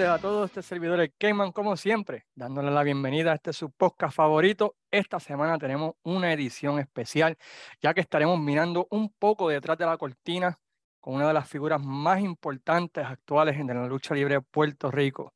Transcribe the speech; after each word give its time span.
tardes 0.00 0.18
a 0.18 0.18
todos. 0.18 0.50
Este 0.50 0.62
servidor 0.62 1.00
el 1.00 1.12
Cayman, 1.18 1.52
como 1.52 1.76
siempre, 1.76 2.24
dándole 2.34 2.70
la 2.70 2.82
bienvenida 2.82 3.32
a 3.32 3.34
este 3.34 3.52
su 3.52 3.70
podcast 3.70 4.16
favorito. 4.16 4.76
Esta 4.90 5.20
semana 5.20 5.58
tenemos 5.58 5.94
una 6.02 6.32
edición 6.32 6.78
especial, 6.78 7.36
ya 7.82 7.92
que 7.92 8.00
estaremos 8.00 8.38
mirando 8.40 8.86
un 8.90 9.10
poco 9.10 9.50
detrás 9.50 9.76
de 9.76 9.84
la 9.84 9.98
cortina 9.98 10.58
con 11.00 11.16
una 11.16 11.28
de 11.28 11.34
las 11.34 11.48
figuras 11.48 11.82
más 11.84 12.20
importantes 12.20 13.04
actuales 13.04 13.58
en 13.58 13.66
la 13.66 13.86
lucha 13.86 14.14
libre 14.14 14.36
de 14.36 14.40
Puerto 14.40 14.90
Rico. 14.90 15.34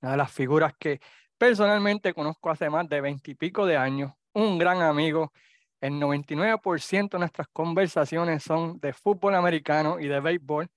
Una 0.00 0.12
de 0.12 0.18
las 0.18 0.30
figuras 0.30 0.74
que 0.78 1.00
personalmente 1.36 2.14
conozco 2.14 2.50
hace 2.50 2.70
más 2.70 2.88
de 2.88 3.00
veintipico 3.00 3.66
de 3.66 3.76
años, 3.76 4.12
un 4.32 4.58
gran 4.58 4.80
amigo. 4.80 5.32
El 5.80 5.94
99% 5.94 7.10
de 7.10 7.18
nuestras 7.18 7.48
conversaciones 7.52 8.44
son 8.44 8.78
de 8.78 8.92
fútbol 8.92 9.34
americano 9.34 9.98
y 9.98 10.06
de 10.06 10.20
béisbol 10.20 10.70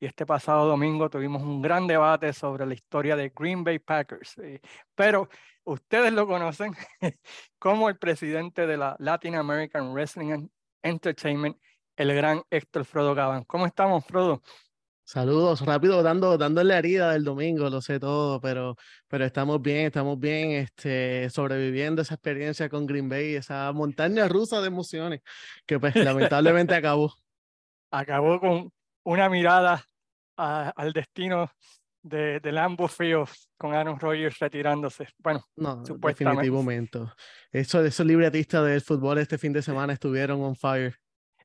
y 0.00 0.06
este 0.06 0.24
pasado 0.26 0.66
domingo 0.66 1.10
tuvimos 1.10 1.42
un 1.42 1.60
gran 1.60 1.86
debate 1.86 2.32
sobre 2.32 2.66
la 2.66 2.74
historia 2.74 3.16
de 3.16 3.32
Green 3.34 3.64
Bay 3.64 3.78
Packers. 3.78 4.38
Eh, 4.38 4.60
pero 4.94 5.28
ustedes 5.64 6.12
lo 6.12 6.26
conocen 6.26 6.74
como 7.58 7.88
el 7.88 7.98
presidente 7.98 8.66
de 8.66 8.76
la 8.76 8.96
Latin 8.98 9.34
American 9.34 9.92
Wrestling 9.92 10.32
and 10.32 10.50
Entertainment, 10.82 11.56
el 11.96 12.14
gran 12.14 12.42
Héctor 12.50 12.84
Frodo 12.84 13.14
Gabán. 13.14 13.44
¿Cómo 13.44 13.66
estamos, 13.66 14.04
Frodo? 14.04 14.42
Saludos, 15.02 15.62
rápido, 15.64 16.02
dando, 16.02 16.36
dándole 16.36 16.76
herida 16.76 17.12
del 17.12 17.24
domingo, 17.24 17.70
lo 17.70 17.80
sé 17.80 17.98
todo, 17.98 18.42
pero, 18.42 18.76
pero 19.08 19.24
estamos 19.24 19.60
bien, 19.62 19.86
estamos 19.86 20.20
bien 20.20 20.50
este, 20.50 21.30
sobreviviendo 21.30 22.02
esa 22.02 22.14
experiencia 22.14 22.68
con 22.68 22.84
Green 22.84 23.08
Bay, 23.08 23.34
esa 23.34 23.72
montaña 23.72 24.28
rusa 24.28 24.60
de 24.60 24.66
emociones 24.66 25.22
que 25.64 25.80
pues 25.80 25.96
lamentablemente 25.96 26.74
acabó. 26.74 27.14
Acabó 27.90 28.38
con, 28.38 28.70
una 29.08 29.30
mirada 29.30 29.82
al 30.38 30.92
destino 30.92 31.50
de, 32.02 32.40
del 32.40 32.54
Lambeau 32.54 32.88
Field 32.88 33.28
con 33.56 33.74
Aaron 33.74 33.98
Rodgers 33.98 34.38
retirándose. 34.38 35.08
Bueno, 35.18 35.44
no, 35.56 35.84
supuestamente. 35.84 36.50
momento. 36.50 37.12
Eso, 37.50 37.84
esos 37.84 38.06
libretistas 38.06 38.64
del 38.64 38.80
fútbol 38.80 39.18
este 39.18 39.38
fin 39.38 39.52
de 39.52 39.62
semana 39.62 39.92
estuvieron 39.92 40.40
on 40.40 40.56
fire. 40.56 40.94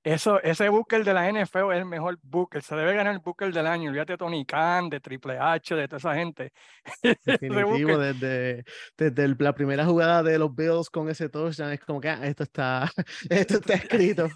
Eso, 0.04 0.42
ese 0.44 0.68
Booker 0.68 1.06
de 1.06 1.14
la 1.14 1.32
NFL 1.32 1.72
es 1.72 1.78
el 1.78 1.86
mejor 1.86 2.20
Booker. 2.22 2.62
Se 2.62 2.76
debe 2.76 2.94
ganar 2.94 3.14
el 3.14 3.20
Booker 3.20 3.54
del 3.54 3.66
año. 3.66 3.90
Olvídate 3.90 4.14
de 4.14 4.18
Tony 4.18 4.46
Khan, 4.46 4.90
de 4.90 5.00
Triple 5.00 5.38
H, 5.40 5.76
de 5.76 5.88
toda 5.88 5.98
esa 5.98 6.14
gente. 6.14 6.52
Definitivo, 7.26 7.98
desde, 7.98 8.66
desde 8.98 9.36
la 9.40 9.54
primera 9.54 9.86
jugada 9.86 10.22
de 10.22 10.38
los 10.38 10.54
Bills 10.54 10.90
con 10.90 11.08
ese 11.10 11.30
touchdown, 11.30 11.72
es 11.72 11.80
como 11.80 12.02
que 12.02 12.10
ah, 12.10 12.20
esto, 12.24 12.44
está, 12.44 12.92
esto 13.30 13.60
está 13.60 13.74
escrito 13.76 14.28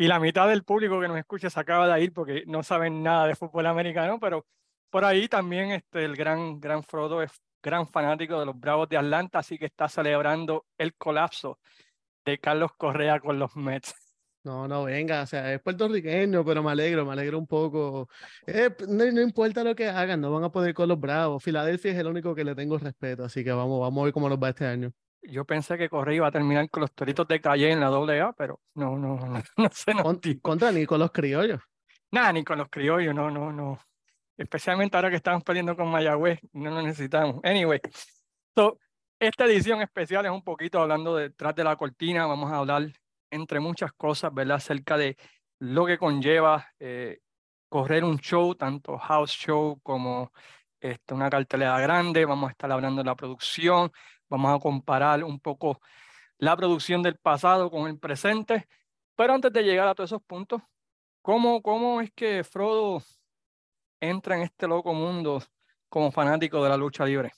y 0.00 0.08
la 0.08 0.18
mitad 0.18 0.48
del 0.48 0.64
público 0.64 0.98
que 0.98 1.08
nos 1.08 1.18
escucha 1.18 1.50
se 1.50 1.60
acaba 1.60 1.86
de 1.86 2.02
ir 2.02 2.14
porque 2.14 2.44
no 2.46 2.62
saben 2.62 3.02
nada 3.02 3.26
de 3.26 3.36
fútbol 3.36 3.66
americano, 3.66 4.18
pero 4.18 4.46
por 4.88 5.04
ahí 5.04 5.28
también 5.28 5.72
este, 5.72 6.06
el 6.06 6.16
gran, 6.16 6.58
gran 6.58 6.82
Frodo 6.82 7.20
es 7.20 7.30
gran 7.62 7.86
fanático 7.86 8.40
de 8.40 8.46
los 8.46 8.58
Bravos 8.58 8.88
de 8.88 8.96
Atlanta, 8.96 9.40
así 9.40 9.58
que 9.58 9.66
está 9.66 9.90
celebrando 9.90 10.64
el 10.78 10.94
colapso 10.94 11.58
de 12.24 12.38
Carlos 12.38 12.70
Correa 12.78 13.20
con 13.20 13.38
los 13.38 13.54
Mets. 13.56 13.94
No, 14.42 14.66
no, 14.66 14.84
venga, 14.84 15.20
o 15.20 15.26
sea, 15.26 15.52
es 15.52 15.60
puertorriqueño, 15.60 16.46
pero 16.46 16.62
me 16.62 16.70
alegro, 16.70 17.04
me 17.04 17.12
alegro 17.12 17.38
un 17.38 17.46
poco. 17.46 18.08
Eh, 18.46 18.74
no, 18.88 19.04
no, 19.12 19.20
importa 19.20 19.62
lo 19.62 19.74
que 19.74 19.86
hagan, 19.86 20.22
no 20.22 20.32
van 20.32 20.44
a 20.44 20.50
poder 20.50 20.72
con 20.72 20.88
los 20.88 20.98
Bravos. 20.98 21.44
Filadelfia 21.44 21.92
es 21.92 21.98
el 21.98 22.06
único 22.06 22.34
que 22.34 22.42
le 22.42 22.54
tengo 22.54 22.78
respeto, 22.78 23.24
así 23.24 23.44
que 23.44 23.52
vamos, 23.52 23.78
vamos 23.78 24.00
a 24.00 24.04
ver 24.04 24.14
cómo 24.14 24.30
nos 24.30 24.38
va 24.38 24.48
este 24.48 24.64
año 24.64 24.94
yo 25.22 25.44
pensé 25.44 25.76
que 25.76 25.88
Correa 25.88 26.16
iba 26.16 26.26
a 26.26 26.32
terminar 26.32 26.68
con 26.70 26.82
los 26.82 26.92
toritos 26.92 27.26
de 27.28 27.40
calle 27.40 27.70
en 27.70 27.80
la 27.80 27.88
AA, 27.88 28.32
pero 28.32 28.60
no, 28.74 28.96
no, 28.98 29.16
no, 29.16 29.42
no 29.56 29.70
sé. 29.72 29.94
No. 29.94 30.02
Contra 30.40 30.72
ni 30.72 30.86
con 30.86 31.00
los 31.00 31.10
criollos. 31.10 31.60
Nada, 32.10 32.32
ni 32.32 32.44
con 32.44 32.58
los 32.58 32.68
criollos, 32.68 33.14
no, 33.14 33.30
no, 33.30 33.52
no. 33.52 33.78
Especialmente 34.36 34.96
ahora 34.96 35.10
que 35.10 35.16
estamos 35.16 35.44
peleando 35.44 35.76
con 35.76 35.90
Mayagüez, 35.90 36.40
no 36.52 36.70
lo 36.70 36.82
necesitamos. 36.82 37.40
Anyway, 37.44 37.80
so, 38.54 38.78
esta 39.18 39.44
edición 39.44 39.82
especial 39.82 40.24
es 40.24 40.32
un 40.32 40.42
poquito 40.42 40.80
hablando 40.80 41.14
detrás 41.14 41.54
de 41.54 41.62
la 41.62 41.76
cortina. 41.76 42.26
Vamos 42.26 42.50
a 42.50 42.56
hablar, 42.56 42.90
entre 43.30 43.60
muchas 43.60 43.92
cosas, 43.92 44.32
¿verdad? 44.32 44.56
Acerca 44.56 44.96
de 44.96 45.16
lo 45.58 45.84
que 45.84 45.98
conlleva 45.98 46.66
eh, 46.78 47.18
correr 47.68 48.02
un 48.02 48.18
show, 48.18 48.54
tanto 48.54 48.96
house 48.98 49.30
show 49.30 49.78
como 49.82 50.32
este, 50.80 51.14
una 51.14 51.28
cartelera 51.28 51.78
grande. 51.80 52.24
Vamos 52.24 52.48
a 52.48 52.52
estar 52.52 52.72
hablando 52.72 53.02
de 53.02 53.06
la 53.06 53.14
producción, 53.14 53.92
Vamos 54.30 54.56
a 54.56 54.58
comparar 54.58 55.22
un 55.24 55.40
poco 55.40 55.80
la 56.38 56.56
producción 56.56 57.02
del 57.02 57.16
pasado 57.16 57.70
con 57.70 57.88
el 57.88 57.98
presente. 57.98 58.66
Pero 59.16 59.34
antes 59.34 59.52
de 59.52 59.62
llegar 59.62 59.88
a 59.88 59.94
todos 59.94 60.10
esos 60.10 60.22
puntos, 60.22 60.62
¿cómo, 61.20 61.60
cómo 61.60 62.00
es 62.00 62.10
que 62.12 62.42
Frodo 62.42 63.02
entra 64.00 64.36
en 64.36 64.42
este 64.42 64.66
loco 64.66 64.94
mundo 64.94 65.42
como 65.90 66.10
fanático 66.10 66.62
de 66.62 66.70
la 66.70 66.76
lucha 66.76 67.04
libre? 67.04 67.32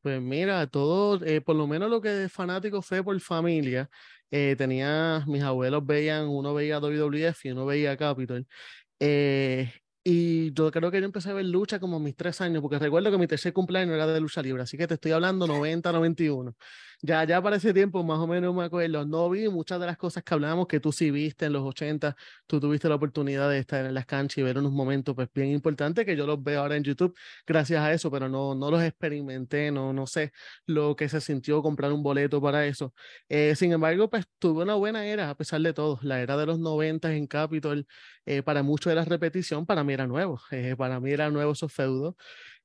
Pues 0.00 0.22
mira, 0.22 0.66
todo, 0.68 1.22
eh, 1.24 1.40
por 1.40 1.56
lo 1.56 1.66
menos 1.66 1.90
lo 1.90 2.00
que 2.00 2.24
es 2.24 2.32
fanático 2.32 2.80
fue 2.80 3.02
por 3.02 3.20
familia. 3.20 3.90
Eh, 4.30 4.54
tenía, 4.56 5.24
mis 5.26 5.42
abuelos 5.42 5.84
veían, 5.84 6.28
uno 6.28 6.54
veía 6.54 6.78
WWF 6.78 7.44
y 7.44 7.50
uno 7.50 7.66
veía 7.66 7.96
Capitol. 7.96 8.46
Eh, 9.00 9.70
y 10.04 10.52
yo 10.52 10.70
creo 10.70 10.90
que 10.90 11.00
yo 11.00 11.04
empecé 11.04 11.30
a 11.30 11.34
ver 11.34 11.44
lucha 11.44 11.78
como 11.80 11.96
a 11.96 12.00
mis 12.00 12.16
tres 12.16 12.40
años, 12.40 12.62
porque 12.62 12.78
recuerdo 12.78 13.10
que 13.10 13.18
mi 13.18 13.26
tercer 13.26 13.52
cumpleaños 13.52 13.94
era 13.94 14.06
de 14.06 14.20
lucha 14.20 14.42
libre, 14.42 14.62
así 14.62 14.76
que 14.76 14.86
te 14.86 14.94
estoy 14.94 15.12
hablando 15.12 15.46
90, 15.46 15.92
91. 15.92 16.54
Ya, 17.00 17.22
ya 17.24 17.40
para 17.40 17.56
ese 17.56 17.72
tiempo 17.72 18.02
más 18.02 18.18
o 18.18 18.26
menos 18.26 18.52
me 18.52 18.64
acuerdo, 18.64 19.04
no 19.06 19.30
vi 19.30 19.48
muchas 19.48 19.78
de 19.78 19.86
las 19.86 19.96
cosas 19.96 20.24
que 20.24 20.34
hablábamos 20.34 20.66
que 20.66 20.80
tú 20.80 20.90
sí 20.90 21.12
viste 21.12 21.46
en 21.46 21.52
los 21.52 21.62
80, 21.62 22.16
tú 22.48 22.58
tuviste 22.58 22.88
la 22.88 22.96
oportunidad 22.96 23.48
de 23.48 23.58
estar 23.58 23.84
en 23.86 23.94
las 23.94 24.04
canchas 24.04 24.38
y 24.38 24.42
ver 24.42 24.58
unos 24.58 24.72
momentos 24.72 25.14
pues 25.14 25.28
bien 25.32 25.50
importantes 25.50 26.04
que 26.04 26.16
yo 26.16 26.26
los 26.26 26.42
veo 26.42 26.60
ahora 26.60 26.74
en 26.76 26.82
YouTube 26.82 27.16
gracias 27.46 27.80
a 27.82 27.92
eso, 27.92 28.10
pero 28.10 28.28
no, 28.28 28.56
no 28.56 28.68
los 28.72 28.82
experimenté, 28.82 29.70
no, 29.70 29.92
no 29.92 30.08
sé 30.08 30.32
lo 30.66 30.96
que 30.96 31.08
se 31.08 31.20
sintió 31.20 31.62
comprar 31.62 31.92
un 31.92 32.02
boleto 32.02 32.42
para 32.42 32.66
eso. 32.66 32.92
Eh, 33.28 33.54
sin 33.54 33.72
embargo, 33.72 34.10
pues 34.10 34.26
tuve 34.40 34.64
una 34.64 34.74
buena 34.74 35.06
era 35.06 35.30
a 35.30 35.36
pesar 35.36 35.60
de 35.60 35.72
todo, 35.72 36.00
la 36.02 36.20
era 36.20 36.36
de 36.36 36.46
los 36.46 36.58
90 36.58 37.14
en 37.14 37.28
Capitol, 37.28 37.86
eh, 38.26 38.42
para 38.42 38.64
muchos 38.64 38.90
de 38.90 38.96
la 38.96 39.04
repetición, 39.04 39.66
para 39.66 39.84
mí 39.84 39.92
era 39.92 40.08
nuevo, 40.08 40.40
eh, 40.50 40.74
para 40.76 40.98
mí 40.98 41.12
era 41.12 41.30
nuevo 41.30 41.52
esos 41.52 41.72
feudos. 41.72 42.16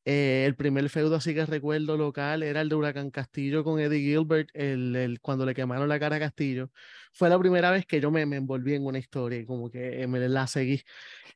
Eh, 0.05 0.43
el 0.45 0.55
primer 0.55 0.89
feudo 0.89 1.15
así 1.15 1.33
que 1.33 1.45
recuerdo 1.45 1.95
local 1.95 2.43
era 2.43 2.59
el 2.59 2.67
de 2.67 2.75
Huracán 2.75 3.09
Castillo 3.09 3.63
con 3.63 3.79
Eddie 3.79 3.99
Gilbert, 3.99 4.49
el, 4.53 4.95
el, 4.97 5.21
cuando 5.21 5.45
le 5.45 5.53
quemaron 5.53 5.87
la 5.87 5.99
cara 5.99 6.17
a 6.17 6.19
Castillo. 6.19 6.69
Fue 7.13 7.29
la 7.29 7.39
primera 7.39 7.71
vez 7.71 7.85
que 7.85 8.01
yo 8.01 8.11
me, 8.11 8.25
me 8.25 8.35
envolví 8.35 8.73
en 8.73 8.85
una 8.85 8.97
historia 8.97 9.39
y 9.39 9.45
como 9.45 9.69
que 9.69 10.05
me 10.07 10.19
la 10.27 10.45
seguí. 10.47 10.81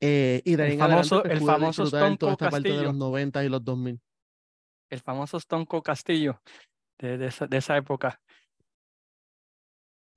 Eh, 0.01 0.41
y 0.43 0.55
de 0.55 0.63
ahí 0.63 0.71
el 0.73 0.79
famoso, 0.79 1.23
el 1.23 1.39
famoso 1.39 1.83
Stone 1.83 2.17
toda 2.17 2.33
esta 2.33 2.49
parte 2.49 2.69
de 2.69 2.83
los 2.83 2.95
90 2.95 3.43
y 3.45 3.49
los 3.49 3.63
2000. 3.63 4.01
El 4.89 4.99
famoso 4.99 5.37
Castillo 5.83 6.41
de, 6.97 7.17
de, 7.17 7.27
esa, 7.27 7.47
de 7.47 7.57
esa 7.57 7.77
época. 7.77 8.19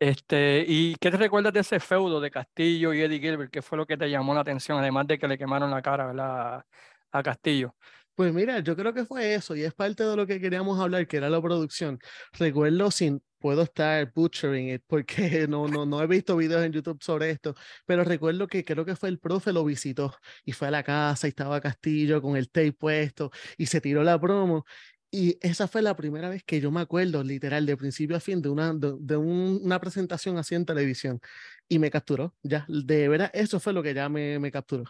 Este, 0.01 0.65
¿Y 0.67 0.97
qué 0.97 1.11
te 1.11 1.19
recuerdas 1.19 1.53
de 1.53 1.61
ese 1.61 1.79
feudo 1.79 2.21
de 2.21 2.31
Castillo 2.31 2.95
y 2.95 3.03
Eddie 3.03 3.21
Gilbert? 3.21 3.53
¿Qué 3.53 3.63
fue 3.63 3.77
lo 3.77 3.87
que 3.87 3.99
te 3.99 4.09
llamó 4.09 4.33
la 4.35 4.41
atención, 4.41 4.79
además 4.79 5.07
de 5.07 5.19
que 5.19 5.29
le 5.29 5.37
quemaron 5.37 5.71
la 5.71 5.83
cara 5.83 6.65
a 7.13 7.23
Castillo? 7.23 7.77
Pues 8.15 8.35
mira, 8.35 8.61
yo 8.61 8.77
creo 8.77 8.93
que 8.93 9.07
fue 9.07 9.35
eso 9.35 9.57
y 9.57 9.63
es 9.63 9.73
parte 9.73 10.05
de 10.05 10.15
lo 10.15 10.27
que 10.27 10.41
queríamos 10.41 10.79
hablar, 10.79 11.07
que 11.07 11.17
era 11.17 11.31
la 11.31 11.41
producción. 11.41 11.99
Recuerdo 12.39 12.91
sin, 12.91 13.23
puedo 13.39 13.63
estar 13.63 14.13
butchering 14.13 14.69
it 14.75 14.83
porque 14.87 15.47
no, 15.49 15.67
no, 15.69 15.87
no 15.87 16.03
he 16.03 16.07
visto 16.07 16.37
videos 16.37 16.63
en 16.65 16.73
YouTube 16.73 17.03
sobre 17.03 17.31
esto, 17.31 17.55
pero 17.87 18.05
recuerdo 18.05 18.47
que 18.47 18.63
creo 18.63 18.85
que 18.85 18.95
fue 18.97 19.09
el 19.09 19.19
profe 19.19 19.53
lo 19.55 19.65
visitó 19.65 20.15
y 20.45 20.53
fue 20.53 20.69
a 20.69 20.71
la 20.71 20.83
casa 20.83 21.27
y 21.29 21.31
estaba 21.31 21.61
Castillo 21.63 22.21
con 22.21 22.37
el 22.37 22.51
tape 22.51 22.73
puesto 22.75 23.31
y 23.57 23.67
se 23.67 23.81
tiró 23.81 24.03
la 24.03 24.21
promo. 24.21 24.65
Y 25.13 25.39
esa 25.41 25.67
fue 25.67 25.83
la 25.83 25.97
primera 25.97 26.29
vez 26.29 26.45
que 26.45 26.61
yo 26.61 26.71
me 26.71 26.81
acuerdo, 26.81 27.25
literal, 27.25 27.67
de 27.67 27.77
principio 27.77 28.17
a 28.17 28.21
fin, 28.21 28.41
de 28.43 28.49
una, 28.49 28.73
de, 28.75 29.17
una 29.17 29.81
presentación 29.81 30.39
así 30.39 30.55
en 30.55 30.65
televisión. 30.65 31.21
Y 31.69 31.81
me 31.81 31.91
capturó, 31.91 32.37
ya, 32.45 32.65
de 32.69 33.09
verdad, 33.09 33.31
eso 33.35 33.59
fue 33.59 33.73
lo 33.73 33.83
que 33.83 33.93
ya 33.95 34.09
me, 34.09 34.39
me 34.39 34.53
capturó. 34.53 34.85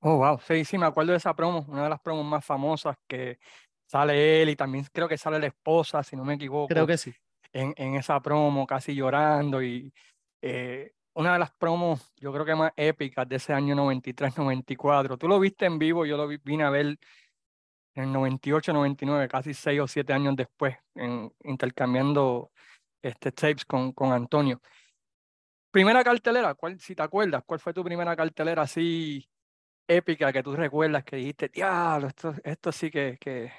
Oh, 0.00 0.18
wow, 0.18 0.38
sí, 0.40 0.64
sí, 0.64 0.78
me 0.78 0.86
acuerdo 0.86 1.12
de 1.12 1.18
esa 1.18 1.34
promo, 1.34 1.64
una 1.68 1.84
de 1.84 1.90
las 1.90 2.00
promos 2.00 2.24
más 2.24 2.44
famosas 2.44 2.96
que 3.08 3.38
sale 3.86 4.42
él 4.42 4.50
y 4.50 4.56
también 4.56 4.86
creo 4.92 5.08
que 5.08 5.18
sale 5.18 5.40
la 5.40 5.48
esposa, 5.48 6.02
si 6.02 6.14
no 6.14 6.24
me 6.24 6.34
equivoco. 6.34 6.68
Creo 6.68 6.86
que 6.86 6.98
sí. 6.98 7.12
En, 7.52 7.74
en 7.76 7.94
esa 7.96 8.20
promo, 8.20 8.66
casi 8.66 8.94
llorando 8.94 9.62
y 9.62 9.92
eh, 10.42 10.92
una 11.14 11.32
de 11.32 11.38
las 11.40 11.50
promos, 11.50 12.12
yo 12.16 12.32
creo 12.32 12.44
que 12.44 12.54
más 12.54 12.72
épicas 12.76 13.28
de 13.28 13.36
ese 13.36 13.52
año 13.52 13.74
93-94. 13.74 15.18
Tú 15.18 15.26
lo 15.26 15.40
viste 15.40 15.66
en 15.66 15.78
vivo, 15.78 16.06
yo 16.06 16.16
lo 16.16 16.28
vine 16.28 16.62
a 16.62 16.70
ver 16.70 16.96
en 17.94 18.04
el 18.04 18.10
98-99, 18.10 19.26
casi 19.26 19.52
seis 19.52 19.80
o 19.80 19.88
siete 19.88 20.12
años 20.12 20.36
después, 20.36 20.76
en, 20.94 21.32
intercambiando 21.42 22.52
este, 23.02 23.32
tapes 23.32 23.64
con, 23.64 23.92
con 23.92 24.12
Antonio. 24.12 24.60
Primera 25.72 26.04
cartelera, 26.04 26.54
¿cuál, 26.54 26.78
si 26.78 26.94
te 26.94 27.02
acuerdas, 27.02 27.42
¿cuál 27.44 27.58
fue 27.58 27.74
tu 27.74 27.82
primera 27.82 28.14
cartelera 28.14 28.62
así 28.62 29.28
épica 29.88 30.32
que 30.32 30.42
tú 30.42 30.54
recuerdas 30.56 31.04
que 31.04 31.16
dijiste, 31.16 31.48
diablo, 31.48 32.08
esto, 32.08 32.34
esto 32.44 32.72
sí 32.72 32.90
que, 32.90 33.18
que, 33.20 33.52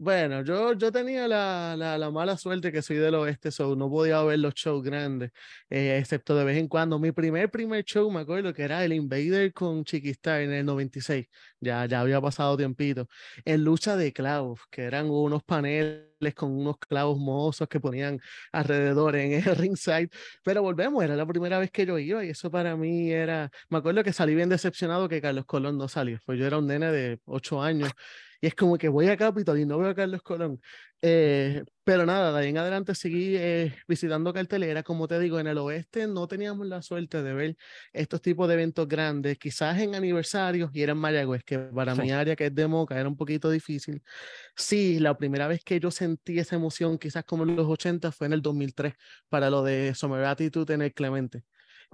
Bueno, 0.00 0.42
yo, 0.44 0.74
yo 0.74 0.92
tenía 0.92 1.26
la, 1.26 1.74
la, 1.76 1.98
la, 1.98 2.08
mala 2.12 2.36
suerte 2.36 2.70
que 2.70 2.82
soy 2.82 2.98
del 2.98 3.16
oeste, 3.16 3.50
so 3.50 3.74
no 3.74 3.90
podía 3.90 4.22
ver 4.22 4.38
los 4.38 4.54
shows 4.54 4.80
grandes, 4.84 5.32
eh, 5.70 5.98
excepto 5.98 6.36
de 6.36 6.44
vez 6.44 6.56
en 6.56 6.68
cuando. 6.68 7.00
Mi 7.00 7.10
primer, 7.10 7.50
primer 7.50 7.84
show, 7.84 8.08
me 8.08 8.20
acuerdo 8.20 8.54
que 8.54 8.62
era 8.62 8.84
el 8.84 8.92
Invader 8.92 9.52
con 9.52 9.82
Chiquistar 9.84 10.42
en 10.42 10.52
el 10.52 10.64
96, 10.64 11.26
ya, 11.58 11.84
ya 11.86 12.00
había 12.00 12.20
pasado 12.20 12.56
tiempito, 12.56 13.08
en 13.44 13.64
lucha 13.64 13.96
de 13.96 14.12
clavos, 14.12 14.60
que 14.70 14.82
eran 14.82 15.10
unos 15.10 15.42
paneles 15.42 16.06
con 16.36 16.52
unos 16.52 16.78
clavos 16.78 17.18
mozos 17.18 17.66
que 17.66 17.80
ponían 17.80 18.20
alrededor 18.52 19.16
en 19.16 19.32
el 19.32 19.42
ringside, 19.56 20.10
pero 20.44 20.62
volvemos, 20.62 21.02
era 21.02 21.16
la 21.16 21.26
primera 21.26 21.58
vez 21.58 21.72
que 21.72 21.84
yo 21.86 21.98
iba 21.98 22.24
y 22.24 22.30
eso 22.30 22.52
para 22.52 22.76
mí 22.76 23.10
era, 23.10 23.50
me 23.68 23.78
acuerdo 23.78 24.04
que 24.04 24.12
salí 24.12 24.36
bien 24.36 24.48
decepcionado 24.48 25.08
que 25.08 25.20
Carlos 25.20 25.44
Colón 25.44 25.76
no 25.76 25.88
salió, 25.88 26.20
pues 26.24 26.38
yo 26.38 26.46
era 26.46 26.58
un 26.58 26.68
nene 26.68 26.92
de 26.92 27.18
8 27.24 27.60
años 27.60 27.90
y 28.40 28.46
es 28.46 28.54
como 28.54 28.78
que 28.78 28.88
voy 28.88 29.08
a 29.08 29.16
Capitol 29.16 29.58
y 29.58 29.66
no 29.66 29.78
veo 29.78 29.90
a 29.90 29.94
Carlos 29.94 30.22
Colón. 30.22 30.60
Eh, 31.00 31.62
pero 31.84 32.04
nada, 32.06 32.32
de 32.32 32.38
ahí 32.40 32.50
en 32.50 32.58
adelante 32.58 32.94
seguí 32.94 33.36
eh, 33.36 33.74
visitando 33.86 34.32
cartelera. 34.32 34.82
Como 34.82 35.08
te 35.08 35.18
digo, 35.18 35.40
en 35.40 35.46
el 35.46 35.58
oeste 35.58 36.06
no 36.06 36.26
teníamos 36.28 36.66
la 36.66 36.82
suerte 36.82 37.22
de 37.22 37.34
ver 37.34 37.56
estos 37.92 38.20
tipos 38.20 38.48
de 38.48 38.54
eventos 38.54 38.86
grandes, 38.88 39.38
quizás 39.38 39.78
en 39.80 39.94
aniversarios 39.94 40.70
y 40.72 40.82
eran 40.82 40.98
Mayagüez, 40.98 41.44
que 41.44 41.58
para 41.58 41.94
mi 41.94 42.10
área, 42.10 42.36
que 42.36 42.46
es 42.46 42.54
de 42.54 42.66
Moca, 42.66 42.98
era 42.98 43.08
un 43.08 43.16
poquito 43.16 43.50
difícil. 43.50 44.02
Sí, 44.56 44.98
la 45.00 45.16
primera 45.16 45.46
vez 45.48 45.64
que 45.64 45.80
yo 45.80 45.90
sentí 45.90 46.38
esa 46.38 46.56
emoción, 46.56 46.98
quizás 46.98 47.24
como 47.24 47.44
en 47.44 47.56
los 47.56 47.66
80, 47.66 48.12
fue 48.12 48.26
en 48.26 48.34
el 48.34 48.42
2003, 48.42 48.94
para 49.28 49.50
lo 49.50 49.62
de 49.62 49.94
Summer 49.94 50.24
Attitude 50.24 50.74
en 50.74 50.82
el 50.82 50.94
Clemente. 50.94 51.44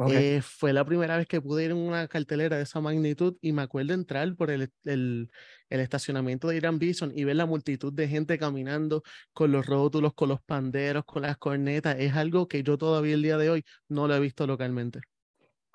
Eh, 0.08 0.42
fue 0.42 0.72
la 0.72 0.84
primera 0.84 1.16
vez 1.16 1.28
que 1.28 1.40
pude 1.40 1.64
ir 1.64 1.70
en 1.70 1.76
una 1.76 2.08
cartelera 2.08 2.56
de 2.56 2.64
esa 2.64 2.80
magnitud 2.80 3.36
y 3.40 3.52
me 3.52 3.62
acuerdo 3.62 3.94
entrar 3.94 4.34
por 4.34 4.50
el, 4.50 4.72
el, 4.84 5.30
el, 5.68 5.80
estacionamiento 5.80 6.48
de 6.48 6.56
Irán 6.56 6.80
Bison 6.80 7.12
y 7.14 7.22
ver 7.22 7.36
la 7.36 7.46
multitud 7.46 7.92
de 7.92 8.08
gente 8.08 8.36
caminando 8.36 9.04
con 9.32 9.52
los 9.52 9.64
rótulos, 9.64 10.12
con 10.14 10.30
los 10.30 10.42
panderos, 10.42 11.04
con 11.04 11.22
las 11.22 11.38
cornetas. 11.38 11.96
Es 12.00 12.14
algo 12.14 12.48
que 12.48 12.64
yo 12.64 12.76
todavía 12.76 13.14
el 13.14 13.22
día 13.22 13.38
de 13.38 13.50
hoy 13.50 13.64
no 13.88 14.08
lo 14.08 14.16
he 14.16 14.20
visto 14.20 14.48
localmente. 14.48 15.00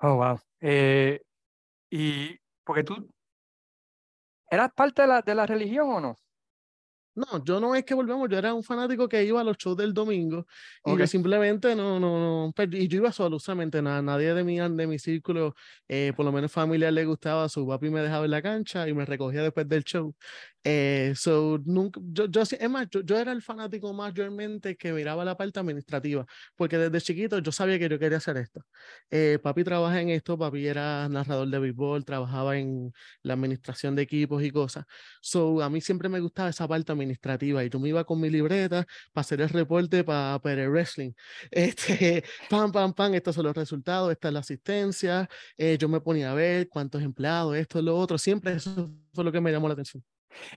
Oh, 0.00 0.16
wow. 0.16 0.38
Eh, 0.60 1.22
y 1.88 2.38
porque 2.62 2.84
tú 2.84 3.10
eras 4.50 4.70
parte 4.74 5.02
de 5.02 5.08
la, 5.08 5.22
de 5.22 5.34
la 5.34 5.46
religión 5.46 5.88
o 5.88 6.00
no? 6.00 6.16
No, 7.14 7.44
yo 7.44 7.58
no 7.60 7.74
es 7.74 7.84
que 7.84 7.94
volvemos, 7.94 8.28
yo 8.28 8.38
era 8.38 8.54
un 8.54 8.62
fanático 8.62 9.08
que 9.08 9.24
iba 9.24 9.40
a 9.40 9.44
los 9.44 9.56
shows 9.56 9.76
del 9.76 9.92
domingo 9.92 10.46
y 10.84 10.96
que 10.96 11.06
simplemente 11.08 11.74
no, 11.74 11.98
no, 11.98 12.52
no, 12.52 12.54
y 12.72 12.86
yo 12.88 12.98
iba 12.98 13.12
solo, 13.12 13.38
nada, 13.82 14.00
nadie 14.00 14.32
de 14.32 14.44
mi, 14.44 14.58
de 14.58 14.86
mi 14.86 14.98
círculo, 14.98 15.54
eh, 15.88 16.12
por 16.16 16.24
lo 16.24 16.32
menos 16.32 16.52
familiar 16.52 16.92
le 16.92 17.04
gustaba, 17.04 17.48
su 17.48 17.66
papi 17.66 17.90
me 17.90 18.00
dejaba 18.00 18.24
en 18.26 18.30
la 18.30 18.42
cancha 18.42 18.88
y 18.88 18.94
me 18.94 19.04
recogía 19.04 19.42
después 19.42 19.68
del 19.68 19.82
show. 19.82 20.14
Eh, 20.62 21.14
so, 21.16 21.58
nunca, 21.64 22.00
yo, 22.04 22.26
yo, 22.26 22.42
es 22.42 22.70
más, 22.70 22.86
yo, 22.90 23.00
yo, 23.00 23.18
era 23.18 23.32
el 23.32 23.40
fanático 23.40 23.92
mayormente 23.94 24.76
que 24.76 24.92
miraba 24.92 25.24
la 25.24 25.34
parte 25.36 25.58
administrativa, 25.58 26.26
porque 26.54 26.76
desde 26.76 27.00
chiquito 27.00 27.38
yo 27.38 27.50
sabía 27.50 27.78
que 27.78 27.88
yo 27.88 27.98
quería 27.98 28.18
hacer 28.18 28.36
esto. 28.36 28.60
Eh, 29.10 29.38
papi 29.42 29.64
trabaja 29.64 30.00
en 30.00 30.10
esto, 30.10 30.36
papi 30.38 30.66
era 30.66 31.08
narrador 31.08 31.48
de 31.48 31.58
béisbol, 31.58 32.04
trabajaba 32.04 32.58
en 32.58 32.92
la 33.22 33.34
administración 33.34 33.96
de 33.96 34.02
equipos 34.02 34.42
y 34.42 34.50
cosas. 34.50 34.84
So, 35.22 35.62
a 35.62 35.70
mí 35.70 35.80
siempre 35.80 36.08
me 36.10 36.20
gustaba 36.20 36.50
esa 36.50 36.68
parte 36.68 36.92
administrativa 37.00 37.64
y 37.64 37.70
yo 37.70 37.78
me 37.78 37.88
iba 37.88 38.04
con 38.04 38.20
mi 38.20 38.30
libreta 38.30 38.86
para 39.12 39.22
hacer 39.22 39.40
el 39.40 39.48
reporte 39.48 40.04
para, 40.04 40.38
para 40.38 40.62
el 40.62 40.70
wrestling. 40.70 41.12
Este, 41.50 42.24
pam, 42.48 42.70
pam, 42.72 42.92
pam, 42.92 43.14
estos 43.14 43.34
son 43.34 43.46
los 43.46 43.56
resultados, 43.56 44.12
esta 44.12 44.28
es 44.28 44.34
la 44.34 44.40
asistencia. 44.40 45.28
Eh, 45.56 45.76
yo 45.78 45.88
me 45.88 46.00
ponía 46.00 46.30
a 46.30 46.34
ver 46.34 46.68
cuántos 46.68 47.02
empleados, 47.02 47.56
esto, 47.56 47.82
lo 47.82 47.96
otro. 47.96 48.18
Siempre 48.18 48.52
eso 48.52 48.90
fue 49.12 49.24
lo 49.24 49.32
que 49.32 49.40
me 49.40 49.50
llamó 49.52 49.68
la 49.68 49.74
atención. 49.74 50.04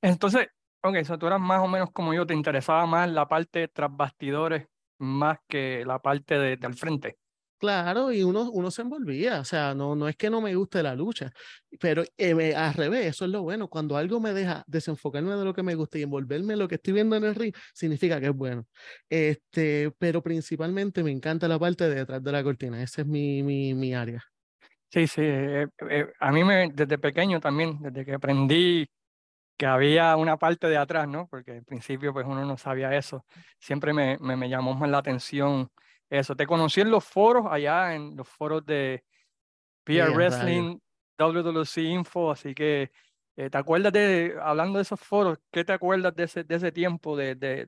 Entonces, 0.01 0.48
ok, 0.81 0.95
eso 0.95 1.18
tú 1.18 1.28
eras 1.28 1.40
más 1.40 1.62
o 1.62 1.68
menos 1.68 1.92
como 1.92 2.13
yo, 2.13 2.25
te 2.25 2.34
interesaba 2.34 2.86
más 2.86 3.10
la 3.10 3.28
parte 3.28 3.68
tras 3.68 3.96
bastidores 3.96 4.68
más 5.00 5.39
que 5.48 5.84
la 5.86 6.00
parte 6.00 6.38
de, 6.38 6.57
del 6.57 6.75
frente. 6.75 7.18
Claro, 7.63 8.12
y 8.12 8.24
uno, 8.24 8.51
uno 8.51 8.69
se 8.71 8.81
envolvía, 8.81 9.39
o 9.39 9.45
sea, 9.45 9.74
no, 9.74 9.95
no 9.95 10.10
es 10.10 10.18
que 10.18 10.30
no 10.30 10.42
me 10.42 10.54
guste 10.54 10.83
la 10.83 10.95
lucha, 10.95 11.31
pero 11.80 12.04
eh, 12.18 12.54
al 12.54 12.74
revés, 12.74 13.06
eso 13.06 13.24
es 13.24 13.31
lo 13.31 13.42
bueno, 13.42 13.69
cuando 13.69 13.95
algo 13.95 14.19
me 14.19 14.33
deja 14.33 14.65
desenfocarme 14.68 15.31
de 15.38 15.45
lo 15.45 15.54
que 15.54 15.63
me 15.63 15.74
gusta 15.74 15.98
y 15.98 16.01
envolverme 16.01 16.54
en 16.54 16.60
lo 16.60 16.68
que 16.68 16.75
estoy 16.75 16.92
viendo 16.94 17.15
en 17.15 17.24
el 17.24 17.36
ring, 17.36 17.54
significa 17.74 18.19
que 18.19 18.25
es 18.25 18.33
bueno. 18.33 18.65
Este, 19.10 19.94
pero 19.98 20.21
principalmente 20.21 21.04
me 21.04 21.12
encanta 21.12 21.48
la 21.48 21.57
parte 21.57 21.88
de 21.88 21.95
detrás 21.95 22.21
de 22.21 22.31
la 22.33 22.44
cortina, 22.44 22.83
esa 22.83 23.00
es 23.04 23.07
mi, 23.07 23.42
mi, 23.44 23.74
mi 23.74 23.94
área. 23.94 24.21
Sí, 24.89 25.07
sí, 25.07 25.21
eh, 25.24 25.68
eh, 25.89 26.07
a 26.19 26.33
mí 26.33 26.44
me, 26.44 26.69
desde 26.74 26.98
pequeño 26.98 27.39
también, 27.39 27.80
desde 27.81 28.04
que 28.04 28.13
aprendí 28.13 28.86
que 29.57 29.65
había 29.68 30.15
una 30.18 30.38
parte 30.38 30.68
de 30.68 30.77
atrás, 30.77 31.07
¿no? 31.07 31.27
Porque 31.27 31.51
al 31.51 31.63
principio 31.63 32.13
pues 32.13 32.25
uno 32.27 32.45
no 32.45 32.57
sabía 32.57 32.95
eso. 32.98 33.25
Siempre 33.60 33.94
me, 33.94 34.18
me, 34.19 34.36
me, 34.36 34.50
llamó 34.50 34.74
más 34.74 34.89
la 34.89 34.98
atención 35.00 35.69
eso. 36.19 36.36
Te 36.36 36.45
conocí 36.45 36.81
en 36.81 36.92
los 36.92 37.04
foros, 37.04 37.45
allá 37.50 37.95
en 37.95 38.15
los 38.15 38.27
foros 38.27 38.65
de 38.65 39.04
PR 39.83 40.12
Wrestling, 40.13 40.77
WWC 41.18 41.77
Info, 41.77 42.31
así 42.31 42.54
que 42.54 42.92
eh, 43.36 43.50
¿te 43.50 43.57
acuerdas 43.57 43.92
de, 43.94 44.36
hablando 44.42 44.77
de 44.77 44.83
esos 44.83 45.00
foros, 45.00 45.39
qué 45.51 45.63
te 45.63 45.74
acuerdas 45.74 46.15
de 46.15 46.24
ese, 46.24 46.44
de 46.44 46.56
ese 46.56 46.71
tiempo, 46.71 47.18
de, 47.18 47.36
de, 47.36 47.68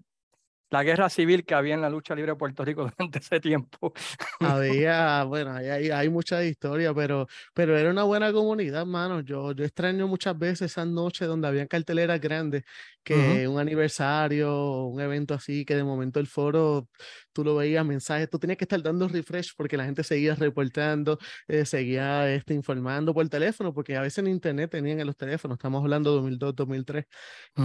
la 0.69 0.83
guerra 0.83 1.09
civil 1.09 1.45
que 1.45 1.53
había 1.53 1.75
en 1.75 1.81
la 1.81 1.89
lucha 1.89 2.15
libre 2.15 2.31
de 2.33 2.35
Puerto 2.37 2.65
Rico 2.65 2.83
durante 2.97 3.19
ese 3.19 3.39
tiempo. 3.39 3.93
Había, 4.39 5.23
bueno, 5.23 5.53
hay, 5.53 5.89
hay 5.89 6.09
mucha 6.09 6.43
historia, 6.43 6.93
pero, 6.93 7.27
pero 7.53 7.77
era 7.77 7.89
una 7.91 8.03
buena 8.03 8.31
comunidad, 8.33 8.85
mano. 8.85 9.21
Yo, 9.21 9.51
yo 9.53 9.63
extraño 9.63 10.07
muchas 10.07 10.37
veces 10.37 10.71
esas 10.71 10.87
noches 10.87 11.27
donde 11.27 11.47
habían 11.47 11.67
carteleras 11.67 12.19
grandes, 12.19 12.63
que 13.03 13.47
un 13.47 13.59
aniversario, 13.59 14.85
un 14.85 14.99
evento 14.99 15.35
así, 15.35 15.63
que 15.63 15.75
de 15.75 15.83
momento 15.83 16.19
el 16.19 16.27
foro, 16.27 16.89
tú 17.33 17.43
lo 17.43 17.55
veías, 17.55 17.85
mensajes, 17.85 18.29
tú 18.29 18.39
tenías 18.39 18.57
que 18.57 18.63
estar 18.63 18.81
dando 18.81 19.07
refresh 19.07 19.51
porque 19.55 19.77
la 19.77 19.85
gente 19.85 20.03
seguía 20.03 20.33
reportando, 20.35 21.19
eh, 21.47 21.65
seguía 21.65 22.33
este, 22.33 22.53
informando 22.55 23.13
por 23.13 23.27
teléfono, 23.29 23.73
porque 23.73 23.95
a 23.95 24.01
veces 24.01 24.19
en 24.19 24.27
internet 24.27 24.71
tenían 24.71 24.99
en 24.99 25.07
los 25.07 25.15
teléfonos, 25.15 25.57
estamos 25.57 25.83
hablando 25.83 26.09
de 26.11 26.15
2002, 26.17 26.55
2003. 26.55 27.05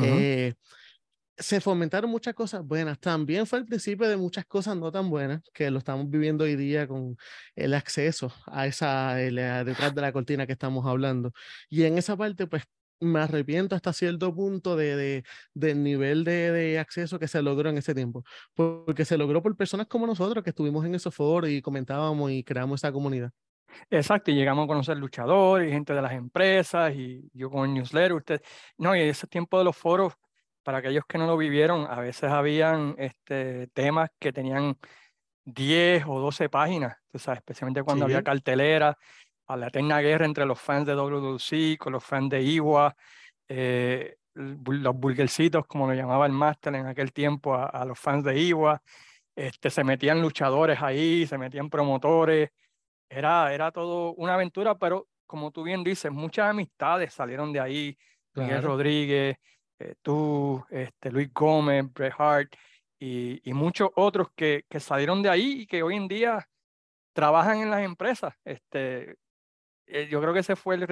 eh, 0.02 0.54
se 1.40 1.60
fomentaron 1.60 2.10
muchas 2.10 2.34
cosas 2.34 2.64
buenas. 2.64 2.98
También 3.00 3.46
fue 3.46 3.58
el 3.60 3.66
principio 3.66 4.08
de 4.08 4.16
muchas 4.16 4.44
cosas 4.46 4.76
no 4.76 4.92
tan 4.92 5.10
buenas, 5.10 5.42
que 5.52 5.70
lo 5.70 5.78
estamos 5.78 6.08
viviendo 6.10 6.44
hoy 6.44 6.54
día 6.56 6.86
con 6.86 7.16
el 7.56 7.74
acceso 7.74 8.32
a 8.46 8.66
esa, 8.66 9.14
detrás 9.14 9.94
de 9.94 10.00
la 10.00 10.12
cortina 10.12 10.46
que 10.46 10.52
estamos 10.52 10.86
hablando. 10.86 11.32
Y 11.68 11.84
en 11.84 11.98
esa 11.98 12.16
parte, 12.16 12.46
pues 12.46 12.64
me 13.00 13.20
arrepiento 13.20 13.74
hasta 13.74 13.92
cierto 13.94 14.34
punto 14.34 14.76
de, 14.76 14.94
de 14.94 15.24
del 15.54 15.82
nivel 15.82 16.22
de, 16.24 16.52
de, 16.52 16.78
acceso 16.78 17.18
que 17.18 17.28
se 17.28 17.40
logró 17.40 17.70
en 17.70 17.78
ese 17.78 17.94
tiempo, 17.94 18.24
porque 18.54 19.06
se 19.06 19.16
logró 19.16 19.42
por 19.42 19.56
personas 19.56 19.86
como 19.86 20.06
nosotros 20.06 20.44
que 20.44 20.50
estuvimos 20.50 20.84
en 20.84 20.94
esos 20.94 21.14
foros 21.14 21.48
y 21.50 21.62
comentábamos 21.62 22.30
y 22.30 22.44
creamos 22.44 22.80
esa 22.80 22.92
comunidad. 22.92 23.32
Exacto, 23.90 24.30
y 24.30 24.34
llegamos 24.34 24.64
a 24.64 24.68
conocer 24.68 24.96
luchadores 24.98 25.68
y 25.68 25.72
gente 25.72 25.94
de 25.94 26.02
las 26.02 26.12
empresas 26.12 26.94
y 26.94 27.30
yo 27.32 27.50
con 27.50 27.68
el 27.68 27.74
newsletter, 27.74 28.12
usted, 28.12 28.42
no, 28.78 28.94
y 28.94 29.00
ese 29.00 29.26
tiempo 29.26 29.58
de 29.58 29.64
los 29.64 29.76
foros 29.76 30.12
para 30.62 30.78
aquellos 30.78 31.04
que 31.06 31.18
no 31.18 31.26
lo 31.26 31.36
vivieron, 31.36 31.86
a 31.88 32.00
veces 32.00 32.30
habían 32.30 32.94
este, 32.98 33.68
temas 33.68 34.10
que 34.18 34.32
tenían 34.32 34.76
10 35.44 36.04
o 36.06 36.20
12 36.20 36.48
páginas, 36.48 36.96
o 37.12 37.18
sea, 37.18 37.34
especialmente 37.34 37.82
cuando 37.82 38.04
había 38.04 38.22
cartelera, 38.22 38.96
a 39.46 39.56
la 39.56 39.66
eterna 39.66 40.00
guerra 40.00 40.26
entre 40.26 40.46
los 40.46 40.60
fans 40.60 40.86
de 40.86 40.94
WWC 40.94 41.76
con 41.78 41.92
los 41.92 42.04
fans 42.04 42.30
de 42.30 42.42
Iwa, 42.42 42.94
eh, 43.48 44.16
los 44.34 44.94
burguercitos, 44.94 45.66
como 45.66 45.88
lo 45.88 45.94
llamaba 45.94 46.26
el 46.26 46.32
máster 46.32 46.74
en 46.76 46.86
aquel 46.86 47.12
tiempo, 47.12 47.54
a, 47.54 47.84
los 47.84 47.98
fans 47.98 48.24
de 48.24 48.38
Iwa, 48.38 48.80
este, 49.34 49.70
se 49.70 49.82
metían 49.82 50.22
luchadores 50.22 50.80
ahí, 50.80 51.26
se 51.26 51.36
metían 51.36 51.68
promotores, 51.68 52.50
era, 53.08 53.52
era 53.52 53.72
todo 53.72 54.14
una 54.14 54.34
aventura, 54.34 54.78
pero 54.78 55.08
como 55.26 55.50
tú 55.50 55.64
bien 55.64 55.82
dices, 55.82 56.12
muchas 56.12 56.50
amistades 56.50 57.12
salieron 57.12 57.52
de 57.52 57.60
ahí, 57.60 57.98
Miguel 58.34 58.62
Rodríguez, 58.62 59.36
eh, 59.80 59.94
tú, 60.02 60.64
este, 60.70 61.10
Luis 61.10 61.32
Gómez, 61.32 61.90
Bret 61.92 62.12
Hart 62.18 62.54
y, 62.98 63.40
muchos 63.54 63.90
otros 63.96 64.28
que, 64.36 64.64
que, 64.68 64.78
salieron 64.78 65.22
de 65.22 65.30
ahí 65.30 65.62
y 65.62 65.66
que 65.66 65.82
hoy 65.82 65.96
en 65.96 66.06
día 66.06 66.48
trabajan 67.14 67.60
en 67.62 67.70
las 67.70 67.82
empresas. 67.82 68.34
Este, 68.44 69.16
eh, 69.86 70.08
yo 70.10 70.20
creo 70.20 70.34
que 70.34 70.40
ese 70.40 70.56
fue 70.56 70.74
el, 70.76 70.82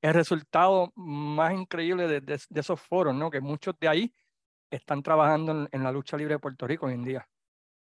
el, 0.00 0.14
resultado 0.14 0.92
más 0.94 1.52
increíble 1.54 2.06
de, 2.06 2.20
de, 2.20 2.40
esos 2.54 2.80
foros, 2.80 3.14
¿no? 3.14 3.30
que 3.30 3.40
muchos 3.40 3.74
de 3.80 3.88
ahí 3.88 4.14
están 4.70 5.02
trabajando 5.02 5.52
en, 5.52 5.68
en 5.72 5.82
la 5.82 5.92
lucha 5.92 6.16
libre 6.16 6.34
de 6.34 6.38
Puerto 6.40 6.66
Rico 6.66 6.86
hoy 6.86 6.94
en 6.94 7.04
día. 7.04 7.28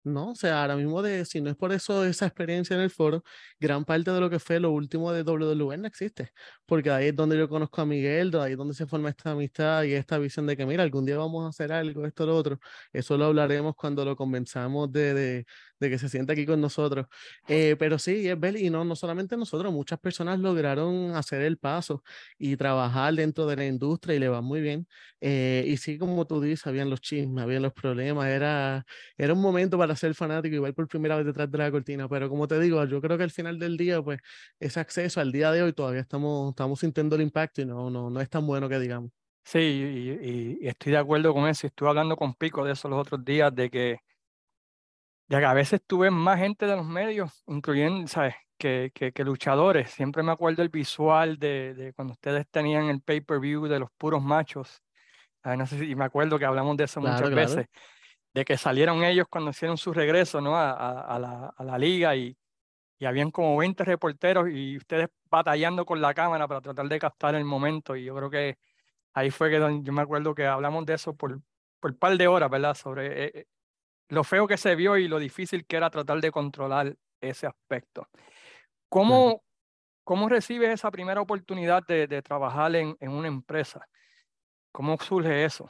No, 0.03 0.31
o 0.31 0.35
sea, 0.35 0.61
ahora 0.61 0.77
mismo 0.77 1.01
de, 1.01 1.25
si 1.25 1.41
no 1.41 1.49
es 1.49 1.57
por 1.57 1.73
eso, 1.73 2.05
esa 2.05 2.25
experiencia 2.25 2.73
en 2.73 2.81
el 2.81 2.89
foro, 2.89 3.21
gran 3.59 3.83
parte 3.83 4.11
de 4.11 4.21
lo 4.21 4.29
que 4.29 4.39
fue 4.39 4.59
lo 4.59 4.71
último 4.71 5.11
de 5.11 5.23
WWE 5.23 5.77
no 5.77 5.87
existe, 5.87 6.31
porque 6.65 6.89
ahí 6.89 7.07
es 7.09 7.15
donde 7.15 7.37
yo 7.37 7.49
conozco 7.49 7.81
a 7.81 7.85
Miguel, 7.85 8.33
ahí 8.39 8.53
es 8.53 8.57
donde 8.57 8.73
se 8.73 8.87
forma 8.87 9.09
esta 9.09 9.31
amistad 9.31 9.83
y 9.83 9.93
esta 9.93 10.17
visión 10.17 10.47
de 10.47 10.55
que, 10.55 10.65
mira, 10.65 10.83
algún 10.83 11.05
día 11.05 11.17
vamos 11.17 11.45
a 11.45 11.49
hacer 11.49 11.73
algo, 11.73 12.05
esto, 12.05 12.25
lo 12.25 12.35
otro. 12.37 12.59
Eso 12.93 13.17
lo 13.17 13.25
hablaremos 13.25 13.75
cuando 13.75 14.05
lo 14.05 14.15
convenzamos 14.15 14.89
de, 14.91 15.13
de, 15.13 15.45
de 15.79 15.89
que 15.89 15.97
se 15.97 16.09
sienta 16.09 16.33
aquí 16.33 16.45
con 16.45 16.61
nosotros. 16.61 17.07
Eh, 17.47 17.75
pero 17.79 17.99
sí, 17.99 18.27
es 18.27 18.39
ver, 18.39 18.55
y 18.57 18.69
no, 18.69 18.83
no 18.85 18.95
solamente 18.95 19.37
nosotros, 19.37 19.71
muchas 19.73 19.99
personas 19.99 20.39
lograron 20.39 21.15
hacer 21.15 21.41
el 21.41 21.57
paso 21.57 22.03
y 22.37 22.55
trabajar 22.57 23.13
dentro 23.13 23.45
de 23.47 23.55
la 23.55 23.65
industria 23.65 24.15
y 24.15 24.19
le 24.19 24.29
va 24.29 24.41
muy 24.41 24.61
bien. 24.61 24.87
Eh, 25.21 25.65
y 25.67 25.77
sí, 25.77 25.97
como 25.97 26.25
tú 26.27 26.41
dices, 26.41 26.65
habían 26.67 26.89
los 26.89 27.01
chismes, 27.01 27.43
habían 27.43 27.61
los 27.61 27.73
problemas, 27.73 28.27
era, 28.27 28.85
era 29.17 29.33
un 29.33 29.41
momento 29.41 29.77
para 29.77 29.95
ser 29.95 30.13
fanático 30.15 30.55
y 30.55 30.59
ver 30.59 30.73
por 30.73 30.87
primera 30.87 31.15
vez 31.17 31.25
detrás 31.25 31.49
de 31.51 31.57
la 31.57 31.71
cortina, 31.71 32.07
pero 32.07 32.29
como 32.29 32.47
te 32.47 32.59
digo, 32.59 32.83
yo 32.85 33.01
creo 33.01 33.17
que 33.17 33.23
al 33.23 33.31
final 33.31 33.59
del 33.59 33.77
día, 33.77 34.01
pues 34.01 34.19
ese 34.59 34.79
acceso 34.79 35.19
al 35.21 35.31
día 35.31 35.51
de 35.51 35.63
hoy 35.63 35.73
todavía 35.73 36.01
estamos, 36.01 36.49
estamos 36.51 36.79
sintiendo 36.79 37.15
el 37.15 37.21
impacto 37.21 37.61
y 37.61 37.65
no, 37.65 37.89
no, 37.89 38.09
no 38.09 38.21
es 38.21 38.29
tan 38.29 38.45
bueno 38.45 38.69
que 38.69 38.79
digamos. 38.79 39.11
Sí, 39.43 39.59
y, 40.61 40.67
estoy 40.67 40.91
de 40.91 40.99
acuerdo 40.99 41.33
con 41.33 41.47
eso. 41.47 41.65
Estuve 41.65 41.89
hablando 41.89 42.15
con 42.15 42.35
Pico 42.35 42.63
de 42.63 42.73
eso 42.73 42.87
los 42.87 42.99
otros 42.99 43.25
días, 43.25 43.53
de 43.55 43.69
que, 43.69 43.97
que 45.37 45.45
a 45.45 45.53
veces 45.53 45.81
tuve 45.85 46.09
más 46.09 46.39
gente 46.39 46.65
de 46.65 46.75
los 46.75 46.85
medios, 46.85 47.43
incluyendo, 47.47 48.07
¿sabes? 48.07 48.35
Que, 48.57 48.91
que, 48.93 49.11
que 49.11 49.23
luchadores. 49.23 49.91
Siempre 49.91 50.23
me 50.23 50.31
acuerdo 50.31 50.63
el 50.63 50.69
visual 50.69 51.37
de, 51.37 51.73
de 51.75 51.93
cuando 51.93 52.13
ustedes 52.13 52.47
tenían 52.49 52.89
el 52.89 53.01
pay-per-view 53.01 53.67
de 53.67 53.79
los 53.79 53.89
puros 53.91 54.21
machos. 54.21 54.81
no 55.43 55.65
sé 55.67 55.79
si 55.79 55.95
me 55.95 56.05
acuerdo 56.05 56.37
que 56.39 56.45
hablamos 56.45 56.75
de 56.75 56.85
eso 56.85 56.99
muchas 56.99 57.29
veces, 57.29 57.67
de 58.33 58.45
que 58.45 58.57
salieron 58.57 59.03
ellos 59.03 59.27
cuando 59.29 59.51
hicieron 59.51 59.77
su 59.77 59.93
regreso 59.93 60.41
¿no? 60.41 60.55
a, 60.57 60.71
a, 61.01 61.19
la, 61.19 61.53
a 61.55 61.63
la 61.63 61.77
liga 61.77 62.15
y, 62.15 62.35
y 62.99 63.05
habían 63.05 63.31
como 63.31 63.55
20 63.57 63.85
reporteros 63.85 64.49
y 64.49 64.75
ustedes 64.75 65.07
batallando 65.29 65.85
con 65.85 66.01
la 66.01 66.13
cámara 66.13 66.47
para 66.47 66.59
tratar 66.59 66.87
de 66.89 66.99
captar 66.99 67.33
el 67.35 67.45
momento. 67.45 67.95
Y 67.95 68.03
yo 68.03 68.15
creo 68.15 68.29
que 68.29 68.57
ahí 69.13 69.31
fue 69.31 69.49
que 69.49 69.59
yo 69.59 69.93
me 69.93 70.01
acuerdo 70.01 70.35
que 70.35 70.45
hablamos 70.45 70.85
de 70.85 70.95
eso 70.95 71.15
por, 71.15 71.39
por 71.79 71.91
un 71.91 71.97
par 71.97 72.17
de 72.17 72.27
horas, 72.27 72.49
¿verdad? 72.49 72.73
Sobre 72.73 73.25
eh, 73.25 73.31
eh, 73.33 73.45
lo 74.09 74.23
feo 74.23 74.47
que 74.47 74.57
se 74.57 74.75
vio 74.75 74.97
y 74.97 75.07
lo 75.07 75.19
difícil 75.19 75.65
que 75.65 75.77
era 75.77 75.89
tratar 75.89 76.19
de 76.19 76.31
controlar 76.31 76.97
ese 77.21 77.47
aspecto. 77.47 78.07
¿Cómo, 78.89 79.43
cómo 80.03 80.27
recibes 80.27 80.71
esa 80.71 80.91
primera 80.91 81.21
oportunidad 81.21 81.85
de, 81.87 82.07
de 82.07 82.21
trabajar 82.21 82.75
en, 82.75 82.97
en, 82.99 83.11
una 83.11 83.27
empresa? 83.27 83.87
¿Cómo 84.71 84.97
surge 84.97 85.45
eso? 85.45 85.69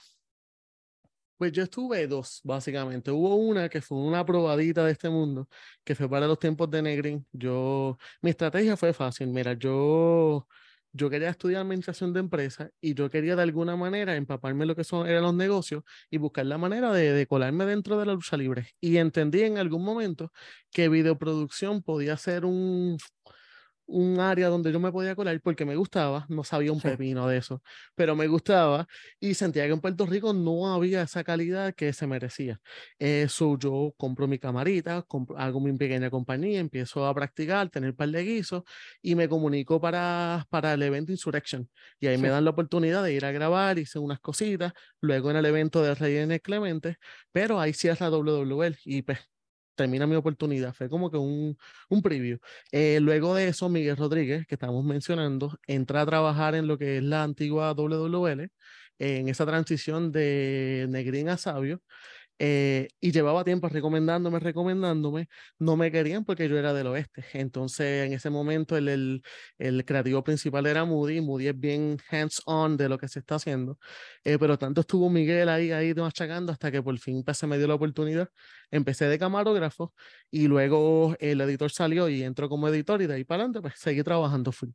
Pues 1.37 1.51
yo 1.51 1.63
estuve 1.63 2.05
dos, 2.07 2.41
básicamente. 2.43 3.11
Hubo 3.11 3.35
una 3.35 3.69
que 3.69 3.81
fue 3.81 3.97
una 3.97 4.25
probadita 4.25 4.83
de 4.85 4.91
este 4.91 5.09
mundo, 5.09 5.47
que 5.83 5.95
fue 5.95 6.09
para 6.09 6.27
los 6.27 6.39
tiempos 6.39 6.69
de 6.69 6.81
Negrin. 6.81 7.25
Yo, 7.31 7.97
mi 8.21 8.29
estrategia 8.29 8.75
fue 8.75 8.93
fácil. 8.93 9.27
Mira, 9.27 9.53
yo 9.53 10.47
yo 10.91 11.09
quería 11.09 11.29
estudiar 11.29 11.61
administración 11.61 12.13
de 12.13 12.19
empresas 12.21 12.71
y 12.81 12.93
yo 12.93 13.09
quería 13.09 13.35
de 13.35 13.43
alguna 13.43 13.75
manera 13.75 14.15
empaparme 14.15 14.65
lo 14.65 14.75
que 14.75 14.83
son, 14.83 15.07
eran 15.07 15.23
los 15.23 15.33
negocios 15.35 15.83
y 16.09 16.17
buscar 16.17 16.45
la 16.45 16.57
manera 16.57 16.91
de, 16.91 17.13
de, 17.13 17.27
colarme 17.27 17.65
dentro 17.65 17.99
de 17.99 18.05
la 18.05 18.13
lucha 18.13 18.37
libre. 18.37 18.69
Y 18.79 18.97
entendí 18.97 19.41
en 19.41 19.57
algún 19.57 19.83
momento 19.83 20.31
que 20.71 20.89
videoproducción 20.89 21.83
podía 21.83 22.17
ser 22.17 22.45
un, 22.45 22.97
un 23.89 24.19
área 24.19 24.47
donde 24.49 24.71
yo 24.71 24.79
me 24.79 24.91
podía 24.91 25.15
colar 25.15 25.39
porque 25.41 25.65
me 25.65 25.75
gustaba, 25.75 26.25
no 26.29 26.43
sabía 26.43 26.71
un 26.71 26.79
pepino 26.79 27.27
de 27.27 27.37
eso, 27.37 27.61
pero 27.95 28.15
me 28.15 28.27
gustaba 28.27 28.87
y 29.19 29.33
sentía 29.33 29.65
que 29.65 29.73
en 29.73 29.81
Puerto 29.81 30.05
Rico 30.05 30.33
no 30.33 30.71
había 30.73 31.01
esa 31.01 31.23
calidad 31.23 31.73
que 31.73 31.91
se 31.93 32.07
merecía. 32.07 32.59
Eso 32.99 33.57
yo 33.57 33.93
compro 33.97 34.27
mi 34.27 34.37
camarita, 34.39 35.05
hago 35.37 35.59
mi 35.59 35.73
pequeña 35.77 36.09
compañía, 36.09 36.59
empiezo 36.59 37.05
a 37.05 37.13
practicar, 37.13 37.69
tener 37.69 37.95
par 37.95 38.09
de 38.09 38.23
guisos 38.23 38.63
y 39.01 39.15
me 39.15 39.27
comunico 39.27 39.81
para, 39.81 40.45
para 40.49 40.73
el 40.73 40.83
evento 40.83 41.11
Insurrection. 41.11 41.69
Y 41.99 42.07
ahí 42.07 42.17
me 42.17 42.29
dan 42.29 42.45
la 42.45 42.51
oportunidad 42.51 43.03
de 43.03 43.13
ir 43.13 43.25
a 43.25 43.31
grabar, 43.31 43.79
hice 43.79 43.99
unas 43.99 44.19
cositas, 44.19 44.73
luego 45.01 45.31
en 45.31 45.37
el 45.37 45.45
evento 45.45 45.81
de 45.81 45.95
Rey 45.95 46.39
Clemente, 46.39 46.97
pero 47.31 47.59
ahí 47.59 47.73
cierra 47.73 48.09
WWL 48.09 48.77
y 48.85 49.01
pues 49.01 49.19
termina 49.79 50.05
mi 50.07 50.15
oportunidad. 50.15 50.73
Fue 50.73 50.89
como 50.89 51.09
que 51.09 51.17
un, 51.17 51.57
un 51.89 52.01
preview. 52.01 52.37
Eh, 52.71 52.99
luego 53.01 53.33
de 53.35 53.47
eso, 53.47 53.69
Miguel 53.69 53.95
Rodríguez, 53.97 54.45
que 54.47 54.55
estamos 54.55 54.83
mencionando, 54.83 55.57
entra 55.67 56.01
a 56.01 56.05
trabajar 56.05 56.55
en 56.55 56.67
lo 56.67 56.77
que 56.77 56.97
es 56.97 57.03
la 57.03 57.23
antigua 57.23 57.73
WWL, 57.73 58.51
en 58.99 59.29
esa 59.29 59.45
transición 59.45 60.11
de 60.11 60.87
Negrín 60.89 61.29
a 61.29 61.37
Sabio. 61.37 61.81
Eh, 62.41 62.87
y 63.01 63.11
llevaba 63.11 63.43
tiempo 63.43 63.67
recomendándome, 63.67 64.39
recomendándome, 64.39 65.27
no 65.57 65.75
me 65.75 65.91
querían 65.91 66.23
porque 66.23 66.47
yo 66.47 66.57
era 66.57 66.73
del 66.73 66.87
oeste. 66.87 67.25
Entonces, 67.33 68.07
en 68.07 68.13
ese 68.13 68.29
momento, 68.29 68.77
el, 68.77 68.87
el, 68.87 69.21
el 69.57 69.83
creativo 69.83 70.23
principal 70.23 70.65
era 70.65 70.85
Moody. 70.85 71.19
Moody 71.19 71.49
es 71.49 71.59
bien 71.59 71.97
hands-on 72.09 72.77
de 72.77 72.87
lo 72.87 72.97
que 72.97 73.09
se 73.09 73.19
está 73.19 73.35
haciendo. 73.35 73.77
Eh, 74.23 74.37
pero 74.39 74.57
tanto 74.57 74.81
estuvo 74.81 75.09
Miguel 75.09 75.49
ahí, 75.49 75.71
ahí 75.71 75.93
machacando 75.93 76.53
hasta 76.53 76.71
que 76.71 76.81
por 76.81 76.97
fin 76.97 77.23
pues, 77.23 77.37
se 77.37 77.45
me 77.45 77.57
dio 77.57 77.67
la 77.67 77.75
oportunidad. 77.75 78.29
Empecé 78.71 79.05
de 79.05 79.19
camarógrafo 79.19 79.93
y 80.31 80.47
luego 80.47 81.15
el 81.19 81.41
editor 81.41 81.71
salió 81.71 82.07
y 82.07 82.23
entró 82.23 82.47
como 82.47 82.69
editor 82.69 83.01
y 83.01 83.07
de 83.07 83.15
ahí 83.15 83.23
para 83.25 83.43
adelante, 83.43 83.61
pues 83.61 83.73
seguí 83.77 84.01
trabajando 84.03 84.51
full. 84.53 84.69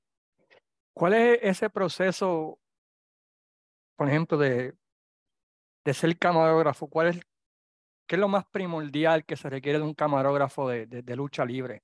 ¿Cuál 0.92 1.14
es 1.14 1.38
ese 1.42 1.70
proceso, 1.70 2.58
por 3.96 4.08
ejemplo, 4.08 4.36
de, 4.38 4.74
de 5.84 5.94
ser 5.94 6.18
camarógrafo? 6.18 6.88
¿Cuál 6.88 7.08
es 7.08 7.20
¿Qué 8.06 8.16
es 8.16 8.20
lo 8.20 8.28
más 8.28 8.44
primordial 8.46 9.24
que 9.24 9.36
se 9.36 9.48
requiere 9.50 9.78
de 9.78 9.84
un 9.84 9.94
camarógrafo 9.94 10.68
de, 10.68 11.16
lucha 11.16 11.44
libre? 11.44 11.82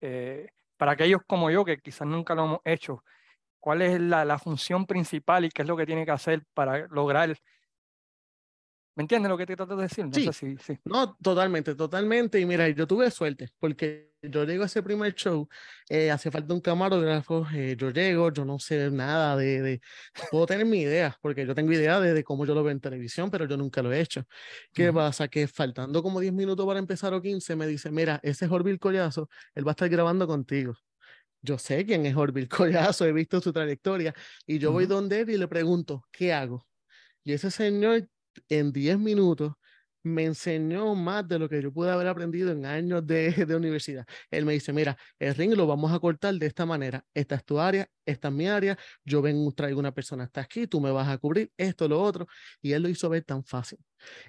Eh, 0.00 0.48
para 0.76 0.92
aquellos 0.92 1.22
como 1.26 1.50
yo 1.50 1.64
que 1.64 1.78
quizás 1.78 2.06
nunca 2.06 2.34
lo 2.34 2.44
hemos 2.44 2.60
hecho, 2.64 3.04
¿cuál 3.60 3.82
es 3.82 4.00
la, 4.00 4.24
la, 4.24 4.38
función 4.38 4.86
principal 4.86 5.44
y 5.44 5.50
qué 5.50 5.62
es 5.62 5.68
lo 5.68 5.76
que 5.76 5.86
tiene 5.86 6.04
que 6.04 6.12
hacer 6.12 6.44
para 6.54 6.86
lograr 6.88 7.36
¿Me 8.96 9.02
entiendes 9.02 9.28
lo 9.28 9.36
que 9.36 9.44
te 9.44 9.54
trato 9.54 9.76
de 9.76 9.82
decir? 9.82 10.06
No 10.06 10.12
sí. 10.14 10.28
sí, 10.32 10.56
sí. 10.58 10.78
No, 10.86 11.14
totalmente, 11.16 11.74
totalmente. 11.74 12.40
Y 12.40 12.46
mira, 12.46 12.66
yo 12.70 12.86
tuve 12.86 13.10
suerte 13.10 13.50
porque 13.58 14.14
yo 14.22 14.44
llego 14.44 14.62
a 14.62 14.66
ese 14.66 14.82
primer 14.82 15.14
show, 15.14 15.46
eh, 15.90 16.10
hace 16.10 16.30
falta 16.30 16.54
un 16.54 16.62
camarógrafo, 16.62 17.46
eh, 17.54 17.76
yo 17.78 17.90
llego, 17.90 18.32
yo 18.32 18.46
no 18.46 18.58
sé 18.58 18.90
nada 18.90 19.36
de, 19.36 19.60
de, 19.60 19.80
puedo 20.30 20.46
tener 20.46 20.64
mi 20.64 20.80
idea, 20.80 21.14
porque 21.20 21.46
yo 21.46 21.54
tengo 21.54 21.72
idea 21.72 22.00
de, 22.00 22.14
de, 22.14 22.24
cómo 22.24 22.46
yo 22.46 22.54
lo 22.54 22.64
veo 22.64 22.72
en 22.72 22.80
televisión, 22.80 23.30
pero 23.30 23.44
yo 23.46 23.58
nunca 23.58 23.82
lo 23.82 23.92
he 23.92 24.00
hecho. 24.00 24.24
¿Qué 24.72 24.88
uh 24.88 24.92
-huh. 24.92 24.94
pasa? 24.94 25.28
Que 25.28 25.46
faltando 25.46 26.02
como 26.02 26.18
10 26.18 26.32
minutos 26.32 26.64
para 26.66 26.78
empezar 26.78 27.12
o 27.12 27.20
15, 27.20 27.54
me 27.54 27.66
dice, 27.66 27.90
mira, 27.90 28.18
ese 28.22 28.46
es 28.46 28.50
Orville 28.50 28.78
Collazo, 28.78 29.28
él 29.54 29.66
va 29.66 29.72
a 29.72 29.74
estar 29.74 29.88
grabando 29.90 30.26
contigo 30.26 30.74
yo 31.42 31.58
sé 31.58 31.84
quién 31.86 32.06
es 32.06 32.16
Orville 32.16 32.48
Collazo, 32.94 33.04
he 33.04 33.12
visto 33.12 33.40
su 33.40 33.52
trayectoria, 33.52 34.14
y 34.46 34.58
yo 34.58 34.70
uh 34.70 34.72
-huh. 34.72 34.74
voy 34.74 34.86
donde 34.86 35.20
él 35.20 35.30
y 35.30 35.36
le 35.36 35.46
pregunto, 35.48 36.06
¿qué 36.10 36.32
hago? 36.32 36.66
Y 37.22 37.32
ese 37.32 37.50
señor 37.50 38.08
en 38.48 38.72
10 38.72 38.98
minutos 38.98 39.54
me 40.06 40.24
enseñó 40.24 40.94
más 40.94 41.26
de 41.28 41.38
lo 41.38 41.48
que 41.48 41.60
yo 41.60 41.72
pude 41.72 41.90
haber 41.90 42.06
aprendido 42.06 42.52
en 42.52 42.64
años 42.64 43.06
de, 43.06 43.44
universidad. 43.56 44.06
Él 44.30 44.44
me 44.44 44.52
dice, 44.52 44.72
mira, 44.72 44.96
el 45.18 45.34
ring 45.34 45.54
lo 45.54 45.66
vamos 45.66 45.92
a 45.92 45.98
cortar 45.98 46.34
de 46.34 46.46
esta 46.46 46.64
manera. 46.64 47.04
Esta 47.12 47.34
es 47.34 47.44
tu 47.44 47.58
área, 47.58 47.88
esta 48.04 48.28
es 48.28 48.34
mi 48.34 48.46
área. 48.46 48.78
Yo 49.04 49.20
vengo, 49.20 49.52
traigo 49.52 49.80
una 49.80 49.92
persona 49.92 50.24
hasta 50.24 50.40
aquí, 50.40 50.66
tú 50.66 50.80
me 50.80 50.90
vas 50.92 51.08
a 51.08 51.18
cubrir 51.18 51.50
esto, 51.56 51.88
lo 51.88 52.00
otro. 52.00 52.26
Y 52.62 52.72
él 52.72 52.82
lo 52.82 52.88
hizo 52.88 53.08
ver 53.08 53.24
tan 53.24 53.44
fácil. 53.44 53.78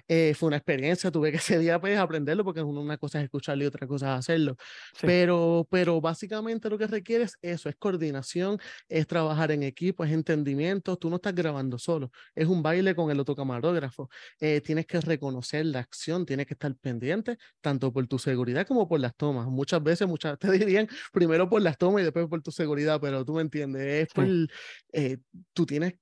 Eh, 0.06 0.34
fue 0.34 0.48
una 0.48 0.56
experiencia, 0.56 1.10
tuve 1.10 1.30
que 1.30 1.38
ese 1.38 1.58
día 1.58 1.80
pues 1.80 1.98
aprenderlo 1.98 2.44
porque 2.44 2.62
una 2.62 2.96
cosa 2.98 3.18
es 3.18 3.24
escucharlo 3.24 3.64
y 3.64 3.66
otra 3.66 3.86
cosa 3.86 4.14
es 4.14 4.18
hacerlo. 4.20 4.56
Sí. 4.94 5.06
Pero, 5.06 5.66
pero 5.70 6.00
básicamente 6.00 6.68
lo 6.70 6.78
que 6.78 6.86
requiere 6.86 7.24
es 7.24 7.38
eso, 7.42 7.68
es 7.68 7.76
coordinación, 7.76 8.58
es 8.88 9.06
trabajar 9.06 9.52
en 9.52 9.62
equipo, 9.62 10.04
es 10.04 10.12
entendimiento. 10.12 10.96
Tú 10.96 11.10
no 11.10 11.16
estás 11.16 11.34
grabando 11.34 11.78
solo, 11.78 12.10
es 12.34 12.46
un 12.46 12.62
baile 12.62 12.94
con 12.94 13.10
el 13.10 13.20
otro 13.20 13.34
camarógrafo. 13.34 14.08
Eh, 14.40 14.60
tienes 14.60 14.86
que 14.86 15.00
reconocer 15.00 15.66
la 15.66 15.80
acción, 15.80 16.26
tienes 16.26 16.46
que 16.46 16.54
estar 16.54 16.74
pendiente 16.76 17.38
tanto 17.60 17.92
por 17.92 18.06
tu 18.06 18.18
seguridad 18.18 18.66
como 18.66 18.88
por 18.88 19.00
las 19.00 19.14
tomas. 19.16 19.46
Muchas 19.46 19.82
veces, 19.82 20.08
muchas 20.08 20.38
te 20.38 20.50
dirían 20.52 20.88
primero 21.12 21.48
por 21.48 21.62
las 21.62 21.76
tomas 21.78 22.02
y 22.02 22.04
después 22.04 22.26
por 22.28 22.42
tu 22.42 22.50
seguridad, 22.50 23.00
pero 23.00 23.24
tú 23.24 23.34
me 23.34 23.42
entiendes, 23.42 24.08
es 24.08 24.08
por, 24.12 24.26
sí. 24.26 24.46
eh, 24.92 25.18
tú 25.52 25.66
tienes 25.66 25.94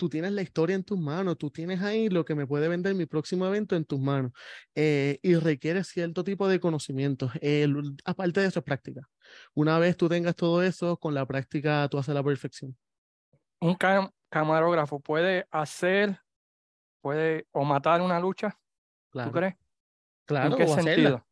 tú 0.00 0.08
tienes 0.08 0.32
la 0.32 0.40
historia 0.40 0.74
en 0.74 0.82
tus 0.82 0.98
manos, 0.98 1.36
tú 1.36 1.50
tienes 1.50 1.82
ahí 1.82 2.08
lo 2.08 2.24
que 2.24 2.34
me 2.34 2.46
puede 2.46 2.68
vender 2.68 2.94
mi 2.94 3.04
próximo 3.04 3.44
evento 3.44 3.76
en 3.76 3.84
tus 3.84 4.00
manos 4.00 4.32
eh, 4.74 5.18
y 5.22 5.34
requiere 5.34 5.84
cierto 5.84 6.24
tipo 6.24 6.48
de 6.48 6.58
conocimiento. 6.58 7.30
Eh, 7.42 7.68
aparte 8.06 8.40
de 8.40 8.46
eso 8.46 8.60
es 8.60 8.64
práctica. 8.64 9.06
Una 9.52 9.78
vez 9.78 9.98
tú 9.98 10.08
tengas 10.08 10.34
todo 10.34 10.62
eso, 10.62 10.96
con 10.96 11.12
la 11.12 11.26
práctica 11.26 11.86
tú 11.90 11.98
haces 11.98 12.14
la 12.14 12.24
perfección. 12.24 12.74
Un 13.60 13.74
cam 13.74 14.08
camarógrafo 14.30 15.00
puede 15.00 15.46
hacer, 15.50 16.18
puede 17.02 17.46
o 17.52 17.62
matar 17.64 18.00
una 18.00 18.18
lucha, 18.18 18.58
claro. 19.10 19.30
¿tú 19.30 19.36
crees? 19.36 19.54
Claro, 20.24 20.52
¿En 20.52 20.56
qué 20.56 20.62
o 20.64 20.74
sentido? 20.74 20.94
Hacerla 20.94 21.29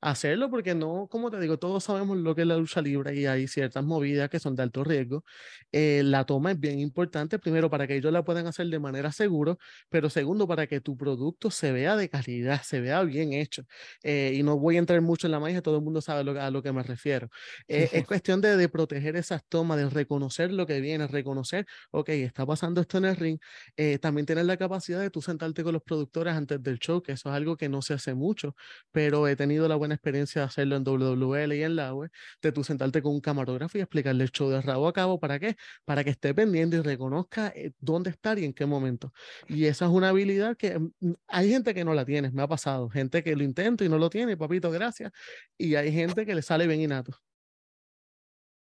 hacerlo 0.00 0.50
porque 0.50 0.74
no, 0.74 1.08
como 1.10 1.30
te 1.30 1.38
digo, 1.40 1.58
todos 1.58 1.84
sabemos 1.84 2.16
lo 2.18 2.34
que 2.34 2.42
es 2.42 2.46
la 2.46 2.56
lucha 2.56 2.80
libre 2.80 3.14
y 3.14 3.26
hay 3.26 3.46
ciertas 3.48 3.84
movidas 3.84 4.30
que 4.30 4.38
son 4.38 4.54
de 4.56 4.62
alto 4.62 4.84
riesgo. 4.84 5.24
Eh, 5.72 6.02
la 6.04 6.24
toma 6.24 6.52
es 6.52 6.60
bien 6.60 6.78
importante, 6.80 7.38
primero 7.38 7.70
para 7.70 7.86
que 7.86 7.96
ellos 7.96 8.12
la 8.12 8.24
puedan 8.24 8.46
hacer 8.46 8.66
de 8.66 8.78
manera 8.78 9.12
segura, 9.12 9.56
pero 9.88 10.10
segundo 10.10 10.46
para 10.46 10.66
que 10.66 10.80
tu 10.80 10.96
producto 10.96 11.50
se 11.50 11.72
vea 11.72 11.96
de 11.96 12.08
calidad, 12.08 12.62
se 12.62 12.80
vea 12.80 13.02
bien 13.02 13.32
hecho. 13.32 13.64
Eh, 14.02 14.32
y 14.34 14.42
no 14.42 14.58
voy 14.58 14.76
a 14.76 14.78
entrar 14.80 15.00
mucho 15.00 15.26
en 15.26 15.32
la 15.32 15.40
magia, 15.40 15.62
todo 15.62 15.76
el 15.76 15.82
mundo 15.82 16.00
sabe 16.00 16.24
lo, 16.24 16.40
a 16.40 16.50
lo 16.50 16.62
que 16.62 16.72
me 16.72 16.82
refiero. 16.82 17.28
Eh, 17.68 17.88
es 17.92 18.06
cuestión 18.06 18.40
de, 18.40 18.56
de, 18.56 18.68
proteger 18.68 19.16
esas 19.16 19.44
tomas, 19.48 19.78
de 19.78 19.88
reconocer 19.90 20.52
lo 20.52 20.66
que 20.66 20.80
viene, 20.80 21.06
reconocer, 21.06 21.66
ok, 21.90 22.08
está 22.10 22.46
pasando 22.46 22.80
esto 22.80 22.98
en 22.98 23.04
el 23.06 23.16
ring. 23.16 23.38
Eh, 23.76 23.98
también 23.98 24.26
tener 24.26 24.44
la 24.44 24.56
capacidad 24.56 25.00
de 25.00 25.10
tú 25.10 25.22
sentarte 25.22 25.62
con 25.62 25.72
los 25.72 25.82
productores 25.82 26.34
antes 26.34 26.62
del 26.62 26.78
show, 26.78 27.02
que 27.02 27.12
eso 27.12 27.28
es 27.28 27.34
algo 27.34 27.56
que 27.56 27.68
no 27.68 27.82
se 27.82 27.94
hace 27.94 28.14
mucho, 28.14 28.54
pero 28.92 29.26
he 29.28 29.36
tenido 29.36 29.68
la 29.68 29.76
buena 29.76 29.89
buena 29.90 29.94
experiencia 29.96 30.44
hacerlo 30.44 30.76
en 30.76 30.84
WWL 30.84 31.52
y 31.54 31.62
en 31.64 31.76
la 31.76 31.92
web, 31.94 32.10
de 32.40 32.52
tú 32.52 32.62
sentarte 32.62 33.02
con 33.02 33.12
un 33.12 33.20
camarógrafo 33.20 33.78
y 33.78 33.80
explicarle 33.80 34.24
el 34.24 34.30
show 34.30 34.48
de 34.48 34.60
rabo 34.60 34.86
a 34.86 34.92
cabo. 34.92 35.18
¿Para 35.18 35.38
qué? 35.38 35.56
Para 35.84 36.04
que 36.04 36.10
esté 36.10 36.32
pendiente 36.32 36.76
y 36.76 36.80
reconozca 36.80 37.48
eh, 37.48 37.72
dónde 37.78 38.10
estar 38.10 38.38
y 38.38 38.44
en 38.44 38.52
qué 38.52 38.66
momento. 38.66 39.12
Y 39.48 39.66
esa 39.66 39.86
es 39.86 39.90
una 39.90 40.10
habilidad 40.10 40.56
que 40.56 40.78
mm, 40.78 41.14
hay 41.26 41.50
gente 41.50 41.74
que 41.74 41.84
no 41.84 41.94
la 41.94 42.04
tiene, 42.04 42.30
me 42.30 42.42
ha 42.42 42.48
pasado. 42.48 42.88
Gente 42.88 43.22
que 43.24 43.34
lo 43.34 43.42
intenta 43.42 43.84
y 43.84 43.88
no 43.88 43.98
lo 43.98 44.08
tiene, 44.10 44.36
papito, 44.36 44.70
gracias. 44.70 45.12
Y 45.58 45.74
hay 45.74 45.92
gente 45.92 46.24
que 46.24 46.34
le 46.34 46.42
sale 46.42 46.66
bien 46.66 46.80
innato. 46.80 47.12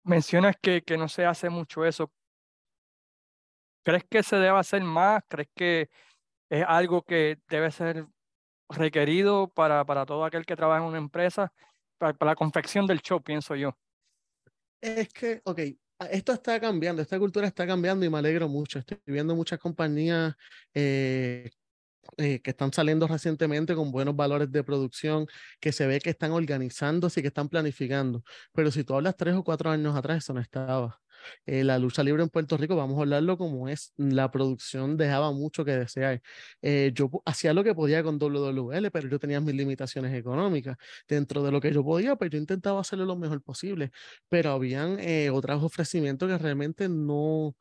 Mencionas 0.04 0.56
que, 0.62 0.82
que 0.82 0.98
no 0.98 1.08
se 1.08 1.26
hace 1.26 1.50
mucho 1.50 1.86
eso. 1.86 2.12
¿Crees 3.84 4.04
que 4.10 4.24
se 4.24 4.38
debe 4.38 4.58
hacer 4.58 4.82
más? 4.82 5.22
¿Crees 5.28 5.50
que 5.56 5.90
es 6.50 6.66
algo 6.68 7.04
que 7.04 7.38
debe 7.50 7.72
ser 7.72 8.06
requerido 8.70 9.48
para, 9.48 9.86
para 9.86 10.06
todo 10.06 10.26
aquel 10.26 10.46
que 10.46 10.56
trabaja 10.56 10.82
en 10.82 10.90
una 10.90 10.98
empresa, 10.98 11.52
para, 11.98 12.16
la 12.22 12.36
confección 12.36 12.86
del 12.86 13.02
show, 13.02 13.22
pienso 13.22 13.56
yo. 13.56 13.78
Es 14.82 15.10
que, 15.10 15.42
ok, 15.46 15.60
esto 16.12 16.34
está 16.34 16.60
cambiando, 16.60 17.02
esta 17.02 17.18
cultura 17.18 17.48
está 17.48 17.66
cambiando 17.66 18.06
y 18.06 18.10
me 18.10 18.18
alegro 18.18 18.50
mucho. 18.50 18.80
Estoy 18.80 19.00
viendo 19.06 19.36
muchas 19.36 19.60
compañías 19.60 20.36
eh, 20.74 21.50
eh, 22.18 22.42
que 22.42 22.52
están 22.52 22.74
saliendo 22.74 23.08
recientemente 23.08 23.76
con 23.76 23.92
buenos 23.92 24.16
valores 24.16 24.52
de 24.52 24.64
producción, 24.64 25.26
que 25.60 25.72
se 25.72 25.88
ve 25.88 26.00
que 26.00 26.10
están 26.10 26.32
organizándose 26.32 27.20
y 27.20 27.24
que 27.24 27.30
están 27.30 27.50
planificando. 27.50 28.24
Pero 28.54 28.72
si 28.72 28.84
tú 28.84 28.94
hablas 28.96 29.16
tres 29.16 29.36
o 29.36 29.44
cuatro 29.44 29.70
años 29.70 29.96
atrás, 29.96 30.18
eso 30.18 30.34
no 30.34 30.42
estaba. 30.42 31.03
Eh, 31.46 31.64
la 31.64 31.80
lucha 31.80 32.04
libre 32.04 32.24
en 32.24 32.30
Puerto 32.30 32.58
Rico, 32.58 32.76
vamos 32.76 32.98
a 32.98 33.02
hablarlo 33.02 33.38
como 33.38 33.68
es, 33.70 33.94
la 33.98 34.32
producción 34.32 34.98
dejaba 34.98 35.32
mucho 35.32 35.66
que 35.66 35.72
desear. 35.72 36.22
Eh, 36.62 36.92
yo 36.94 37.10
hacía 37.26 37.54
lo 37.54 37.64
que 37.64 37.76
podía 37.76 38.04
con 38.04 38.18
WWL, 38.18 38.92
pero 38.92 39.08
yo 39.10 39.20
tenía 39.20 39.40
mis 39.42 39.56
limitaciones 39.56 40.14
económicas. 40.14 40.78
Dentro 41.08 41.44
de 41.44 41.52
lo 41.52 41.62
que 41.62 41.74
yo 41.74 41.84
podía, 41.84 42.16
pues 42.16 42.32
yo 42.32 42.38
intentaba 42.38 42.82
hacerlo 42.82 43.06
lo 43.06 43.16
mejor 43.16 43.42
posible, 43.42 43.92
pero 44.30 44.52
habían 44.52 45.00
eh, 45.00 45.30
otros 45.30 45.64
ofrecimientos 45.64 46.30
que 46.30 46.38
realmente 46.38 46.90
no, 46.90 47.56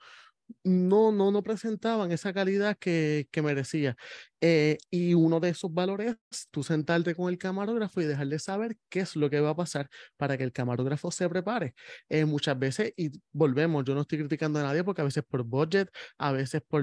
no, 0.64 1.12
no, 1.12 1.30
no 1.30 1.42
presentaban 1.42 2.12
esa 2.12 2.32
calidad 2.32 2.76
que, 2.78 3.28
que 3.30 3.42
merecía. 3.42 3.96
Eh, 4.40 4.78
y 4.90 5.14
uno 5.14 5.38
de 5.40 5.50
esos 5.50 5.72
valores 5.72 6.16
es 6.30 6.48
tú 6.50 6.62
sentarte 6.64 7.14
con 7.14 7.30
el 7.30 7.38
camarógrafo 7.38 8.00
y 8.00 8.04
dejarle 8.04 8.38
saber 8.38 8.76
qué 8.88 9.00
es 9.00 9.14
lo 9.16 9.30
que 9.30 9.40
va 9.40 9.50
a 9.50 9.56
pasar 9.56 9.88
para 10.16 10.36
que 10.36 10.44
el 10.44 10.52
camarógrafo 10.52 11.10
se 11.10 11.28
prepare. 11.28 11.74
Eh, 12.08 12.24
muchas 12.24 12.58
veces, 12.58 12.92
y 12.96 13.10
volvemos, 13.32 13.84
yo 13.84 13.94
no 13.94 14.02
estoy 14.02 14.18
criticando 14.18 14.58
a 14.60 14.62
nadie 14.64 14.84
porque 14.84 15.02
a 15.02 15.04
veces 15.04 15.24
por 15.28 15.44
budget, 15.44 15.88
a 16.18 16.32
veces 16.32 16.62
por 16.66 16.82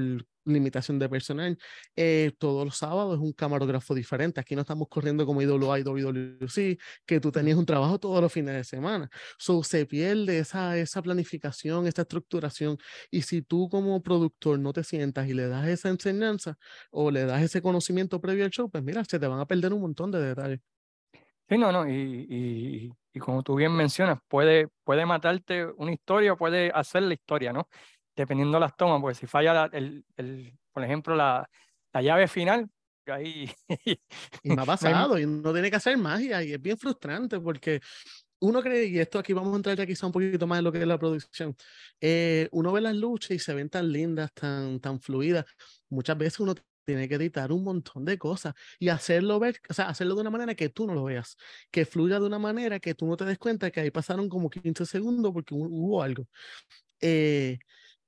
limitación 0.50 1.00
de 1.00 1.10
personal. 1.10 1.58
Eh, 1.96 2.32
todos 2.38 2.66
los 2.66 2.78
sábados 2.78 3.16
es 3.16 3.22
un 3.22 3.34
camarógrafo 3.34 3.94
diferente. 3.96 4.40
Aquí 4.40 4.56
no 4.56 4.62
estamos 4.62 4.88
corriendo 4.90 5.26
como 5.26 5.42
IWA 5.42 5.80
y 5.80 5.84
WWC, 5.84 6.78
que 7.06 7.20
tú 7.20 7.32
tenías 7.32 7.58
un 7.58 7.66
trabajo 7.66 8.00
todos 8.00 8.22
los 8.22 8.32
fines 8.32 8.56
de 8.56 8.64
semana. 8.64 9.10
So, 9.38 9.64
se 9.64 9.86
pierde 9.86 10.40
esa, 10.40 10.78
esa 10.78 11.02
planificación, 11.02 11.88
esa 11.88 12.02
estructuración. 12.04 12.78
Y 13.12 13.22
si 13.24 13.42
tú 13.42 13.70
como 13.70 14.02
productor 14.02 14.60
no 14.60 14.74
te 14.74 14.84
sientas 14.84 15.28
y 15.28 15.34
le 15.34 15.48
das 15.48 15.68
esa 15.68 15.90
enseñanza 15.90 16.58
o 16.92 17.12
le 17.12 17.26
das 17.26 17.42
ese 17.42 17.62
conocimiento 17.62 18.20
previo 18.22 18.46
al 18.46 18.52
show, 18.52 18.70
pues 18.70 18.84
mira, 18.84 19.04
se 19.06 19.20
te 19.20 19.28
van 19.28 19.40
a 19.40 19.46
perder 19.46 19.74
un 19.74 19.82
montón 19.82 20.12
de 20.12 20.20
detalles. 20.22 20.60
Sí, 21.50 21.58
no, 21.58 21.72
no, 21.72 21.90
y, 21.90 22.28
y, 22.30 22.92
y 23.12 23.20
como 23.20 23.42
tú 23.42 23.56
bien 23.56 23.72
mencionas, 23.72 24.20
puede, 24.28 24.68
puede 24.84 25.06
matarte 25.08 25.66
una 25.66 25.92
historia, 25.92 26.36
puede 26.36 26.70
hacer 26.72 27.02
la 27.04 27.16
historia, 27.16 27.52
¿no? 27.52 27.68
Dependiendo 28.20 28.58
de 28.58 28.60
las 28.60 28.76
tomas, 28.76 29.00
porque 29.02 29.16
si 29.16 29.28
falla 29.28 29.70
el, 29.72 30.04
el, 30.18 30.54
por 30.74 30.84
ejemplo 30.84 31.16
la, 31.16 31.50
la 31.94 32.02
llave 32.02 32.28
final, 32.28 32.70
ahí... 33.08 33.50
y 34.44 34.50
me 34.50 34.62
ha 34.62 34.66
pasado, 34.66 35.18
y 35.18 35.26
no 35.26 35.54
tiene 35.54 35.70
que 35.70 35.78
hacer 35.78 35.98
magia, 35.98 36.44
y 36.44 36.52
es 36.52 36.62
bien 36.62 36.78
frustrante 36.78 37.40
porque 37.40 37.80
uno 38.42 38.62
cree, 38.62 38.86
y 38.88 39.00
esto 39.00 39.20
aquí 39.20 39.32
vamos 39.32 39.54
a 39.54 39.56
entrar 39.56 39.78
ya 39.78 39.86
quizá 39.86 40.06
un 40.06 40.12
poquito 40.12 40.48
más 40.48 40.60
en 40.60 40.66
lo 40.66 40.72
que 40.72 40.80
es 40.80 40.88
la 40.88 41.00
producción, 41.00 41.56
eh, 42.02 42.50
uno 42.52 42.74
ve 42.74 42.82
las 42.82 42.96
luchas 42.96 43.32
y 43.32 43.40
se 43.40 43.54
ven 43.54 43.70
tan 43.70 43.90
lindas, 43.90 44.34
tan, 44.34 44.82
tan 44.82 45.00
fluidas, 45.00 45.46
muchas 45.90 46.18
veces 46.18 46.42
uno 46.42 46.56
tiene 46.86 47.08
que 47.08 47.16
editar 47.16 47.54
un 47.54 47.64
montón 47.64 48.04
de 48.04 48.18
cosas 48.18 48.54
y 48.80 48.90
hacerlo 48.90 49.40
ver, 49.40 49.62
o 49.70 49.74
sea, 49.74 49.88
hacerlo 49.88 50.16
de 50.16 50.22
una 50.22 50.30
manera 50.30 50.56
que 50.56 50.68
tú 50.68 50.88
no 50.88 50.94
lo 50.94 51.06
veas, 51.06 51.38
que 51.72 51.86
fluya 51.86 52.20
de 52.20 52.26
una 52.26 52.40
manera 52.40 52.80
que 52.80 52.96
tú 52.96 53.08
no 53.08 53.16
te 53.16 53.24
des 53.24 53.38
cuenta 53.38 53.72
que 53.72 53.80
ahí 53.80 53.92
pasaron 53.92 54.28
como 54.28 54.50
15 54.50 54.86
segundos 54.86 55.32
porque 55.32 55.54
hubo 55.54 56.04
algo. 56.04 56.28
Eh, 57.00 57.60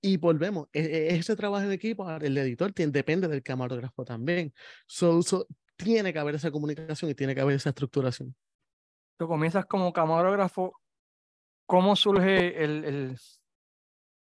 y 0.01 0.17
volvemos, 0.17 0.67
e, 0.73 0.81
e, 0.81 1.15
ese 1.15 1.35
trabajo 1.35 1.63
en 1.65 1.71
equipo, 1.71 2.09
el 2.09 2.37
editor 2.37 2.73
depende 2.73 3.27
del 3.27 3.43
camarógrafo 3.43 4.03
también. 4.03 4.53
So, 4.87 5.21
tiene 5.75 6.11
que 6.11 6.19
haber 6.19 6.35
esa 6.35 6.51
comunicación 6.51 7.11
y 7.11 7.15
tiene 7.15 7.35
que 7.35 7.41
haber 7.41 7.55
esa 7.55 7.69
estructuración. 7.69 8.35
Tú 9.17 9.27
comienzas 9.27 9.65
como 9.65 9.93
camarógrafo, 9.93 10.73
¿cómo 11.67 11.95
surge 11.95 12.63
el, 12.63 12.83
el, 12.83 13.19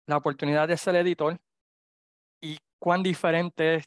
la 0.07 0.17
oportunidad 0.17 0.67
de 0.67 0.77
ser 0.77 0.95
editor? 0.95 1.37
¿Y 2.41 2.57
cuán 2.79 3.03
diferente 3.03 3.75
es 3.75 3.85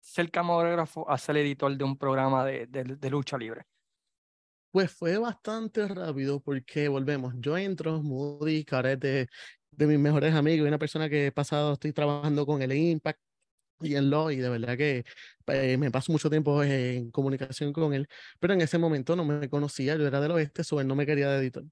ser 0.00 0.30
camarógrafo 0.30 1.08
a 1.10 1.18
ser 1.18 1.36
editor 1.38 1.76
de 1.76 1.84
un 1.84 1.96
programa 1.96 2.44
de, 2.44 2.66
de, 2.66 2.84
de 2.84 3.10
lucha 3.10 3.36
libre? 3.36 3.62
Pues 4.70 4.92
fue 4.92 5.16
bastante 5.18 5.88
rápido 5.88 6.40
porque 6.40 6.88
volvemos. 6.88 7.34
Yo 7.38 7.56
entro, 7.56 8.02
Moody, 8.02 8.64
Carete, 8.64 9.28
de 9.70 9.86
mis 9.86 9.98
mejores 9.98 10.34
amigos 10.34 10.66
y 10.66 10.68
una 10.68 10.78
persona 10.78 11.08
que 11.08 11.26
he 11.28 11.32
pasado, 11.32 11.74
estoy 11.74 11.92
trabajando 11.92 12.46
con 12.46 12.62
el 12.62 12.72
Impact 12.72 13.20
y 13.80 13.96
en 13.96 14.10
lo, 14.10 14.30
y 14.30 14.36
de 14.38 14.48
verdad 14.48 14.76
que 14.76 15.04
eh, 15.48 15.76
me 15.78 15.90
paso 15.90 16.12
mucho 16.12 16.30
tiempo 16.30 16.62
en 16.64 17.10
comunicación 17.12 17.72
con 17.72 17.94
él, 17.94 18.08
pero 18.40 18.54
en 18.54 18.60
ese 18.62 18.78
momento 18.78 19.16
no 19.16 19.24
me 19.24 19.48
conocía, 19.50 19.96
yo 19.96 20.06
era 20.06 20.20
del 20.20 20.32
oeste, 20.32 20.64
so 20.64 20.80
él 20.80 20.88
no 20.88 20.96
me 20.96 21.06
quería 21.06 21.30
de 21.30 21.38
editor. 21.40 21.64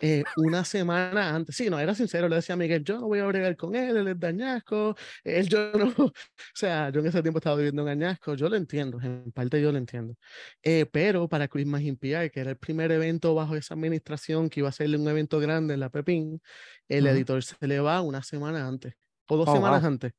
Eh, 0.00 0.24
una 0.36 0.64
semana 0.64 1.34
antes, 1.36 1.54
sí, 1.54 1.70
no, 1.70 1.78
era 1.78 1.94
sincero, 1.94 2.28
le 2.28 2.36
decía 2.36 2.54
a 2.54 2.58
Miguel, 2.58 2.82
yo 2.82 2.98
no 2.98 3.06
voy 3.06 3.20
a 3.20 3.26
bregar 3.26 3.56
con 3.56 3.76
él, 3.76 3.96
él 3.96 4.08
es 4.08 4.18
de 4.18 4.26
Añasco, 4.26 4.96
él 5.22 5.48
yo 5.48 5.70
no, 5.72 5.94
o 5.98 6.12
sea, 6.52 6.90
yo 6.90 7.00
en 7.00 7.06
ese 7.06 7.22
tiempo 7.22 7.38
estaba 7.38 7.54
viviendo 7.56 7.82
en 7.82 7.88
Añasco, 7.88 8.34
yo 8.34 8.48
lo 8.48 8.56
entiendo, 8.56 9.00
en 9.00 9.30
parte 9.30 9.62
yo 9.62 9.70
lo 9.70 9.78
entiendo, 9.78 10.16
eh, 10.64 10.84
pero 10.90 11.28
para 11.28 11.46
Christmas 11.46 11.82
in 11.82 11.96
PR, 11.96 12.28
que 12.30 12.40
era 12.40 12.50
el 12.50 12.56
primer 12.58 12.90
evento 12.90 13.36
bajo 13.36 13.54
esa 13.54 13.74
administración, 13.74 14.50
que 14.50 14.60
iba 14.60 14.68
a 14.68 14.72
ser 14.72 14.88
un 14.96 15.08
evento 15.08 15.38
grande 15.38 15.74
en 15.74 15.80
la 15.80 15.90
Pepín, 15.90 16.42
el 16.88 17.06
editor 17.06 17.42
se 17.44 17.54
le 17.66 17.78
va 17.78 18.00
una 18.00 18.22
semana 18.24 18.66
antes, 18.66 18.94
o 19.28 19.36
dos 19.36 19.48
oh, 19.48 19.54
semanas 19.54 19.84
antes 19.84 20.12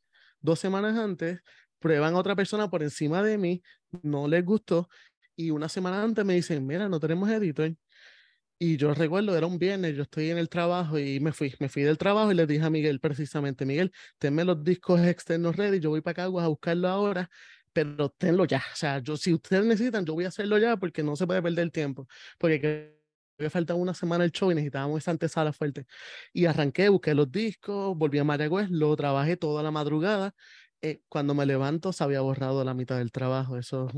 dos 0.45 0.59
semanas 0.59 0.97
antes, 0.97 1.41
prueban 1.79 2.13
a 2.13 2.17
otra 2.17 2.35
persona 2.35 2.69
por 2.69 2.83
encima 2.83 3.21
de 3.21 3.37
mí, 3.37 3.61
no 4.03 4.27
les 4.27 4.45
gustó, 4.45 4.87
y 5.35 5.49
una 5.49 5.67
semana 5.67 6.01
antes 6.01 6.23
me 6.23 6.35
dicen, 6.35 6.65
mira, 6.65 6.87
no 6.87 6.99
tenemos 6.99 7.29
editor. 7.29 7.75
Y 8.57 8.77
yo 8.77 8.93
recuerdo, 8.93 9.35
era 9.37 9.47
un 9.47 9.59
viernes, 9.59 9.95
yo 9.95 10.03
estoy 10.03 10.29
en 10.29 10.37
el 10.37 10.47
trabajo 10.47 10.97
y 10.97 11.19
me 11.19 11.33
fui, 11.33 11.53
me 11.59 11.67
fui 11.67 11.83
del 11.83 11.97
trabajo 11.97 12.31
y 12.31 12.35
le 12.35 12.47
dije 12.47 12.63
a 12.63 12.69
Miguel 12.69 13.01
precisamente, 13.01 13.65
Miguel, 13.65 13.91
tenme 14.17 14.45
los 14.45 14.63
discos 14.63 15.01
externos 15.01 15.57
ready, 15.57 15.79
yo 15.79 15.89
voy 15.89 16.01
para 16.01 16.13
Caguas 16.15 16.45
a 16.45 16.47
buscarlo 16.47 16.87
ahora, 16.87 17.29
pero 17.73 18.09
tenlo 18.09 18.45
ya. 18.45 18.59
O 18.73 18.75
sea, 18.75 18.99
yo, 18.99 19.17
si 19.17 19.33
ustedes 19.33 19.65
necesitan, 19.65 20.05
yo 20.05 20.13
voy 20.13 20.25
a 20.25 20.29
hacerlo 20.29 20.57
ya 20.57 20.77
porque 20.77 21.03
no 21.03 21.15
se 21.17 21.27
puede 21.27 21.41
perder 21.41 21.63
el 21.63 21.71
tiempo. 21.73 22.07
Porque 22.37 22.95
que 23.37 23.49
faltaba 23.49 23.79
una 23.79 23.93
semana 23.93 24.23
el 24.23 24.31
show 24.31 24.51
y 24.51 24.55
necesitábamos 24.55 24.99
esa 24.99 25.11
antesala 25.11 25.51
fuerte. 25.53 25.85
Y 26.33 26.45
arranqué, 26.45 26.89
busqué 26.89 27.13
los 27.13 27.31
discos, 27.31 27.97
volví 27.97 28.17
a 28.19 28.23
Mayagüez, 28.23 28.69
lo 28.69 28.95
trabajé 28.95 29.37
toda 29.37 29.63
la 29.63 29.71
madrugada. 29.71 30.33
Eh, 30.81 31.01
cuando 31.09 31.33
me 31.33 31.45
levanto 31.45 31.91
se 31.93 32.03
había 32.03 32.21
borrado 32.21 32.63
la 32.63 32.73
mitad 32.73 32.97
del 32.97 33.11
trabajo. 33.11 33.57
Eso 33.57 33.87
es 33.89 33.95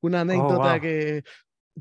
una 0.00 0.18
oh, 0.18 0.20
anécdota 0.22 0.80
que 0.80 1.24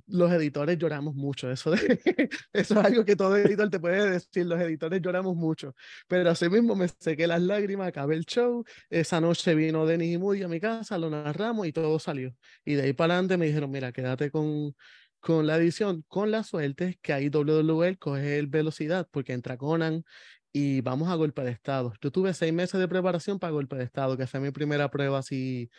los 0.08 0.32
editores 0.32 0.78
lloramos 0.78 1.16
mucho. 1.16 1.50
Eso, 1.52 1.74
eso 2.54 2.80
es 2.80 2.86
algo 2.86 3.06
que 3.06 3.16
todo 3.16 3.38
editor 3.38 3.70
te 3.70 3.80
puede 3.80 4.12
decir. 4.12 4.46
Los 4.46 4.60
editores 4.62 5.02
lloramos 5.02 5.36
mucho. 5.36 5.76
Pero 6.08 6.30
así 6.30 6.50
mismo 6.50 6.76
me 6.76 6.88
sequé 6.88 7.28
las 7.28 7.42
lágrimas, 7.42 7.88
acabé 7.88 8.16
el 8.16 8.26
show. 8.26 8.64
Esa 8.90 9.22
noche 9.22 9.56
vino 9.56 9.86
Denis 9.86 10.16
y 10.16 10.18
Moody 10.18 10.44
a 10.44 10.48
mi 10.48 10.60
casa, 10.60 10.98
lo 10.98 11.10
narramos 11.10 11.68
y 11.68 11.74
todo 11.74 12.00
salió. 12.00 12.34
Y 12.66 12.76
de 12.76 12.84
ahí 12.84 12.94
para 12.94 13.14
adelante 13.14 13.38
me 13.38 13.48
dijeron, 13.48 13.72
mira, 13.72 13.92
quédate 13.92 14.32
con, 14.32 14.76
con 15.20 15.48
la 15.48 15.58
edición, 15.58 16.04
con 16.08 16.32
la 16.32 16.44
suerte 16.44 17.00
que 17.02 17.14
ahí 17.14 17.30
WWE 17.30 17.98
coge 17.98 18.40
el 18.40 18.48
velocidad 18.48 19.08
porque 19.12 19.34
entra 19.34 19.58
Conan 19.58 20.04
y 20.52 20.82
vamos 20.82 21.10
a 21.10 21.16
golpe 21.16 21.44
de 21.44 21.52
estado. 21.52 21.94
Yo 22.02 22.12
tuve 22.12 22.34
seis 22.34 22.54
meses 22.54 22.80
de 22.80 22.88
preparación 22.88 23.40
para 23.40 23.52
golpe 23.52 23.76
de 23.76 23.84
estado, 23.84 24.18
que 24.18 24.28
fue 24.28 24.40
mi 24.40 24.52
primera 24.52 24.90
prueba 24.90 25.20
así 25.20 25.70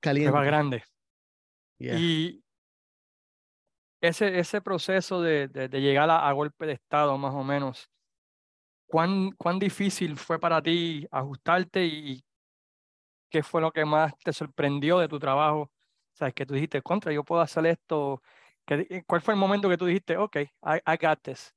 caliente. 0.00 0.30
Prueba 0.30 0.46
grande. 0.46 0.82
Y 1.78 2.42
ese, 4.00 4.38
ese 4.38 4.60
proceso 4.60 5.20
de, 5.22 5.48
de, 5.48 5.80
llegar 5.80 6.10
a, 6.10 6.28
a, 6.28 6.32
golpe 6.32 6.66
de 6.66 6.74
estado, 6.74 7.16
más 7.18 7.34
o 7.34 7.44
menos, 7.44 7.90
¿cuán, 8.86 9.32
¿cuán 9.32 9.58
difícil 9.58 10.16
fue 10.16 10.38
para 10.38 10.62
ti 10.62 11.06
ajustarte 11.10 11.84
y 11.84 12.24
qué 13.30 13.42
fue 13.42 13.60
lo 13.60 13.72
que 13.72 13.84
más 13.84 14.16
te 14.18 14.32
sorprendió 14.32 14.98
de 14.98 15.08
tu 15.08 15.18
trabajo? 15.18 15.70
Sabes 16.12 16.34
que 16.34 16.46
tú 16.46 16.54
dijiste, 16.54 16.82
contra, 16.82 17.12
yo 17.12 17.24
puedo 17.24 17.40
hacer 17.42 17.66
esto 17.66 18.22
eh, 18.70 19.02
¿Cuál 19.06 19.22
fue 19.22 19.34
el 19.34 19.40
momento 19.40 19.68
que 19.68 19.78
tú 19.78 19.86
dijiste, 19.86 20.16
ok, 20.16 20.36
I, 20.36 20.50
I 20.86 20.96
got 21.00 21.20
this? 21.22 21.54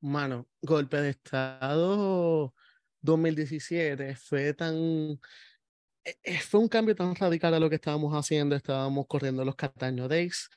Mano, 0.00 0.46
golpe 0.62 0.96
de 0.98 1.10
estado 1.10 2.54
2017 3.00 4.14
fue 4.14 4.54
tan... 4.54 5.18
eh, 6.04 6.38
fue 6.40 6.60
un 6.60 6.68
cambio 6.68 6.94
tan 6.94 7.14
radical 7.16 7.54
a 7.54 7.58
lo 7.58 7.68
que 7.68 7.76
estábamos 7.76 8.14
haciendo. 8.14 8.54
Estábamos 8.54 9.06
corriendo 9.08 9.44
los 9.44 9.56
Cataño 9.56 10.06
Days. 10.06 10.48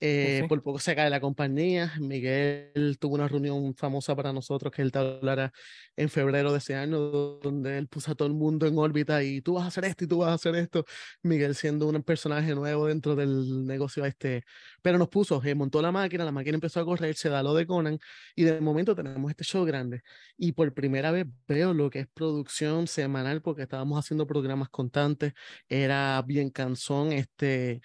Eh, 0.00 0.44
por 0.48 0.62
poco 0.62 0.78
se 0.78 0.94
cae 0.94 1.10
la 1.10 1.20
compañía. 1.20 1.92
Miguel 1.98 2.98
tuvo 3.00 3.16
una 3.16 3.26
reunión 3.26 3.74
famosa 3.74 4.14
para 4.14 4.32
nosotros 4.32 4.72
que 4.72 4.82
él 4.82 4.92
te 4.92 5.00
hablará 5.00 5.52
en 5.96 6.08
febrero 6.08 6.52
de 6.52 6.58
ese 6.58 6.76
año, 6.76 6.98
donde 7.00 7.78
él 7.78 7.88
puso 7.88 8.12
a 8.12 8.14
todo 8.14 8.28
el 8.28 8.34
mundo 8.34 8.66
en 8.66 8.78
órbita 8.78 9.22
y 9.24 9.40
tú 9.40 9.54
vas 9.54 9.64
a 9.64 9.68
hacer 9.68 9.84
esto 9.86 10.04
y 10.04 10.06
tú 10.06 10.18
vas 10.18 10.30
a 10.30 10.34
hacer 10.34 10.54
esto. 10.54 10.84
Miguel 11.22 11.54
siendo 11.56 11.88
un 11.88 12.02
personaje 12.04 12.54
nuevo 12.54 12.86
dentro 12.86 13.16
del 13.16 13.66
negocio 13.66 14.04
este. 14.04 14.44
Pero 14.82 14.98
nos 14.98 15.08
puso, 15.08 15.42
eh, 15.44 15.54
montó 15.56 15.82
la 15.82 15.90
máquina, 15.90 16.24
la 16.24 16.32
máquina 16.32 16.54
empezó 16.54 16.80
a 16.80 16.84
correr, 16.84 17.16
se 17.16 17.28
da 17.28 17.42
lo 17.42 17.54
de 17.54 17.66
Conan 17.66 17.98
y 18.36 18.44
de 18.44 18.60
momento 18.60 18.94
tenemos 18.94 19.30
este 19.30 19.42
show 19.44 19.64
grande. 19.64 20.02
Y 20.36 20.52
por 20.52 20.72
primera 20.74 21.10
vez 21.10 21.26
veo 21.48 21.74
lo 21.74 21.90
que 21.90 22.00
es 22.00 22.06
producción 22.14 22.86
semanal 22.86 23.42
porque 23.42 23.62
estábamos 23.62 23.98
haciendo 23.98 24.26
programas 24.28 24.68
constantes. 24.68 25.32
Era 25.68 26.22
bien 26.24 26.50
cansón 26.50 27.12
este 27.12 27.80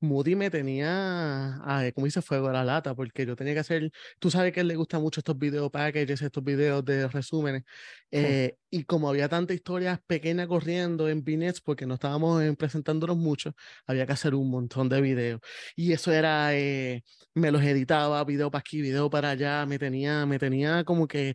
Moody 0.00 0.36
me 0.36 0.50
tenía, 0.50 1.60
como 1.94 2.04
dice, 2.04 2.22
fuego 2.22 2.48
a 2.48 2.52
la 2.52 2.64
lata, 2.64 2.94
porque 2.94 3.26
yo 3.26 3.34
tenía 3.36 3.54
que 3.54 3.60
hacer, 3.60 3.90
tú 4.18 4.30
sabes 4.30 4.52
que 4.52 4.60
a 4.60 4.62
él 4.62 4.68
le 4.68 4.76
gustan 4.76 5.02
mucho 5.02 5.20
estos 5.20 5.36
video 5.38 5.70
packages, 5.70 6.22
estos 6.22 6.44
videos 6.44 6.84
de 6.84 7.08
resúmenes, 7.08 7.64
eh, 8.10 8.56
y 8.70 8.84
como 8.84 9.08
había 9.08 9.28
tanta 9.28 9.54
historias 9.54 9.98
pequeñas 10.06 10.46
corriendo 10.46 11.08
en 11.08 11.24
Binets, 11.24 11.60
porque 11.60 11.86
no 11.86 11.94
estábamos 11.94 12.42
eh, 12.42 12.54
presentándonos 12.56 13.16
mucho, 13.16 13.54
había 13.86 14.06
que 14.06 14.12
hacer 14.12 14.34
un 14.34 14.50
montón 14.50 14.88
de 14.88 15.00
videos. 15.00 15.40
Y 15.76 15.92
eso 15.92 16.12
era, 16.12 16.54
eh, 16.54 17.02
me 17.34 17.50
los 17.50 17.62
editaba, 17.62 18.22
video 18.24 18.50
para 18.50 18.60
aquí, 18.60 18.80
video 18.80 19.10
para 19.10 19.30
allá, 19.30 19.66
me 19.66 19.78
tenía, 19.78 20.26
me 20.26 20.38
tenía 20.38 20.84
como 20.84 21.08
que 21.08 21.34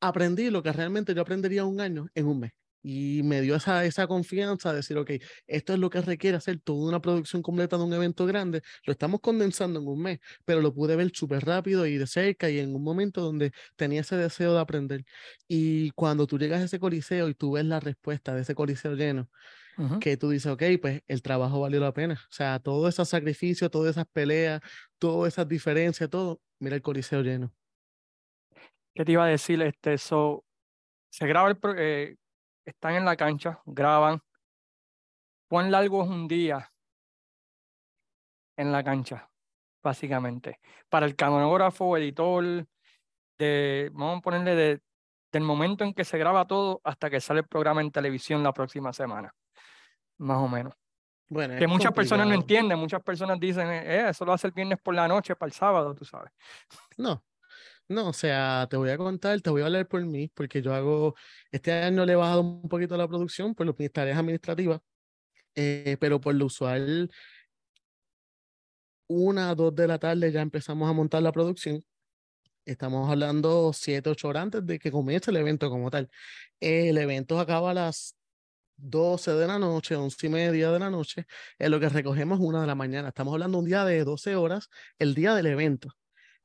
aprendí 0.00 0.50
lo 0.50 0.62
que 0.62 0.72
realmente 0.72 1.14
yo 1.14 1.22
aprendería 1.22 1.64
un 1.64 1.80
año 1.80 2.06
en 2.14 2.26
un 2.26 2.40
mes 2.40 2.52
y 2.88 3.24
me 3.24 3.40
dio 3.40 3.56
esa, 3.56 3.84
esa 3.84 4.06
confianza 4.06 4.70
de 4.70 4.76
decir, 4.76 4.96
ok, 4.96 5.10
esto 5.48 5.72
es 5.72 5.80
lo 5.80 5.90
que 5.90 6.00
requiere 6.00 6.36
hacer 6.36 6.60
toda 6.60 6.88
una 6.88 7.00
producción 7.00 7.42
completa 7.42 7.76
de 7.76 7.82
un 7.82 7.92
evento 7.92 8.26
grande, 8.26 8.62
lo 8.84 8.92
estamos 8.92 9.20
condensando 9.20 9.80
en 9.80 9.88
un 9.88 10.00
mes, 10.00 10.20
pero 10.44 10.60
lo 10.60 10.72
pude 10.72 10.94
ver 10.94 11.10
súper 11.12 11.44
rápido 11.44 11.84
y 11.84 11.98
de 11.98 12.06
cerca 12.06 12.48
y 12.48 12.60
en 12.60 12.76
un 12.76 12.84
momento 12.84 13.22
donde 13.22 13.50
tenía 13.74 14.02
ese 14.02 14.16
deseo 14.16 14.54
de 14.54 14.60
aprender. 14.60 15.04
Y 15.48 15.90
cuando 15.92 16.28
tú 16.28 16.38
llegas 16.38 16.60
a 16.62 16.66
ese 16.66 16.78
coliseo 16.78 17.28
y 17.28 17.34
tú 17.34 17.52
ves 17.52 17.64
la 17.64 17.80
respuesta 17.80 18.36
de 18.36 18.42
ese 18.42 18.54
coliseo 18.54 18.94
lleno, 18.94 19.28
que 20.00 20.16
tú 20.16 20.30
dices, 20.30 20.52
ok, 20.52 20.62
pues 20.80 21.02
el 21.08 21.22
trabajo 21.22 21.60
valió 21.60 21.80
la 21.80 21.92
pena. 21.92 22.14
O 22.14 22.32
sea, 22.32 22.60
todo 22.60 22.86
ese 22.86 23.04
sacrificio, 23.04 23.68
todas 23.68 23.96
esas 23.96 24.06
peleas, 24.06 24.62
todas 24.98 25.34
esas 25.34 25.48
diferencias, 25.48 26.08
todo, 26.08 26.40
mira 26.60 26.76
el 26.76 26.82
coliseo 26.82 27.22
lleno. 27.22 27.52
¿Qué 28.94 29.04
te 29.04 29.10
iba 29.10 29.24
a 29.24 29.28
decir? 29.28 29.60
Este, 29.60 29.94
eso, 29.94 30.44
se 31.10 31.26
graba 31.26 31.50
el, 31.50 31.58
eh, 31.78 32.16
están 32.66 32.94
en 32.96 33.04
la 33.04 33.16
cancha, 33.16 33.60
graban. 33.64 34.20
¿Cuán 35.48 35.70
largo 35.70 36.02
es 36.02 36.10
un 36.10 36.26
día 36.26 36.70
en 38.56 38.72
la 38.72 38.82
cancha, 38.82 39.30
básicamente? 39.82 40.60
Para 40.88 41.06
el 41.06 41.14
camarógrafo, 41.14 41.96
editor, 41.96 42.66
de, 43.38 43.90
vamos 43.92 44.18
a 44.18 44.20
ponerle 44.20 44.54
de, 44.56 44.80
del 45.32 45.42
momento 45.44 45.84
en 45.84 45.94
que 45.94 46.04
se 46.04 46.18
graba 46.18 46.46
todo 46.46 46.80
hasta 46.82 47.08
que 47.08 47.20
sale 47.20 47.40
el 47.40 47.46
programa 47.46 47.80
en 47.80 47.92
televisión 47.92 48.42
la 48.42 48.52
próxima 48.52 48.92
semana, 48.92 49.32
más 50.18 50.38
o 50.38 50.48
menos. 50.48 50.74
Bueno, 51.28 51.56
que 51.56 51.66
muchas 51.66 51.92
personas 51.92 52.26
no 52.26 52.34
entienden, 52.34 52.78
muchas 52.78 53.02
personas 53.02 53.38
dicen, 53.40 53.68
eh, 53.68 54.08
eso 54.08 54.24
lo 54.24 54.32
hace 54.32 54.46
el 54.48 54.52
viernes 54.52 54.78
por 54.80 54.94
la 54.94 55.08
noche 55.08 55.34
para 55.34 55.48
el 55.48 55.52
sábado, 55.52 55.94
tú 55.94 56.04
sabes. 56.04 56.32
No, 56.96 57.22
no, 57.88 58.08
o 58.08 58.12
sea, 58.12 58.66
te 58.68 58.76
voy 58.76 58.90
a 58.90 58.98
contar, 58.98 59.40
te 59.40 59.50
voy 59.50 59.62
a 59.62 59.66
hablar 59.66 59.86
por 59.88 60.04
mí, 60.04 60.28
porque 60.34 60.62
yo 60.62 60.74
hago, 60.74 61.14
este 61.52 61.72
año 61.72 62.04
le 62.04 62.14
he 62.14 62.16
bajado 62.16 62.40
un 62.42 62.68
poquito 62.68 62.96
la 62.96 63.08
producción 63.08 63.54
por 63.54 63.78
mis 63.78 63.92
tareas 63.92 64.18
administrativas, 64.18 64.80
eh, 65.54 65.96
pero 66.00 66.20
por 66.20 66.34
lo 66.34 66.46
usual, 66.46 67.10
una, 69.08 69.54
dos 69.54 69.74
de 69.74 69.86
la 69.88 69.98
tarde 69.98 70.32
ya 70.32 70.42
empezamos 70.42 70.88
a 70.88 70.92
montar 70.92 71.22
la 71.22 71.32
producción. 71.32 71.82
Estamos 72.64 73.10
hablando 73.10 73.72
siete, 73.72 74.10
ocho 74.10 74.28
horas 74.28 74.44
antes 74.44 74.66
de 74.66 74.78
que 74.78 74.90
comience 74.90 75.30
el 75.30 75.36
evento 75.38 75.70
como 75.70 75.90
tal. 75.90 76.10
El 76.60 76.98
evento 76.98 77.38
acaba 77.40 77.70
a 77.70 77.74
las 77.74 78.16
12 78.76 79.32
de 79.32 79.46
la 79.46 79.58
noche, 79.58 79.96
once 79.96 80.26
y 80.26 80.30
media 80.30 80.70
de 80.72 80.78
la 80.80 80.90
noche, 80.90 81.26
en 81.58 81.70
lo 81.70 81.80
que 81.80 81.88
recogemos 81.88 82.40
una 82.40 82.62
de 82.62 82.66
la 82.66 82.74
mañana. 82.74 83.08
Estamos 83.08 83.34
hablando 83.34 83.58
un 83.58 83.66
día 83.66 83.84
de 83.84 84.04
12 84.04 84.36
horas, 84.36 84.68
el 84.98 85.14
día 85.14 85.34
del 85.34 85.46
evento. 85.46 85.90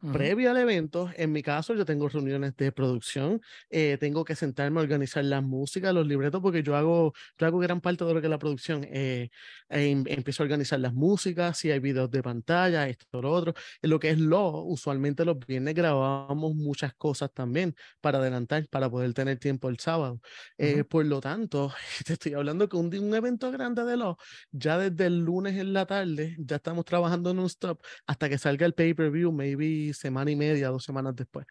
Previo 0.09 0.51
al 0.51 0.57
evento, 0.57 1.09
en 1.15 1.31
mi 1.31 1.41
caso, 1.43 1.73
yo 1.75 1.85
tengo 1.85 2.09
reuniones 2.09 2.55
de 2.57 2.71
producción, 2.71 3.39
eh, 3.69 3.97
tengo 3.99 4.25
que 4.25 4.35
sentarme 4.35 4.79
a 4.79 4.83
organizar 4.83 5.23
la 5.23 5.41
música, 5.41 5.93
los 5.93 6.07
libretos, 6.07 6.41
porque 6.41 6.63
yo 6.63 6.75
hago, 6.75 7.13
yo 7.37 7.45
hago 7.47 7.59
gran 7.59 7.79
parte 7.81 8.03
de 8.03 8.13
lo 8.13 8.19
que 8.19 8.27
es 8.27 8.31
la 8.31 8.39
producción. 8.39 8.83
Eh, 8.89 9.29
em, 9.69 10.03
empiezo 10.07 10.43
a 10.43 10.45
organizar 10.45 10.79
las 10.79 10.93
músicas, 10.93 11.57
si 11.57 11.71
hay 11.71 11.79
videos 11.79 12.09
de 12.11 12.23
pantalla, 12.23 12.89
esto, 12.89 13.21
lo 13.21 13.31
otro. 13.31 13.53
En 13.81 13.89
lo 13.89 13.99
que 13.99 14.09
es 14.09 14.19
lo, 14.19 14.63
usualmente 14.63 15.23
los 15.23 15.37
viernes 15.39 15.75
grabamos 15.75 16.55
muchas 16.55 16.93
cosas 16.95 17.31
también 17.33 17.75
para 18.01 18.17
adelantar, 18.17 18.67
para 18.69 18.89
poder 18.89 19.13
tener 19.13 19.37
tiempo 19.39 19.69
el 19.69 19.79
sábado. 19.79 20.19
Eh, 20.57 20.83
por 20.83 21.05
lo 21.05 21.21
tanto, 21.21 21.73
te 22.05 22.13
estoy 22.13 22.33
hablando 22.33 22.67
que 22.67 22.75
un, 22.75 22.87
un 22.97 23.15
evento 23.15 23.51
grande 23.51 23.85
de 23.85 23.97
lo, 23.97 24.17
ya 24.51 24.77
desde 24.77 25.05
el 25.05 25.19
lunes 25.19 25.57
en 25.57 25.73
la 25.73 25.85
tarde, 25.85 26.35
ya 26.39 26.57
estamos 26.57 26.85
trabajando 26.85 27.33
non-stop 27.33 27.81
hasta 28.07 28.29
que 28.29 28.37
salga 28.37 28.65
el 28.65 28.73
pay-per-view, 28.73 29.31
maybe 29.31 29.90
semana 29.93 30.31
y 30.31 30.35
media, 30.35 30.69
dos 30.69 30.83
semanas 30.83 31.15
después. 31.15 31.45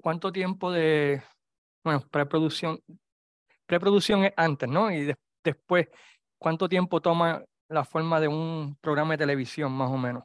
¿Cuánto 0.00 0.32
tiempo 0.32 0.72
de, 0.72 1.22
bueno, 1.84 2.02
preproducción? 2.10 2.80
Preproducción 3.66 4.24
es 4.24 4.32
antes, 4.36 4.68
¿no? 4.68 4.90
Y 4.90 5.14
después, 5.44 5.88
¿cuánto 6.38 6.68
tiempo 6.68 7.00
toma 7.00 7.42
la 7.68 7.84
forma 7.84 8.20
de 8.20 8.28
un 8.28 8.76
programa 8.80 9.14
de 9.14 9.18
televisión, 9.18 9.72
más 9.72 9.90
o 9.90 9.96
menos? 9.96 10.24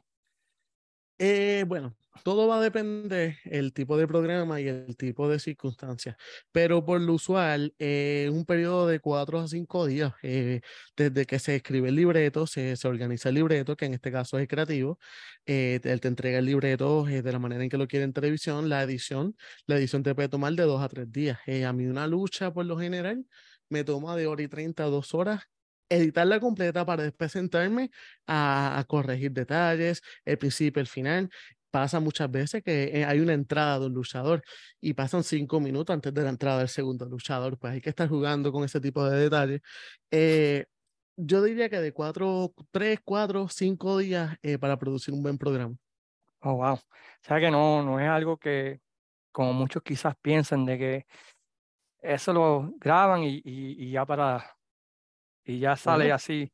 Eh, 1.18 1.64
bueno, 1.66 1.96
todo 2.22 2.46
va 2.48 2.58
a 2.58 2.60
depender 2.60 3.38
el 3.44 3.72
tipo 3.72 3.96
de 3.96 4.06
programa 4.06 4.60
y 4.60 4.68
el 4.68 4.96
tipo 4.96 5.28
de 5.28 5.38
circunstancias, 5.38 6.16
pero 6.52 6.84
por 6.84 7.00
lo 7.00 7.14
usual, 7.14 7.74
eh, 7.78 8.28
un 8.32 8.44
periodo 8.44 8.86
de 8.86 9.00
cuatro 9.00 9.38
a 9.40 9.48
cinco 9.48 9.86
días, 9.86 10.12
eh, 10.22 10.60
desde 10.96 11.26
que 11.26 11.38
se 11.38 11.56
escribe 11.56 11.88
el 11.88 11.96
libreto, 11.96 12.46
se, 12.46 12.76
se, 12.76 12.88
organiza 12.88 13.28
el 13.28 13.36
libreto, 13.36 13.76
que 13.76 13.86
en 13.86 13.94
este 13.94 14.12
caso 14.12 14.38
es 14.38 14.48
creativo, 14.48 14.98
eh, 15.46 15.80
él 15.82 16.00
te 16.00 16.08
entrega 16.08 16.38
el 16.38 16.46
libreto 16.46 17.04
de 17.04 17.32
la 17.32 17.38
manera 17.38 17.62
en 17.62 17.70
que 17.70 17.78
lo 17.78 17.88
quiere 17.88 18.04
en 18.04 18.12
televisión, 18.12 18.68
la 18.68 18.82
edición, 18.82 19.36
la 19.66 19.76
edición 19.76 20.02
te 20.02 20.14
puede 20.14 20.28
tomar 20.28 20.52
de 20.54 20.64
dos 20.64 20.82
a 20.82 20.88
tres 20.88 21.10
días. 21.10 21.38
a 21.66 21.72
mí 21.72 21.86
una 21.86 22.06
lucha, 22.06 22.52
por 22.52 22.66
lo 22.66 22.78
general, 22.78 23.24
me 23.68 23.84
toma 23.84 24.16
de 24.16 24.26
hora 24.26 24.42
y 24.42 24.48
treinta 24.48 24.84
a 24.84 24.86
dos 24.86 25.14
horas 25.14 25.42
editarla 25.88 26.40
completa 26.40 26.84
para 26.84 27.04
después 27.04 27.32
sentarme 27.32 27.90
a, 28.26 28.78
a, 28.78 28.84
corregir 28.84 29.32
detalles, 29.32 30.02
el 30.24 30.38
principio, 30.38 30.80
el 30.80 30.86
final 30.86 31.30
pasa 31.70 32.00
muchas 32.00 32.30
veces 32.30 32.62
que 32.62 32.84
eh, 33.00 33.04
hay 33.04 33.20
una 33.20 33.34
entrada 33.34 33.78
de 33.78 33.86
un 33.86 33.94
luchador 33.94 34.42
y 34.80 34.94
pasan 34.94 35.22
cinco 35.22 35.60
minutos 35.60 35.94
antes 35.94 36.12
de 36.14 36.22
la 36.22 36.30
entrada 36.30 36.60
del 36.60 36.68
segundo 36.68 37.06
luchador, 37.06 37.58
pues 37.58 37.74
hay 37.74 37.80
que 37.80 37.90
estar 37.90 38.08
jugando 38.08 38.52
con 38.52 38.64
ese 38.64 38.80
tipo 38.80 39.04
de 39.08 39.18
detalles. 39.18 39.60
Eh, 40.10 40.66
yo 41.16 41.42
diría 41.42 41.68
que 41.68 41.80
de 41.80 41.92
cuatro, 41.92 42.54
tres, 42.70 43.00
cuatro, 43.04 43.48
cinco 43.48 43.98
días 43.98 44.36
eh, 44.42 44.58
para 44.58 44.78
producir 44.78 45.14
un 45.14 45.22
buen 45.22 45.38
programa. 45.38 45.74
Oh, 46.40 46.54
wow. 46.56 46.74
O 46.74 46.80
sea 47.22 47.40
que 47.40 47.50
no, 47.50 47.82
no 47.82 48.00
es 48.00 48.08
algo 48.08 48.36
que, 48.38 48.80
como 49.32 49.52
muchos 49.52 49.82
quizás 49.82 50.14
piensan, 50.22 50.64
de 50.64 50.78
que 50.78 51.06
eso 52.00 52.32
lo 52.32 52.72
graban 52.78 53.24
y, 53.24 53.42
y, 53.44 53.90
ya 53.90 54.06
para, 54.06 54.56
y 55.48 55.58
ya 55.60 55.76
sale 55.76 56.12
así. 56.12 56.52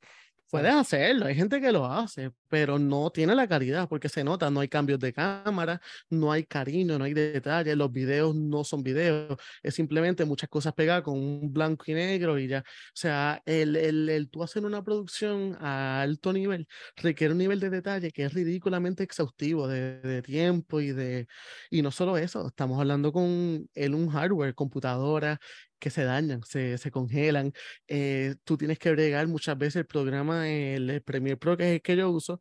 Puedes 0.51 0.73
hacerlo, 0.73 1.27
hay 1.27 1.35
gente 1.35 1.61
que 1.61 1.73
lo 1.73 1.85
hace, 1.85 2.31
pero 2.49 2.79
no 2.79 3.11
tiene 3.11 3.35
la 3.35 3.49
calidad 3.49 3.89
porque 3.89 4.09
se 4.09 4.23
nota, 4.23 4.51
no 4.53 4.61
hay 4.61 4.69
cambios 4.69 5.01
de 5.01 5.13
cámara, 5.13 5.81
no 6.11 6.31
hay 6.31 6.45
cariño, 6.45 6.97
no 6.97 7.05
hay 7.05 7.13
detalles, 7.13 7.77
los 7.77 7.91
videos 7.91 8.37
no 8.37 8.63
son 8.63 8.85
videos, 8.85 9.37
es 9.65 9.75
simplemente 9.75 10.25
muchas 10.25 10.49
cosas 10.49 10.73
pegadas 10.75 11.03
con 11.03 11.19
un 11.19 11.53
blanco 11.53 11.87
y 11.89 11.95
negro 11.95 12.39
y 12.39 12.47
ya. 12.47 12.61
O 12.61 12.93
sea, 12.95 13.43
el, 13.47 13.75
el, 13.75 14.09
el 14.09 14.31
tú 14.31 14.45
hacer 14.45 14.65
una 14.65 14.85
producción 14.85 15.57
a 15.61 16.03
alto 16.03 16.33
nivel 16.33 16.69
requiere 16.97 17.33
un 17.33 17.39
nivel 17.39 17.59
de 17.59 17.71
detalle 17.71 18.13
que 18.13 18.25
es 18.25 18.33
ridículamente 18.33 19.03
exhaustivo 19.03 19.67
de, 19.67 20.01
de 20.03 20.23
tiempo 20.23 20.81
y 20.81 20.93
de... 20.93 21.27
Y 21.69 21.83
no 21.83 21.91
solo 21.91 22.17
eso, 22.17 22.47
estamos 22.47 22.79
hablando 22.79 23.13
con 23.13 23.69
el, 23.75 23.95
un 23.95 24.09
hardware, 24.09 24.55
computadora, 24.55 25.41
que 25.85 25.91
se 25.91 26.05
dañan, 26.05 26.43
se, 26.45 26.79
se 26.79 26.91
congelan. 26.91 27.53
Eh, 27.89 28.37
tú 28.45 28.57
tienes 28.57 28.79
que 28.79 28.91
bregar 28.93 29.29
muchas 29.29 29.59
veces 29.59 29.77
el 29.77 29.87
programa, 29.87 30.49
el, 30.49 30.89
el 30.89 31.03
Premiere 31.03 31.37
Pro 31.37 31.57
que 31.59 31.65
es 31.65 31.73
el 31.75 31.83
que 31.83 31.95
yo 31.97 32.11
uso, 32.11 32.41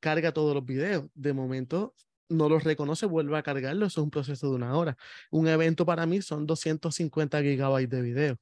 carga 0.00 0.32
todos 0.32 0.54
los 0.54 0.64
videos. 0.64 1.06
De 1.14 1.32
momento 1.32 1.94
no 2.28 2.48
los 2.48 2.62
reconoce, 2.64 3.06
vuelve 3.06 3.36
a 3.36 3.42
cargarlo. 3.42 3.86
Eso 3.86 4.00
es 4.00 4.04
un 4.04 4.10
proceso 4.10 4.48
de 4.48 4.56
una 4.56 4.76
hora. 4.76 4.96
Un 5.32 5.48
evento 5.48 5.84
para 5.84 6.06
mí 6.06 6.22
son 6.22 6.46
250 6.46 7.42
gigabytes 7.42 7.90
de 7.90 8.02
video. 8.02 8.36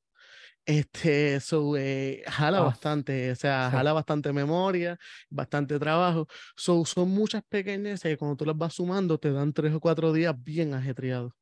Este, 0.67 1.37
eso 1.37 1.77
eh, 1.79 2.23
jala 2.27 2.59
ah, 2.59 2.63
bastante, 2.63 3.33
o 3.33 3.37
sea, 3.37 3.71
jala 3.71 3.93
bastante 3.95 4.33
memoria, 4.33 4.99
bastante 5.31 5.79
trabajo. 5.79 6.29
son 6.57 7.09
muchas 7.11 7.43
pequeñas 7.49 8.05
y 8.05 8.17
cuando 8.17 8.37
tú 8.37 8.45
las 8.45 8.57
vas 8.57 8.75
sumando 8.75 9.19
te 9.19 9.33
dan 9.33 9.53
tres 9.53 9.75
o 9.75 9.81
cuatro 9.81 10.13
días 10.13 10.35
bien 10.39 10.75
ajetreados 10.75 11.33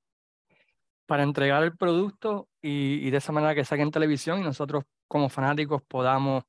para 1.11 1.25
entregar 1.25 1.64
el 1.64 1.77
producto 1.77 2.49
y, 2.62 3.11
de 3.11 3.16
esa 3.16 3.33
manera 3.33 3.53
que 3.53 3.64
salga 3.64 3.83
en 3.83 3.90
televisión 3.90 4.38
y 4.38 4.44
nosotros 4.44 4.85
como 5.09 5.29
fanáticos 5.29 5.83
podamos, 5.83 6.44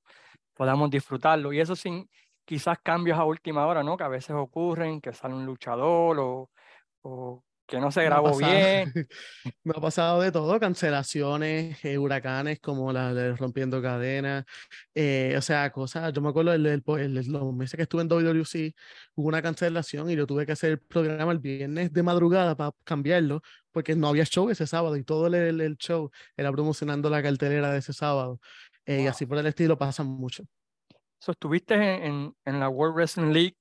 podamos 0.54 0.92
disfrutarlo. 0.92 1.52
Y 1.52 1.60
eso 1.60 1.76
sin 1.76 2.08
quizás 2.46 2.78
cambios 2.84 3.18
a 3.18 3.26
última 3.26 3.66
hora, 3.66 3.82
¿no? 3.82 3.98
Que 3.98 4.04
a 4.04 4.08
veces 4.08 4.36
ocurren, 4.36 5.02
que 5.02 5.14
sale 5.14 5.34
un 5.34 5.48
luchador 5.48 6.20
o, 6.20 6.52
o 7.02 7.44
que 7.72 7.80
no 7.80 7.90
se 7.90 8.04
grabó 8.04 8.38
bien. 8.38 8.92
me 9.64 9.74
ha 9.76 9.82
pasado 9.82 10.22
de 10.22 10.32
todo, 10.32 10.60
cancelaciones, 10.60 11.84
eh, 11.86 11.98
huracanes 11.98 12.60
como 12.60 12.92
la 12.92 13.14
de 13.14 13.36
rompiendo 13.36 13.82
cadenas, 13.82 14.46
eh, 14.94 15.34
o 15.38 15.42
sea, 15.42 15.72
cosas, 15.72 16.12
yo 16.14 16.22
me 16.22 16.30
acuerdo 16.30 16.54
el, 16.54 16.66
el, 16.66 16.84
los 17.32 17.54
meses 17.54 17.78
que 17.78 17.84
estuve 17.84 18.02
en 18.02 18.10
WWC, 18.10 18.76
hubo 19.16 19.28
una 19.28 19.42
cancelación 19.42 20.12
y 20.12 20.16
yo 20.18 20.28
tuve 20.28 20.46
que 20.46 20.52
hacer 20.52 20.72
el 20.72 20.80
programa 20.80 21.32
el 21.32 21.40
viernes 21.40 21.94
de 21.94 22.04
madrugada 22.04 22.56
para 22.56 22.74
cambiarlo, 22.84 23.42
porque 23.72 23.96
no 23.96 24.08
había 24.08 24.26
show 24.26 24.50
ese 24.50 24.68
sábado 24.68 24.96
y 24.96 25.04
todo 25.04 25.28
el, 25.28 25.62
el 25.62 25.78
show 25.78 26.12
era 26.36 26.52
promocionando 26.52 27.10
la 27.10 27.22
cartelera 27.22 27.72
de 27.72 27.80
ese 27.80 27.94
sábado. 27.94 28.40
Eh, 28.86 29.04
y 29.04 29.08
así 29.08 29.26
por 29.26 29.38
el 29.38 29.46
estilo 29.46 29.78
pasan 29.78 30.08
mucho. 30.08 30.44
So, 31.20 31.34
estuviste 31.34 31.76
en, 31.76 32.36
en 32.46 32.60
la 32.60 32.70
World 32.70 32.96
Wrestling 32.96 33.32
League 33.32 33.56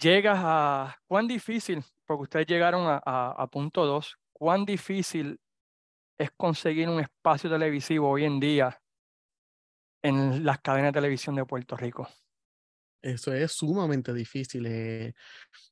llegas 0.00 0.38
a 0.42 0.96
cuán 1.06 1.28
difícil 1.28 1.84
porque 2.10 2.22
ustedes 2.22 2.46
llegaron 2.48 2.86
a, 2.88 3.46
punto 3.52 3.86
2, 3.86 4.18
¿cuán 4.32 4.64
difícil 4.64 5.38
es 6.18 6.32
conseguir 6.36 6.88
un 6.88 6.98
espacio 6.98 7.48
televisivo 7.48 8.10
hoy 8.10 8.24
en 8.24 8.40
día 8.40 8.82
en 10.02 10.44
las 10.44 10.58
cadenas 10.58 10.88
de 10.88 10.98
televisión 10.98 11.36
de 11.36 11.44
Puerto 11.44 11.76
Rico? 11.76 12.08
Eso 13.02 13.32
es 13.32 13.52
sumamente 13.52 14.12
difícil. 14.12 14.66
Eh, 14.66 15.14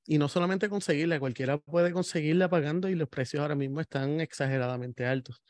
y 0.06 0.18
no 0.18 0.28
solamente 0.28 0.68
conseguirla, 0.68 1.20
cualquiera 1.20 1.58
puede 1.58 1.92
conseguirla 1.92 2.48
pagando 2.50 2.88
y 2.88 2.94
los 2.96 3.08
precios 3.08 3.42
ahora 3.42 3.54
mismo 3.56 3.80
están 3.80 4.20
exageradamente 4.20 5.06
altos. 5.06 5.42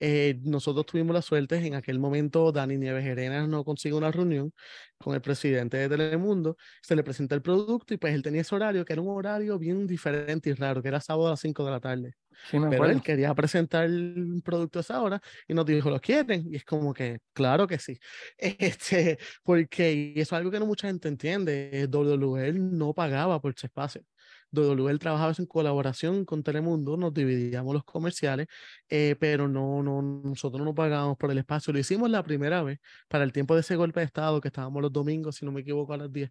Eh, 0.00 0.38
nosotros 0.42 0.86
tuvimos 0.86 1.14
la 1.14 1.22
suerte, 1.22 1.56
en 1.56 1.74
aquel 1.74 1.98
momento 1.98 2.52
Dani 2.52 2.76
Nieves 2.76 3.04
Arenas 3.06 3.48
no 3.48 3.64
consigue 3.64 3.94
una 3.94 4.12
reunión 4.12 4.52
con 4.98 5.14
el 5.14 5.20
presidente 5.20 5.76
de 5.76 5.88
Telemundo, 5.88 6.56
se 6.82 6.94
le 6.96 7.02
presenta 7.02 7.34
el 7.34 7.42
producto 7.42 7.94
y 7.94 7.96
pues 7.96 8.14
él 8.14 8.22
tenía 8.22 8.42
ese 8.42 8.54
horario, 8.54 8.84
que 8.84 8.92
era 8.92 9.02
un 9.02 9.08
horario 9.08 9.58
bien 9.58 9.86
diferente 9.86 10.50
y 10.50 10.54
raro, 10.54 10.82
que 10.82 10.88
era 10.88 11.00
sábado 11.00 11.28
a 11.28 11.30
las 11.30 11.40
5 11.40 11.64
de 11.64 11.70
la 11.70 11.80
tarde. 11.80 12.14
Pero 12.70 12.86
él 12.86 13.02
quería 13.02 13.34
presentar 13.34 13.84
el 13.84 14.40
producto 14.44 14.78
a 14.78 14.82
esa 14.82 15.02
hora 15.02 15.20
y 15.46 15.54
nos 15.54 15.66
dijo, 15.66 15.90
¿lo 15.90 16.00
quieren? 16.00 16.46
Y 16.50 16.56
es 16.56 16.64
como 16.64 16.94
que, 16.94 17.18
claro 17.32 17.66
que 17.66 17.78
sí. 17.78 17.98
Este, 18.38 19.18
porque 19.42 19.92
y 19.92 20.20
eso 20.20 20.34
es 20.34 20.38
algo 20.38 20.50
que 20.50 20.60
no 20.60 20.66
mucha 20.66 20.86
gente 20.88 21.08
entiende, 21.08 21.88
WWE 21.90 22.52
no 22.52 22.94
pagaba 22.94 23.40
por 23.40 23.54
ese 23.56 23.66
espacio. 23.66 24.02
WL 24.52 24.98
trabajaba 24.98 25.32
en 25.38 25.46
colaboración 25.46 26.24
con 26.24 26.42
Telemundo, 26.42 26.96
nos 26.96 27.12
dividíamos 27.12 27.74
los 27.74 27.84
comerciales, 27.84 28.46
eh, 28.88 29.16
pero 29.20 29.48
no, 29.48 29.82
no, 29.82 30.02
nosotros 30.02 30.64
no 30.64 30.74
pagábamos 30.74 31.16
por 31.16 31.30
el 31.30 31.38
espacio. 31.38 31.72
Lo 31.72 31.78
hicimos 31.78 32.10
la 32.10 32.22
primera 32.22 32.62
vez, 32.62 32.78
para 33.08 33.24
el 33.24 33.32
tiempo 33.32 33.54
de 33.54 33.60
ese 33.60 33.76
golpe 33.76 34.00
de 34.00 34.06
Estado, 34.06 34.40
que 34.40 34.48
estábamos 34.48 34.82
los 34.82 34.92
domingos, 34.92 35.36
si 35.36 35.44
no 35.44 35.52
me 35.52 35.60
equivoco, 35.60 35.92
a 35.92 35.96
las 35.98 36.12
10. 36.12 36.30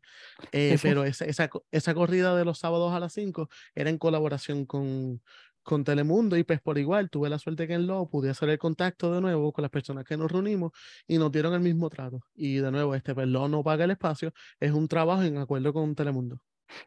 Eh, 0.51 0.77
pero 0.82 1.03
esa, 1.03 1.25
esa, 1.25 1.49
esa 1.71 1.93
corrida 1.93 2.36
de 2.36 2.45
los 2.45 2.60
sábados 2.60 2.93
a 2.93 2.99
las 2.99 3.13
5 3.13 3.49
era 3.75 3.89
en 3.89 3.97
colaboración 3.97 4.65
con, 4.65 5.21
con 5.67 5.84
Telemundo 5.84 6.38
y 6.38 6.43
pues 6.43 6.62
por 6.62 6.77
igual 6.77 7.10
tuve 7.10 7.30
la 7.30 7.38
suerte 7.39 7.67
que 7.67 7.73
en 7.73 7.88
lo 7.88 8.10
pude 8.10 8.30
hacer 8.30 8.49
el 8.49 8.58
contacto 8.58 9.13
de 9.13 9.19
nuevo 9.19 9.51
con 9.51 9.63
las 9.63 9.71
personas 9.71 10.06
que 10.06 10.15
nos 10.15 10.32
reunimos 10.32 10.71
y 11.08 11.17
nos 11.17 11.30
dieron 11.30 11.53
el 11.53 11.60
mismo 11.60 11.89
trato. 11.89 12.21
Y 12.36 12.56
de 12.58 12.71
nuevo, 12.71 12.95
este 12.95 13.13
pues 13.13 13.27
no 13.27 13.63
paga 13.63 13.84
el 13.84 13.91
espacio, 13.91 14.32
es 14.62 14.71
un 14.71 14.88
trabajo 14.88 15.23
en 15.23 15.38
acuerdo 15.38 15.73
con 15.73 15.93
Telemundo. 15.93 16.39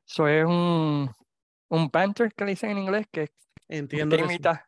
Eso 0.07 0.27
es 0.29 0.45
un, 0.47 1.11
un 1.71 1.89
banter 1.89 2.33
que 2.35 2.45
le 2.45 2.51
dicen 2.53 2.71
en 2.71 2.79
inglés, 2.79 3.07
que 3.11 3.31
Entiendo 3.69 4.17
mitad, 4.27 4.61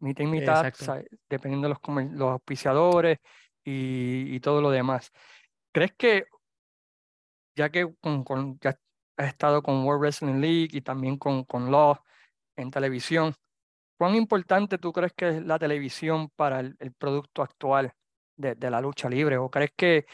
mitad, 0.00 0.24
mitad, 0.24 0.72
dependiendo 1.28 1.68
de 1.68 1.74
los, 1.74 2.12
los 2.12 2.30
auspiciadores 2.30 3.18
y, 3.64 4.34
y, 4.34 4.40
todo 4.40 4.60
lo 4.60 4.70
demás. 4.70 5.10
¿Crees 5.72 5.94
que, 5.96 6.24
ya 7.56 7.70
que 7.70 7.90
con, 8.00 8.22
con, 8.22 8.58
ya 8.60 8.78
has 9.16 9.28
estado 9.28 9.62
con 9.62 9.84
World 9.84 10.02
Wrestling 10.02 10.40
League 10.40 10.68
y 10.72 10.82
también 10.82 11.16
con, 11.16 11.44
con 11.44 11.70
Law 11.70 11.98
en 12.56 12.70
televisión, 12.70 13.34
¿cuán 13.96 14.14
importante 14.14 14.76
tú 14.76 14.92
crees 14.92 15.14
que 15.14 15.28
es 15.30 15.42
la 15.42 15.58
televisión 15.58 16.28
para 16.36 16.60
el, 16.60 16.76
el 16.80 16.92
producto 16.92 17.42
actual 17.42 17.94
de, 18.36 18.54
de, 18.56 18.70
la 18.70 18.82
lucha 18.82 19.08
libre? 19.08 19.38
¿O 19.38 19.50
crees 19.50 19.72
que 19.74 20.04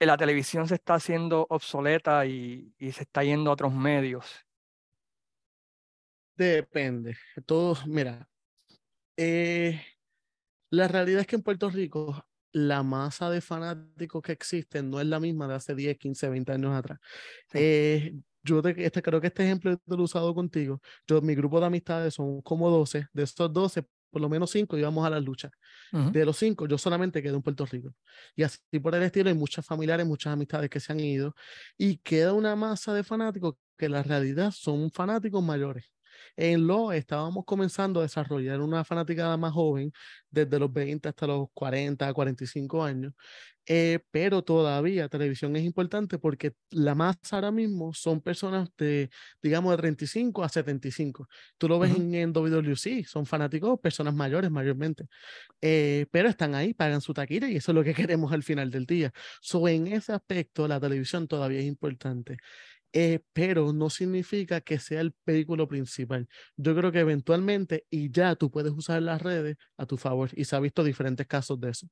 la 0.00 0.16
televisión 0.16 0.66
se 0.66 0.76
está 0.76 0.94
haciendo 0.94 1.46
obsoleta 1.50 2.24
y, 2.24 2.74
y 2.78 2.92
se 2.92 3.02
está 3.02 3.22
yendo 3.22 3.50
a 3.50 3.52
otros 3.54 3.72
medios? 3.74 4.46
Depende. 6.36 7.16
Todo, 7.46 7.76
mira, 7.86 8.28
eh, 9.16 9.80
la 10.70 10.88
realidad 10.88 11.20
es 11.20 11.26
que 11.26 11.36
en 11.36 11.42
Puerto 11.42 11.70
Rico 11.70 12.26
la 12.52 12.82
masa 12.82 13.30
de 13.30 13.40
fanáticos 13.40 14.22
que 14.22 14.32
existen 14.32 14.90
no 14.90 15.00
es 15.00 15.06
la 15.06 15.20
misma 15.20 15.48
de 15.48 15.54
hace 15.54 15.74
10, 15.74 15.98
15, 15.98 16.28
20 16.28 16.52
años 16.52 16.72
atrás. 16.74 16.98
Eh, 17.52 18.14
yo 18.44 18.60
este, 18.64 19.02
creo 19.02 19.20
que 19.20 19.28
este 19.28 19.44
ejemplo 19.44 19.76
lo 19.86 19.96
he 19.96 20.02
usado 20.02 20.34
contigo. 20.34 20.80
Yo, 21.08 21.20
mi 21.22 21.34
grupo 21.34 21.60
de 21.60 21.66
amistades 21.66 22.14
son 22.14 22.42
como 22.42 22.70
12. 22.70 23.08
De 23.12 23.22
esos 23.24 23.52
12, 23.52 23.84
por 24.10 24.22
lo 24.22 24.28
menos 24.28 24.50
5 24.50 24.76
íbamos 24.78 25.06
a 25.06 25.10
la 25.10 25.20
lucha. 25.20 25.50
De 26.12 26.24
los 26.24 26.36
5, 26.38 26.66
yo 26.66 26.78
solamente 26.78 27.22
quedo 27.22 27.36
en 27.36 27.42
Puerto 27.42 27.66
Rico. 27.66 27.94
Y 28.36 28.42
así 28.42 28.58
por 28.82 28.94
el 28.94 29.02
estilo, 29.04 29.28
hay 29.30 29.36
muchas 29.36 29.64
familiares, 29.66 30.06
muchas 30.06 30.32
amistades 30.32 30.70
que 30.70 30.80
se 30.80 30.92
han 30.92 31.00
ido. 31.00 31.34
Y 31.78 31.98
queda 31.98 32.32
una 32.34 32.56
masa 32.56 32.94
de 32.94 33.04
fanáticos 33.04 33.54
que 33.78 33.88
la 33.88 34.02
realidad 34.02 34.50
son 34.52 34.90
fanáticos 34.90 35.42
mayores. 35.42 35.93
En 36.36 36.66
lo 36.66 36.92
estábamos 36.92 37.44
comenzando 37.44 38.00
a 38.00 38.02
desarrollar 38.04 38.60
una 38.60 38.84
fanaticada 38.84 39.36
más 39.36 39.52
joven, 39.52 39.92
desde 40.30 40.58
los 40.58 40.72
20 40.72 41.08
hasta 41.08 41.26
los 41.26 41.46
40, 41.54 42.12
45 42.12 42.82
años, 42.84 43.12
eh, 43.66 44.00
pero 44.10 44.42
todavía 44.42 45.08
televisión 45.08 45.56
es 45.56 45.64
importante 45.64 46.18
porque 46.18 46.52
la 46.70 46.94
masa 46.94 47.36
ahora 47.36 47.50
mismo 47.50 47.94
son 47.94 48.20
personas 48.20 48.68
de, 48.76 49.08
digamos, 49.42 49.70
de 49.72 49.78
35 49.78 50.44
a 50.44 50.48
75. 50.50 51.28
Tú 51.56 51.68
lo 51.68 51.78
ves 51.78 51.96
en, 51.96 52.14
en, 52.14 52.32
WWC, 52.32 53.04
son 53.06 53.24
fanáticos, 53.24 53.80
personas 53.80 54.14
mayores 54.14 54.50
mayormente, 54.50 55.06
eh, 55.62 56.06
pero 56.10 56.28
están 56.28 56.54
ahí, 56.54 56.74
pagan 56.74 57.00
su 57.00 57.14
taquilla 57.14 57.48
y 57.48 57.56
eso 57.56 57.72
es 57.72 57.76
lo 57.76 57.84
que 57.84 57.94
queremos 58.10 58.32
al 58.32 58.42
final 58.42 58.70
del 58.70 58.86
día. 58.86 59.12
So, 59.40 59.66
en 59.68 59.86
ese 59.86 60.12
aspecto, 60.12 60.68
la 60.68 60.80
televisión 60.80 61.26
todavía 61.28 61.60
es 61.60 61.66
importante. 61.66 62.36
Eh, 62.96 63.18
pero 63.32 63.72
no 63.72 63.90
significa 63.90 64.60
que 64.60 64.78
sea 64.78 65.00
el 65.00 65.12
vehículo 65.26 65.66
principal. 65.66 66.28
Yo 66.56 66.76
creo 66.76 66.92
que 66.92 67.00
eventualmente 67.00 67.86
y 67.90 68.08
ya 68.08 68.36
tú 68.36 68.52
puedes 68.52 68.70
usar 68.70 69.02
las 69.02 69.20
redes 69.20 69.56
a 69.76 69.84
tu 69.84 69.96
favor 69.96 70.30
y 70.32 70.44
se 70.44 70.54
ha 70.54 70.60
visto 70.60 70.84
diferentes 70.84 71.26
casos 71.26 71.60
de 71.60 71.70
eso. 71.70 71.88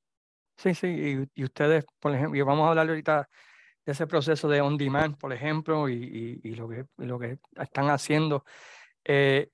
Sí, 0.56 0.76
sí, 0.76 1.26
y, 1.34 1.42
ustedes, 1.42 1.84
por 1.98 2.14
ejemplo, 2.14 2.38
y 2.38 2.42
vamos 2.42 2.66
a 2.66 2.68
hablar 2.68 2.88
ahorita 2.88 3.28
de 3.84 3.90
ese 3.90 4.06
proceso 4.06 4.48
de 4.48 4.60
on 4.60 4.76
demand, 4.76 5.18
por 5.18 5.32
ejemplo, 5.32 5.88
y, 5.88 6.40
y, 6.44 6.54
lo, 6.54 6.68
que, 6.68 6.86
lo 6.98 7.18
que 7.18 7.38
están 7.56 7.90
haciendo. 7.90 8.44
Eh, 9.04 9.50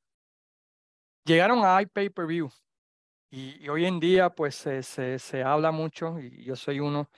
llegaron 1.24 1.64
a 1.64 1.80
iPay-Per-View 1.80 2.50
y, 3.30 3.66
hoy 3.70 3.86
en 3.86 4.00
día 4.00 4.28
pues 4.28 4.54
se, 4.54 4.82
se, 4.82 5.18
se 5.18 5.42
habla 5.42 5.70
mucho, 5.70 6.18
y 6.20 6.44
yo 6.44 6.56
soy 6.56 6.80
uno, 6.80 7.08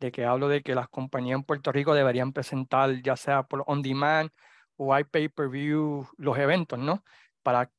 de 0.00 0.12
que 0.12 0.24
hablo 0.24 0.48
de 0.48 0.62
que 0.62 0.74
las 0.74 0.88
compañías 0.88 1.36
en 1.36 1.44
Puerto 1.44 1.72
Rico 1.72 1.94
deberían 1.94 2.32
presentar, 2.32 3.02
ya 3.02 3.16
sea 3.16 3.42
por 3.44 3.64
on 3.66 3.82
demand 3.82 4.30
o 4.76 4.94
hay 4.94 5.04
pay-per-view, 5.04 6.06
los 6.16 6.38
eventos, 6.38 6.78
¿no? 6.78 7.04
Para 7.42 7.70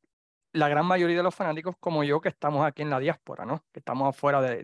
la 0.54 0.68
gran 0.68 0.86
mayoría 0.86 1.18
de 1.18 1.24
los 1.24 1.36
fanáticos 1.36 1.76
como 1.80 2.04
yo 2.04 2.22
que 2.22 2.30
estamos 2.30 2.66
aquí 2.66 2.82
en 2.82 2.90
la 2.90 3.00
diáspora, 3.00 3.46
¿no? 3.46 3.66
Que 3.72 3.80
estamos 3.80 4.10
afuera 4.10 4.42
de, 4.42 4.64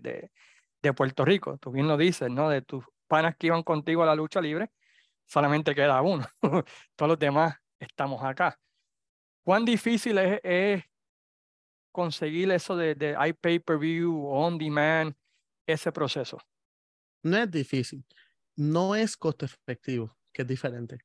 de, 0.82 0.94
Puerto 0.94 1.26
Rico. 1.26 1.58
Tú 1.58 1.72
bien 1.72 1.88
lo 1.88 1.98
dices, 1.98 2.30
¿no? 2.30 2.50
De 2.50 2.62
tus 2.62 2.86
panas 3.08 3.36
que 3.38 3.48
iban 3.48 3.63
contigo 3.63 4.04
a 4.04 4.06
la 4.06 4.15
lucha 4.15 4.39
libre, 4.41 4.72
solamente 5.26 5.74
queda 5.74 6.02
uno. 6.02 6.26
Todos 6.96 7.10
los 7.10 7.20
demás 7.20 7.56
estamos 7.80 8.24
acá. 8.24 8.60
¿Cuán 9.44 9.65
difícil 9.65 10.18
es, 10.20 10.39
es 10.44 10.84
conseguir 11.91 12.52
eso 12.52 12.76
de, 12.76 12.96
de 12.96 13.15
pay-per-view, 13.41 14.28
on 14.28 14.58
demand, 14.58 15.15
ese 15.65 15.91
proceso? 15.91 16.39
No 17.26 17.38
es 17.38 17.50
difícil, 17.50 18.06
no 18.56 18.96
es 18.96 19.18
costo 19.18 19.46
efectivo, 19.46 20.16
que 20.32 20.44
es 20.44 20.48
diferente. 20.48 21.00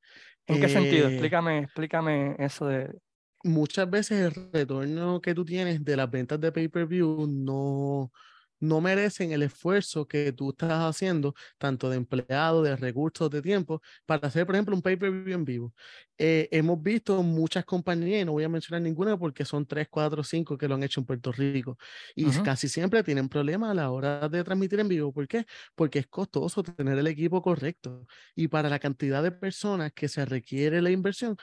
¿En 0.47 0.61
qué 0.61 0.69
sentido? 0.69 1.09
Eh, 1.09 1.13
explícame, 1.13 1.59
explícame 1.61 2.37
eso 2.39 2.67
de... 2.67 2.93
Muchas 3.43 3.89
veces 3.89 4.37
el 4.37 4.53
retorno 4.53 5.23
que 5.23 5.35
tú 5.35 5.47
tienes 5.47 5.83
de 5.83 5.97
las 5.97 6.11
ventas 6.11 6.39
de 6.39 6.53
pay-per-view 6.53 7.27
no, 7.27 8.13
no 8.61 8.81
merecen 8.81 9.33
el 9.33 9.43
esfuerzo 9.43 10.07
que 10.07 10.33
tú 10.33 10.51
estás 10.51 10.71
haciendo, 10.73 11.35
tanto 11.59 11.91
de 11.91 11.97
empleado, 11.97 12.63
de 12.63 12.77
recursos, 12.77 13.31
de 13.31 13.43
tiempo, 13.43 13.83
para 14.07 14.29
hacer, 14.29 14.47
por 14.47 14.55
ejemplo, 14.55 14.77
un 14.77 14.83
pay-per-view 14.83 15.35
en 15.35 15.45
vivo. 15.45 15.75
Eh, 16.19 16.49
hemos 16.53 16.83
visto 16.83 17.23
muchas 17.23 17.65
compañías, 17.65 18.23
y 18.23 18.25
no 18.27 18.33
voy 18.33 18.45
a 18.45 18.49
mencionar 18.49 18.83
ninguna 18.83 19.19
porque 19.19 19.45
son 19.45 19.67
tres, 19.67 19.89
cuatro, 19.91 20.23
cinco 20.23 20.59
que 20.59 20.69
lo 20.69 20.75
han 20.75 20.83
hecho 20.83 21.01
en 21.01 21.07
Puerto 21.07 21.33
Rico, 21.33 21.79
y 22.15 22.27
casi 22.43 22.69
siempre 22.69 23.03
tienen 23.03 23.29
problemas 23.29 23.71
a 23.71 23.75
la 23.75 23.91
hora 23.91 24.29
de 24.29 24.45
transmitir 24.45 24.81
en 24.81 24.89
vivo. 24.89 25.13
¿Por 25.13 25.27
qué? 25.27 25.47
Porque 25.75 26.01
es 26.01 26.07
costoso 26.07 26.63
tener 26.63 26.99
el 26.99 27.07
equipo 27.07 27.43
correcto, 27.43 28.07
y 28.35 28.49
para 28.49 28.69
la 28.69 28.79
cantidad 28.79 29.23
de 29.23 29.33
personas 29.33 29.93
que 29.95 30.09
se 30.09 30.25
requiere 30.27 30.83
la 30.83 30.91
inversión, 30.91 31.37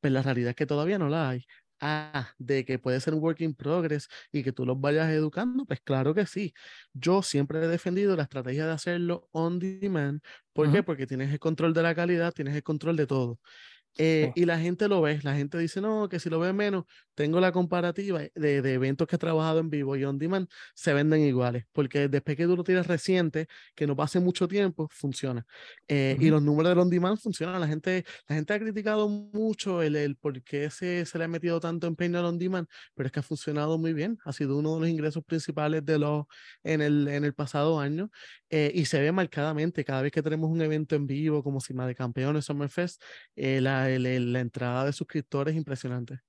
pues 0.00 0.12
la 0.12 0.22
realidad 0.22 0.50
es 0.50 0.56
que 0.56 0.66
todavía 0.66 0.98
no 0.98 1.08
la 1.08 1.30
hay 1.30 1.44
Ah, 1.86 2.30
de 2.38 2.64
que 2.64 2.78
puede 2.78 2.98
ser 3.00 3.12
un 3.12 3.20
work 3.22 3.42
in 3.42 3.54
progress 3.54 4.08
y 4.32 4.42
que 4.42 4.52
tú 4.52 4.64
los 4.64 4.80
vayas 4.80 5.10
educando, 5.10 5.66
pues 5.66 5.80
claro 5.82 6.14
que 6.14 6.24
sí. 6.24 6.54
Yo 6.94 7.22
siempre 7.22 7.58
he 7.62 7.68
defendido 7.68 8.16
la 8.16 8.22
estrategia 8.22 8.64
de 8.66 8.72
hacerlo 8.72 9.28
on 9.32 9.58
demand. 9.58 10.22
¿Por 10.54 10.70
qué? 10.72 10.82
Porque 10.82 11.06
tienes 11.06 11.30
el 11.30 11.38
control 11.40 11.74
de 11.74 11.82
la 11.82 11.94
calidad, 11.94 12.32
tienes 12.32 12.54
el 12.56 12.62
control 12.62 12.96
de 12.96 13.06
todo. 13.06 13.38
Eh, 13.96 14.32
y 14.34 14.44
la 14.44 14.58
gente 14.58 14.88
lo 14.88 15.00
ve, 15.02 15.20
la 15.22 15.36
gente 15.36 15.56
dice, 15.58 15.80
no, 15.80 16.08
que 16.08 16.18
si 16.18 16.28
lo 16.28 16.40
ve 16.40 16.52
menos, 16.52 16.84
tengo 17.14 17.38
la 17.40 17.52
comparativa 17.52 18.20
de, 18.34 18.62
de, 18.62 18.72
eventos 18.72 19.06
que 19.06 19.16
he 19.16 19.18
trabajado 19.18 19.60
en 19.60 19.70
vivo 19.70 19.94
y 19.96 20.04
on 20.04 20.18
demand, 20.18 20.48
se 20.74 20.92
venden 20.92 21.20
iguales, 21.20 21.64
porque 21.72 22.08
después 22.08 22.36
que 22.36 22.44
tú 22.46 22.56
lo 22.56 22.64
tienes 22.64 22.86
reciente, 22.88 23.46
que 23.74 23.86
no 23.86 23.94
pase 23.94 24.18
mucho 24.18 24.48
tiempo, 24.48 24.88
funciona. 24.90 25.46
Eh, 25.86 26.16
y 26.18 26.28
los 26.30 26.42
números 26.42 26.74
de 26.74 26.80
on 26.80 26.90
demand 26.90 27.18
funcionan. 27.18 27.60
La 27.60 27.68
gente, 27.68 28.04
la 28.28 28.34
gente 28.34 28.52
ha 28.52 28.58
criticado 28.58 29.08
mucho 29.08 29.82
el, 29.82 29.96
el 29.96 30.16
por 30.16 30.42
qué 30.42 30.70
se, 30.70 31.06
se 31.06 31.18
le 31.18 31.24
ha 31.24 31.28
metido 31.28 31.60
tanto 31.60 31.86
empeño 31.86 32.18
al 32.18 32.24
on 32.24 32.38
demand, 32.38 32.66
pero 32.94 33.06
es 33.06 33.12
que 33.12 33.20
ha 33.20 33.22
funcionado 33.22 33.78
muy 33.78 33.92
bien. 33.92 34.18
Ha 34.24 34.32
sido 34.32 34.58
uno 34.58 34.74
de 34.74 34.80
los 34.80 34.88
ingresos 34.88 35.24
principales 35.24 35.84
de 35.84 35.98
los, 35.98 36.24
en, 36.64 36.82
el, 36.82 37.06
en 37.08 37.24
el 37.24 37.34
pasado 37.34 37.78
año 37.78 38.10
eh, 38.56 38.70
y 38.72 38.84
se 38.84 39.00
ve 39.00 39.10
marcadamente 39.10 39.84
cada 39.84 40.02
vez 40.02 40.12
que 40.12 40.22
tenemos 40.22 40.48
un 40.48 40.62
evento 40.62 40.94
en 40.94 41.08
vivo 41.08 41.42
como 41.42 41.58
Cima 41.60 41.86
de 41.88 41.94
Campeones, 41.96 42.44
Summerfest, 42.44 43.02
la 43.34 43.88
la, 43.88 44.40
entrada 44.40 44.84
de 44.84 44.92
suscriptores 44.92 45.54
es 45.54 45.58
impresionante. 45.58 46.20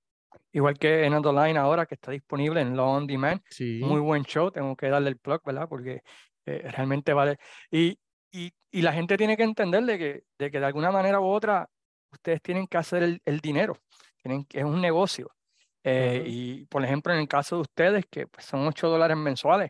Igual 0.52 0.80
que 0.80 1.06
en 1.06 1.14
Line 1.14 1.60
ahora, 1.60 1.86
que 1.86 1.94
está 1.94 2.12
disponible 2.12 2.62
en 2.62 2.76
Law 2.76 2.96
On 2.96 3.06
Demand. 3.06 3.42
Sí. 3.50 3.80
Muy 3.84 4.00
buen 4.00 4.24
show, 4.24 4.50
tengo 4.50 4.76
que 4.76 4.90
darle 4.90 5.10
el 5.10 5.18
plug, 5.18 5.42
¿verdad? 5.46 5.68
Porque 5.70 6.02
eh, 6.48 6.68
realmente 6.72 7.14
vale. 7.14 7.38
Y, 7.70 8.00
y, 8.32 8.52
y, 8.72 8.82
la 8.82 8.94
gente 8.94 9.18
tiene 9.18 9.38
que 9.38 9.44
entender 9.44 9.84
de 9.84 9.98
que, 9.98 10.24
de 10.40 10.50
que 10.50 10.60
de 10.60 10.66
alguna 10.66 10.92
manera 10.92 11.20
u 11.20 11.26
otra 11.26 11.70
ustedes 12.12 12.42
tienen 12.42 12.66
que 12.66 12.78
hacer 12.78 13.04
el, 13.04 13.22
el 13.26 13.40
dinero. 13.40 13.78
Tienen, 14.24 14.48
es 14.52 14.64
un 14.64 14.82
negocio. 14.82 15.30
Eh, 15.84 16.24
y 16.26 16.66
por 16.66 16.84
ejemplo, 16.84 17.14
en 17.14 17.20
el 17.20 17.28
caso 17.28 17.58
de 17.58 17.62
ustedes, 17.62 18.06
que 18.10 18.26
pues, 18.26 18.46
son 18.46 18.66
8 18.66 18.88
dólares 18.90 19.16
mensuales, 19.16 19.70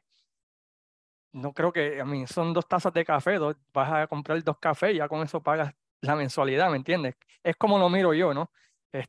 no 1.35 1.53
creo 1.53 1.71
que, 1.73 1.99
a 1.99 2.05
mí, 2.05 2.25
son 2.27 2.53
dos 2.53 2.67
tazas 2.67 2.93
de 2.93 3.03
café, 3.03 3.37
vas 3.73 3.91
a 3.91 4.07
comprar 4.07 4.41
dos 4.43 4.57
cafés 4.57 4.93
y 4.95 4.97
ya 4.97 5.09
con 5.09 5.21
eso 5.21 5.43
pagas 5.43 5.73
la 6.01 6.15
mensualidad, 6.15 6.69
¿me 6.71 6.77
entiendes? 6.77 7.15
Es 7.43 7.55
como 7.57 7.77
lo 7.77 7.89
miro 7.89 8.13
yo, 8.13 8.33
¿no? 8.33 8.49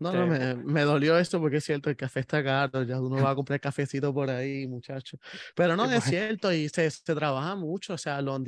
No, 0.00 0.12
no, 0.12 0.34
este 0.34 0.56
me, 0.56 0.64
me, 0.64 0.80
dolió 0.82 1.16
esto 1.18 1.40
porque 1.40 1.58
es 1.58 1.64
cierto, 1.64 1.88
el 1.90 1.96
café 1.96 2.20
está 2.20 2.42
caro, 2.42 2.82
ya 2.82 3.00
uno 3.00 3.22
va 3.22 3.30
a 3.30 3.34
comprar 3.34 3.60
cafecito 3.60 4.12
por 4.12 4.28
ahí, 4.30 4.66
muchacho. 4.66 5.18
Pero 5.54 5.76
no, 5.76 5.84
es 5.90 6.02
cierto, 6.02 6.52
y 6.52 6.68
se, 6.68 6.90
se, 6.90 7.14
trabaja 7.14 7.54
mucho, 7.54 7.94
o 7.94 7.98
sea, 7.98 8.20
los 8.20 8.40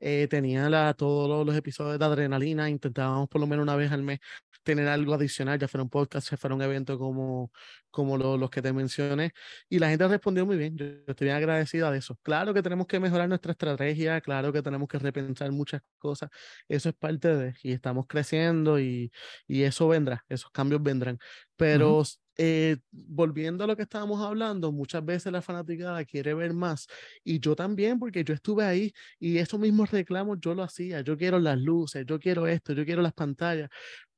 eh, 0.00 0.26
tenía 0.30 0.70
la, 0.70 0.94
todos 0.94 1.46
los, 1.46 1.54
episodios 1.54 1.98
de 1.98 2.04
adrenalina, 2.04 2.70
intentábamos 2.70 3.28
por 3.28 3.40
lo 3.40 3.46
menos 3.46 3.64
una 3.64 3.76
vez 3.76 3.92
al 3.92 4.02
mes 4.02 4.20
tener 4.66 4.88
algo 4.88 5.14
adicional, 5.14 5.58
ya 5.58 5.68
fuera 5.68 5.84
un 5.84 5.90
podcast, 5.90 6.28
ya 6.30 6.36
fuera 6.36 6.54
un 6.56 6.60
evento 6.60 6.98
como, 6.98 7.52
como 7.90 8.18
los 8.18 8.50
que 8.50 8.60
te 8.60 8.72
mencioné, 8.72 9.32
y 9.70 9.78
la 9.78 9.88
gente 9.88 10.06
respondió 10.08 10.44
muy 10.44 10.56
bien, 10.58 10.76
yo, 10.76 10.84
estoy 11.06 11.26
bien 11.26 11.36
agradecida 11.36 11.90
de 11.90 11.98
eso. 11.98 12.18
Claro 12.22 12.52
que 12.52 12.62
tenemos 12.62 12.86
que 12.86 12.98
mejorar 13.00 13.28
nuestra 13.28 13.52
estrategia, 13.52 14.20
claro 14.20 14.52
que 14.52 14.62
tenemos 14.62 14.88
que 14.88 14.98
repensar 14.98 15.52
muchas 15.52 15.82
cosas, 15.98 16.28
eso 16.68 16.88
es 16.88 16.94
parte 16.96 17.34
de, 17.34 17.54
y 17.62 17.72
estamos 17.72 18.06
creciendo 18.08 18.80
y, 18.80 19.12
y 19.46 19.62
eso 19.62 19.88
vendrá, 19.88 20.24
esos 20.28 20.50
cambios 20.50 20.82
vendrán, 20.82 21.18
pero... 21.56 22.02
Eh, 22.38 22.76
volviendo 22.90 23.64
a 23.64 23.66
lo 23.66 23.76
que 23.76 23.84
estábamos 23.84 24.20
hablando, 24.20 24.70
muchas 24.70 25.02
veces 25.02 25.32
la 25.32 25.40
fanaticada 25.40 26.04
quiere 26.04 26.34
ver 26.34 26.52
más 26.52 26.86
y 27.24 27.40
yo 27.40 27.56
también, 27.56 27.98
porque 27.98 28.24
yo 28.24 28.34
estuve 28.34 28.62
ahí 28.62 28.92
y 29.18 29.38
esos 29.38 29.58
mismos 29.58 29.90
reclamos 29.90 30.36
yo 30.40 30.54
lo 30.54 30.62
hacía. 30.62 31.00
Yo 31.00 31.16
quiero 31.16 31.38
las 31.38 31.58
luces, 31.58 32.04
yo 32.06 32.20
quiero 32.20 32.46
esto, 32.46 32.74
yo 32.74 32.84
quiero 32.84 33.00
las 33.00 33.14
pantallas, 33.14 33.70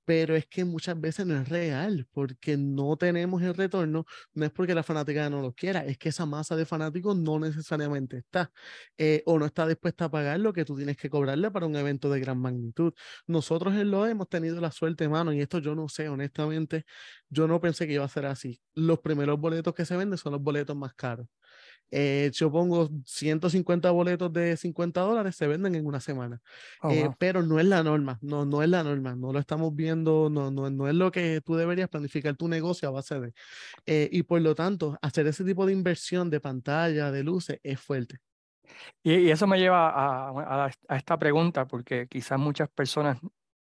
pero 0.09 0.35
es 0.37 0.47
que 0.47 0.65
muchas 0.65 0.99
veces 0.99 1.27
no 1.27 1.37
es 1.39 1.51
real, 1.51 2.09
porque 2.13 2.57
no 2.57 2.97
tenemos 2.97 3.43
el 3.43 3.53
retorno, 3.55 4.07
no 4.33 4.47
es 4.47 4.51
porque 4.51 4.75
la 4.75 4.83
fanática 4.83 5.29
no 5.29 5.43
lo 5.43 5.53
quiera, 5.53 5.85
es 5.85 5.99
que 5.99 6.09
esa 6.09 6.25
masa 6.25 6.57
de 6.57 6.65
fanáticos 6.65 7.15
no 7.15 7.39
necesariamente 7.39 8.17
está, 8.17 8.51
eh, 8.97 9.23
o 9.27 9.39
no 9.39 9.45
está 9.45 9.67
dispuesta 9.69 10.07
a 10.07 10.11
pagar 10.11 10.41
lo 10.41 10.55
que 10.55 10.65
tú 10.65 10.77
tienes 10.77 10.97
que 10.97 11.11
cobrarle 11.11 11.51
para 11.51 11.67
un 11.67 11.77
evento 11.77 12.09
de 12.09 12.21
gran 12.21 12.39
magnitud. 12.39 12.95
Nosotros 13.27 13.75
en 13.75 13.91
lo 13.91 14.07
hemos 14.07 14.31
tenido 14.31 14.59
la 14.63 14.71
suerte, 14.73 15.07
mano, 15.11 15.31
y 15.35 15.43
esto 15.43 15.59
yo 15.59 15.75
no 15.75 15.91
sé, 15.91 16.09
honestamente, 16.09 16.87
yo 17.29 17.47
no 17.47 17.61
pensé 17.61 17.87
que 17.87 17.93
iba 17.93 18.05
a 18.07 18.09
ser 18.09 18.25
así. 18.25 18.63
Los 18.75 19.01
primeros 19.01 19.39
boletos 19.39 19.75
que 19.75 19.85
se 19.85 19.95
venden 19.95 20.17
son 20.17 20.33
los 20.33 20.43
boletos 20.43 20.75
más 20.75 20.95
caros. 20.95 21.27
Eh, 21.91 22.31
yo 22.35 22.51
pongo 22.51 22.91
150 23.05 23.91
boletos 23.91 24.33
de 24.33 24.57
50 24.57 25.01
dólares, 25.01 25.37
se 25.37 25.47
venden 25.47 25.75
en 25.75 25.87
una 25.87 26.01
semana. 26.01 26.41
Oh, 26.83 26.91
eh, 26.91 27.11
pero 27.19 27.43
no 27.43 27.59
es 27.59 27.67
la 27.67 27.83
norma, 27.83 28.19
no, 28.21 28.45
no 28.45 28.63
es 28.63 28.69
la 28.69 28.83
norma, 28.83 29.15
no 29.15 29.33
lo 29.33 29.39
estamos 29.39 29.75
viendo, 29.75 30.29
no, 30.31 30.51
no, 30.51 30.71
no 30.71 30.89
es 30.89 30.95
lo 30.95 31.11
que 31.11 31.41
tú 31.41 31.55
deberías 31.57 31.89
planificar 31.89 32.37
tu 32.37 32.49
negocio 32.49 32.89
a 32.89 32.93
base 32.93 33.19
de. 33.21 33.35
Eh, 33.87 34.09
y 34.13 34.23
por 34.23 34.41
lo 34.41 34.55
tanto, 34.55 34.99
hacer 35.01 35.27
ese 35.27 35.45
tipo 35.45 35.65
de 35.65 35.73
inversión 35.73 36.31
de 36.31 36.41
pantalla, 36.41 37.11
de 37.11 37.25
luces, 37.25 37.59
es 37.63 37.81
fuerte. 37.81 38.19
Y, 39.03 39.31
eso 39.31 39.47
me 39.47 39.59
lleva 39.59 39.89
a, 39.89 40.67
a, 40.67 40.71
a 40.89 40.97
esta 40.97 41.19
pregunta, 41.19 41.67
porque 41.67 42.07
quizás 42.07 42.39
muchas 42.39 42.69
personas 42.69 43.19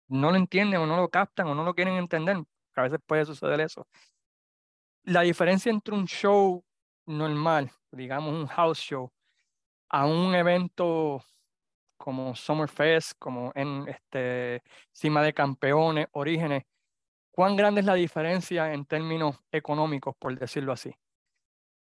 no 0.09 0.31
lo 0.31 0.37
entienden 0.37 0.81
o 0.81 0.87
no 0.87 0.97
lo 0.97 1.09
captan 1.09 1.47
o 1.47 1.55
no 1.55 1.65
lo 1.65 1.75
quieren 1.75 1.95
entender, 1.95 2.43
a 2.75 2.83
veces 2.83 2.99
puede 3.07 3.25
suceder 3.25 3.61
eso. 3.61 3.87
La 5.05 5.23
diferencia 5.23 5.71
entre 5.71 5.95
un 5.95 6.07
show 6.07 6.65
normal, 7.07 7.71
digamos 7.93 8.35
un 8.35 8.47
house 8.47 8.79
show, 8.79 9.11
a 9.91 10.07
un 10.07 10.35
evento 10.35 11.25
como 11.97 12.35
Summerfest, 12.35 13.13
como 13.19 13.53
en 13.55 13.89
este 13.89 14.63
Cima 14.93 15.23
de 15.23 15.35
Campeones, 15.35 16.07
Orígenes, 16.13 16.65
¿cuán 17.31 17.57
grande 17.57 17.81
es 17.81 17.87
la 17.87 17.95
diferencia 17.95 18.73
en 18.73 18.85
términos 18.87 19.37
económicos, 19.53 20.15
por 20.19 20.39
decirlo 20.39 20.73
así? 20.73 20.95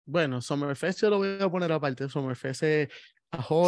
Bueno, 0.05 0.41
Summerfest 0.41 1.01
yo 1.01 1.09
lo 1.09 1.17
voy 1.17 1.37
a 1.39 1.49
poner 1.49 1.71
aparte. 1.71 2.07
Summerfest 2.07 2.63
es 2.63 2.89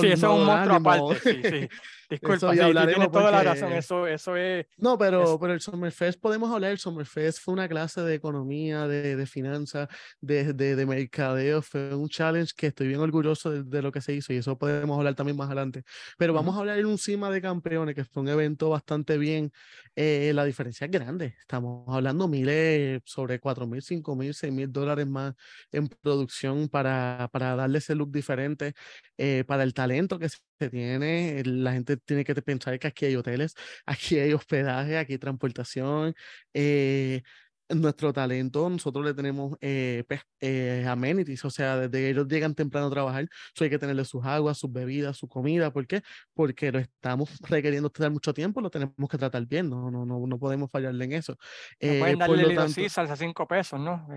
sí, 0.01 0.07
eso 0.07 0.33
es 0.33 0.39
un 0.39 0.45
monstruo 0.45 0.75
aparte. 0.75 1.19
Sí, 1.19 1.41
sí. 1.43 1.69
Disculpa, 2.09 2.53
sí, 2.53 2.59
tienes 2.59 3.11
toda 3.11 3.29
la 3.29 3.43
razón. 3.43 3.71
Eso, 3.73 4.07
eso 4.07 4.35
es. 4.35 4.65
No, 4.77 4.97
pero, 4.97 5.39
pero 5.39 5.53
el 5.53 5.61
Summerfest 5.61 6.19
podemos 6.19 6.51
hablar. 6.51 6.71
El 6.71 6.79
Summerfest 6.79 7.39
fue 7.39 7.53
una 7.53 7.69
clase 7.69 8.01
de 8.01 8.15
economía, 8.15 8.87
de, 8.87 9.15
de 9.15 9.25
finanzas, 9.27 9.87
de, 10.19 10.53
de, 10.53 10.75
de, 10.75 10.85
mercadeo. 10.87 11.61
Fue 11.61 11.93
un 11.93 12.09
challenge 12.09 12.53
que 12.57 12.67
estoy 12.67 12.87
bien 12.87 12.99
orgulloso 12.99 13.63
de, 13.63 13.81
lo 13.83 13.91
que 13.91 14.01
se 14.01 14.13
hizo 14.13 14.33
y 14.33 14.37
eso 14.37 14.57
podemos 14.57 14.97
hablar 14.97 15.13
también 15.13 15.37
más 15.37 15.47
adelante. 15.47 15.83
Pero 16.17 16.33
vamos 16.33 16.55
a 16.55 16.59
hablar 16.61 16.79
en 16.79 16.87
un 16.87 16.97
Cima 16.97 17.29
de 17.29 17.41
Campeones, 17.41 17.93
que 17.93 18.03
fue 18.05 18.23
un 18.23 18.29
evento 18.29 18.71
bastante 18.71 19.19
bien. 19.19 19.51
Eh, 19.95 20.31
la 20.33 20.45
diferencia 20.45 20.85
es 20.85 20.91
grande. 20.91 21.35
Estamos 21.39 21.85
hablando 21.89 22.27
miles, 22.27 23.01
sobre 23.05 23.39
cuatro 23.39 23.67
mil, 23.67 23.83
cinco 23.83 24.15
mil, 24.15 24.33
seis 24.33 24.51
mil 24.51 24.71
dólares 24.71 25.05
más 25.05 25.35
en 25.71 25.87
producción 25.87 26.69
para, 26.69 27.29
para 27.31 27.55
darle 27.55 27.77
ese 27.77 27.93
look 27.93 28.11
diferente. 28.11 28.73
Eh, 29.15 29.43
para 29.49 29.63
el 29.63 29.73
talento 29.73 30.19
que 30.19 30.29
se 30.29 30.69
tiene, 30.69 31.41
la 31.43 31.73
gente 31.73 31.97
tiene 31.97 32.23
que 32.23 32.35
pensar 32.35 32.77
que 32.79 32.87
aquí 32.87 33.05
hay 33.07 33.15
hoteles, 33.15 33.55
aquí 33.87 34.19
hay 34.19 34.33
hospedaje, 34.33 34.97
aquí 34.99 35.13
hay 35.13 35.19
transportación. 35.19 36.13
Eh, 36.53 37.23
nuestro 37.69 38.11
talento, 38.11 38.69
nosotros 38.69 39.05
le 39.05 39.13
tenemos 39.13 39.57
eh, 39.61 40.03
pues, 40.07 40.21
eh, 40.39 40.85
amenities, 40.87 41.45
o 41.45 41.49
sea, 41.49 41.77
desde 41.77 41.91
que 41.91 42.09
ellos 42.09 42.27
llegan 42.27 42.55
temprano 42.55 42.87
a 42.87 42.89
trabajar, 42.89 43.27
hay 43.59 43.69
que 43.69 43.77
tenerle 43.77 44.05
sus 44.05 44.25
aguas, 44.25 44.57
sus 44.57 44.71
bebidas, 44.71 45.17
su 45.17 45.27
comida. 45.27 45.71
¿Por 45.71 45.85
qué? 45.85 46.01
Porque 46.33 46.71
lo 46.71 46.79
estamos 46.79 47.29
requiriendo 47.49 47.87
estar 47.87 48.09
mucho 48.09 48.33
tiempo, 48.33 48.61
lo 48.61 48.69
tenemos 48.69 48.95
que 49.09 49.17
tratar 49.17 49.45
bien, 49.45 49.69
no, 49.69 49.91
no, 49.91 50.05
no, 50.05 50.25
no 50.25 50.39
podemos 50.39 50.71
fallarle 50.71 51.05
en 51.05 51.13
eso. 51.13 51.33
No 51.33 51.99
pueden 51.99 52.15
eh, 52.15 52.17
darle 52.17 52.55
tanto, 52.55 52.89
salsa 52.89 53.13
a 53.13 53.17
cinco 53.17 53.47
pesos, 53.47 53.79
¿no? 53.79 54.07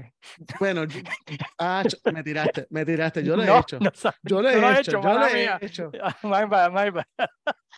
Bueno, 0.59 0.85
ah, 1.59 1.83
me 2.13 2.23
tiraste, 2.23 2.67
me 2.71 2.85
tiraste, 2.85 3.23
yo 3.23 3.37
lo 3.37 3.43
he 3.43 3.59
hecho. 3.59 3.79
yo 4.23 4.43
lo 4.43 4.49
he 4.49 4.81
hecho, 4.81 4.93
yo 4.93 5.01
lo 5.01 5.27
he 5.27 5.65
hecho. 5.65 5.91
My 6.23 6.45
bad, 6.47 6.71
my 6.71 6.91
bad. 6.91 7.07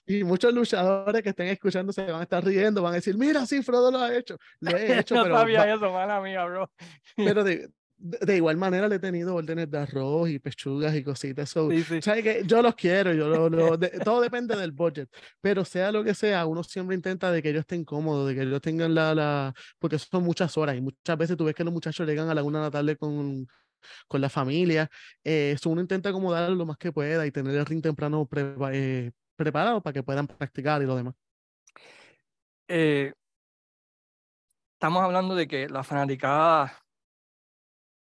Y 0.07 0.23
muchos 0.23 0.53
luchadores 0.53 1.23
que 1.23 1.31
estén 1.31 1.49
escuchando 1.49 1.93
se 1.93 2.05
van 2.05 2.21
a 2.21 2.25
estar 2.25 2.45
riendo, 2.45 2.83
van 2.83 2.93
a 2.93 2.97
decir, 2.97 3.17
mira, 3.17 3.47
sí, 3.47 3.63
Frodo 3.63 3.91
lo 3.91 4.01
ha 4.01 4.15
hecho. 4.15 4.37
Lo 4.61 4.77
he 4.77 4.99
hecho, 4.99 5.15
no 5.15 5.23
pero... 5.23 5.39
sabía 5.39 5.64
eso, 5.69 5.91
mala 5.93 6.21
mía, 6.21 6.45
bro. 6.45 6.71
Pero 7.17 7.45
de, 7.45 7.71
de, 7.97 8.37
igual 8.37 8.57
manera 8.57 8.89
le 8.89 8.97
he 8.97 8.99
tenido 8.99 9.35
órdenes 9.35 9.71
de 9.71 9.79
arroz 9.79 10.29
y 10.31 10.39
pechugas 10.39 10.95
y 10.95 11.05
cositas. 11.05 11.49
So, 11.49 11.69
¿sabes 12.01 12.23
que 12.23 12.43
Yo 12.45 12.63
los 12.63 12.75
quiero, 12.75 13.13
yo 13.13 13.29
lo, 13.29 13.79
todo 14.05 14.21
depende 14.21 14.57
del 14.57 14.73
budget, 14.73 15.09
pero 15.41 15.65
sea 15.65 15.93
lo 15.93 16.05
que 16.05 16.15
sea, 16.15 16.47
uno 16.47 16.63
siempre 16.63 16.97
intenta 16.97 17.31
de 17.31 17.43
que 17.43 17.51
ellos 17.51 17.61
estén 17.61 17.85
cómodos, 17.85 18.29
de 18.29 18.35
que 18.35 18.43
ellos 18.43 18.61
tengan 18.61 18.95
la, 18.95 19.15
la... 19.15 19.55
porque 19.79 19.99
son 19.99 20.25
muchas 20.25 20.57
horas 20.57 20.77
y 20.77 20.81
muchas 20.81 21.17
veces 21.17 21.37
tú 21.37 21.45
ves 21.45 21.55
que 21.55 21.65
los 21.65 21.73
muchachos 21.73 22.07
llegan 22.07 22.29
a 22.29 22.35
la 22.35 22.43
una 22.43 22.59
de 22.59 22.65
la 22.65 22.71
tarde 22.71 22.97
con 22.97 23.47
con 24.09 24.21
la 24.21 24.29
familia. 24.29 24.91
Eh, 25.23 25.53
eso 25.55 25.71
uno 25.71 25.81
intenta 25.81 26.09
acomodar 26.09 26.51
lo 26.51 26.67
más 26.67 26.77
que 26.77 26.93
pueda 26.93 27.27
y 27.27 27.31
tener 27.31 27.55
el 27.55 27.67
ring 27.67 27.83
temprano 27.83 28.29
eh, 28.73 29.11
preparados 29.37 29.83
para 29.83 29.95
que 29.95 30.03
puedan 30.03 30.27
practicar 30.27 30.83
y 30.83 30.87
lo 30.87 30.97
demás. 30.97 31.15
Eh, 32.69 33.13
estamos 34.75 35.03
hablando 35.03 35.35
de 35.35 35.49
que 35.49 35.69
la 35.69 35.83
fanaticada 35.83 36.85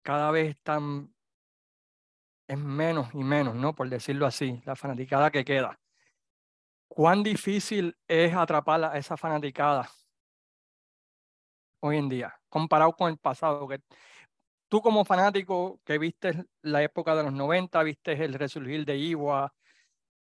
cada 0.02 0.30
vez 0.30 0.50
están 0.56 1.14
es 2.46 2.58
menos 2.58 3.08
y 3.14 3.24
menos, 3.24 3.54
¿no? 3.54 3.74
Por 3.74 3.88
decirlo 3.90 4.26
así, 4.26 4.62
la 4.64 4.76
fanaticada 4.76 5.30
que 5.30 5.44
queda. 5.44 5.78
¿Cuán 6.88 7.22
difícil 7.22 7.96
es 8.06 8.34
atrapar 8.34 8.84
a 8.84 8.96
esa 8.96 9.16
fanaticada? 9.16 9.90
hoy 11.80 11.96
en 11.96 12.08
día, 12.08 12.34
comparado 12.48 12.92
con 12.92 13.10
el 13.10 13.18
pasado? 13.18 13.66
Que 13.68 13.80
tú 14.68 14.80
como 14.80 15.04
fanático 15.04 15.80
que 15.84 15.98
viste 15.98 16.44
la 16.62 16.82
época 16.82 17.14
de 17.14 17.24
los 17.24 17.32
90, 17.32 17.82
viste 17.82 18.12
el 18.24 18.34
resurgir 18.34 18.84
de 18.84 18.96
Iwa, 18.96 19.52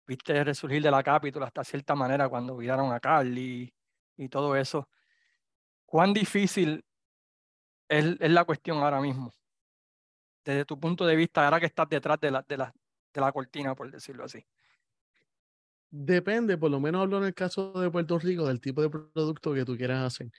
viste 0.06 0.38
el 0.38 0.46
resurgir 0.46 0.82
de 0.84 0.92
la 0.92 1.04
Capitol 1.04 1.44
hasta 1.44 1.64
cierta 1.64 1.96
manera 1.96 2.30
cuando 2.30 2.58
viraron 2.58 2.92
a 2.94 3.00
Carly 3.00 3.74
y 4.18 4.30
todo 4.30 4.56
eso. 4.56 4.90
¿Cuán 5.88 6.14
difícil 6.14 6.84
es, 7.88 8.20
la 8.20 8.44
cuestión 8.44 8.78
ahora 8.80 9.00
mismo? 9.00 9.34
Desde 10.44 10.66
tu 10.66 10.78
punto 10.78 11.06
de 11.06 11.16
vista, 11.16 11.46
ahora 11.46 11.62
que 11.62 11.66
estás 11.66 11.88
detrás 11.88 12.20
de 12.20 12.30
la, 12.30 13.32
cortina, 13.32 13.74
por 13.74 13.90
decirlo 13.90 14.26
así. 14.26 14.46
Depende, 15.90 16.58
por 16.58 16.70
lo 16.70 16.82
menos 16.82 17.02
hablo 17.02 17.20
en 17.20 17.24
el 17.24 17.34
caso 17.34 17.72
de 17.72 17.90
Puerto 17.90 18.20
Rico, 18.20 18.46
del 18.46 18.60
tipo 18.60 18.82
de 18.82 18.90
producto 18.90 19.54
que 19.54 19.64
tú 19.64 19.78
quieras 19.78 20.06
hacer. 20.06 20.30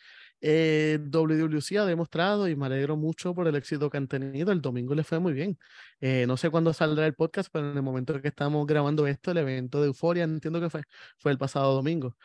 Eh, 0.43 0.99
WWC 1.01 1.79
ha 1.79 1.87
demostrado 1.87 2.47
y 2.47 2.55
me 2.55 2.67
alegro 2.67 2.97
mucho 2.99 3.35
por 3.35 3.49
el 3.49 3.57
éxito 3.57 3.89
que 3.89 3.97
han 3.97 4.07
tenido. 4.07 4.53
El 4.53 4.61
domingo 4.61 4.95
le 4.95 5.03
fue 5.03 5.19
muy 5.19 5.33
bien. 5.33 5.59
Eh, 6.01 6.27
no 6.27 6.37
sé 6.37 6.51
cuándo 6.51 6.75
saldrá 6.75 7.07
el 7.07 7.15
podcast, 7.15 7.49
pero 7.51 7.71
en 7.71 7.77
el 7.77 7.83
momento 7.83 8.21
que 8.21 8.29
estamos 8.29 8.67
grabando 8.67 9.07
esto, 9.07 9.31
el 9.31 9.39
evento 9.39 9.81
de 9.81 9.87
Euforia, 9.87 10.25
entiendo 10.25 10.61
que 10.61 10.69
fue, 10.69 10.83
fue 11.17 11.33
el 11.33 11.39
pasado 11.39 11.73
domingo. 11.75 12.17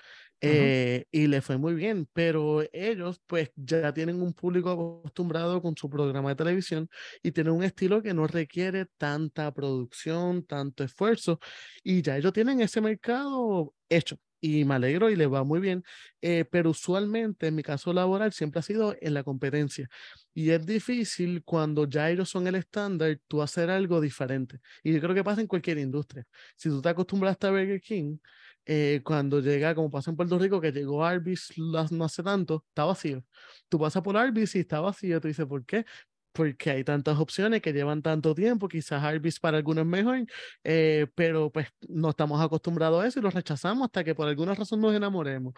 Eh, 0.46 1.06
y 1.10 1.28
le 1.28 1.42
fue 1.42 1.58
muy 1.58 1.74
bien, 1.74 2.06
pero 2.12 2.64
ellos 2.74 3.22
pues 3.28 3.52
ya 3.56 3.94
tienen 3.94 4.22
un 4.22 4.34
público 4.34 4.72
acostumbrado 4.72 5.62
con 5.62 5.78
su 5.78 5.90
programa 5.90 6.30
de 6.32 6.36
televisión 6.36 6.90
y 7.22 7.32
tienen 7.32 7.54
un 7.54 7.64
estilo 7.64 8.02
que 8.04 8.14
no 8.14 8.28
requiere 8.28 8.88
tanta 8.98 9.54
producción, 9.54 10.46
tanto 10.46 10.84
esfuerzo 10.84 11.40
y 11.82 12.02
ya 12.02 12.18
ellos 12.18 12.34
tienen 12.34 12.60
ese 12.60 12.82
mercado 12.82 13.74
hecho 13.88 14.18
y 14.42 14.66
me 14.66 14.74
alegro 14.76 15.10
y 15.10 15.16
les 15.16 15.32
va 15.32 15.46
muy 15.46 15.62
bien, 15.62 15.84
eh, 16.22 16.44
pero 16.44 16.72
usualmente 16.72 17.48
en 17.48 17.56
mi 17.56 17.64
caso 17.64 17.94
laboral 17.94 18.34
siempre 18.34 18.60
ha 18.60 18.64
sido 18.64 18.94
en 19.00 19.14
la 19.14 19.24
competencia 19.24 19.88
y 20.34 20.50
es 20.50 20.66
difícil 20.66 21.44
cuando 21.46 21.88
ya 21.88 22.10
ellos 22.12 22.30
son 22.30 22.48
el 22.48 22.56
estándar, 22.56 23.18
tú 23.30 23.42
hacer 23.42 23.70
algo 23.70 24.02
diferente 24.02 24.60
y 24.84 24.92
yo 24.94 25.00
creo 25.00 25.16
que 25.16 25.24
pasa 25.24 25.40
en 25.40 25.48
cualquier 25.48 25.78
industria. 25.78 26.26
Si 26.58 26.68
tú 26.68 26.82
te 26.82 26.90
acostumbras 26.90 27.38
a 27.40 27.50
Burger 27.52 27.80
King, 27.80 28.18
eh, 28.66 29.02
cuando 29.04 29.40
llega, 29.42 29.76
como 29.76 29.92
pasa 29.92 30.12
en 30.12 30.18
Puerto 30.18 30.40
Rico, 30.40 30.62
que 30.62 30.72
llegó 30.72 31.04
Arby's 31.04 31.54
no 31.58 32.06
hace 32.06 32.24
tanto, 32.24 32.66
está 32.70 32.86
vacío. 32.86 33.24
Tú 33.70 33.80
pasas 33.80 34.02
por 34.04 34.18
Arby's 34.18 34.56
y 34.56 34.60
está 34.60 34.80
vacío, 34.80 35.20
tú 35.22 35.28
dices, 35.28 35.46
¿por 35.46 35.66
qué? 35.66 35.86
Porque 36.32 36.72
hay 36.72 36.84
tantas 36.84 37.20
opciones 37.20 37.62
que 37.62 37.74
llevan 37.74 38.02
tanto 38.02 38.34
tiempo, 38.34 38.68
quizás 38.68 39.04
Arby's 39.04 39.40
para 39.40 39.58
algunos 39.58 39.84
es 39.84 39.90
mejor, 39.90 40.26
eh, 40.64 41.08
pero 41.16 41.52
pues 41.52 41.68
no 41.90 42.10
estamos 42.10 42.42
acostumbrados 42.42 43.04
a 43.04 43.08
eso 43.08 43.20
y 43.20 43.22
lo 43.22 43.30
rechazamos 43.30 43.86
hasta 43.86 44.04
que 44.04 44.16
por 44.16 44.28
alguna 44.28 44.56
razón 44.56 44.82
nos 44.82 44.96
enamoremos. 44.96 45.54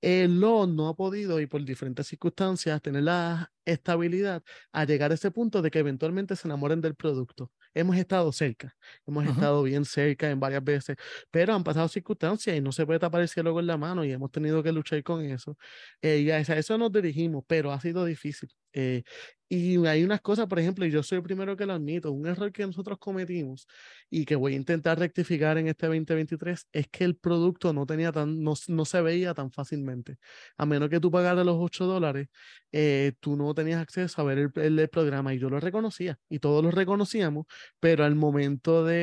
El 0.00 0.40
lo 0.40 0.66
no 0.66 0.88
ha 0.88 0.96
podido 0.96 1.40
y 1.40 1.46
por 1.46 1.64
diferentes 1.64 2.06
circunstancias 2.06 2.80
tener 2.82 3.02
la 3.04 3.52
estabilidad 3.64 4.42
a 4.72 4.84
llegar 4.84 5.10
a 5.10 5.14
ese 5.14 5.30
punto 5.30 5.62
de 5.62 5.70
que 5.70 5.78
eventualmente 5.80 6.36
se 6.36 6.48
enamoren 6.48 6.80
del 6.80 6.94
producto 6.94 7.50
hemos 7.74 7.96
estado 7.96 8.32
cerca, 8.32 8.76
hemos 9.06 9.26
estado 9.26 9.62
bien 9.62 9.84
cerca 9.84 10.30
en 10.30 10.40
varias 10.40 10.64
veces, 10.64 10.96
pero 11.30 11.54
han 11.54 11.64
pasado 11.64 11.88
circunstancias 11.88 12.56
y 12.56 12.60
no 12.60 12.72
se 12.72 12.86
puede 12.86 12.98
tapar 13.00 13.20
el 13.22 13.28
cielo 13.28 13.52
con 13.52 13.66
la 13.66 13.76
mano 13.76 14.04
y 14.04 14.12
hemos 14.12 14.30
tenido 14.30 14.62
que 14.62 14.72
luchar 14.72 15.02
con 15.02 15.24
eso. 15.24 15.56
Eh, 16.02 16.18
y 16.20 16.30
a 16.30 16.38
eso 16.40 16.78
nos 16.78 16.92
dirigimos, 16.92 17.44
pero 17.46 17.72
ha 17.72 17.80
sido 17.80 18.04
difícil. 18.04 18.50
Eh, 18.74 19.02
y 19.48 19.86
hay 19.86 20.02
unas 20.02 20.20
cosas, 20.20 20.46
por 20.46 20.58
ejemplo, 20.58 20.84
y 20.86 20.90
yo 20.90 21.02
soy 21.02 21.18
el 21.18 21.22
primero 21.22 21.56
que 21.56 21.66
lo 21.66 21.74
admito, 21.74 22.10
un 22.10 22.26
error 22.26 22.50
que 22.50 22.66
nosotros 22.66 22.98
cometimos 22.98 23.68
y 24.10 24.24
que 24.24 24.36
voy 24.36 24.54
a 24.54 24.56
intentar 24.56 24.98
rectificar 24.98 25.58
en 25.58 25.68
este 25.68 25.86
2023 25.86 26.66
es 26.72 26.88
que 26.88 27.04
el 27.04 27.16
producto 27.16 27.72
no 27.72 27.86
tenía 27.86 28.10
tan, 28.10 28.42
no, 28.42 28.54
no 28.68 28.84
se 28.84 29.00
veía 29.02 29.34
tan 29.34 29.52
fácilmente. 29.52 30.16
A 30.56 30.66
menos 30.66 30.88
que 30.88 30.98
tú 30.98 31.10
pagaras 31.10 31.44
los 31.46 31.56
8 31.58 31.84
dólares, 31.84 32.28
eh, 32.72 33.12
tú 33.20 33.36
no 33.36 33.54
tenías 33.54 33.80
acceso 33.80 34.20
a 34.22 34.24
ver 34.24 34.38
el, 34.38 34.78
el, 34.78 34.88
programa 34.88 35.34
y 35.34 35.38
yo 35.38 35.48
lo 35.50 35.60
reconocía 35.60 36.18
y 36.28 36.38
todos 36.40 36.64
lo 36.64 36.70
reconocíamos, 36.70 37.46
pero 37.78 38.04
al 38.04 38.16
momento 38.16 38.84
de, 38.84 38.94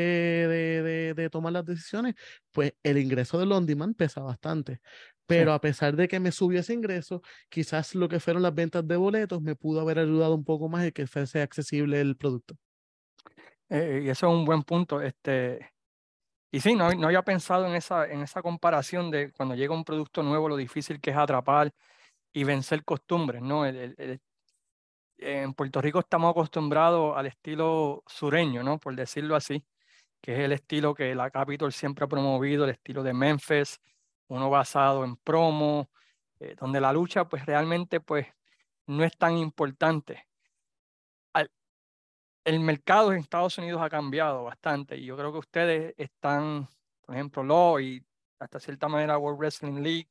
de, 0.50 0.82
de, 0.84 1.14
de 1.14 1.30
tomar 1.30 1.54
las 1.54 1.66
decisiones, 1.66 2.16
pues 2.52 2.74
el 2.84 2.98
ingreso 2.98 3.40
del 3.40 3.52
on 3.52 3.66
demand 3.66 3.96
pesa 3.96 4.22
bastante. 4.22 4.82
Pero 5.38 5.54
a 5.54 5.62
pesar 5.62 5.96
de 5.96 6.08
que 6.08 6.20
me 6.20 6.32
subió 6.32 6.60
ese 6.60 6.74
ingreso, 6.74 7.22
quizás 7.50 7.96
lo 7.96 8.08
que 8.10 8.20
fueron 8.20 8.44
las 8.44 8.54
ventas 8.54 8.88
de 8.88 8.96
boletos 8.98 9.42
me 9.42 9.56
pudo 9.56 9.82
haber 9.82 10.00
ayudado 10.00 10.36
un 10.36 10.44
poco 10.44 10.70
más 10.70 10.88
y 10.88 10.92
que 10.92 11.08
fuese 11.08 11.42
accesible 11.42 12.00
el 12.02 12.18
producto. 12.18 12.56
Eh, 13.70 14.04
y 14.06 14.10
eso 14.10 14.28
es 14.28 14.34
un 14.34 14.46
buen 14.46 14.64
punto. 14.64 15.02
Este, 15.02 15.72
y 16.52 16.60
sí, 16.60 16.76
no, 16.76 16.92
no 16.92 17.08
había 17.08 17.22
pensado 17.24 17.66
en 17.66 17.76
esa, 17.76 18.06
en 18.06 18.22
esa 18.22 18.42
comparación 18.42 19.10
de 19.10 19.32
cuando 19.32 19.56
llega 19.56 19.74
un 19.74 19.86
producto 19.86 20.22
nuevo, 20.24 20.50
lo 20.50 20.58
difícil 20.58 21.00
que 21.00 21.12
es 21.12 21.18
atrapar 21.18 21.74
y 22.34 22.44
vencer 22.44 22.84
costumbres, 22.84 23.42
¿no? 23.42 23.66
en 25.22 25.54
Puerto 25.54 25.82
Rico 25.82 26.00
estamos 26.00 26.32
acostumbrados 26.32 27.16
al 27.16 27.28
estilo 27.28 28.04
sureño, 28.08 28.64
¿no? 28.64 28.80
Por 28.80 28.96
decirlo 28.96 29.36
así, 29.36 29.64
que 30.20 30.34
es 30.34 30.40
el 30.40 30.52
estilo 30.52 30.94
que 30.94 31.16
la 31.16 31.30
Capitol 31.30 31.72
siempre 31.72 32.06
ha 32.06 32.08
promovido, 32.08 32.66
el 32.66 32.72
estilo 32.72 33.04
de 33.04 33.14
Memphis, 33.14 33.80
uno 34.32 34.50
basado 34.50 35.04
en 35.04 35.18
promo, 35.18 35.90
eh, 36.40 36.56
donde 36.60 36.80
la 36.80 36.94
lucha 36.94 37.26
pues 37.28 37.46
realmente 37.46 38.00
pues 38.00 38.28
no 38.88 39.04
es 39.04 39.18
tan 39.18 39.38
importante. 39.38 40.28
el 42.44 42.60
mercado 42.60 43.12
en 43.12 43.20
Estados 43.20 43.58
Unidos 43.60 43.82
ha 43.84 43.90
cambiado 43.90 44.44
bastante 44.46 44.98
y 44.98 45.06
yo 45.06 45.16
creo 45.16 45.32
que 45.32 45.38
ustedes 45.38 45.94
están, 45.98 46.68
por 47.06 47.16
ejemplo, 47.16 47.44
Law 47.44 47.80
y 47.80 48.04
hasta 48.40 48.60
cierta 48.60 48.88
manera 48.88 49.18
World 49.20 49.40
Wrestling 49.40 49.82
League, 49.82 50.10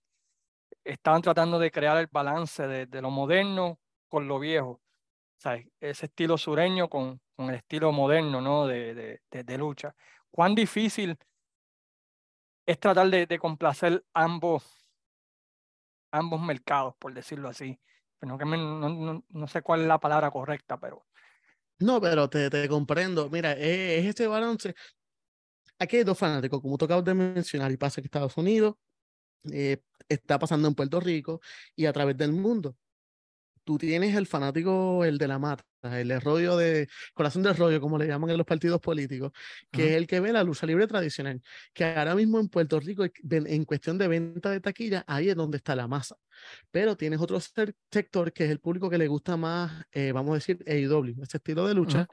estaban 0.85 1.23
tratando 1.23 1.59
de 1.59 1.73
crear 1.73 1.97
el 1.99 2.07
balance 2.07 2.69
de, 2.69 3.03
lo 3.03 3.11
moderno 3.11 3.81
con 4.09 4.29
lo 4.29 4.39
viejo. 4.39 4.81
Sea, 5.39 5.61
ese 5.81 6.07
estilo 6.07 6.39
sureño 6.39 6.89
con, 6.89 7.21
con 7.35 7.49
el 7.49 7.57
estilo 7.57 7.91
moderno 7.91 8.41
¿no? 8.41 8.67
de, 8.67 8.95
de, 8.95 9.45
de 9.45 9.59
lucha. 9.59 9.95
¿Cuán 10.31 10.55
difícil 10.55 11.19
es 12.67 12.79
tratar 12.79 13.09
de, 13.09 13.39
complacer 13.39 14.05
ambos, 14.15 14.65
ambos 16.13 16.41
mercados, 16.41 16.95
por 16.99 17.15
decirlo 17.15 17.49
así. 17.49 17.79
Que 18.21 18.27
no, 18.27 18.37
no, 19.29 19.47
sé 19.47 19.63
cuál 19.63 19.81
es 19.83 19.87
la 19.87 19.99
palabra 19.99 20.31
correcta, 20.31 20.79
pero... 20.79 21.07
No, 21.79 22.01
pero 22.01 22.29
te, 22.29 22.51
te 22.51 22.69
comprendo. 22.69 23.31
Mira, 23.31 23.53
es, 23.53 24.05
este 24.05 24.27
balance. 24.27 24.75
Aquí 25.79 25.97
hay 25.97 26.05
dos 26.05 26.19
fanáticos, 26.19 26.61
como 26.61 26.77
tocaba 26.77 27.01
de 27.01 27.15
mencionar, 27.15 27.73
y 27.73 27.79
pasa 27.79 28.03
que 28.03 28.07
Estados 28.07 28.37
Unidos 28.37 28.75
eh, 29.51 29.83
está 30.07 30.39
pasando 30.39 30.69
en 30.69 30.75
Puerto 30.75 31.01
Rico 31.01 31.41
y 31.75 31.87
a 31.87 31.93
través 31.93 32.17
del 32.19 32.33
mundo. 32.33 32.77
Tú 33.71 33.79
tienes 33.79 34.17
el 34.17 34.27
fanático, 34.27 35.05
el 35.05 35.17
de 35.17 35.29
la 35.29 35.39
mata, 35.39 35.63
el 35.85 36.21
rollo 36.21 36.57
de 36.57 36.89
corazón 37.15 37.45
del 37.45 37.55
rollo, 37.57 37.81
como 37.81 37.99
le 37.99 38.09
llaman 38.09 38.31
en 38.31 38.37
los 38.37 38.45
partidos 38.45 38.81
políticos, 38.81 39.31
que 39.71 39.91
es 39.91 39.93
el 39.93 40.09
que 40.09 40.19
ve 40.19 40.33
la 40.33 40.43
lucha 40.43 40.67
libre 40.67 40.89
tradicional, 40.89 41.41
que 41.73 41.85
ahora 41.85 42.17
mismo 42.17 42.41
en 42.41 42.49
Puerto 42.49 42.81
Rico, 42.81 43.05
en 43.05 43.65
cuestión 43.65 43.97
de 43.97 44.09
venta 44.09 44.51
de 44.51 44.61
taquilla, 44.61 45.05
ahí 45.07 45.29
es 45.29 45.37
donde 45.37 45.59
está 45.59 45.77
la 45.77 45.87
masa. 45.87 46.17
Pero 46.73 46.97
tienes 46.97 47.21
otro 47.21 47.39
sector 47.39 48.33
que 48.33 48.47
es 48.47 48.51
el 48.51 48.59
público 48.59 48.91
que 48.91 48.99
le 48.99 49.07
gusta 49.07 49.37
más, 49.37 49.85
eh, 49.93 50.11
vamos 50.11 50.33
a 50.33 50.35
decir, 50.35 50.59
AEW, 50.67 51.23
ese 51.23 51.37
estilo 51.37 51.69
de 51.69 51.75
lucha, 51.75 52.09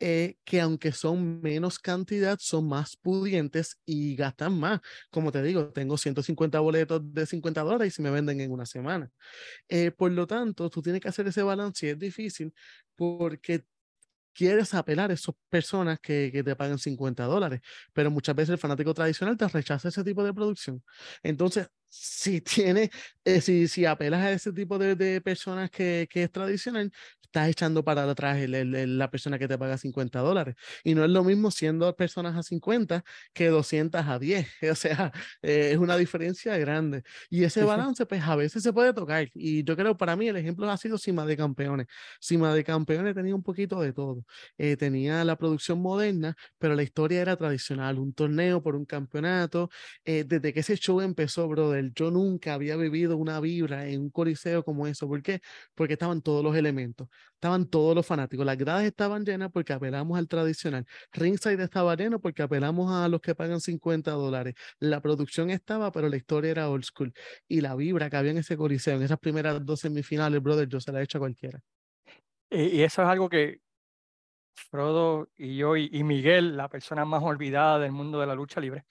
eh, 0.00 0.36
que 0.44 0.60
aunque 0.60 0.92
son 0.92 1.40
menos 1.40 1.78
cantidad, 1.78 2.38
son 2.40 2.68
más 2.68 2.96
pudientes 2.96 3.78
y 3.84 4.14
gastan 4.16 4.58
más. 4.58 4.80
Como 5.10 5.32
te 5.32 5.42
digo, 5.42 5.72
tengo 5.72 5.96
150 5.98 6.60
boletos 6.60 7.02
de 7.12 7.26
50 7.26 7.62
dólares 7.62 7.88
y 7.88 7.96
se 7.96 8.02
me 8.02 8.10
venden 8.10 8.40
en 8.40 8.52
una 8.52 8.66
semana. 8.66 9.10
Eh, 9.68 9.90
por 9.90 10.12
lo 10.12 10.26
tanto, 10.26 10.70
tú 10.70 10.82
tienes 10.82 11.00
que 11.00 11.08
hacer 11.08 11.26
ese 11.26 11.42
balance 11.42 11.86
y 11.86 11.90
es 11.90 11.98
difícil 11.98 12.52
porque 12.96 13.64
quieres 14.34 14.74
apelar 14.74 15.10
a 15.10 15.14
esas 15.14 15.34
personas 15.48 15.98
que, 16.00 16.30
que, 16.32 16.44
te 16.44 16.54
pagan 16.56 16.78
50 16.78 17.24
dólares, 17.24 17.60
pero 17.92 18.10
muchas 18.10 18.36
veces 18.36 18.50
el 18.50 18.58
fanático 18.58 18.94
tradicional 18.94 19.36
te 19.36 19.48
rechaza 19.48 19.88
ese 19.88 20.04
tipo 20.04 20.22
de 20.24 20.32
producción. 20.32 20.82
Entonces, 21.24 21.68
si 21.88 22.40
tiene, 22.40 22.90
eh, 23.24 23.40
si, 23.40 23.68
si 23.68 23.84
apelas 23.84 24.20
a 24.22 24.32
ese 24.32 24.52
tipo 24.52 24.78
de, 24.78 24.94
de 24.96 25.20
personas 25.20 25.70
que, 25.70 26.06
que, 26.10 26.24
es 26.24 26.32
tradicional, 26.32 26.92
estás 27.22 27.48
echando 27.48 27.84
para 27.84 28.10
atrás 28.10 28.38
el, 28.38 28.98
la 28.98 29.10
persona 29.10 29.38
que 29.38 29.48
te 29.48 29.58
paga 29.58 29.78
50 29.78 30.20
dólares. 30.20 30.54
Y 30.84 30.94
no 30.94 31.04
es 31.04 31.10
lo 31.10 31.24
mismo 31.24 31.50
siendo 31.50 31.94
personas 31.96 32.36
a 32.36 32.42
50 32.42 33.04
que 33.32 33.48
200 33.48 34.06
a 34.06 34.18
10. 34.18 34.46
O 34.72 34.74
sea, 34.74 35.12
eh, 35.42 35.70
es 35.72 35.78
una 35.78 35.96
diferencia 35.96 36.56
grande. 36.58 37.02
Y 37.30 37.44
ese 37.44 37.64
balance, 37.64 38.06
pues 38.06 38.22
a 38.22 38.36
veces 38.36 38.62
se 38.62 38.72
puede 38.72 38.92
tocar. 38.92 39.28
Y 39.34 39.64
yo 39.64 39.76
creo, 39.76 39.96
para 39.96 40.16
mí, 40.16 40.28
el 40.28 40.36
ejemplo 40.36 40.70
ha 40.70 40.76
sido 40.76 40.98
Cima 40.98 41.26
de 41.26 41.36
Campeones. 41.36 41.86
Cima 42.20 42.54
de 42.54 42.64
Campeones 42.64 43.14
tenía 43.14 43.34
un 43.34 43.42
poquito 43.42 43.80
de 43.80 43.92
todo. 43.92 44.24
Eh, 44.58 44.76
tenía 44.76 45.24
la 45.24 45.36
producción 45.36 45.80
moderna, 45.80 46.36
pero 46.58 46.74
la 46.74 46.82
historia 46.82 47.20
era 47.20 47.36
tradicional. 47.36 47.98
Un 47.98 48.12
torneo 48.12 48.62
por 48.62 48.76
un 48.76 48.84
campeonato. 48.84 49.70
desde 50.04 50.52
que 50.52 50.60
ese 50.60 50.76
show 50.76 51.00
empezó, 51.00 51.48
brother 51.48 51.77
yo 51.94 52.10
nunca 52.10 52.54
había 52.54 52.76
vivido 52.76 53.16
una 53.16 53.40
vibra 53.40 53.86
en 53.86 54.02
un 54.02 54.10
coliseo 54.10 54.64
como 54.64 54.86
eso. 54.86 55.08
¿Por 55.08 55.22
qué? 55.22 55.40
Porque 55.74 55.94
estaban 55.94 56.22
todos 56.22 56.44
los 56.44 56.56
elementos, 56.56 57.08
estaban 57.34 57.66
todos 57.66 57.94
los 57.94 58.06
fanáticos. 58.06 58.44
Las 58.46 58.58
gradas 58.58 58.84
estaban 58.84 59.24
llenas 59.24 59.50
porque 59.52 59.72
apelamos 59.72 60.18
al 60.18 60.28
tradicional. 60.28 60.86
Ringside 61.12 61.62
estaba 61.62 61.94
lleno 61.96 62.20
porque 62.20 62.42
apelamos 62.42 62.92
a 62.92 63.08
los 63.08 63.20
que 63.20 63.34
pagan 63.34 63.60
50 63.60 64.10
dólares. 64.12 64.54
La 64.78 65.00
producción 65.00 65.50
estaba, 65.50 65.92
pero 65.92 66.08
la 66.08 66.16
historia 66.16 66.50
era 66.50 66.70
old 66.70 66.84
school. 66.84 67.12
Y 67.48 67.60
la 67.60 67.74
vibra 67.74 68.10
que 68.10 68.16
había 68.16 68.30
en 68.32 68.38
ese 68.38 68.56
coliseo, 68.56 68.96
en 68.96 69.02
esas 69.02 69.18
primeras 69.18 69.64
dos 69.64 69.80
semifinales, 69.80 70.42
brother, 70.42 70.68
yo 70.68 70.80
se 70.80 70.92
la 70.92 71.00
he 71.00 71.04
hecho 71.04 71.18
a 71.18 71.20
cualquiera. 71.20 71.60
Y, 72.50 72.82
eso 72.82 73.02
es 73.02 73.08
algo 73.08 73.28
que 73.28 73.60
Frodo 74.70 75.30
y 75.36 75.56
yo 75.56 75.76
y, 75.76 76.02
Miguel, 76.02 76.56
la 76.56 76.68
persona 76.68 77.04
más 77.04 77.22
olvidada 77.22 77.78
del 77.78 77.92
mundo 77.92 78.20
de 78.20 78.26
la 78.26 78.34
lucha 78.34 78.60
libre, 78.60 78.84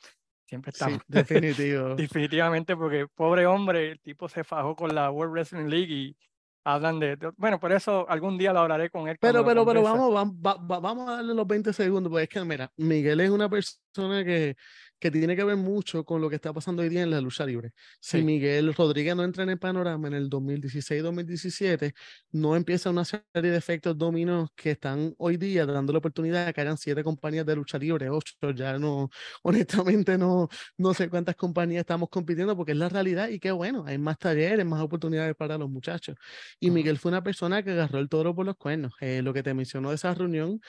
siempre 0.47 0.71
estamos. 0.71 0.99
Sí, 0.99 1.03
definitivo. 1.07 1.95
definitivamente, 1.95 2.75
porque 2.75 3.07
pobre 3.07 3.45
hombre, 3.45 3.91
el 3.91 3.99
tipo 3.99 4.27
se 4.29 4.43
fajó 4.43 4.75
con 4.75 4.95
la 4.95 5.11
World 5.11 5.33
Wrestling 5.33 5.67
League 5.67 5.93
y 5.93 6.17
hablan 6.63 6.99
de, 6.99 7.17
bueno, 7.37 7.59
por 7.59 7.71
eso 7.71 8.09
algún 8.09 8.37
día 8.37 8.51
lo 8.51 8.59
hablaré 8.59 8.89
con 8.89 9.07
él. 9.07 9.17
Pero, 9.21 9.45
pero, 9.45 9.65
pero 9.65 9.81
vamos, 9.81 10.13
vamos, 10.13 10.35
vamos 10.67 11.09
a 11.09 11.13
darle 11.13 11.33
los 11.33 11.47
20 11.47 11.71
segundos, 11.71 12.11
porque 12.11 12.23
es 12.23 12.29
que, 12.29 12.43
mira, 12.43 12.71
Miguel 12.75 13.21
es 13.21 13.29
una 13.29 13.49
persona 13.49 14.23
que 14.25 14.55
que 14.99 15.11
tiene 15.11 15.35
que 15.35 15.43
ver 15.43 15.57
mucho 15.57 16.03
con 16.03 16.21
lo 16.21 16.29
que 16.29 16.35
está 16.35 16.53
pasando 16.53 16.81
hoy 16.81 16.89
día 16.89 17.03
en 17.03 17.11
la 17.11 17.21
lucha 17.21 17.45
libre. 17.45 17.71
Si 17.99 18.21
Miguel 18.23 18.73
Rodríguez 18.73 19.15
no 19.15 19.23
entra 19.23 19.43
en 19.43 19.49
el 19.51 19.59
panorama 19.59 20.07
en 20.07 20.13
el 20.15 20.29
2016-2017, 20.29 21.93
no 22.31 22.55
empieza 22.55 22.89
una 22.89 23.05
serie 23.05 23.23
de 23.51 23.57
efectos 23.57 23.97
dominos 23.97 24.49
que 24.55 24.71
están 24.71 25.13
hoy 25.17 25.37
día 25.37 25.65
dando 25.65 25.93
la 25.93 25.99
oportunidad 25.99 26.45
de 26.47 26.53
que 26.53 26.61
hayan 26.61 26.77
siete 26.77 27.03
compañías 27.03 27.45
de 27.45 27.55
lucha 27.55 27.77
libre, 27.77 28.09
ocho, 28.09 28.33
ya 28.55 28.77
no, 28.79 29.09
honestamente 29.43 30.17
no, 30.17 30.49
no 30.77 30.93
sé 30.93 31.09
cuántas 31.09 31.35
compañías 31.35 31.81
estamos 31.81 32.09
compitiendo 32.09 32.55
porque 32.55 32.71
es 32.71 32.77
la 32.77 32.89
realidad 32.89 33.29
y 33.29 33.39
qué 33.39 33.51
bueno, 33.51 33.83
hay 33.85 33.97
más 33.97 34.17
talleres, 34.17 34.65
más 34.65 34.81
oportunidades 34.81 35.35
para 35.35 35.57
los 35.57 35.69
muchachos. 35.69 36.15
Y 36.59 36.71
Miguel 36.71 36.97
fue 36.97 37.09
una 37.09 37.23
persona 37.23 37.63
que 37.63 37.71
agarró 37.71 37.99
el 37.99 38.09
toro 38.09 38.35
por 38.35 38.45
los 38.45 38.55
cuernos. 38.57 38.93
Eh, 39.01 39.21
lo 39.21 39.33
que 39.33 39.43
te 39.43 39.53
mencionó 39.53 39.89
de 39.89 39.95
esa 39.95 40.13
reunión, 40.13 40.59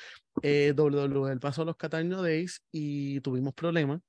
eh, 0.42 0.72
WWE, 0.76 1.32
el 1.32 1.40
paso 1.40 1.62
a 1.62 1.64
los 1.64 1.76
Cataño 1.76 2.22
Days 2.22 2.62
y 2.70 3.20
tuvimos 3.20 3.54
problemas 3.54 4.00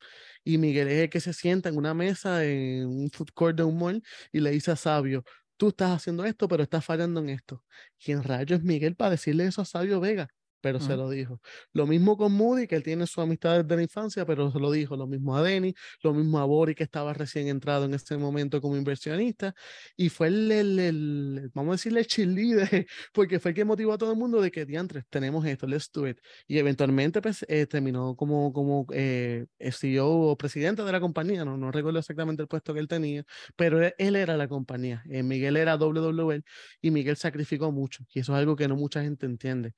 y 0.43 0.57
Miguel 0.57 0.87
es 0.87 0.99
el 1.03 1.09
que 1.09 1.19
se 1.19 1.33
sienta 1.33 1.69
en 1.69 1.77
una 1.77 1.93
mesa 1.93 2.45
en 2.45 2.87
un 2.87 3.09
food 3.11 3.29
court 3.33 3.57
de 3.57 3.63
un 3.63 3.77
mall 3.77 4.03
y 4.31 4.39
le 4.39 4.51
dice 4.51 4.71
a 4.71 4.75
Sabio, 4.75 5.23
tú 5.57 5.69
estás 5.69 5.91
haciendo 5.91 6.25
esto, 6.25 6.47
pero 6.47 6.63
estás 6.63 6.85
fallando 6.85 7.19
en 7.21 7.29
esto. 7.29 7.63
¿Quién 8.03 8.23
rayo 8.23 8.55
es 8.55 8.63
Miguel 8.63 8.95
para 8.95 9.11
decirle 9.11 9.45
eso 9.45 9.61
a 9.61 9.65
Sabio 9.65 9.99
Vega? 9.99 10.29
Pero 10.61 10.79
se 10.79 10.95
lo 10.95 11.09
dijo. 11.09 11.39
Lo 11.73 11.87
mismo 11.87 12.17
con 12.17 12.33
Moody, 12.33 12.67
que 12.67 12.75
él 12.75 12.83
tiene 12.83 13.07
su 13.07 13.21
amistad 13.21 13.63
desde 13.63 13.75
la 13.75 13.83
infancia, 13.83 14.25
pero 14.25 14.51
se 14.51 14.59
lo 14.59 14.71
dijo. 14.71 14.95
Lo 14.95 15.07
mismo 15.07 15.35
a 15.35 15.41
Denny, 15.41 15.73
lo 16.03 16.13
mismo 16.13 16.39
a 16.39 16.45
Bori, 16.45 16.75
que 16.75 16.83
estaba 16.83 17.13
recién 17.13 17.47
entrado 17.47 17.85
en 17.85 17.93
ese 17.93 18.17
momento 18.17 18.61
como 18.61 18.75
inversionista. 18.77 19.53
Y 19.95 20.09
fue 20.09 20.27
el, 20.27 20.51
el, 20.51 21.51
vamos 21.53 21.73
a 21.73 21.75
decirle, 21.75 22.01
el 22.01 22.07
cheerleader, 22.07 22.87
porque 23.13 23.39
fue 23.39 23.51
el 23.51 23.55
que 23.55 23.65
motivó 23.65 23.93
a 23.93 23.97
todo 23.97 24.11
el 24.11 24.17
mundo 24.17 24.41
de 24.41 24.51
que, 24.51 24.65
diantres, 24.65 25.05
tenemos 25.09 25.45
esto, 25.45 25.67
let's 25.67 25.89
do 25.91 26.07
it. 26.07 26.17
Y 26.47 26.57
eventualmente 26.57 27.21
pues, 27.21 27.45
eh, 27.47 27.65
terminó 27.65 28.15
como, 28.15 28.51
como 28.53 28.85
eh, 28.91 29.45
CEO 29.59 30.09
o 30.09 30.37
presidente 30.37 30.83
de 30.83 30.91
la 30.91 30.99
compañía, 30.99 31.45
no, 31.45 31.57
no 31.57 31.71
recuerdo 31.71 31.99
exactamente 31.99 32.41
el 32.41 32.47
puesto 32.47 32.73
que 32.73 32.79
él 32.79 32.87
tenía, 32.87 33.23
pero 33.55 33.81
él, 33.97 34.15
era 34.15 34.37
la 34.37 34.47
compañía. 34.47 35.03
Eh, 35.09 35.23
Miguel 35.23 35.57
era 35.57 35.77
WWL 35.77 36.43
y 36.81 36.91
Miguel 36.91 37.17
sacrificó 37.17 37.71
mucho, 37.71 38.03
y 38.13 38.19
eso 38.19 38.33
es 38.33 38.39
algo 38.39 38.55
que 38.55 38.67
no 38.67 38.75
mucha 38.75 39.01
gente 39.01 39.25
entiende. 39.25 39.73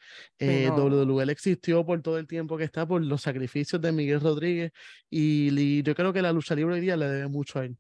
WWL 0.75 1.29
existió 1.29 1.85
por 1.85 2.01
todo 2.01 2.17
el 2.17 2.27
tiempo 2.27 2.57
que 2.57 2.63
está, 2.63 2.85
por 2.85 3.01
los 3.03 3.21
sacrificios 3.21 3.81
de 3.81 3.91
Miguel 3.91 4.21
Rodríguez 4.21 4.71
y, 5.09 5.83
yo 5.83 5.95
creo 5.95 6.13
que 6.13 6.21
la 6.21 6.31
lucha 6.31 6.55
libre 6.55 6.75
hoy 6.75 6.81
día 6.81 6.97
le 6.97 7.07
debe 7.07 7.27
mucho 7.27 7.59
a 7.59 7.65
él. 7.65 7.77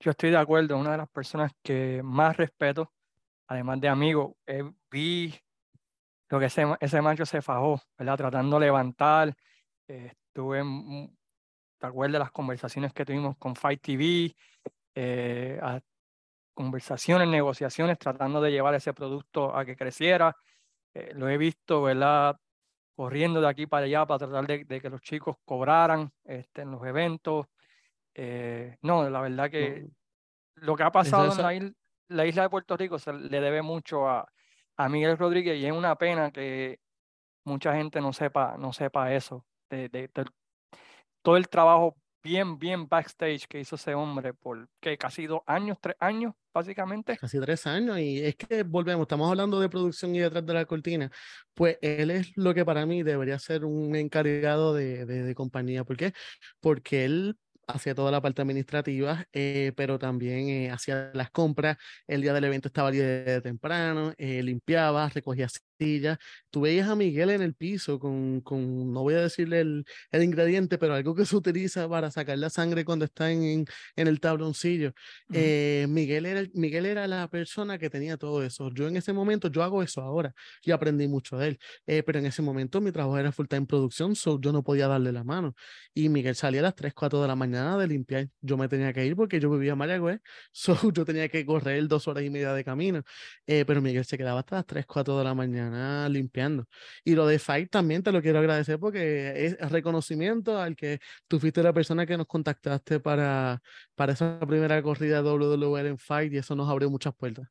Yo 0.00 0.10
estoy 0.10 0.30
de 0.30 0.36
acuerdo, 0.36 0.76
una 0.76 0.92
de 0.92 0.98
las 0.98 1.08
personas 1.08 1.52
que 1.62 2.00
más 2.02 2.36
respeto, 2.36 2.92
además 3.46 3.80
de 3.80 3.88
amigo, 3.88 4.36
eh, 4.46 4.64
vi 4.90 5.34
lo 6.28 6.38
que 6.38 6.46
ese, 6.46 6.64
ese 6.80 7.00
macho 7.00 7.24
se 7.24 7.40
fajó, 7.40 7.80
¿verdad? 7.96 8.16
Tratando 8.16 8.58
de 8.58 8.66
levantar, 8.66 9.34
eh, 9.86 10.12
estuve, 10.12 10.60
en, 10.60 11.16
¿te 11.78 11.86
acuerdas 11.86 12.12
de 12.14 12.18
las 12.18 12.32
conversaciones 12.32 12.92
que 12.92 13.04
tuvimos 13.04 13.36
con 13.38 13.56
Fight 13.56 13.80
TV? 13.80 14.34
Eh, 14.94 15.60
conversaciones, 16.58 17.28
negociaciones, 17.28 17.98
tratando 18.00 18.40
de 18.40 18.50
llevar 18.50 18.74
ese 18.74 18.92
producto 18.92 19.56
a 19.56 19.64
que 19.64 19.76
creciera. 19.76 20.36
Eh, 20.94 21.12
lo 21.14 21.28
he 21.28 21.36
visto, 21.36 21.82
¿verdad? 21.82 22.36
Corriendo 22.96 23.40
de 23.40 23.48
aquí 23.48 23.66
para 23.66 23.86
allá 23.86 24.06
para 24.06 24.26
tratar 24.26 24.46
de, 24.46 24.80
que 24.80 24.90
los 24.90 25.00
chicos 25.00 25.36
cobraran 25.44 26.10
este, 26.24 26.62
en 26.62 26.70
los 26.70 26.84
eventos. 26.84 27.46
Eh, 28.14 28.76
no, 28.82 29.08
la 29.08 29.20
verdad 29.20 29.50
que 29.50 29.86
lo 30.56 30.74
que 30.76 30.82
ha 30.82 30.90
pasado 30.90 31.26
en 31.50 31.76
la, 32.08 32.26
isla 32.26 32.42
de 32.42 32.50
Puerto 32.50 32.76
Rico 32.76 32.98
se 32.98 33.12
le 33.12 33.40
debe 33.40 33.62
mucho 33.62 34.08
a, 34.08 34.26
a 34.76 34.88
Miguel 34.88 35.16
Rodríguez 35.16 35.58
y 35.58 35.66
es 35.66 35.72
una 35.72 35.96
pena 35.96 36.32
que 36.32 36.80
mucha 37.44 37.74
gente 37.74 38.00
no 38.00 38.12
sepa, 38.12 38.56
no 38.58 38.72
sepa 38.72 39.12
eso, 39.14 39.44
de, 39.70 40.08
todo 41.22 41.36
el 41.36 41.48
trabajo 41.48 41.96
bien, 42.28 42.58
bien 42.58 42.86
backstage 42.86 43.46
que 43.48 43.60
hizo 43.60 43.76
ese 43.76 43.94
hombre 43.94 44.34
por 44.34 44.68
que 44.80 44.98
casi 44.98 45.26
dos 45.26 45.40
años, 45.46 45.78
tres 45.80 45.96
años, 45.98 46.34
básicamente. 46.52 47.16
Casi 47.16 47.40
tres 47.40 47.66
años, 47.66 47.98
y 47.98 48.20
es 48.22 48.36
que 48.36 48.64
volvemos, 48.64 49.04
estamos 49.04 49.30
hablando 49.30 49.58
de 49.60 49.70
producción 49.70 50.14
y 50.14 50.18
detrás 50.18 50.44
de 50.44 50.52
la 50.52 50.66
cortina, 50.66 51.10
pues 51.54 51.78
él 51.80 52.10
es 52.10 52.36
lo 52.36 52.52
que 52.52 52.66
para 52.66 52.84
mí 52.84 53.02
debería 53.02 53.38
ser 53.38 53.64
un 53.64 53.96
encargado 53.96 54.74
de, 54.74 55.06
de, 55.06 55.22
de 55.22 55.34
compañía. 55.34 55.84
¿Por 55.84 55.96
qué? 55.96 56.12
Porque 56.60 57.06
él 57.06 57.38
hacía 57.66 57.94
toda 57.94 58.10
la 58.10 58.20
parte 58.20 58.42
administrativa, 58.42 59.24
eh, 59.32 59.72
pero 59.76 59.98
también 59.98 60.48
eh, 60.48 60.70
hacía 60.70 61.10
las 61.14 61.30
compras. 61.30 61.76
El 62.06 62.22
día 62.22 62.32
del 62.34 62.44
evento 62.44 62.68
estaba 62.68 62.90
de 62.90 63.40
temprano, 63.42 64.12
eh, 64.18 64.42
limpiaba, 64.42 65.08
recogía 65.08 65.48
Tú 66.50 66.62
veías 66.62 66.88
a 66.88 66.96
Miguel 66.96 67.30
en 67.30 67.42
el 67.42 67.54
piso 67.54 67.98
con, 67.98 68.40
con 68.40 68.92
no 68.92 69.02
voy 69.02 69.14
a 69.14 69.20
decirle 69.20 69.60
el, 69.60 69.84
el, 70.10 70.22
ingrediente, 70.22 70.76
pero 70.78 70.94
algo 70.94 71.14
que 71.14 71.24
se 71.24 71.36
utiliza 71.36 71.88
para 71.88 72.10
sacar 72.10 72.38
la 72.38 72.50
sangre 72.50 72.84
cuando 72.84 73.04
está 73.04 73.30
en, 73.30 73.64
en, 73.96 74.08
el 74.08 74.20
tabloncillo. 74.20 74.92
Eh, 75.32 75.86
Miguel, 75.88 76.26
era, 76.26 76.42
Miguel 76.54 76.86
era 76.86 77.06
la 77.06 77.28
persona 77.28 77.78
que 77.78 77.90
tenía 77.90 78.16
todo 78.16 78.42
eso. 78.42 78.70
Yo 78.74 78.88
en 78.88 78.96
ese 78.96 79.12
momento, 79.12 79.48
yo 79.48 79.62
hago 79.62 79.82
eso 79.82 80.00
ahora 80.02 80.34
y 80.62 80.72
aprendí 80.72 81.06
mucho 81.06 81.36
de 81.38 81.48
él, 81.48 81.58
eh, 81.86 82.02
pero 82.02 82.18
en 82.18 82.26
ese 82.26 82.42
momento 82.42 82.80
mi 82.80 82.90
trabajo 82.92 83.18
era 83.18 83.30
full 83.32 83.46
time 83.46 83.66
producción, 83.66 84.16
so 84.16 84.40
yo 84.40 84.52
no 84.52 84.62
podía 84.62 84.88
darle 84.88 85.12
la 85.12 85.24
mano. 85.24 85.54
Y 85.94 86.08
Miguel 86.08 86.34
salía 86.34 86.60
a 86.60 86.64
las 86.64 86.74
3, 86.74 86.92
4 86.94 87.22
de 87.22 87.28
la 87.28 87.36
mañana 87.36 87.78
de 87.78 87.86
limpiar. 87.86 88.28
Yo 88.40 88.56
me 88.56 88.68
tenía 88.68 88.92
que 88.92 89.06
ir 89.06 89.14
porque 89.16 89.38
yo 89.40 89.50
vivía 89.50 89.72
en 89.72 89.78
Mayagüez, 89.78 90.20
so 90.52 90.92
yo 90.92 91.04
tenía 91.04 91.28
que 91.28 91.44
correr 91.46 91.86
dos 91.88 92.08
horas 92.08 92.24
y 92.24 92.30
media 92.30 92.52
de 92.52 92.64
camino. 92.64 93.02
Eh, 93.46 93.64
pero 93.64 93.80
Miguel 93.80 94.04
se 94.04 94.18
quedaba 94.18 94.40
hasta 94.40 94.56
las 94.56 94.66
3, 94.66 94.86
4 94.86 95.18
de 95.18 95.24
la 95.24 95.34
mañana 95.34 95.67
limpiando. 96.08 96.66
Y 97.04 97.14
lo 97.14 97.26
de 97.26 97.38
Fight 97.38 97.70
también 97.70 98.02
te 98.02 98.12
lo 98.12 98.22
quiero 98.22 98.38
agradecer 98.38 98.78
porque 98.78 99.46
es 99.46 99.70
reconocimiento 99.70 100.58
al 100.58 100.76
que 100.76 101.00
tú 101.26 101.38
fuiste 101.38 101.62
la 101.62 101.72
persona 101.72 102.06
que 102.06 102.16
nos 102.16 102.26
contactaste 102.26 103.00
para, 103.00 103.60
para 103.94 104.12
esa 104.12 104.38
primera 104.40 104.82
corrida 104.82 105.22
WWL 105.22 105.86
en 105.86 105.98
Fight 105.98 106.32
y 106.32 106.38
eso 106.38 106.54
nos 106.54 106.68
abrió 106.68 106.90
muchas 106.90 107.14
puertas. 107.14 107.48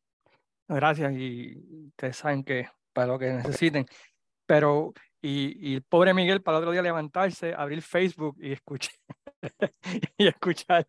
Gracias 0.68 1.14
y 1.14 1.58
ustedes 1.88 2.18
saben 2.18 2.44
que 2.44 2.68
para 2.94 3.08
lo 3.08 3.20
que 3.20 3.32
necesiten. 3.32 3.86
Pero, 4.46 4.94
y, 5.22 5.72
y 5.72 5.76
el 5.76 5.84
pobre 5.84 6.14
Miguel 6.14 6.42
para 6.42 6.58
el 6.58 6.64
otro 6.64 6.72
día 6.72 6.82
levantarse, 6.82 7.54
abrir 7.54 7.82
Facebook 7.82 8.38
y 8.40 8.54
escuchar, 8.54 8.96
y 10.18 10.28
escuchar 10.28 10.88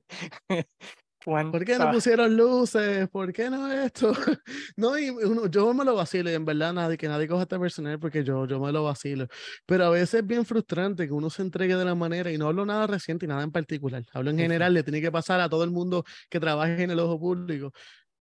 ¿Por 1.25 1.65
qué 1.65 1.79
no 1.79 1.91
pusieron 1.91 2.37
luces? 2.37 3.09
¿Por 3.09 3.33
qué 3.33 3.51
no 3.51 3.71
esto? 3.71 4.13
no, 4.77 4.99
y 4.99 5.11
uno, 5.11 5.47
yo 5.47 5.75
me 5.75 5.85
lo 5.85 5.95
vacilo 5.95 6.31
y 6.31 6.35
en 6.35 6.45
verdad 6.45 6.73
nadie, 6.73 6.97
que 6.97 7.09
nadie 7.09 7.27
coja 7.27 7.43
este 7.43 7.59
personal 7.59 7.99
porque 7.99 8.25
yo, 8.25 8.47
yo 8.47 8.61
me 8.61 8.73
lo 8.73 8.85
vacilo. 8.85 9.27
Pero 9.67 9.87
a 9.87 9.91
veces 9.91 10.15
es 10.15 10.27
bien 10.27 10.45
frustrante 10.45 11.07
que 11.07 11.13
uno 11.13 11.29
se 11.29 11.43
entregue 11.43 11.77
de 11.77 11.85
la 11.85 11.95
manera 11.95 12.31
y 12.31 12.39
no 12.39 12.47
hablo 12.47 12.65
nada 12.65 12.87
reciente 12.87 13.27
y 13.27 13.29
nada 13.29 13.43
en 13.43 13.51
particular. 13.51 14.05
Hablo 14.13 14.31
en 14.31 14.39
general, 14.39 14.73
le 14.75 14.83
tiene 14.83 15.01
que 15.01 15.11
pasar 15.11 15.41
a 15.41 15.49
todo 15.49 15.65
el 15.65 15.71
mundo 15.71 16.05
que 16.31 16.41
trabaje 16.41 16.83
en 16.83 16.91
el 16.91 17.01
ojo 17.01 17.19
público 17.19 17.73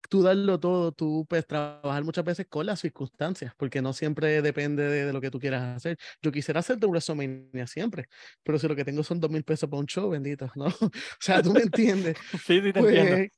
tú 0.09 0.22
darlo 0.22 0.59
todo, 0.61 0.92
tú 0.92 1.26
puedes 1.28 1.46
trabajar 1.46 2.04
muchas 2.04 2.24
veces 2.24 2.46
con 2.48 2.66
las 2.66 2.80
circunstancias, 2.80 3.52
porque 3.57 3.82
no 3.82 3.92
siempre 3.92 4.42
depende 4.42 4.82
de, 4.84 5.12
lo 5.12 5.20
que 5.20 5.30
tú 5.30 5.38
quieras 5.38 5.76
hacer. 5.76 5.98
Yo 6.22 6.32
quisiera 6.32 6.61
hacer 6.61 6.78
de 6.78 6.86
WrestleMania 6.86 7.66
siempre, 7.66 8.09
pero 8.42 8.59
si 8.59 8.68
lo 8.68 8.76
que 8.76 8.84
tengo 8.84 9.02
son 9.02 9.20
dos 9.20 9.30
mil 9.30 9.44
pesos 9.44 9.68
para 9.68 9.80
un 9.80 9.86
show, 9.86 10.11
bendito, 10.11 10.50
¿no? 10.54 10.66
o 10.80 10.90
sea, 11.20 11.42
tú 11.42 11.52
me 11.52 11.61
entiendes. 11.61 12.16
sí, 12.46 12.61
sí, 12.61 12.72
te 12.72 12.80
entiendo. 12.80 13.16
Pues, 13.16 13.30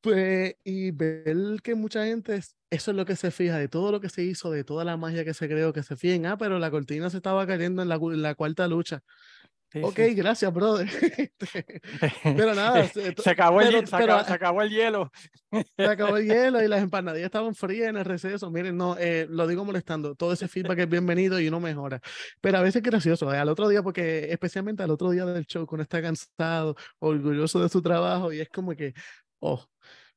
pues, 0.00 0.56
y 0.64 0.90
ver 0.90 1.60
que 1.62 1.76
mucha 1.76 2.04
gente, 2.04 2.40
eso 2.70 2.90
es 2.90 2.96
lo 2.96 3.04
que 3.04 3.14
se 3.14 3.30
fija, 3.30 3.56
de 3.56 3.68
todo 3.68 3.92
lo 3.92 4.00
que 4.00 4.08
se 4.08 4.24
hizo, 4.24 4.50
de 4.50 4.64
toda 4.64 4.84
la 4.84 4.96
magia 4.96 5.24
que 5.24 5.32
se 5.32 5.48
creó, 5.48 5.72
que 5.72 5.84
se 5.84 5.96
fijen, 5.96 6.26
ah, 6.26 6.36
pero 6.36 6.58
la 6.58 6.72
cortina 6.72 7.08
se 7.08 7.18
estaba 7.18 7.46
cayendo 7.46 7.82
en 7.82 7.88
la, 7.88 7.96
en 7.96 8.22
la 8.22 8.34
cuarta 8.34 8.66
lucha 8.66 9.02
ok, 9.80 9.98
gracias, 10.14 10.52
brother. 10.52 10.88
Este, 11.32 11.80
pero 12.22 12.54
nada. 12.54 12.86
se, 12.88 13.30
acabó 13.30 13.60
el, 13.60 13.86
se, 13.86 13.96
acabó, 13.96 14.62
el 14.62 14.70
hielo. 14.70 15.10
se 15.76 15.84
acabó 15.84 16.16
el 16.16 16.26
hielo 16.26 16.62
y 16.62 16.68
las 16.68 16.82
empanadillas 16.82 17.26
estaban 17.26 17.54
frías 17.54 17.88
en 17.88 17.96
el 17.96 18.04
receso. 18.04 18.50
Miren, 18.50 18.76
no, 18.76 18.96
eh, 18.98 19.26
lo 19.28 19.46
digo 19.46 19.64
molestando. 19.64 20.14
Todo 20.14 20.32
ese 20.32 20.48
feedback 20.48 20.80
es 20.80 20.88
bienvenido 20.88 21.40
y 21.40 21.48
uno 21.48 21.60
mejora. 21.60 22.00
Pero 22.40 22.58
a 22.58 22.62
veces 22.62 22.76
es 22.76 22.82
gracioso. 22.82 23.32
Eh, 23.32 23.38
al 23.38 23.48
otro 23.48 23.68
día, 23.68 23.82
porque 23.82 24.30
especialmente 24.30 24.82
al 24.82 24.90
otro 24.90 25.10
día 25.10 25.24
del 25.24 25.46
show, 25.46 25.66
cuando 25.66 25.82
está 25.82 26.02
cansado, 26.02 26.76
orgulloso 26.98 27.62
de 27.62 27.68
su 27.68 27.80
trabajo 27.80 28.32
y 28.32 28.40
es 28.40 28.48
como 28.48 28.74
que, 28.74 28.94
Oh, 29.44 29.60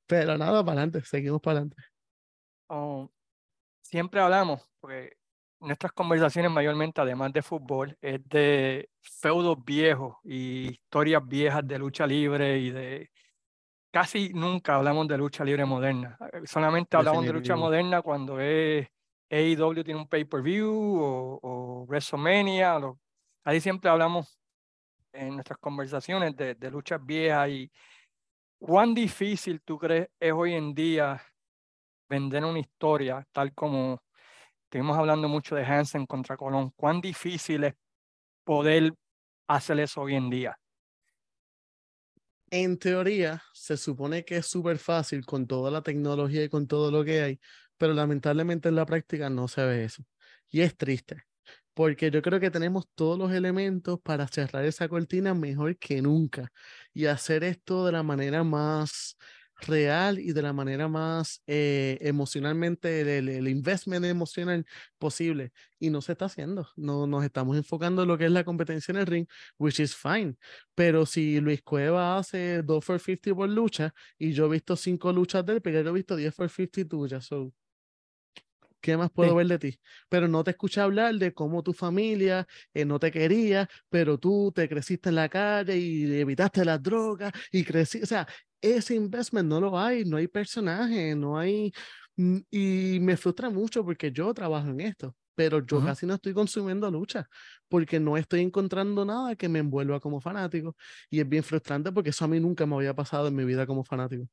pero 0.06 0.38
nada, 0.38 0.64
para 0.64 0.82
adelante, 0.82 1.02
seguimos 1.04 1.42
para 1.42 1.60
adelante. 1.60 1.84
Oh, 2.68 3.10
siempre 3.82 4.22
hablamos, 4.22 4.62
porque 4.80 5.18
nuestras 5.66 5.92
conversaciones 5.92 6.52
mayormente, 6.52 7.02
además 7.02 7.34
de 7.34 7.42
fútbol, 7.42 7.98
es 8.02 8.22
de 8.30 8.90
feudos 9.02 9.58
viejos 9.64 10.18
y 10.24 10.72
historias 10.72 11.22
viejas 11.28 11.68
de 11.68 11.80
lucha 11.80 12.08
libre 12.08 12.58
y 12.60 12.72
de... 12.72 13.12
Casi 13.92 14.30
nunca 14.34 14.76
hablamos 14.76 15.08
de 15.08 15.18
lucha 15.18 15.44
libre 15.44 15.66
moderna. 15.66 16.18
Solamente 16.46 16.98
hablamos 16.98 17.26
de 17.26 17.34
lucha 17.34 17.56
moderna 17.56 18.02
cuando 18.02 18.40
es 18.40 18.88
AEW 19.30 19.84
tiene 19.84 20.00
un 20.02 20.08
pay-per-view 20.08 20.70
o, 20.70 21.40
o, 21.42 21.86
WrestleMania. 21.88 22.78
ahí 23.44 23.62
siempre 23.62 23.90
hablamos 23.90 24.38
en 25.14 25.36
nuestras 25.36 25.58
conversaciones 25.60 26.36
de, 26.36 26.56
de 26.56 26.72
luchas 26.72 27.04
viejas 27.04 27.50
y 27.50 27.72
cuán 28.60 28.94
difícil 28.94 29.62
tú 29.62 29.80
crees 29.80 30.10
es 30.20 30.34
hoy 30.34 30.54
en 30.54 30.74
día 30.74 31.22
vender 32.10 32.44
una 32.44 32.60
historia 32.60 33.26
tal 33.32 33.54
como 33.54 34.02
estuvimos 34.66 34.98
hablando 34.98 35.30
mucho 35.30 35.56
de 35.56 35.64
Hansen 35.64 36.06
contra 36.06 36.38
Colón. 36.38 36.72
¿Cuán 36.76 37.02
difícil 37.02 37.64
es 37.64 37.74
poder 38.44 38.94
hacer 39.48 39.80
eso 39.80 40.02
hoy 40.02 40.16
en 40.16 40.30
día? 40.30 40.60
En 42.52 42.78
teoría, 42.78 43.44
se 43.54 43.78
supone 43.78 44.24
que 44.24 44.38
es 44.38 44.48
súper 44.48 44.78
fácil 44.78 45.26
con 45.26 45.48
toda 45.48 45.72
la 45.72 45.82
tecnología 45.82 46.44
y 46.44 46.50
con 46.50 46.68
todo 46.68 46.92
lo 46.92 47.04
que 47.04 47.22
hay, 47.22 47.40
pero 47.78 47.94
lamentablemente 47.94 48.70
en 48.70 48.76
la 48.76 48.86
práctica 48.86 49.30
no 49.30 49.48
se 49.48 49.66
ve 49.66 49.86
eso. 49.86 50.04
Y 50.50 50.62
es 50.62 50.78
triste, 50.78 51.24
porque 51.74 52.12
yo 52.12 52.22
creo 52.22 52.40
que 52.40 52.52
tenemos 52.52 52.88
todos 52.96 53.18
los 53.18 53.32
elementos 53.32 54.00
para 54.02 54.28
cerrar 54.28 54.66
esa 54.66 54.88
cortina 54.88 55.34
mejor 55.34 55.78
que 55.78 56.02
nunca 56.02 56.52
y 56.94 57.08
hacer 57.08 57.44
esto 57.44 57.86
de 57.86 57.92
la 57.94 58.04
manera 58.04 58.44
más 58.44 59.18
real 59.62 60.20
y 60.20 60.34
de 60.34 60.42
la 60.42 60.54
manera 60.54 60.88
más 60.88 61.42
eh, 61.48 61.98
emocionalmente, 62.02 63.18
el, 63.18 63.48
investment 63.48 64.06
emocional 64.06 64.66
posible. 64.98 65.52
Y 65.80 65.90
no 65.90 66.02
se 66.02 66.14
está 66.14 66.26
haciendo. 66.26 66.70
No 66.76 67.08
nos 67.08 67.24
estamos 67.24 67.58
enfocando 67.58 68.04
en 68.04 68.08
lo 68.08 68.18
que 68.18 68.26
es 68.26 68.32
la 68.32 68.44
competencia 68.44 68.92
en 68.92 68.98
el 68.98 69.06
ring, 69.06 69.28
which 69.58 69.80
is 69.80 69.96
fine. 69.96 70.36
Pero 70.76 71.06
si 71.06 71.40
Luis 71.42 71.62
Cueva 71.62 72.18
hace 72.18 72.62
2 72.64 72.84
for 72.86 73.00
50 73.00 73.36
por 73.36 73.50
lucha 73.50 73.94
y 74.18 74.34
yo 74.34 74.46
he 74.46 74.50
visto 74.50 74.76
5 74.76 75.12
luchas 75.14 75.46
de 75.46 75.54
él, 75.54 75.62
pero 75.62 75.82
yo 75.82 75.90
he 75.90 75.94
visto 75.94 76.16
10 76.16 76.34
for 76.34 76.50
50 76.50 76.88
tuyas. 76.90 77.26
So, 77.26 77.54
¿Qué 78.86 78.96
más 78.98 79.10
puedo 79.10 79.34
ver 79.34 79.48
de 79.48 79.58
ti? 79.58 79.80
Pero 80.10 80.28
no 80.28 80.44
te 80.44 80.52
escuché 80.52 80.80
hablar 80.80 81.16
de 81.16 81.34
cómo 81.34 81.64
tu 81.64 81.74
familia 81.74 82.48
eh, 82.72 82.86
no 82.86 83.00
te 83.00 83.12
quería, 83.12 83.68
pero 83.90 84.20
tú 84.20 84.52
te 84.54 84.70
creciste 84.70 85.10
en 85.10 85.16
la 85.16 85.28
calle 85.28 85.76
y 85.76 86.20
evitaste 86.20 86.64
las 86.64 86.84
drogas 86.84 87.34
y 87.52 87.64
crecí. 87.64 88.04
O 88.04 88.06
sea, 88.06 88.28
ese 88.74 88.96
investment 88.96 89.48
no 89.48 89.60
lo 89.60 89.78
hay, 89.78 90.06
no 90.06 90.18
hay 90.18 90.28
personaje, 90.28 91.16
no 91.16 91.38
hay. 91.38 91.72
Mm, 92.18 92.38
y 92.50 93.00
me 93.02 93.18
frustra 93.18 93.50
mucho 93.50 93.84
porque 93.84 94.12
yo 94.12 94.34
trabajo 94.34 94.70
en 94.70 94.80
esto, 94.82 95.16
pero 95.36 95.66
yo 95.66 95.84
casi 95.84 96.06
no 96.06 96.14
estoy 96.16 96.34
consumiendo 96.34 96.90
lucha 96.90 97.28
porque 97.68 98.00
no 98.00 98.18
estoy 98.18 98.42
encontrando 98.42 99.04
nada 99.06 99.36
que 99.36 99.50
me 99.50 99.60
envuelva 99.60 100.00
como 100.00 100.22
fanático. 100.22 100.76
Y 101.10 101.20
es 101.20 101.28
bien 101.28 101.44
frustrante 101.44 101.92
porque 101.92 102.12
eso 102.12 102.26
a 102.26 102.28
mí 102.28 102.40
nunca 102.40 102.66
me 102.66 102.76
había 102.76 102.94
pasado 102.94 103.28
en 103.28 103.36
mi 103.36 103.44
vida 103.44 103.66
como 103.68 103.84
fanático. 103.84 104.28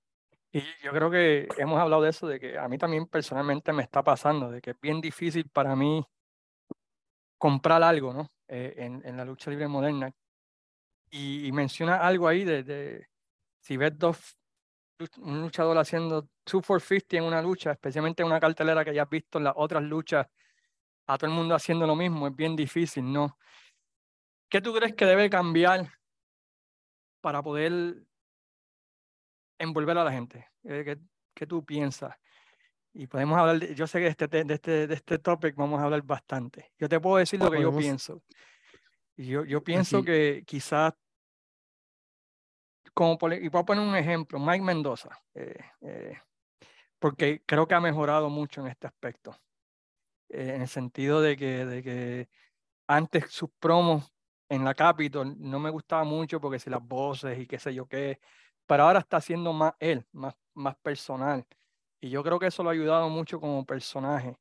Y 0.53 0.61
yo 0.83 0.93
creo 0.93 1.11
que 1.11 1.49
hemos 1.57 1.81
hablado 1.81 2.03
de 2.03 2.11
eso, 2.11 2.27
de 2.27 2.39
que 2.39 2.59
a 2.59 2.69
mí 2.69 2.77
también 2.77 3.07
personalmente 3.07 3.73
me 3.73 3.83
está 3.83 4.03
pasando, 4.03 4.51
de 4.51 4.61
que 4.61 4.71
es 4.73 4.81
bien 4.81 5.01
difícil 5.01 5.49
para 5.49 5.75
mí 5.75 6.05
comprar 7.39 7.83
algo, 7.83 8.13
¿no? 8.13 8.31
Eh, 8.49 8.75
en, 8.77 9.03
en, 9.05 9.17
la 9.17 9.25
lucha 9.25 9.51
libre 9.51 9.67
moderna. 9.67 10.13
Y, 11.11 11.51
menciona 11.53 11.97
algo 11.97 12.29
ahí 12.29 12.45
de, 12.45 12.63
de, 12.63 13.07
si 13.63 13.77
ves 13.77 13.99
dos, 13.99 14.37
un 15.19 15.41
luchador 15.41 15.79
haciendo 15.79 16.29
2 16.45 16.67
for 16.67 16.81
50 16.81 17.17
en 17.17 17.25
una 17.25 17.41
lucha, 17.41 17.73
especialmente 17.73 18.23
en 18.23 18.27
una 18.27 18.39
cartelera 18.39 18.85
que 18.85 18.95
ya 18.95 19.05
has 19.05 19.09
visto 19.09 19.39
en 19.39 19.45
las 19.45 19.55
otras 19.57 19.83
luchas, 19.83 20.27
a 21.07 21.17
todo 21.17 21.31
el 21.31 21.37
mundo 21.37 21.55
haciendo 21.55 21.87
lo 21.87 21.97
mismo, 21.97 22.29
es 22.29 22.37
bien 22.37 22.55
difícil, 22.55 23.11
¿no? 23.11 23.39
¿Qué 24.51 24.61
tú 24.61 24.75
crees 24.75 24.95
que 24.95 25.07
debe 25.07 25.31
cambiar 25.31 25.91
para 27.23 27.43
poder 27.43 28.05
envolver 29.63 29.97
a 29.97 30.05
la 30.05 30.13
gente. 30.13 30.49
Eh, 30.65 30.83
¿Qué, 30.85 30.99
qué 31.35 31.47
tú 31.47 31.65
piensas? 31.65 32.15
Y 32.93 33.07
podemos 33.07 33.39
hablar, 33.39 33.59
de, 33.59 33.75
yo 33.75 33.87
sé 33.87 33.99
que 33.99 34.05
de 34.05 34.11
este, 34.11 34.29
de, 34.29 34.55
este, 34.55 34.87
de 34.87 34.95
este 34.95 35.19
topic 35.19 35.55
vamos 35.57 35.81
a 35.81 35.85
hablar 35.85 36.03
bastante. 36.03 36.73
Yo 36.79 36.89
te 36.89 37.01
puedo 37.01 37.17
decir 37.17 37.41
lo 37.41 37.51
que 37.51 37.63
yo 37.63 37.75
pienso. 37.75 38.23
Yo, 39.17 39.45
yo 39.45 39.63
pienso 39.63 40.03
que 40.03 40.43
quizás, 40.47 40.93
como 42.95 43.19
y 43.33 43.49
voy 43.49 43.61
a 43.61 43.65
poner 43.65 43.87
un 43.87 43.97
ejemplo, 43.97 44.39
Mike 44.39 44.65
Mendoza, 44.65 45.11
eh, 45.35 45.57
eh, 45.81 46.19
porque 46.99 47.43
creo 47.47 47.67
que 47.67 47.75
ha 47.75 47.81
mejorado 47.81 48.29
mucho 48.29 48.61
en 48.61 48.69
este 48.69 48.87
aspecto, 48.87 49.37
en 50.29 50.63
el 50.63 50.69
sentido 50.69 51.21
de 51.21 51.37
que, 51.37 51.67
de 51.67 51.83
que 51.83 52.29
antes 52.87 53.31
sus 53.31 53.51
promos 53.59 54.13
en 54.49 54.65
la 54.65 54.75
Capitol 54.75 55.35
no 55.39 55.59
me 55.59 55.71
gustaba 55.71 56.05
mucho 56.05 56.41
porque 56.41 56.59
si 56.59 56.71
las 56.71 56.83
voces 56.83 57.39
y 57.39 57.47
qué 57.47 57.59
sé 57.59 57.75
yo 57.75 57.87
qué, 57.87 58.21
pero 58.67 58.85
ahora 58.85 59.01
está 59.01 59.21
siendo 59.21 59.53
más 59.53 59.75
él, 59.79 60.07
más, 60.13 60.35
más 60.55 60.77
personal. 60.77 61.45
Y 62.01 62.11
yo 62.11 62.23
creo 62.23 62.39
que 62.39 62.47
eso 62.47 62.63
lo 62.63 62.71
ha 62.71 62.73
ayudado 62.73 63.09
mucho 63.09 63.41
como 63.41 63.65
personaje. 63.65 64.37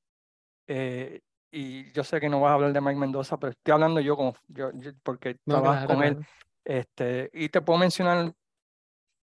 Eh, 0.68 1.22
y 1.52 1.92
yo 1.92 2.04
sé 2.04 2.20
que 2.20 2.30
no 2.30 2.42
vas 2.42 2.52
a 2.52 2.54
hablar 2.56 2.74
de 2.74 2.82
Mike 2.82 3.00
Mendoza, 3.00 3.38
pero 3.38 3.52
estoy 3.52 3.74
hablando 3.74 4.00
yo, 4.00 4.16
como, 4.16 4.36
yo, 4.48 4.72
porque 5.04 5.36
trabajo 5.46 5.88
con 5.88 6.04
él. 6.04 6.26
Este, 6.64 7.30
y 7.34 7.50
te 7.50 7.62
puedo 7.62 7.80
mencionar, 7.80 8.34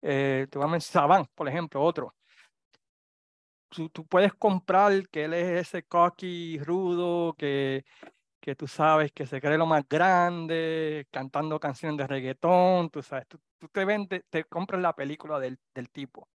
eh, 0.03 0.47
te 0.49 0.57
voy 0.59 0.67
a 0.67 0.71
mencionar 0.71 1.09
Saban, 1.09 1.25
por 1.33 1.47
ejemplo, 1.49 1.81
otro. 1.81 2.13
Tú, 3.69 3.89
tú, 3.89 4.05
puedes 4.05 4.33
comprar 4.35 5.09
que 5.09 5.23
él 5.25 5.33
es 5.33 5.67
ese 5.67 5.83
cocky 5.83 6.59
rudo 6.59 7.33
que 7.33 7.83
que 8.43 8.55
tú 8.57 8.67
sabes 8.67 9.13
que 9.13 9.25
se 9.25 9.39
cree 9.39 9.57
lo 9.57 9.65
más 9.65 9.87
grande, 9.87 11.07
cantando 11.11 11.61
canciones 11.61 11.97
de 11.97 12.07
reggaetón, 12.07 12.89
tú 12.89 13.01
sabes, 13.01 13.25
tú, 13.25 13.39
te 13.71 13.85
vendes, 13.85 14.21
te 14.29 14.43
compras 14.43 14.81
la 14.81 14.93
película 14.93 15.39
del, 15.39 15.57
del, 15.73 15.89
tipo. 15.89 16.27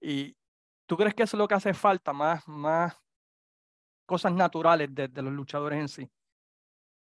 Y 0.00 0.36
tú 0.86 0.96
crees 0.96 1.14
que 1.14 1.24
eso 1.24 1.36
es 1.36 1.38
lo 1.38 1.48
que 1.48 1.56
hace 1.56 1.74
falta, 1.74 2.12
más, 2.12 2.46
más 2.46 2.96
cosas 4.06 4.32
naturales 4.32 4.94
de, 4.94 5.08
de 5.08 5.20
los 5.20 5.32
luchadores 5.32 5.80
en 5.80 5.88
sí. 5.88 6.08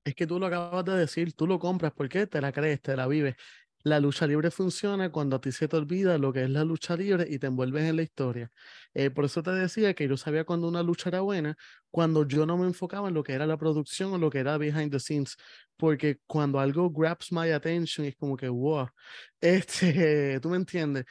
Es 0.05 0.15
que 0.15 0.27
tú 0.27 0.41
lo 0.41 0.47
acabas 0.47 0.87
de 0.87 0.97
decir, 0.97 1.35
tú 1.35 1.47
lo 1.47 1.59
compras 1.59 1.93
porque 1.95 2.27
te 2.27 2.41
la 2.41 2.51
crees, 2.51 2.81
te 2.81 2.97
la 2.97 3.07
vives. 3.07 3.37
La 3.83 3.99
lucha 4.01 4.27
libre 4.27 4.51
funciona 4.51 5.11
cuando 5.11 5.37
a 5.37 5.41
ti 5.41 5.53
se 5.53 5.67
te 5.69 5.77
olvida 5.77 6.19
lo 6.19 6.33
que 6.33 6.43
es 6.45 6.51
la 6.51 6.65
lucha 6.65 6.97
libre 6.97 7.27
y 7.29 7.39
te 7.39 7.47
envuelves 7.47 7.85
en 7.85 7.97
la 7.97 8.03
historia. 8.03 8.51
Eh, 8.95 9.11
por 9.11 9.25
eso 9.25 9.43
te 9.43 9.53
decía 9.53 9.95
que 9.95 10.07
yo 10.09 10.17
sabía 10.19 10.45
cuando 10.45 10.69
una 10.69 10.83
lucha 10.83 11.09
era 11.09 11.21
buena, 11.21 11.57
cuando 11.91 12.27
yo 12.27 12.45
no 12.47 12.59
me 12.59 12.67
enfocaba 12.67 13.09
en 13.09 13.15
lo 13.15 13.23
que 13.23 13.33
era 13.33 13.47
la 13.47 13.57
producción 13.57 14.13
o 14.13 14.19
lo 14.19 14.29
que 14.31 14.39
era 14.41 14.59
behind 14.59 14.91
the 14.93 15.01
scenes, 15.01 15.37
porque 15.77 16.21
cuando 16.27 16.61
algo 16.61 16.91
grabs 16.91 17.33
my 17.33 17.51
attention 17.51 18.07
es 18.07 18.17
como 18.17 18.37
que, 18.37 18.49
wow, 18.49 18.89
este, 19.41 20.39
tú 20.41 20.51
me 20.51 20.57
entiendes. 20.59 21.05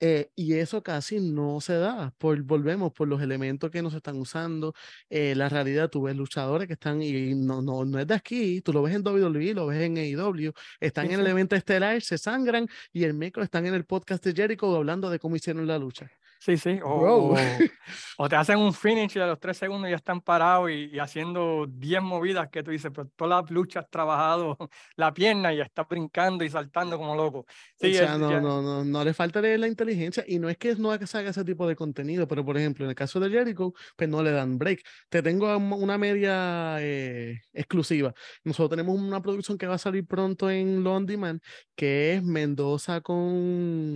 Eh, 0.00 0.30
y 0.34 0.54
eso 0.54 0.82
casi 0.82 1.20
no 1.20 1.60
se 1.60 1.74
da, 1.74 2.12
por, 2.18 2.42
volvemos 2.42 2.92
por 2.92 3.08
los 3.08 3.22
elementos 3.22 3.70
que 3.70 3.80
nos 3.80 3.94
están 3.94 4.16
usando, 4.16 4.74
eh, 5.08 5.34
la 5.34 5.48
realidad, 5.48 5.88
tú 5.88 6.02
ves 6.02 6.14
luchadores 6.16 6.66
que 6.66 6.74
están, 6.74 7.02
y 7.02 7.34
no, 7.34 7.62
no, 7.62 7.84
no 7.84 7.98
es 7.98 8.06
de 8.06 8.14
aquí, 8.14 8.60
tú 8.60 8.72
lo 8.74 8.82
ves 8.82 8.94
en 8.94 9.06
WWE, 9.06 9.54
lo 9.54 9.66
ves 9.66 9.82
en 9.82 9.96
AEW, 9.96 10.52
están 10.80 11.10
en 11.10 11.20
el 11.20 11.26
evento 11.26 11.56
estelar, 11.56 12.02
se 12.02 12.18
sangran 12.18 12.68
y 12.92 13.04
el 13.04 13.14
micro 13.14 13.42
están 13.42 13.66
en 13.66 13.74
el 13.74 13.86
podcast 13.86 14.22
de 14.24 14.34
Jericho 14.34 14.74
hablando 14.76 15.08
de 15.08 15.18
cómo 15.18 15.36
hicieron 15.36 15.66
la 15.66 15.78
lucha. 15.78 16.10
Sí, 16.46 16.56
sí. 16.58 16.78
O, 16.84 17.34
o, 18.18 18.28
te 18.28 18.36
hacen 18.36 18.58
un 18.58 18.72
finish 18.72 19.16
y 19.16 19.18
a 19.18 19.26
los 19.26 19.40
tres 19.40 19.56
segundos 19.56 19.90
ya 19.90 19.96
están 19.96 20.20
parados 20.20 20.70
y, 20.70 20.96
haciendo 21.00 21.66
diez 21.68 22.00
movidas 22.00 22.48
que 22.50 22.62
tú 22.62 22.70
dices, 22.70 22.92
pero 22.94 23.08
todas 23.16 23.42
las 23.42 23.50
luchas 23.50 23.82
has 23.82 23.90
trabajado 23.90 24.56
la 24.96 25.12
pierna 25.12 25.52
y 25.52 25.60
estás 25.60 25.88
brincando 25.88 26.44
y 26.44 26.48
saltando 26.48 26.98
como 26.98 27.16
loco. 27.16 27.46
Sí, 27.74 27.96
o 27.96 27.98
sea, 27.98 28.16
no, 28.16 28.40
no, 28.40 28.62
no, 28.62 28.84
no 28.84 29.04
le 29.04 29.12
falta 29.12 29.40
la 29.42 29.66
inteligencia 29.66 30.22
y 30.24 30.38
no 30.38 30.48
es 30.48 30.56
que 30.56 30.76
no 30.76 30.96
se 31.04 31.18
haga 31.18 31.30
ese 31.30 31.44
tipo 31.44 31.66
de 31.66 31.74
contenido, 31.74 32.28
pero 32.28 32.44
por 32.44 32.56
ejemplo, 32.56 32.84
en 32.84 32.90
el 32.90 32.94
caso 32.94 33.18
de 33.18 33.28
Jericho, 33.28 33.74
pues 33.96 34.08
no 34.08 34.22
le 34.22 34.30
dan 34.30 34.56
break. 34.56 34.84
Te 35.08 35.22
tengo 35.22 35.56
una 35.56 35.98
media 35.98 36.76
eh, 36.78 37.40
exclusiva. 37.52 38.14
Nosotros 38.44 38.70
tenemos 38.70 38.96
una 38.96 39.20
producción 39.20 39.58
que 39.58 39.66
va 39.66 39.74
a 39.74 39.78
salir 39.78 40.06
pronto 40.06 40.48
en 40.48 40.84
Long 40.84 41.06
Demand, 41.06 41.42
que 41.74 42.14
es 42.14 42.22
Mendoza 42.22 43.00
con, 43.00 43.94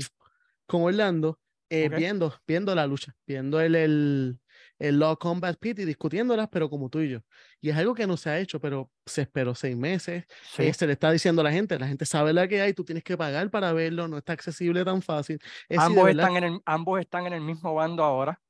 con 0.66 0.82
Orlando 0.82 1.38
eh, 1.71 1.89
viendo, 1.89 2.35
viendo 2.47 2.75
la 2.75 2.87
lucha, 2.87 3.14
viendo 3.27 3.61
el, 3.61 3.75
el, 3.77 4.41
el 4.79 4.99
Law 4.99 5.16
Combat 5.16 5.57
Pit 5.59 5.79
y 5.79 5.85
discutiéndolas, 5.85 6.49
pero 6.51 6.68
como 6.68 6.91
tú 6.91 7.01
y 7.01 7.11
yo. 7.11 7.21
Y 7.61 7.71
es 7.71 7.77
algo 7.77 7.95
que 7.95 8.07
no 8.07 8.16
se 8.16 8.29
ha 8.29 8.39
hecho, 8.39 8.61
pero 8.61 8.91
se 9.07 9.23
esperó 9.23 9.55
seis 9.55 9.77
meses. 9.77 10.25
Eh, 10.59 10.75
se 10.75 10.87
le 10.87 10.93
está 10.95 11.11
diciendo 11.12 11.41
a 11.43 11.45
la 11.45 11.53
gente, 11.53 11.79
la 11.79 11.87
gente 11.87 12.05
sabe 12.05 12.33
la 12.33 12.49
que 12.49 12.61
hay, 12.61 12.75
tú 12.75 12.85
tienes 12.85 13.05
que 13.05 13.16
pagar 13.16 13.51
para 13.51 13.73
verlo, 13.73 14.09
no 14.09 14.18
está 14.18 14.33
accesible 14.33 14.85
tan 14.85 15.01
fácil. 15.01 15.39
ambos, 15.77 16.11
están 16.11 16.37
en 16.37 16.45
el, 16.45 16.61
ambos 16.66 17.01
están 17.01 17.27
en 17.27 17.35
el 17.35 17.41
mismo 17.41 17.75
bando 17.75 18.03
ahora. 18.03 18.41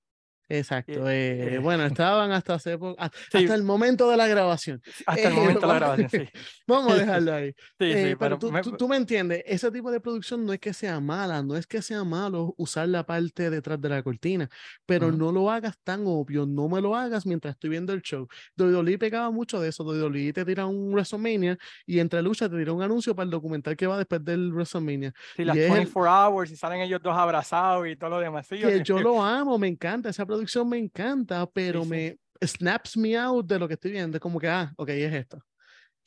Exacto. 0.50 1.08
Eh, 1.08 1.12
eh, 1.52 1.54
eh, 1.54 1.58
bueno, 1.58 1.84
estaban 2.04 2.32
hasta 2.32 2.54
hace 2.54 2.76
poco, 2.76 3.00
a- 3.00 3.08
Sí. 3.30 3.38
hasta 3.38 3.54
el 3.54 3.62
momento 3.62 4.10
de 4.10 4.16
la 4.16 4.26
grabación. 4.26 4.82
hasta 5.06 5.28
el 5.28 5.32
Eh, 5.32 5.36
momento 5.36 5.60
de 5.60 5.66
la 5.66 5.74
grabación, 5.78 6.10
sí. 6.10 6.18
Vamos 6.66 6.92
a 6.92 6.96
dejarlo 6.96 7.32
ahí. 7.34 7.52
Sí, 7.78 7.84
Eh, 7.84 7.92
sí, 8.10 8.16
pero 8.16 8.18
pero 8.18 8.38
tú, 8.38 8.52
me- 8.52 8.62
tú, 8.62 8.72
tú 8.76 8.88
me 8.88 8.96
entiendes, 8.96 9.42
ese 9.46 9.70
tipo 9.70 9.90
de 9.90 10.00
producción 10.00 10.44
no 10.44 10.52
es 10.52 10.58
que 10.60 10.72
sea 10.74 10.98
mala, 11.00 11.42
no 11.42 11.56
es 11.56 11.66
que 11.66 11.80
sea 11.82 12.02
malo 12.04 12.54
usar 12.58 12.88
la 12.88 13.06
parte 13.06 13.48
detrás 13.50 13.80
de 13.80 13.88
la 13.88 14.02
cortina, 14.02 14.48
pero 14.86 15.08
Ujú. 15.08 15.16
no 15.16 15.32
lo 15.32 15.50
hagas 15.50 15.76
tan 15.84 16.02
obvio, 16.06 16.46
no 16.46 16.68
me 16.68 16.80
lo 16.80 16.96
hagas 16.96 17.24
mientras 17.26 17.54
estoy 17.54 17.70
viendo 17.70 17.92
el 17.92 18.02
show. 18.02 18.26
WWE 18.56 18.98
pegaba 18.98 19.30
mucho 19.30 19.60
de 19.60 19.68
eso, 19.68 19.84
WWE 19.84 20.32
te 20.32 20.44
tira 20.44 20.66
un 20.66 20.92
WrestleMania 20.92 21.56
y 21.86 22.00
entre 22.00 22.22
luchas 22.22 22.50
te 22.50 22.56
tira 22.56 22.72
un 22.72 22.82
anuncio 22.82 23.14
para 23.14 23.24
el 23.24 23.30
documental 23.30 23.76
que 23.76 23.86
va 23.86 23.96
después 23.96 24.24
del 24.24 24.52
WrestleMania. 24.52 25.12
sí, 25.36 25.42
y 25.42 25.44
las 25.44 25.56
es 25.56 25.66
el- 25.66 25.72
24 25.74 26.10
hours 26.28 26.50
y 26.50 26.56
salen 26.56 26.80
ellos 26.80 27.00
dos 27.02 27.16
abrazados 27.16 27.86
y 27.88 27.94
todo 27.96 28.10
lo 28.10 28.18
demás. 28.18 28.46
Sí, 28.48 28.58
que 28.58 28.82
yo 28.82 28.98
lo 29.00 29.22
amo, 29.22 29.56
me 29.58 29.68
encanta, 29.68 30.08
esa 30.08 30.26
producción 30.26 30.39
me 30.64 30.78
encanta, 30.78 31.46
pero 31.46 31.82
sí. 31.84 31.90
me 31.90 32.18
snaps 32.40 32.96
me 32.96 33.16
out 33.16 33.46
de 33.46 33.58
lo 33.58 33.68
que 33.68 33.74
estoy 33.74 33.92
viendo, 33.92 34.16
es 34.16 34.20
como 34.20 34.38
que, 34.38 34.48
ah, 34.48 34.72
ok, 34.76 34.88
es 34.90 35.14
esto. 35.14 35.42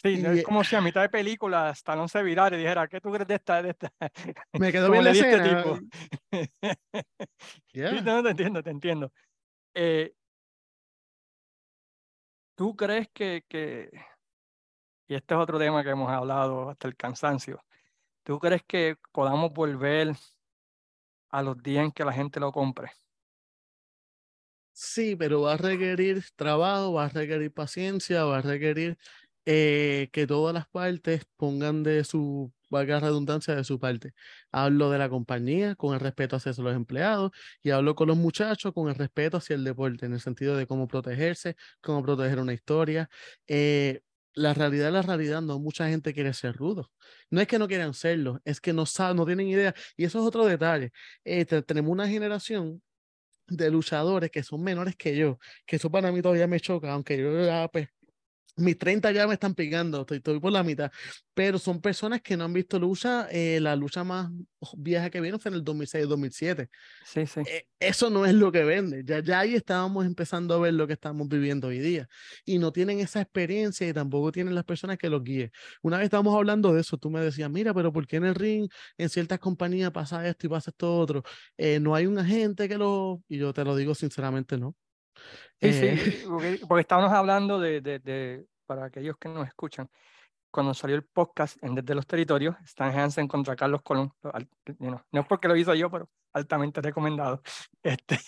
Sí, 0.01 0.17
no 0.21 0.33
y- 0.33 0.39
es 0.39 0.43
como 0.45 0.63
si 0.63 0.75
a 0.75 0.81
mitad 0.81 1.01
de 1.01 1.09
película 1.09 1.69
Stallone 1.69 2.09
se 2.09 2.21
virara 2.23 2.55
y 2.55 2.59
dijera, 2.59 2.87
¿qué 2.87 2.99
tú 2.99 3.11
crees 3.11 3.27
de 3.27 3.35
esta? 3.35 3.61
De 3.61 3.69
esta? 3.69 3.91
Me 4.59 4.71
quedó 4.71 4.91
bien 4.91 5.03
la 5.03 5.11
le 5.11 5.15
di 5.17 5.19
a 5.19 5.31
este 5.31 5.49
escena. 5.49 5.63
tipo. 5.63 5.79
Sí, 7.73 8.01
no, 8.03 8.21
te 8.23 8.29
entiendo, 8.29 8.61
te 8.61 8.69
entiendo. 8.69 9.11
Eh, 9.73 10.13
¿Tú 12.55 12.75
crees 12.75 13.07
que, 13.13 13.43
que, 13.47 13.89
y 15.07 15.15
este 15.15 15.33
es 15.33 15.39
otro 15.39 15.57
tema 15.57 15.83
que 15.83 15.89
hemos 15.89 16.11
hablado 16.11 16.69
hasta 16.69 16.87
el 16.87 16.95
cansancio, 16.95 17.63
¿tú 18.23 18.39
crees 18.39 18.63
que 18.63 18.97
podamos 19.11 19.53
volver 19.53 20.13
a 21.29 21.41
los 21.41 21.61
días 21.63 21.85
en 21.85 21.91
que 21.91 22.05
la 22.05 22.13
gente 22.13 22.39
lo 22.39 22.51
compre? 22.51 22.91
Sí, 24.75 25.15
pero 25.15 25.41
va 25.41 25.53
a 25.53 25.57
requerir 25.57 26.23
trabajo, 26.35 26.93
va 26.93 27.05
a 27.05 27.09
requerir 27.09 27.53
paciencia, 27.53 28.23
va 28.25 28.39
a 28.39 28.41
requerir 28.41 28.97
eh, 29.45 30.09
que 30.11 30.25
todas 30.25 30.53
las 30.53 30.67
partes 30.67 31.25
pongan 31.37 31.83
de 31.83 32.03
su, 32.03 32.51
valga 32.71 32.99
redundancia, 32.99 33.55
de 33.55 33.63
su 33.63 33.79
parte. 33.79 34.13
Hablo 34.51 34.89
de 34.89 34.97
la 34.97 35.09
compañía 35.09 35.75
con 35.75 35.93
el 35.93 35.99
respeto 35.99 36.37
hacia 36.37 36.53
los 36.57 36.75
empleados 36.75 37.31
y 37.61 37.69
hablo 37.69 37.93
con 37.95 38.07
los 38.07 38.17
muchachos 38.17 38.73
con 38.73 38.89
el 38.89 38.95
respeto 38.95 39.37
hacia 39.37 39.55
el 39.55 39.63
deporte, 39.63 40.07
en 40.07 40.13
el 40.13 40.21
sentido 40.21 40.57
de 40.57 40.65
cómo 40.65 40.87
protegerse, 40.87 41.55
cómo 41.81 42.01
proteger 42.01 42.39
una 42.39 42.53
historia. 42.53 43.09
Eh, 43.47 44.01
la 44.33 44.55
realidad 44.55 44.87
es 44.87 44.93
la 44.93 45.01
realidad, 45.03 45.41
no 45.43 45.59
mucha 45.59 45.87
gente 45.87 46.13
quiere 46.15 46.33
ser 46.33 46.55
rudo. 46.55 46.91
No 47.29 47.39
es 47.41 47.47
que 47.47 47.59
no 47.59 47.67
quieran 47.67 47.93
serlo, 47.93 48.41
es 48.45 48.59
que 48.59 48.73
no 48.73 48.87
saben, 48.87 49.17
no 49.17 49.25
tienen 49.27 49.47
idea. 49.47 49.75
Y 49.95 50.05
eso 50.05 50.19
es 50.19 50.25
otro 50.25 50.45
detalle. 50.45 50.91
Eh, 51.23 51.45
te- 51.45 51.61
tenemos 51.61 51.91
una 51.91 52.07
generación 52.07 52.81
de 53.47 53.69
luchadores 53.71 54.31
que 54.31 54.43
son 54.43 54.63
menores 54.63 54.95
que 54.95 55.15
yo, 55.17 55.39
que 55.65 55.77
eso 55.77 55.91
para 55.91 56.11
mí 56.11 56.21
todavía 56.21 56.47
me 56.47 56.59
choca, 56.59 56.93
aunque 56.93 57.17
yo 57.17 57.45
ya, 57.45 57.67
pues, 57.69 57.89
mis 58.55 58.77
30 58.77 59.11
ya 59.11 59.27
me 59.27 59.33
están 59.33 59.55
picando, 59.55 60.01
estoy, 60.01 60.17
estoy 60.17 60.39
por 60.39 60.51
la 60.51 60.63
mitad, 60.63 60.91
pero 61.33 61.57
son 61.57 61.81
personas 61.81 62.21
que 62.21 62.37
no 62.37 62.43
han 62.43 62.53
visto 62.53 62.77
lucha, 62.79 63.27
eh, 63.31 63.59
la 63.59 63.75
lucha 63.75 64.03
más 64.03 64.29
vieja 64.77 65.09
que 65.09 65.21
vino 65.21 65.39
fue 65.39 65.49
en 65.49 65.55
el 65.55 65.63
2006-2007. 65.63 66.69
Sí, 67.05 67.25
sí. 67.25 67.41
Eh, 67.47 67.65
eso 67.79 68.09
no 68.09 68.25
es 68.25 68.33
lo 68.33 68.51
que 68.51 68.63
vende, 68.63 69.03
ya, 69.03 69.19
ya 69.19 69.39
ahí 69.39 69.55
estábamos 69.55 70.05
empezando 70.05 70.53
a 70.53 70.59
ver 70.59 70.73
lo 70.73 70.85
que 70.87 70.93
estamos 70.93 71.27
viviendo 71.27 71.67
hoy 71.67 71.79
día, 71.79 72.07
y 72.45 72.59
no 72.59 72.71
tienen 72.71 72.99
esa 72.99 73.21
experiencia 73.21 73.87
y 73.87 73.93
tampoco 73.93 74.31
tienen 74.31 74.55
las 74.55 74.65
personas 74.65 74.97
que 74.97 75.09
los 75.09 75.23
guíen. 75.23 75.51
Una 75.81 75.97
vez 75.97 76.05
estábamos 76.05 76.35
hablando 76.35 76.73
de 76.73 76.81
eso, 76.81 76.97
tú 76.97 77.09
me 77.09 77.21
decías, 77.21 77.49
mira, 77.49 77.73
pero 77.73 77.91
¿por 77.91 78.05
qué 78.07 78.17
en 78.17 78.25
el 78.25 78.35
ring, 78.35 78.69
en 78.97 79.09
ciertas 79.09 79.39
compañías 79.39 79.91
pasa 79.91 80.27
esto 80.27 80.47
y 80.47 80.49
pasa 80.49 80.71
esto 80.71 80.97
otro? 80.97 81.23
Eh, 81.57 81.79
no 81.79 81.95
hay 81.95 82.05
un 82.05 82.17
agente 82.19 82.69
que 82.69 82.77
lo, 82.77 83.23
y 83.27 83.37
yo 83.37 83.53
te 83.53 83.63
lo 83.63 83.75
digo 83.75 83.95
sinceramente, 83.95 84.57
no. 84.57 84.75
Sí, 85.71 85.85
Eh, 85.85 85.97
sí, 86.21 86.25
porque, 86.27 86.59
porque 86.67 86.81
estábamos 86.81 87.11
hablando 87.11 87.59
de, 87.59 87.81
de, 87.81 87.99
de, 87.99 88.45
para 88.65 88.85
aquellos 88.85 89.17
que 89.17 89.29
nos 89.29 89.47
escuchan, 89.47 89.89
cuando 90.51 90.73
salió 90.73 90.95
el 90.95 91.03
podcast 91.05 91.57
en 91.63 91.75
Desde 91.75 91.95
los 91.95 92.05
Territorios, 92.05 92.55
Stan 92.63 92.97
Hansen 92.97 93.27
contra 93.27 93.55
Carlos 93.55 93.81
Colón, 93.81 94.13
no 94.21 95.21
es 95.21 95.25
porque 95.27 95.47
lo 95.47 95.55
hizo 95.55 95.73
yo, 95.73 95.89
pero 95.89 96.09
altamente 96.33 96.81
recomendado, 96.81 97.41
este, 97.83 98.19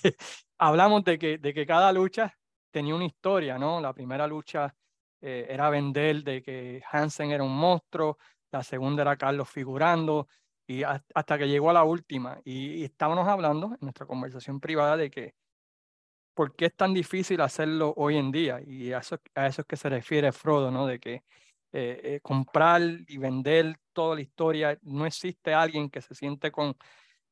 hablamos 0.58 1.04
de 1.04 1.20
que, 1.20 1.38
de 1.38 1.54
que 1.54 1.66
cada 1.66 1.92
lucha 1.92 2.34
tenía 2.72 2.96
una 2.96 3.06
historia, 3.06 3.58
¿no? 3.58 3.80
La 3.80 3.94
primera 3.94 4.28
lucha 4.28 4.74
eh, 5.22 5.46
era 5.50 5.70
vender 5.70 6.24
de 6.24 6.42
que 6.42 6.82
Hansen 6.92 7.32
era 7.32 7.44
un 7.44 7.56
monstruo, 7.56 8.18
la 8.52 8.64
segunda 8.64 9.02
era 9.04 9.18
Carlos 9.18 9.50
figurando, 9.50 10.28
y 10.68 10.84
has- 10.84 11.04
hasta 11.14 11.38
que 11.38 11.48
llegó 11.48 11.70
a 11.70 11.74
la 11.74 11.84
última, 11.84 12.40
y, 12.44 12.82
y 12.82 12.84
estábamos 12.86 13.28
hablando 13.28 13.68
en 13.68 13.78
nuestra 13.82 14.06
conversación 14.08 14.60
privada 14.60 14.98
de 14.98 15.10
que 15.12 15.36
¿por 16.36 16.56
qué 16.56 16.66
es 16.68 16.76
tan 16.76 16.94
difícil 16.94 17.42
hacerlo 17.42 17.94
hoy 17.98 18.18
en 18.18 18.32
día? 18.32 18.62
Y 18.66 18.94
a 18.94 19.00
eso, 19.00 19.20
a 19.34 19.48
eso 19.48 19.62
es 19.62 19.68
que 19.68 19.78
se 19.78 19.90
refiere 19.90 20.32
Frodo, 20.32 20.70
¿no? 20.70 20.86
De 20.86 21.00
que 21.00 21.24
eh, 21.74 22.02
eh, 22.04 22.20
comprar 22.22 22.82
y 22.82 23.18
vender 23.18 23.78
toda 23.94 24.16
la 24.16 24.22
historia, 24.22 24.78
no 24.84 25.06
existe 25.06 25.54
alguien 25.54 25.90
que 25.90 26.02
se 26.02 26.14
siente 26.14 26.52
con 26.52 26.76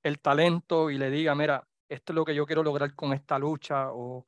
el 0.01 0.19
talento 0.19 0.89
y 0.89 0.97
le 0.97 1.09
diga, 1.09 1.35
mira, 1.35 1.67
esto 1.87 2.13
es 2.13 2.15
lo 2.15 2.25
que 2.25 2.35
yo 2.35 2.45
quiero 2.45 2.63
lograr 2.63 2.95
con 2.95 3.13
esta 3.13 3.37
lucha, 3.39 3.91
o 3.93 4.25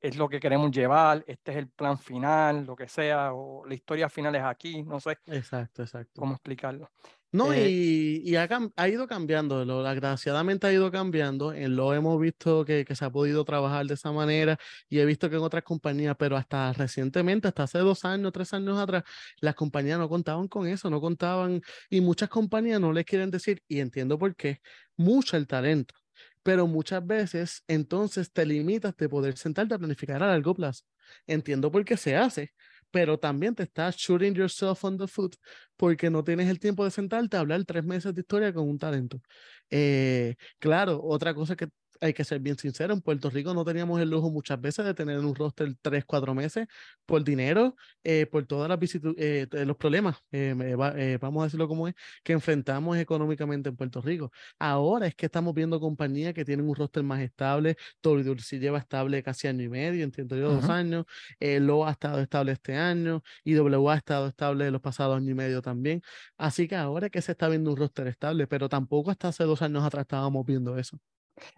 es 0.00 0.16
lo 0.16 0.28
que 0.28 0.38
queremos 0.38 0.70
llevar, 0.70 1.24
este 1.26 1.52
es 1.52 1.58
el 1.58 1.68
plan 1.68 1.98
final, 1.98 2.64
lo 2.64 2.76
que 2.76 2.88
sea, 2.88 3.32
o 3.32 3.66
la 3.66 3.74
historia 3.74 4.08
final 4.08 4.34
es 4.36 4.42
aquí, 4.42 4.82
no 4.82 5.00
sé 5.00 5.18
exacto, 5.26 5.82
exacto. 5.82 6.20
cómo 6.20 6.34
explicarlo. 6.34 6.90
No, 7.36 7.52
Eh, 7.52 7.68
y, 7.70 8.22
y 8.24 8.36
ha, 8.36 8.88
ido 8.88 9.06
cambiando, 9.06 9.64
lo, 9.64 9.82
desgraciadamente 9.82 10.66
ha 10.66 10.72
ido 10.72 10.90
cambiando, 10.90 11.52
en 11.52 11.76
lo 11.76 11.92
hemos 11.92 12.18
visto 12.18 12.64
que, 12.64 12.84
que 12.84 12.96
se 12.96 13.04
ha 13.04 13.10
podido 13.10 13.44
trabajar 13.44 13.86
de 13.86 13.94
esa 13.94 14.10
manera 14.10 14.58
y 14.88 15.00
he 15.00 15.04
visto 15.04 15.28
que 15.28 15.36
en 15.36 15.42
otras 15.42 15.62
compañías, 15.62 16.16
pero 16.18 16.36
hasta 16.36 16.72
recientemente, 16.72 17.46
hasta 17.48 17.64
hace 17.64 17.78
dos 17.78 18.04
años, 18.06 18.32
tres 18.32 18.54
años 18.54 18.78
atrás, 18.78 19.04
las 19.40 19.54
compañías 19.54 19.98
no 19.98 20.08
contaban 20.08 20.48
con 20.48 20.66
eso, 20.66 20.88
no 20.88 21.00
contaban, 21.00 21.60
y 21.90 22.00
muchas 22.00 22.30
compañías 22.30 22.80
no 22.80 22.92
les 22.92 23.04
quieren 23.04 23.30
decir, 23.30 23.62
y 23.68 23.80
entiendo 23.80 24.18
por 24.18 24.34
qué, 24.34 24.60
mucho 24.96 25.36
el 25.36 25.46
talento, 25.46 25.94
pero 26.42 26.66
muchas 26.66 27.06
veces 27.06 27.64
entonces 27.68 28.32
te 28.32 28.46
limitas 28.46 28.96
de 28.96 29.08
poder 29.08 29.36
sentarte 29.36 29.74
a 29.74 29.78
planificar 29.78 30.22
a 30.22 30.28
largo 30.28 30.54
plazo. 30.54 30.84
Entiendo 31.26 31.70
por 31.70 31.84
qué 31.84 31.96
se 31.96 32.16
hace, 32.16 32.52
pero 32.96 33.18
también 33.18 33.54
te 33.54 33.62
estás 33.62 33.94
shooting 33.94 34.34
yourself 34.34 34.82
on 34.82 34.96
the 34.96 35.06
foot 35.06 35.36
porque 35.76 36.08
no 36.08 36.24
tienes 36.24 36.48
el 36.48 36.58
tiempo 36.58 36.82
de 36.82 36.90
sentarte 36.90 37.36
a 37.36 37.40
hablar 37.40 37.62
tres 37.66 37.84
meses 37.84 38.14
de 38.14 38.22
historia 38.22 38.54
con 38.54 38.66
un 38.66 38.78
talento. 38.78 39.20
Eh, 39.68 40.34
claro, 40.58 40.98
otra 41.02 41.34
cosa 41.34 41.56
que 41.56 41.68
hay 42.00 42.12
que 42.14 42.24
ser 42.24 42.40
bien 42.40 42.58
sincero, 42.58 42.94
en 42.94 43.00
Puerto 43.00 43.30
Rico 43.30 43.54
no 43.54 43.64
teníamos 43.64 44.00
el 44.00 44.10
lujo 44.10 44.30
muchas 44.30 44.60
veces 44.60 44.84
de 44.84 44.94
tener 44.94 45.18
un 45.18 45.34
roster 45.34 45.74
tres, 45.80 46.04
cuatro 46.04 46.34
meses 46.34 46.66
por 47.04 47.24
dinero, 47.24 47.76
eh, 48.04 48.26
por 48.26 48.46
todas 48.46 48.68
las 48.68 48.78
eh, 49.16 49.46
los 49.66 49.76
problemas, 49.76 50.16
eh, 50.32 50.54
eh, 50.96 51.18
vamos 51.20 51.42
a 51.42 51.44
decirlo 51.44 51.68
como 51.68 51.88
es, 51.88 51.94
que 52.22 52.32
enfrentamos 52.32 52.96
económicamente 52.98 53.68
en 53.68 53.76
Puerto 53.76 54.00
Rico. 54.00 54.30
Ahora 54.58 55.06
es 55.06 55.14
que 55.14 55.26
estamos 55.26 55.54
viendo 55.54 55.80
compañías 55.80 56.34
que 56.34 56.44
tienen 56.44 56.68
un 56.68 56.74
roster 56.74 57.02
más 57.02 57.20
estable, 57.20 57.76
WC 58.02 58.58
lleva 58.58 58.78
estable 58.78 59.22
casi 59.22 59.48
año 59.48 59.62
y 59.62 59.68
medio, 59.68 60.04
entiendo 60.04 60.36
yo, 60.36 60.52
dos 60.52 60.68
años, 60.68 61.04
LO 61.40 61.86
ha 61.86 61.92
estado 61.92 62.20
estable 62.20 62.52
este 62.52 62.76
año, 62.76 63.22
IW 63.44 63.90
ha 63.90 63.96
estado 63.96 64.28
estable 64.28 64.70
los 64.70 64.80
pasados 64.80 65.16
año 65.16 65.30
y 65.30 65.34
medio 65.34 65.62
también. 65.62 66.02
Así 66.36 66.68
que 66.68 66.76
ahora 66.76 67.06
es 67.06 67.12
que 67.12 67.22
se 67.22 67.32
está 67.32 67.48
viendo 67.48 67.70
un 67.70 67.76
roster 67.76 68.06
estable, 68.06 68.46
pero 68.46 68.68
tampoco 68.68 69.10
hasta 69.10 69.28
hace 69.28 69.44
dos 69.44 69.62
años 69.62 69.84
atrás 69.84 70.02
estábamos 70.02 70.44
viendo 70.46 70.78
eso. 70.78 70.98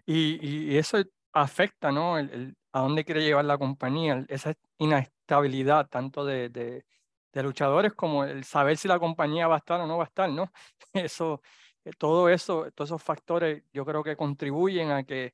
Y, 0.05 0.39
y- 0.73 0.77
eso 0.77 0.97
afecta, 1.33 1.91
¿no? 1.91 2.17
El, 2.17 2.29
el- 2.31 2.57
a 2.71 2.81
dónde 2.81 3.03
quiere 3.05 3.23
llevar 3.23 3.45
la 3.45 3.57
compañía, 3.57 4.23
esa 4.29 4.53
inestabilidad 4.77 5.87
tanto 5.89 6.23
de, 6.25 6.49
de- 6.49 6.85
de 7.33 7.43
luchadores 7.43 7.93
como 7.93 8.23
el 8.23 8.43
saber 8.43 8.77
si 8.77 8.87
la 8.87 8.99
compañía 8.99 9.47
va 9.47 9.55
a 9.55 9.57
estar 9.59 9.79
o 9.81 9.87
no 9.87 9.97
va 9.97 10.03
a 10.05 10.07
estar, 10.07 10.29
¿no? 10.29 10.51
Eso, 10.93 11.41
eh, 11.85 11.91
todo 11.97 12.29
eso, 12.29 12.71
todos 12.73 12.89
esos 12.89 13.03
factores 13.03 13.63
yo 13.73 13.85
creo 13.85 14.03
que 14.03 14.15
contribuyen 14.17 14.91
a 14.91 15.03
que 15.03 15.33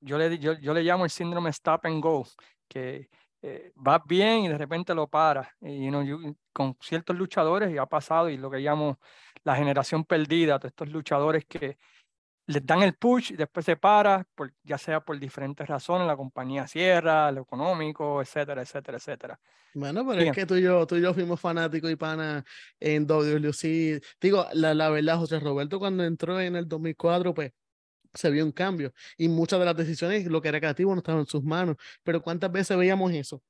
yo 0.00 0.18
le, 0.18 0.38
yo, 0.38 0.54
yo 0.54 0.74
le 0.74 0.82
llamo 0.82 1.04
el 1.04 1.10
síndrome 1.10 1.50
stop 1.50 1.86
and 1.86 2.02
go, 2.02 2.26
que 2.68 3.08
eh, 3.42 3.72
bien 4.06 4.40
y 4.44 4.48
de 4.48 4.58
repente 4.58 4.94
lo 4.94 5.08
paras. 5.08 5.48
Y 5.60 5.84
you 5.84 5.90
know, 5.90 6.34
con 6.52 6.76
ciertos 6.80 7.16
luchadores 7.16 7.70
y 7.70 7.78
ha 7.78 7.86
pasado, 7.86 8.28
y 8.30 8.36
lo 8.36 8.50
que 8.50 8.58
llamo 8.58 8.98
la 9.44 9.56
generación 9.56 10.04
perdida, 10.04 10.58
todos 10.58 10.70
estos 10.70 10.88
luchadores 10.90 11.44
que 11.46 11.78
les 12.50 12.66
dan 12.66 12.82
el 12.82 12.94
push 12.94 13.32
y 13.32 13.36
después 13.36 13.64
se 13.64 13.76
para, 13.76 14.26
por, 14.34 14.52
ya 14.64 14.76
sea 14.76 15.00
por 15.00 15.18
diferentes 15.18 15.66
razones, 15.66 16.06
la 16.06 16.16
compañía 16.16 16.66
cierra, 16.66 17.30
lo 17.30 17.42
económico, 17.42 18.20
etcétera, 18.20 18.62
etcétera, 18.62 18.98
etcétera. 18.98 19.40
Bueno, 19.72 20.04
pero 20.04 20.16
Bien. 20.18 20.30
es 20.30 20.34
que 20.34 20.46
tú 20.46 20.56
y 20.56 20.62
yo, 20.62 20.84
tú 20.84 20.96
y 20.96 21.02
yo 21.02 21.14
fuimos 21.14 21.40
fanáticos 21.40 21.88
y 21.90 21.96
pana 21.96 22.44
en 22.80 23.06
WLC. 23.06 24.02
Digo, 24.20 24.46
la, 24.52 24.74
la 24.74 24.90
verdad, 24.90 25.18
José 25.18 25.38
Roberto 25.38 25.78
cuando 25.78 26.02
entró 26.02 26.40
en 26.40 26.56
el 26.56 26.66
2004, 26.66 27.32
pues 27.34 27.52
se 28.12 28.30
vio 28.30 28.44
un 28.44 28.50
cambio 28.50 28.92
y 29.16 29.28
muchas 29.28 29.60
de 29.60 29.66
las 29.66 29.76
decisiones, 29.76 30.26
lo 30.26 30.42
que 30.42 30.48
era 30.48 30.58
creativo, 30.58 30.92
no 30.92 30.98
estaba 30.98 31.20
en 31.20 31.26
sus 31.26 31.44
manos. 31.44 31.76
Pero 32.02 32.20
¿cuántas 32.20 32.50
veces 32.50 32.76
veíamos 32.76 33.12
eso? 33.12 33.42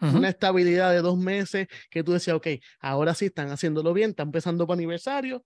Una 0.00 0.30
estabilidad 0.30 0.92
de 0.92 1.02
dos 1.02 1.18
meses 1.18 1.68
que 1.90 2.02
tú 2.02 2.12
decías, 2.12 2.34
ok, 2.34 2.46
ahora 2.80 3.14
sí 3.14 3.26
están 3.26 3.50
haciéndolo 3.50 3.92
bien, 3.92 4.10
están 4.10 4.28
empezando 4.28 4.66
para 4.66 4.78
aniversario, 4.78 5.44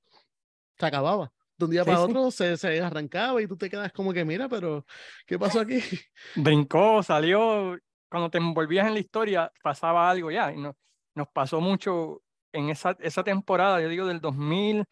se 0.79 0.87
acababa. 0.87 1.33
De 1.57 1.65
un 1.65 1.71
día 1.71 1.85
para 1.85 2.01
otro 2.01 2.31
se, 2.31 2.57
se, 2.57 2.81
arrancaba 2.81 3.41
y 3.41 3.47
tú 3.47 3.57
te 3.57 3.71
quedas 3.71 3.93
como 3.93 4.13
que, 4.13 4.25
mira, 4.25 4.49
pero 4.49 4.85
¿qué 5.27 5.39
pasó 5.39 5.61
aquí? 5.61 5.79
Brincó, 6.37 7.03
salió, 7.03 7.79
cuando 8.09 8.31
te 8.31 8.39
envolvías 8.39 8.87
en 8.87 8.95
la 8.95 9.01
historia 9.01 9.53
pasaba 9.63 10.11
algo 10.11 10.31
ya, 10.31 10.53
y 10.53 10.59
no, 10.59 10.77
nos 11.15 11.29
pasó 11.29 11.61
mucho 11.61 12.23
en 12.53 12.71
esa, 12.71 12.97
esa 13.01 13.23
temporada, 13.23 13.81
yo 13.81 13.89
digo 13.89 14.07
del 14.07 14.21
2000 14.21 14.85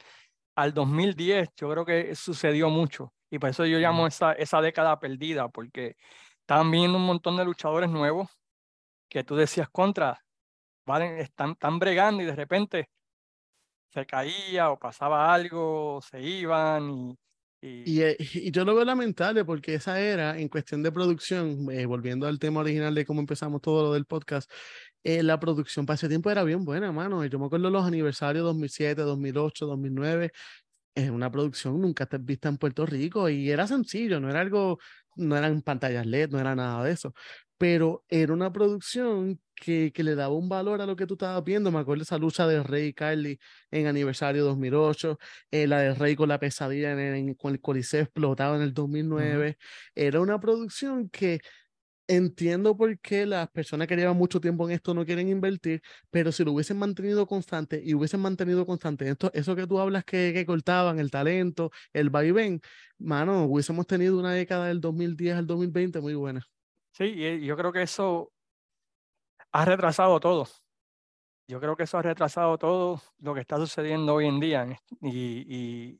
al 0.54 0.74
2010, 0.74 1.48
yo 1.56 1.70
creo 1.70 1.84
que 1.84 2.14
sucedió 2.14 2.68
mucho, 2.70 3.12
y 3.30 3.38
por 3.38 3.50
eso 3.50 3.64
yo 3.66 3.78
llamo 3.78 4.06
esa, 4.06 4.32
esa 4.32 4.60
década 4.60 4.98
perdida, 5.00 5.48
porque 5.48 5.96
estaban 6.40 6.70
viendo 6.70 6.98
un 6.98 7.06
montón 7.06 7.36
de 7.36 7.44
luchadores 7.44 7.90
nuevos 7.90 8.28
que 9.08 9.24
tú 9.24 9.36
decías 9.36 9.68
contra, 9.70 10.24
¿vale? 10.86 11.20
están, 11.20 11.52
están 11.52 11.78
bregando 11.78 12.22
y 12.22 12.26
de 12.26 12.36
repente 12.36 12.88
se 13.92 14.06
caía 14.06 14.70
o 14.70 14.78
pasaba 14.78 15.32
algo, 15.32 16.00
se 16.02 16.20
iban 16.20 16.90
y, 16.90 17.18
y... 17.60 18.00
Y, 18.00 18.48
y, 18.48 18.50
yo 18.50 18.64
lo 18.64 18.74
veo 18.74 18.84
lamentable 18.84 19.44
porque 19.44 19.74
esa 19.74 20.00
era, 20.00 20.38
en 20.38 20.48
cuestión 20.48 20.82
de 20.82 20.90
producción, 20.90 21.70
eh, 21.70 21.86
volviendo 21.86 22.26
al 22.26 22.38
tema 22.38 22.60
original 22.60 22.94
de 22.94 23.04
cómo 23.04 23.20
empezamos 23.20 23.60
todo 23.60 23.82
lo 23.84 23.92
del 23.92 24.06
podcast, 24.06 24.50
eh, 25.04 25.22
la 25.22 25.38
producción 25.38 25.86
para 25.86 25.96
ese 25.96 26.08
tiempo 26.08 26.30
era 26.30 26.42
bien 26.44 26.64
buena, 26.64 26.92
mano. 26.92 27.24
Yo 27.26 27.38
me 27.38 27.46
acuerdo 27.46 27.70
los 27.70 27.84
aniversarios 27.84 28.44
2007, 28.44 29.02
2008, 29.02 29.66
2009. 29.66 30.32
Es 30.94 31.10
una 31.10 31.30
producción 31.30 31.80
nunca 31.80 32.08
vista 32.20 32.48
en 32.48 32.58
Puerto 32.58 32.84
Rico 32.86 33.28
y 33.28 33.50
era 33.50 33.66
sencillo, 33.66 34.20
no 34.20 34.28
era 34.30 34.40
algo, 34.40 34.78
no 35.16 35.36
eran 35.36 35.62
pantallas 35.62 36.06
LED, 36.06 36.30
no 36.30 36.38
era 36.38 36.54
nada 36.54 36.84
de 36.84 36.92
eso 36.92 37.14
pero 37.62 38.04
era 38.08 38.32
una 38.32 38.52
producción 38.52 39.40
que, 39.54 39.92
que, 39.94 40.02
le 40.02 40.16
daba 40.16 40.34
un 40.34 40.48
valor 40.48 40.80
a 40.80 40.86
lo 40.86 40.96
que 40.96 41.06
tú 41.06 41.14
estabas 41.14 41.44
viendo. 41.44 41.70
Me 41.70 41.78
acuerdo 41.78 42.02
esa 42.02 42.18
lucha 42.18 42.44
de 42.48 42.60
Rey 42.60 42.88
y 42.88 42.92
Carly 42.92 43.38
en 43.70 43.86
aniversario 43.86 44.44
2008, 44.44 45.16
eh, 45.52 45.68
la 45.68 45.78
de 45.78 45.94
Rey 45.94 46.16
con 46.16 46.28
la 46.28 46.40
pesadilla 46.40 46.90
en, 46.90 47.34
con 47.34 47.52
el 47.52 47.60
Coliseo 47.60 48.02
explotado 48.02 48.56
en 48.56 48.62
el 48.62 48.74
2009. 48.74 49.58
Era 49.94 50.20
una 50.20 50.40
producción 50.40 51.08
que 51.08 51.40
entiendo 52.08 52.76
por 52.76 52.98
qué 53.00 53.26
las 53.26 53.48
personas 53.50 53.88
que 53.88 53.96
llevan 53.96 54.16
mucho 54.16 54.40
tiempo 54.40 54.68
en 54.68 54.74
esto 54.74 54.94
no 54.94 55.06
quieren 55.06 55.28
invertir, 55.28 55.82
pero 56.10 56.32
si 56.32 56.44
lo 56.44 56.52
hubiesen 56.52 56.78
mantenido 56.78 57.26
constante 57.28 57.80
y 57.84 57.94
hubiesen 57.94 58.20
mantenido 58.20 58.66
constante 58.66 59.08
esto, 59.08 59.30
eso 59.34 59.54
que 59.56 59.66
tú 59.68 59.78
hablas 59.78 60.04
que, 60.04 60.32
que 60.34 60.46
cortaban, 60.46 60.98
el 60.98 61.12
talento, 61.12 61.70
el 61.92 62.10
vaivén, 62.10 62.60
mano, 62.98 63.44
hubiésemos 63.44 63.86
tenido 63.86 64.18
una 64.18 64.32
década 64.32 64.66
del 64.68 64.80
2010 64.80 65.36
al 65.36 65.46
2020 65.46 66.00
muy 66.00 66.14
buena. 66.14 66.44
Sí, 66.92 67.04
y 67.04 67.46
yo 67.46 67.56
creo 67.56 67.72
que 67.72 67.82
eso 67.82 68.32
ha 69.52 69.64
retrasado 69.64 70.20
todo. 70.20 70.46
Yo 71.48 71.60
creo 71.60 71.76
que 71.76 71.84
eso 71.84 71.98
ha 71.98 72.02
retrasado 72.02 72.56
todo 72.58 73.00
lo 73.18 73.34
que 73.34 73.40
está 73.40 73.56
sucediendo 73.58 74.14
hoy 74.14 74.26
en 74.26 74.40
día 74.40 74.66
y, 75.00 75.98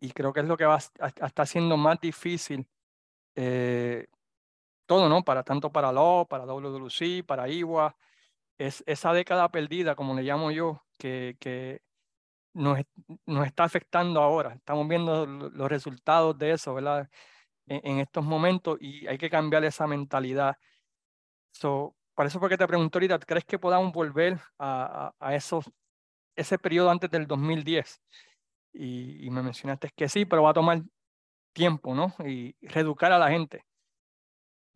y, 0.00 0.10
creo 0.12 0.32
que 0.32 0.40
es 0.40 0.46
lo 0.46 0.56
que 0.56 0.64
va 0.64 0.76
está 0.78 1.42
haciendo 1.42 1.76
más 1.76 2.00
difícil 2.00 2.66
eh, 3.34 4.06
todo, 4.86 5.08
¿no? 5.08 5.24
Para 5.24 5.42
tanto 5.44 5.72
para 5.72 5.92
LO, 5.92 6.26
para 6.28 6.44
WWC, 6.46 7.24
para 7.26 7.48
IWA, 7.48 7.96
es 8.58 8.84
esa 8.86 9.12
década 9.12 9.50
perdida, 9.50 9.94
como 9.96 10.14
le 10.14 10.22
llamo 10.22 10.50
yo, 10.52 10.84
que, 10.98 11.36
que 11.40 11.82
nos, 12.54 12.80
nos 13.26 13.46
está 13.46 13.64
afectando 13.64 14.22
ahora. 14.22 14.54
Estamos 14.54 14.88
viendo 14.88 15.26
los 15.26 15.68
resultados 15.70 16.38
de 16.38 16.52
eso, 16.52 16.74
¿verdad? 16.74 17.10
En, 17.66 17.98
estos 17.98 18.24
momentos 18.24 18.78
y 18.80 19.06
hay 19.06 19.18
que 19.18 19.30
cambiar 19.30 19.64
esa 19.64 19.86
mentalidad. 19.86 20.56
So, 21.52 21.94
por 22.14 22.26
eso 22.26 22.40
porque 22.40 22.56
te 22.56 22.66
pregunto 22.66 22.98
ahorita, 22.98 23.18
¿crees 23.20 23.44
que 23.44 23.58
podamos 23.58 23.92
volver 23.92 24.38
a, 24.58 25.12
a, 25.18 25.34
esos, 25.34 25.70
ese 26.34 26.58
periodo 26.58 26.90
antes 26.90 27.10
del 27.10 27.26
2010? 27.26 28.00
Y, 28.72 29.26
y, 29.26 29.30
me 29.30 29.42
mencionaste 29.42 29.90
que 29.94 30.08
sí, 30.08 30.26
pero 30.26 30.42
va 30.42 30.50
a 30.50 30.54
tomar 30.54 30.82
tiempo, 31.52 31.94
¿no? 31.94 32.14
Y 32.26 32.54
reeducar 32.60 33.10
a 33.12 33.18
la 33.18 33.30
gente. 33.30 33.64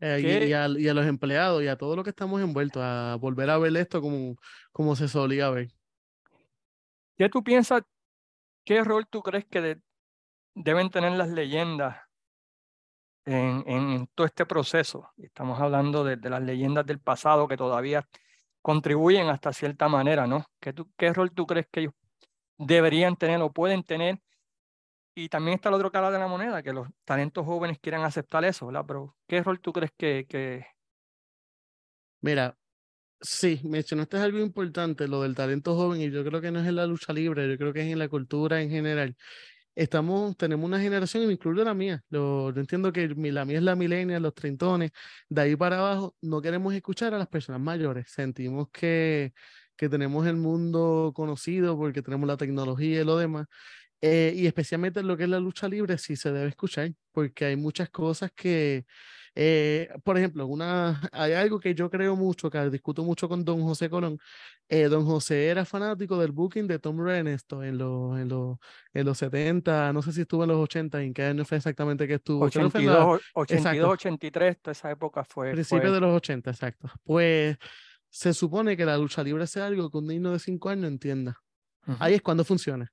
Eh, 0.00 0.46
y, 0.48 0.52
a, 0.54 0.66
y, 0.66 0.88
a, 0.88 0.94
los 0.94 1.06
empleados 1.06 1.62
y 1.62 1.68
a 1.68 1.76
todo 1.76 1.94
lo 1.94 2.02
que 2.02 2.10
estamos 2.10 2.40
envueltos, 2.40 2.82
a 2.82 3.16
volver 3.20 3.50
a 3.50 3.58
ver 3.58 3.76
esto 3.76 4.00
como, 4.00 4.36
como 4.72 4.96
se 4.96 5.08
solía 5.08 5.50
ver. 5.50 5.68
¿Qué 7.18 7.28
tú 7.28 7.44
piensas, 7.44 7.82
qué 8.64 8.82
rol 8.82 9.06
tú 9.06 9.22
crees 9.22 9.44
que 9.44 9.78
deben 10.54 10.88
tener 10.88 11.12
las 11.12 11.28
leyendas 11.28 11.98
en, 13.24 13.64
en, 13.66 14.06
todo 14.14 14.26
este 14.26 14.46
proceso. 14.46 15.10
Estamos 15.18 15.60
hablando 15.60 16.04
de, 16.04 16.16
las 16.28 16.42
leyendas 16.42 16.86
del 16.86 17.00
pasado 17.00 17.48
que 17.48 17.56
todavía 17.56 18.06
contribuyen 18.62 19.28
hasta 19.28 19.52
cierta 19.52 19.88
manera, 19.88 20.26
¿no? 20.26 20.44
¿Qué, 20.60 20.74
¿Qué 20.96 21.12
rol 21.12 21.32
tú 21.32 21.46
crees 21.46 21.66
que 21.70 21.80
ellos 21.80 21.94
deberían 22.58 23.16
tener 23.16 23.40
o 23.40 23.52
pueden 23.52 23.82
tener? 23.82 24.20
Y 25.14 25.28
también 25.28 25.56
está 25.56 25.68
el 25.68 25.74
otro 25.74 25.90
cara 25.90 26.10
de 26.10 26.18
la 26.18 26.28
moneda, 26.28 26.62
que 26.62 26.72
los 26.72 26.88
talentos 27.04 27.44
jóvenes 27.44 27.78
quieran 27.80 28.02
aceptar 28.02 28.44
eso, 28.44 28.66
¿verdad? 28.66 28.84
Pero 28.86 29.16
¿qué 29.26 29.42
rol 29.42 29.60
tú 29.60 29.72
crees 29.72 29.92
que... 29.96 30.26
que... 30.28 30.66
Mira, 32.20 32.56
sí, 33.20 33.60
mencionaste 33.64 34.18
algo 34.18 34.38
importante, 34.38 35.08
lo 35.08 35.22
del 35.22 35.34
talento 35.34 35.74
joven, 35.74 36.00
y 36.00 36.10
yo 36.10 36.24
creo 36.24 36.40
que 36.40 36.50
no 36.50 36.60
es 36.60 36.66
en 36.66 36.76
la 36.76 36.86
lucha 36.86 37.12
libre, 37.12 37.48
yo 37.48 37.58
creo 37.58 37.72
que 37.72 37.80
es 37.80 37.92
en 37.92 37.98
la 37.98 38.08
cultura 38.08 38.60
en 38.60 38.70
general 38.70 39.16
estamos, 39.82 40.36
tenemos 40.36 40.66
una 40.66 40.80
generación, 40.80 41.24
y 41.24 41.32
incluyo 41.32 41.64
la 41.64 41.74
mía. 41.74 42.04
Lo, 42.10 42.52
yo 42.52 42.60
entiendo 42.60 42.92
que 42.92 43.08
la 43.08 43.44
mía 43.44 43.58
es 43.58 43.62
la 43.64 43.74
milenia, 43.76 44.20
los 44.20 44.34
treintones. 44.34 44.90
De 45.28 45.40
ahí 45.42 45.56
para 45.56 45.78
abajo, 45.78 46.16
no 46.20 46.42
queremos 46.42 46.74
escuchar 46.74 47.14
a 47.14 47.18
las 47.18 47.28
personas 47.28 47.60
mayores. 47.60 48.10
Sentimos 48.10 48.68
que, 48.70 49.32
que 49.76 49.88
tenemos 49.88 50.26
el 50.26 50.36
mundo 50.36 51.12
conocido 51.14 51.76
porque 51.78 52.02
tenemos 52.02 52.26
la 52.28 52.36
tecnología 52.36 53.00
y 53.00 53.04
lo 53.04 53.16
demás. 53.16 53.46
Eh, 54.02 54.32
y 54.36 54.46
especialmente 54.46 55.00
en 55.00 55.08
lo 55.08 55.16
que 55.16 55.24
es 55.24 55.28
la 55.30 55.40
lucha 55.40 55.68
libre, 55.68 55.98
sí 55.98 56.16
se 56.16 56.32
debe 56.32 56.48
escuchar, 56.48 56.92
porque 57.12 57.46
hay 57.46 57.56
muchas 57.56 57.90
cosas 57.90 58.30
que, 58.34 58.86
eh, 59.34 59.88
por 60.02 60.18
ejemplo, 60.18 60.46
una, 60.46 61.00
hay 61.12 61.32
algo 61.32 61.60
que 61.60 61.74
yo 61.74 61.90
creo 61.90 62.16
mucho, 62.16 62.50
que 62.50 62.70
discuto 62.70 63.04
mucho 63.04 63.28
con 63.28 63.44
don 63.44 63.62
José 63.62 63.88
Colón. 63.88 64.18
Eh, 64.68 64.84
don 64.84 65.04
José 65.04 65.48
era 65.48 65.64
fanático 65.64 66.18
del 66.18 66.30
booking 66.32 66.66
de 66.66 66.78
Tom 66.78 67.00
Renesto 67.00 67.62
en, 67.62 67.78
los, 67.78 68.18
en, 68.18 68.28
los, 68.28 68.58
en 68.92 69.04
los 69.04 69.18
70, 69.18 69.92
no 69.92 70.02
sé 70.02 70.12
si 70.12 70.20
estuvo 70.20 70.44
en 70.44 70.50
los 70.50 70.58
80, 70.58 71.02
en 71.02 71.12
qué 71.12 71.24
año 71.24 71.44
fue 71.44 71.56
exactamente 71.56 72.06
que 72.06 72.14
estuvo. 72.14 72.44
82, 72.44 73.20
82 73.34 73.90
83, 73.90 74.60
toda 74.60 74.72
esa 74.72 74.90
época 74.90 75.24
fue. 75.24 75.52
Principio 75.52 75.92
de 75.92 76.00
los 76.00 76.14
80, 76.16 76.50
exacto. 76.50 76.88
Pues 77.02 77.56
se 78.08 78.34
supone 78.34 78.76
que 78.76 78.84
la 78.84 78.96
lucha 78.96 79.22
libre 79.22 79.46
sea 79.46 79.66
algo 79.66 79.90
que 79.90 79.98
un 79.98 80.06
niño 80.06 80.32
de 80.32 80.38
5 80.38 80.68
años 80.68 80.86
entienda. 80.86 81.40
Ahí 81.98 82.14
es 82.14 82.22
cuando 82.22 82.44
funciona. 82.44 82.92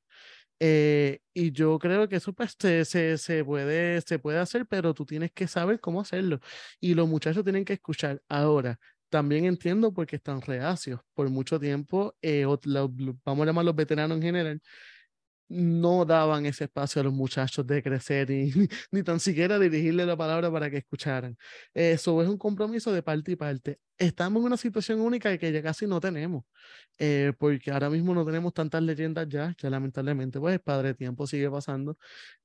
Eh, 0.59 1.19
y 1.33 1.51
yo 1.51 1.77
creo 1.79 2.09
que 2.09 2.15
eso 2.17 2.33
pues 2.33 2.55
se, 2.59 2.85
se, 3.17 3.45
puede, 3.45 4.01
se 4.01 4.19
puede 4.19 4.39
hacer, 4.39 4.65
pero 4.67 4.93
tú 4.93 5.05
tienes 5.05 5.31
que 5.31 5.47
saber 5.47 5.79
cómo 5.79 6.01
hacerlo. 6.01 6.39
Y 6.79 6.93
los 6.95 7.07
muchachos 7.07 7.43
tienen 7.43 7.65
que 7.65 7.73
escuchar. 7.73 8.21
Ahora, 8.27 8.79
también 9.09 9.45
entiendo 9.45 9.93
porque 9.93 10.15
están 10.17 10.41
reacios. 10.41 10.99
Por 11.13 11.29
mucho 11.29 11.59
tiempo, 11.59 12.15
eh, 12.21 12.45
vamos 13.25 13.43
a 13.43 13.45
llamar 13.45 13.65
los 13.65 13.75
veteranos 13.75 14.17
en 14.17 14.23
general, 14.23 14.61
no 15.49 16.05
daban 16.05 16.45
ese 16.45 16.65
espacio 16.65 17.01
a 17.01 17.03
los 17.05 17.13
muchachos 17.13 17.65
de 17.65 17.81
crecer 17.81 18.29
y 18.31 18.51
ni 18.91 19.03
tan 19.03 19.19
siquiera 19.19 19.59
dirigirle 19.59 20.05
la 20.05 20.17
palabra 20.17 20.51
para 20.51 20.69
que 20.69 20.77
escucharan. 20.77 21.37
Eso 21.73 22.21
es 22.21 22.27
un 22.29 22.37
compromiso 22.37 22.91
de 22.91 23.03
parte 23.03 23.31
y 23.31 23.35
parte. 23.35 23.79
Estamos 23.97 24.41
en 24.41 24.47
una 24.47 24.57
situación 24.57 24.99
única 25.01 25.37
que 25.37 25.51
ya 25.51 25.61
casi 25.63 25.87
no 25.87 25.99
tenemos, 25.99 26.43
eh, 26.99 27.33
porque 27.37 27.71
ahora 27.71 27.89
mismo 27.89 28.13
no 28.13 28.25
tenemos 28.25 28.53
tantas 28.53 28.83
leyendas 28.83 29.27
ya, 29.29 29.53
que 29.55 29.69
lamentablemente, 29.69 30.39
pues 30.39 30.59
padre 30.59 30.93
tiempo 30.93 31.25
sigue 31.27 31.49
pasando. 31.49 31.97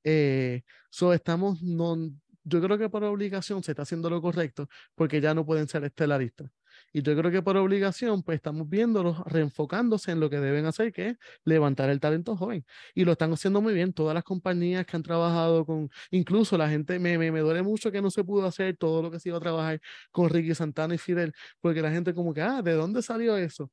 Eh, 0.04 0.62
so 0.90 1.12
estamos, 1.12 1.62
no, 1.62 1.96
yo 2.44 2.60
creo 2.62 2.78
que 2.78 2.88
por 2.88 3.04
obligación 3.04 3.62
se 3.62 3.72
está 3.72 3.82
haciendo 3.82 4.10
lo 4.10 4.20
correcto, 4.22 4.68
porque 4.94 5.20
ya 5.20 5.34
no 5.34 5.44
pueden 5.46 5.68
ser 5.68 5.84
estelaristas. 5.84 6.50
Y 6.92 7.02
yo 7.02 7.16
creo 7.16 7.30
que 7.30 7.42
por 7.42 7.56
obligación, 7.56 8.22
pues 8.22 8.36
estamos 8.36 8.68
viéndolos 8.68 9.18
reenfocándose 9.26 10.12
en 10.12 10.20
lo 10.20 10.28
que 10.30 10.40
deben 10.40 10.66
hacer, 10.66 10.92
que 10.92 11.08
es 11.08 11.16
levantar 11.44 11.90
el 11.90 12.00
talento 12.00 12.36
joven. 12.36 12.64
Y 12.94 13.04
lo 13.04 13.12
están 13.12 13.32
haciendo 13.32 13.60
muy 13.60 13.74
bien. 13.74 13.92
Todas 13.92 14.14
las 14.14 14.24
compañías 14.24 14.84
que 14.86 14.96
han 14.96 15.02
trabajado 15.02 15.64
con, 15.66 15.90
incluso 16.10 16.58
la 16.58 16.68
gente, 16.68 16.98
me, 16.98 17.18
me, 17.18 17.32
me 17.32 17.40
duele 17.40 17.62
mucho 17.62 17.90
que 17.90 18.02
no 18.02 18.10
se 18.10 18.24
pudo 18.24 18.46
hacer 18.46 18.76
todo 18.76 19.02
lo 19.02 19.10
que 19.10 19.18
se 19.20 19.30
iba 19.30 19.38
a 19.38 19.40
trabajar 19.40 19.80
con 20.10 20.28
Ricky 20.30 20.54
Santana 20.54 20.94
y 20.94 20.98
Fidel, 20.98 21.32
porque 21.60 21.80
la 21.82 21.90
gente 21.90 22.14
como 22.14 22.34
que, 22.34 22.42
ah, 22.42 22.62
¿de 22.62 22.72
dónde 22.72 23.02
salió 23.02 23.36
eso? 23.36 23.70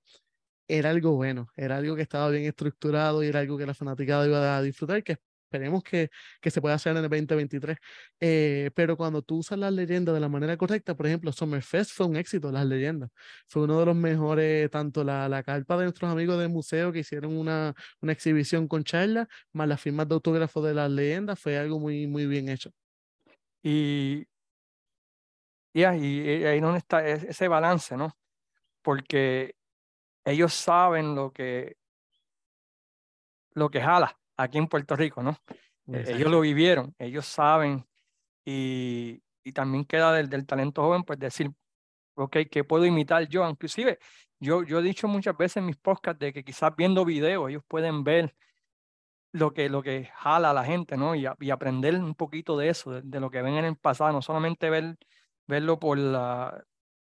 Era 0.68 0.92
algo 0.92 1.14
bueno, 1.14 1.50
era 1.56 1.78
algo 1.78 1.96
que 1.96 2.04
estaba 2.04 2.30
bien 2.30 2.46
estructurado 2.46 3.24
y 3.24 3.28
era 3.28 3.40
algo 3.40 3.58
que 3.58 3.66
la 3.66 3.74
fanaticada 3.74 4.28
iba 4.28 4.58
a 4.58 4.62
disfrutar, 4.62 5.04
que 5.04 5.18
esperemos 5.50 5.84
que, 5.84 6.10
que, 6.42 6.52
se 6.52 6.62
pueda 6.62 6.76
hacer 6.76 6.92
en 6.92 6.98
el 7.04 7.10
2023. 7.10 7.78
Eh, 8.20 8.72
pero 8.76 8.96
cuando 8.96 9.22
tú 9.22 9.38
usas 9.38 9.58
las 9.58 9.74
leyendas 9.74 10.14
de 10.14 10.22
la 10.22 10.30
manera 10.30 10.56
correcta, 10.58 10.96
por 10.96 11.08
ejemplo, 11.08 11.32
Summerfest 11.32 11.92
fue 11.92 12.06
un 12.06 12.16
éxito, 12.16 12.52
las 12.52 12.66
leyendas. 12.66 13.10
Fue 13.48 13.64
uno 13.64 13.80
de 13.80 13.86
los 13.88 13.96
mejores, 13.96 14.70
tanto 14.70 15.04
la, 15.04 15.28
la 15.28 15.44
carpa 15.44 15.78
de 15.78 15.84
nuestros 15.86 16.12
amigos 16.12 16.40
del 16.40 16.50
museo 16.50 16.92
que 16.92 17.00
hicieron 17.00 17.36
una, 17.38 17.74
una 18.02 18.12
exhibición 18.14 18.68
con 18.68 18.84
charla, 18.84 19.28
más 19.54 19.68
las 19.68 19.82
firmas 19.82 20.08
de 20.08 20.16
autógrafo 20.16 20.62
de 20.62 20.74
las 20.74 20.92
leyendas, 20.92 21.40
fue 21.40 21.58
algo 21.58 21.80
muy, 21.80 22.08
muy 22.08 22.26
bien 22.28 22.50
hecho. 22.50 22.72
Y, 23.64 24.28
y 25.74 25.84
ahí, 25.84 26.46
ahí 26.46 26.62
no 26.62 26.76
está 26.76 27.06
ese 27.08 27.48
balance, 27.48 27.98
¿no? 27.98 28.16
Porque 28.82 29.56
ellos 30.26 30.54
saben 30.54 31.16
lo 31.16 31.32
que, 31.32 31.78
lo 33.54 33.70
que 33.70 33.82
jala 33.82 34.20
aquí 34.40 34.58
en 34.58 34.68
Puerto 34.68 34.96
Rico, 34.96 35.22
¿no? 35.22 35.38
Eh, 35.88 36.06
ellos 36.08 36.32
lo 36.32 36.42
vivieron, 36.42 36.96
ellos 37.00 37.26
saben 37.26 37.86
y, 38.46 39.22
y 39.44 39.52
también 39.52 39.86
queda 39.86 40.14
del, 40.14 40.30
del, 40.30 40.46
talento 40.46 40.82
joven, 40.84 41.04
pues 41.04 41.20
decir, 41.20 41.52
ok, 42.16 42.38
¿qué 42.50 42.64
puedo 42.64 42.86
imitar 42.86 43.28
yo? 43.28 43.48
Inclusive, 43.50 44.00
yo, 44.40 44.64
yo 44.64 44.80
he 44.80 44.84
dicho 44.84 45.08
muchas 45.08 45.36
veces 45.36 45.58
en 45.58 45.66
mis 45.66 45.78
podcasts 45.78 46.20
de 46.20 46.32
que 46.32 46.44
quizás 46.44 46.74
viendo 46.76 47.06
videos 47.06 47.50
ellos 47.50 47.64
pueden 47.68 48.04
ver 48.04 48.36
lo 49.32 49.54
que, 49.54 49.70
lo 49.70 49.84
que 49.84 50.10
jala 50.16 50.52
a 50.52 50.54
la 50.54 50.64
gente, 50.64 50.96
¿no? 50.98 51.16
Y, 51.16 51.26
y 51.40 51.50
aprender 51.52 51.96
un 51.96 52.16
poquito 52.16 52.58
de 52.58 52.70
eso, 52.70 52.92
de, 52.92 53.02
de, 53.04 53.20
lo 53.20 53.30
que 53.30 53.42
ven 53.42 53.56
en 53.56 53.66
el 53.66 53.78
pasado, 53.78 54.14
no 54.14 54.22
solamente 54.22 54.70
ver, 54.70 54.98
verlo 55.48 55.80
por 55.80 55.98
la, 55.98 56.64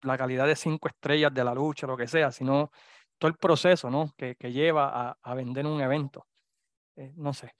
la 0.01 0.17
calidad 0.17 0.47
de 0.47 0.55
cinco 0.55 0.87
estrellas 0.87 1.33
de 1.33 1.43
la 1.43 1.53
lucha, 1.53 1.87
lo 1.87 1.97
que 1.97 2.07
sea, 2.07 2.31
sino 2.31 2.71
todo 3.17 3.29
el 3.29 3.37
proceso, 3.37 3.89
¿no? 3.89 4.13
Que, 4.17 4.35
que 4.35 4.51
lleva 4.51 5.09
a, 5.09 5.17
a, 5.21 5.33
vender 5.35 5.65
un 5.65 5.81
evento. 5.81 6.25
Eh, 6.97 7.13
no 7.15 7.33
sé. 7.33 7.53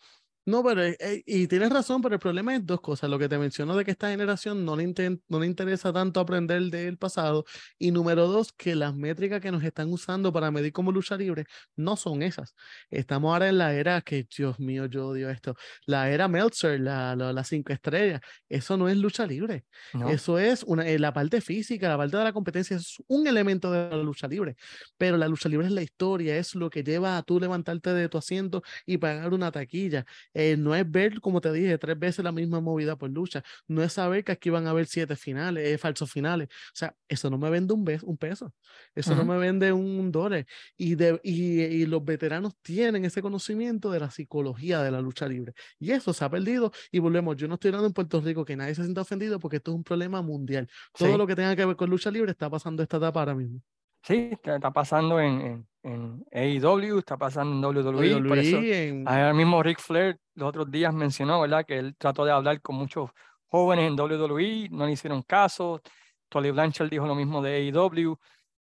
No, 0.48 0.64
pero 0.64 0.82
eh, 0.82 0.96
eh, 1.02 1.24
y 1.26 1.46
tienes 1.48 1.70
razón, 1.72 2.02
pero 2.02 2.16
el 2.16 2.22
problema 2.22 2.56
es 2.56 2.66
dos 2.66 2.80
cosas. 2.80 3.10
Lo 3.10 3.20
que 3.20 3.28
te 3.28 3.38
menciono 3.38 3.76
de 3.76 3.84
que 3.84 3.92
esta 3.92 4.12
generación 4.12 4.64
no 4.64 4.78
le, 4.78 5.20
no 5.28 5.42
le 5.42 5.46
interesa 5.46 5.92
tanto 5.92 6.22
aprender 6.22 6.62
del 6.72 6.98
pasado. 6.98 7.44
Y 7.78 7.92
número 7.92 8.28
dos, 8.28 8.54
que 8.54 8.74
las 8.74 8.96
métricas 8.96 9.42
que 9.42 9.52
nos 9.52 9.62
están 9.62 9.92
usando 9.92 10.32
para 10.32 10.50
medir 10.50 10.72
como 10.72 10.94
lucha 10.94 11.18
libre 11.18 11.44
no 11.76 11.98
son 11.98 12.24
esas. 12.24 12.56
Estamos 12.90 13.34
ahora 13.34 13.50
en 13.50 13.58
la 13.58 13.74
era 13.74 14.00
que, 14.00 14.26
Dios 14.38 14.58
mío, 14.58 14.86
yo 14.86 15.10
odio 15.10 15.30
esto. 15.30 15.54
La 15.86 16.10
era 16.10 16.30
Meltzer, 16.30 16.80
la, 16.80 17.14
la, 17.18 17.44
cinco 17.44 17.74
estrellas. 17.74 18.22
Eso 18.48 18.78
no 18.78 18.88
es 18.88 18.96
lucha 18.96 19.28
libre. 19.28 19.66
No. 19.94 20.08
Eso 20.08 20.40
es 20.40 20.64
una, 20.64 20.88
eh, 20.88 20.98
la 20.98 21.12
parte 21.12 21.42
física, 21.42 21.90
la 21.90 21.98
parte 21.98 22.16
de 22.16 22.24
la 22.24 22.32
competencia, 22.32 22.78
es 22.78 22.96
un 23.08 23.28
elemento 23.28 23.70
de 23.70 23.90
la 23.90 23.98
lucha 23.98 24.30
libre. 24.30 24.56
Pero 24.98 25.18
la 25.18 25.28
lucha 25.28 25.50
libre 25.50 25.66
es 25.68 25.74
la 25.74 25.84
historia, 25.84 26.38
es 26.38 26.56
lo 26.56 26.70
que 26.70 26.86
lleva 26.86 27.18
a 27.18 27.24
tú 27.24 27.38
levantarte 27.38 27.94
de 27.94 28.08
tu 28.08 28.18
asiento 28.18 28.64
y 28.86 28.98
pagar 28.98 29.34
una 29.34 29.52
taquilla 29.52 30.06
eh, 30.40 30.56
no 30.56 30.76
es 30.76 30.90
ver, 30.90 31.20
como 31.20 31.42
te 31.42 31.52
dije, 31.52 31.80
tres 31.80 31.98
veces 31.98 32.24
la 32.24 32.32
misma 32.32 32.62
movida 32.62 32.96
por 32.96 33.10
lucha. 33.10 33.44
No 33.68 33.82
es 33.82 33.94
saber 33.94 34.24
que 34.24 34.32
aquí 34.34 34.52
van 34.52 34.68
a 34.68 34.70
haber 34.70 34.86
siete 34.86 35.16
finales, 35.16 35.68
eh, 35.68 35.80
falsos 35.80 36.12
finales. 36.12 36.48
O 36.48 36.76
sea, 36.76 36.96
eso 37.08 37.32
no 37.32 37.40
me 37.40 37.50
vende 37.50 37.74
un, 37.74 37.84
un 38.04 38.18
peso. 38.18 38.54
Eso 38.94 39.16
no 39.16 39.26
me 39.26 39.36
vende 39.40 39.74
un 39.74 40.12
dólar. 40.12 40.46
Y, 40.78 40.94
de, 40.94 41.20
y, 41.24 41.64
y, 41.64 41.86
los 41.88 42.06
veteranos 42.06 42.56
tienen 42.62 43.04
ese 43.04 43.24
conocimiento 43.24 43.90
de 43.90 44.00
la 44.00 44.12
psicología 44.12 44.84
de 44.84 44.92
la 44.92 45.02
lucha 45.02 45.28
libre. 45.28 45.54
Y 45.80 45.90
eso 45.90 46.14
se 46.14 46.24
ha 46.24 46.30
perdido. 46.30 46.72
Y 46.92 47.00
volvemos, 47.00 47.36
yo 47.36 47.48
no 47.48 47.56
estoy 47.56 47.70
hablando 47.70 47.88
en 47.88 47.94
Puerto 47.94 48.22
Rico 48.22 48.46
que 48.46 48.56
nadie 48.56 48.76
se 48.76 48.84
sienta 48.84 49.02
ofendido 49.02 49.40
porque 49.40 49.58
esto 49.58 49.72
es 49.72 49.76
un 49.78 49.84
problema 49.84 50.22
mundial. 50.22 50.70
Todo 50.96 51.14
sí. 51.14 51.18
lo 51.18 51.26
que 51.26 51.36
tenga 51.36 51.56
que 51.56 51.66
ver 51.66 51.76
con 51.76 51.90
lucha 51.90 52.12
libre 52.12 52.30
está 52.30 52.48
pasando 52.48 52.84
esta 52.84 52.98
etapa 52.98 53.22
ahora 53.22 53.34
mismo. 53.34 53.60
Sí, 54.04 54.38
está 54.44 54.72
pasando 54.72 55.20
en, 55.20 55.42
en, 55.42 55.68
en 55.88 56.26
AEW, 56.32 57.00
está 57.00 57.18
pasando 57.18 57.70
en 57.70 57.78
WWE. 57.78 58.16
WWE 58.16 58.28
por 58.28 58.38
eso, 58.38 58.58
en... 58.58 59.08
Ahora 59.08 59.34
mismo 59.34 59.64
Ric 59.64 59.80
Flair 59.80 60.20
los 60.36 60.50
otros 60.50 60.70
días 60.70 60.94
mencionó, 60.94 61.42
¿verdad? 61.42 61.66
Que 61.66 61.80
él 61.80 61.96
trató 61.98 62.26
de 62.26 62.32
hablar 62.32 62.62
con 62.62 62.76
muchos 62.76 63.10
jóvenes 63.48 63.88
en 63.88 64.00
WWE, 64.00 64.70
no 64.72 64.86
le 64.86 64.92
hicieron 64.92 65.22
caso. 65.24 65.82
Tolly 66.30 66.52
Blanchard 66.52 66.90
dijo 66.90 67.08
lo 67.08 67.16
mismo 67.16 67.42
de 67.42 67.72
AEW. 67.72 68.18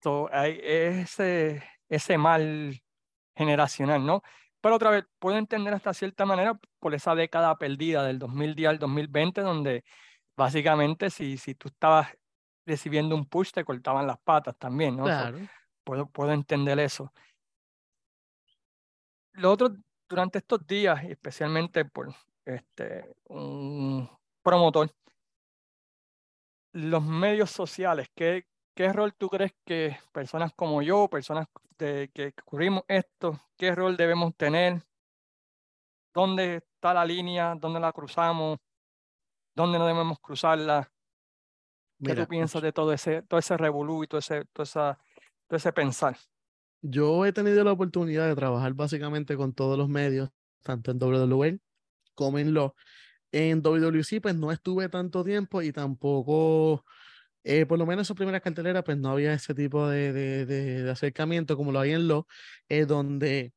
So, 0.01 0.30
hay 0.32 0.59
ese, 0.61 1.64
ese 1.88 2.18
mal 2.18 2.82
generacional, 3.36 4.05
¿no? 4.05 4.22
Pero 4.59 4.76
otra 4.76 4.89
vez, 4.89 5.05
puedo 5.20 5.38
entender 5.38 5.74
hasta 5.74 5.93
cierta 5.93 6.26
manera 6.26 6.57
por 6.80 6.93
esa 6.93 7.16
década 7.16 7.57
perdida 7.57 8.03
del 8.03 8.20
2010 8.20 8.70
al 8.70 8.80
2020, 8.80 9.41
donde 9.41 9.84
básicamente 10.36 11.09
si, 11.09 11.38
si 11.38 11.55
tú 11.55 11.68
estabas 11.68 12.07
recibiendo 12.66 13.16
un 13.16 13.26
push 13.26 13.51
te 13.51 13.64
cortaban 13.64 14.07
las 14.07 14.18
patas 14.20 14.57
también, 14.57 14.97
¿no? 14.97 15.03
Claro. 15.03 15.38
So, 15.38 15.43
puedo, 15.84 16.07
puedo 16.07 16.31
entender 16.31 16.79
eso. 16.79 17.11
Lo 19.34 19.51
otro, 19.51 19.75
durante 20.07 20.39
estos 20.39 20.65
días, 20.67 21.03
especialmente 21.05 21.86
por 21.86 22.13
este, 22.45 23.15
un 23.25 24.09
promotor, 24.43 24.91
los 26.73 27.03
medios 27.03 27.51
sociales, 27.51 28.09
¿qué, 28.15 28.45
¿qué 28.75 28.91
rol 28.91 29.13
tú 29.15 29.29
crees 29.29 29.53
que 29.65 29.97
personas 30.11 30.53
como 30.53 30.81
yo, 30.81 31.07
personas 31.07 31.47
de, 31.77 32.09
que 32.13 32.34
ocurrimos 32.41 32.84
esto, 32.88 33.39
qué 33.57 33.73
rol 33.73 33.97
debemos 33.97 34.36
tener? 34.36 34.84
¿Dónde 36.13 36.57
está 36.57 36.93
la 36.93 37.05
línea? 37.05 37.55
¿Dónde 37.55 37.79
la 37.79 37.91
cruzamos? 37.91 38.59
¿Dónde 39.55 39.79
no 39.79 39.88
debemos 39.88 40.19
cruzarla? 40.19 40.91
¿Qué 42.03 42.09
Mira, 42.09 42.23
tú 42.23 42.29
piensas 42.29 42.61
de 42.61 42.71
todo 42.71 42.93
ese, 42.93 43.23
todo 43.23 43.39
ese 43.39 43.57
revolú 43.57 44.03
y 44.03 44.07
todo 44.07 44.19
ese, 44.19 44.45
todo, 44.45 44.63
esa, 44.63 44.99
ese 45.58 45.74
pensar? 45.74 46.18
Yo 46.82 47.26
he 47.26 47.32
tenido 47.34 47.64
la 47.64 47.72
oportunidad 47.72 48.28
de 48.28 48.36
trabajar 48.36 48.74
básicamente 48.74 49.38
con 49.38 49.54
todos 49.54 49.78
los 49.78 49.89
medios, 49.89 50.30
tanto 50.62 50.91
en 50.91 50.97
WWE 51.01 51.60
como 52.14 52.39
en 52.39 52.54
lo. 52.54 52.76
En 53.32 53.62
WWC, 53.62 54.22
pues 54.22 54.36
no 54.36 54.51
estuve 54.51 54.89
tanto 54.89 55.24
tiempo 55.24 55.62
y 55.62 55.72
tampoco, 55.72 56.86
eh, 57.43 57.66
por 57.66 57.80
lo 57.80 57.86
menos 57.86 58.01
en 58.01 58.06
su 58.06 58.16
primera 58.16 58.39
cartelera, 58.41 58.84
pues 58.84 58.97
no 58.97 59.10
había 59.10 59.34
ese 59.34 59.56
tipo 59.56 59.88
de, 59.89 60.14
de, 60.14 60.45
de, 60.45 60.84
de 60.84 60.91
acercamiento 60.91 61.58
como 61.58 61.72
lo 61.72 61.80
hay 61.80 61.91
en 61.93 62.08
lo, 62.08 62.28
eh, 62.70 62.86
donde 62.86 63.54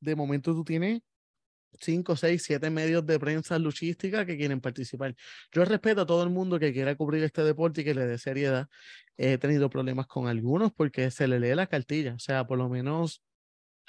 de 0.00 0.16
momento 0.16 0.52
tú 0.54 0.64
tienes 0.64 1.00
cinco, 1.80 2.16
seis, 2.16 2.42
siete 2.42 2.70
medios 2.70 3.04
de 3.06 3.18
prensa 3.18 3.58
luchística 3.58 4.26
que 4.26 4.36
quieren 4.36 4.60
participar. 4.60 5.14
Yo 5.52 5.64
respeto 5.64 6.02
a 6.02 6.06
todo 6.06 6.22
el 6.22 6.30
mundo 6.30 6.58
que 6.58 6.72
quiera 6.72 6.94
cubrir 6.96 7.22
este 7.24 7.42
deporte 7.42 7.82
y 7.82 7.84
que 7.84 7.94
le 7.94 8.06
dé 8.06 8.18
seriedad. 8.18 8.68
He 9.16 9.38
tenido 9.38 9.70
problemas 9.70 10.06
con 10.06 10.28
algunos 10.28 10.72
porque 10.72 11.10
se 11.10 11.28
le 11.28 11.40
lee 11.40 11.54
la 11.54 11.66
cartilla, 11.66 12.14
o 12.14 12.18
sea, 12.18 12.46
por 12.46 12.58
lo 12.58 12.68
menos 12.68 13.22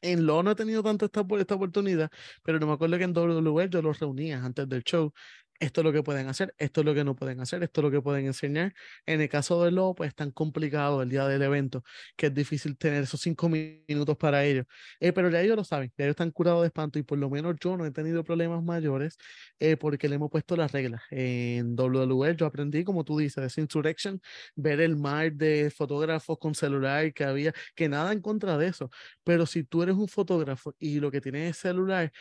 en 0.02 0.26
lo 0.26 0.44
no 0.44 0.52
he 0.52 0.56
tenido 0.56 0.84
tanto 0.84 1.06
esta, 1.06 1.26
esta 1.40 1.56
oportunidad, 1.56 2.10
pero 2.44 2.60
no 2.60 2.68
me 2.68 2.74
acuerdo 2.74 2.98
que 2.98 3.04
en 3.04 3.18
WWE 3.18 3.70
yo 3.70 3.82
los 3.82 4.00
reunía 4.00 4.44
antes 4.44 4.70
del 4.70 4.84
show 4.84 5.12
esto 5.60 5.82
es 5.82 5.86
lo 5.86 5.92
que 5.94 6.04
pueden 6.04 6.28
hacer, 6.28 6.54
esto 6.58 6.82
es 6.82 6.86
lo 6.86 6.94
que 6.94 7.04
no 7.04 7.16
pueden 7.16 7.40
hacer, 7.40 7.64
esto 7.64 7.82
es 7.82 7.84
lo 7.86 7.92
que 7.92 8.02
pueden 8.02 8.26
enseñar. 8.26 8.74
En 9.06 9.22
el 9.22 9.30
caso 9.30 9.64
de 9.64 9.72
lo, 9.72 9.96
pues 9.96 10.10
es 10.10 10.16
tan 10.16 10.32
complicado 10.32 11.02
el 11.02 11.10
día 11.10 11.28
del 11.28 11.42
evento 11.42 11.84
que 12.16 12.28
es 12.28 12.34
difícil 12.34 12.78
tener 12.78 13.04
esos 13.04 13.22
cinco 13.22 13.50
minutos 13.50 14.18
para 14.18 14.44
ellos. 14.46 14.66
Eh, 15.00 15.12
pero 15.14 15.30
ya 15.30 15.42
ellos 15.42 15.56
lo 15.58 15.64
saben, 15.64 15.92
ya 15.98 16.06
ellos 16.06 16.14
están 16.14 16.32
curados 16.32 16.62
de 16.62 16.68
espanto 16.68 17.00
y 17.00 17.04
por 17.04 17.18
lo 17.18 17.30
menos 17.30 17.56
yo 17.60 17.78
no 17.78 17.86
he 17.86 17.92
tenido 17.92 18.24
problemas 18.24 18.64
mayores 18.64 19.18
eh, 19.60 19.78
porque 19.78 20.08
le 20.10 20.16
hemos 20.16 20.30
puesto 20.30 20.56
las 20.56 20.72
reglas. 20.72 21.02
En 21.12 21.76
WWE 21.80 22.36
yo 22.36 22.46
aprendí, 22.46 22.84
como 22.84 23.04
tú 23.04 23.18
dices, 23.18 23.56
de 23.56 23.62
Insurrection, 23.62 24.22
ver 24.56 24.82
el 24.82 24.96
mar 24.96 25.34
de 25.34 25.72
fotógrafos 25.76 26.38
con 26.40 26.56
celular 26.56 27.14
que 27.14 27.24
había, 27.24 27.54
que 27.76 27.90
nada 27.90 28.12
en 28.12 28.22
contra 28.22 28.58
de 28.58 28.68
eso. 28.68 28.90
Pero 29.24 29.46
si 29.46 29.64
tú 29.64 29.84
eres 29.84 29.96
un 29.96 30.08
fotógrafo 30.08 30.76
y 30.80 31.00
lo 31.00 31.12
que 31.12 31.22
tienes 31.22 31.52
es 31.52 31.58
celular, 31.58 32.12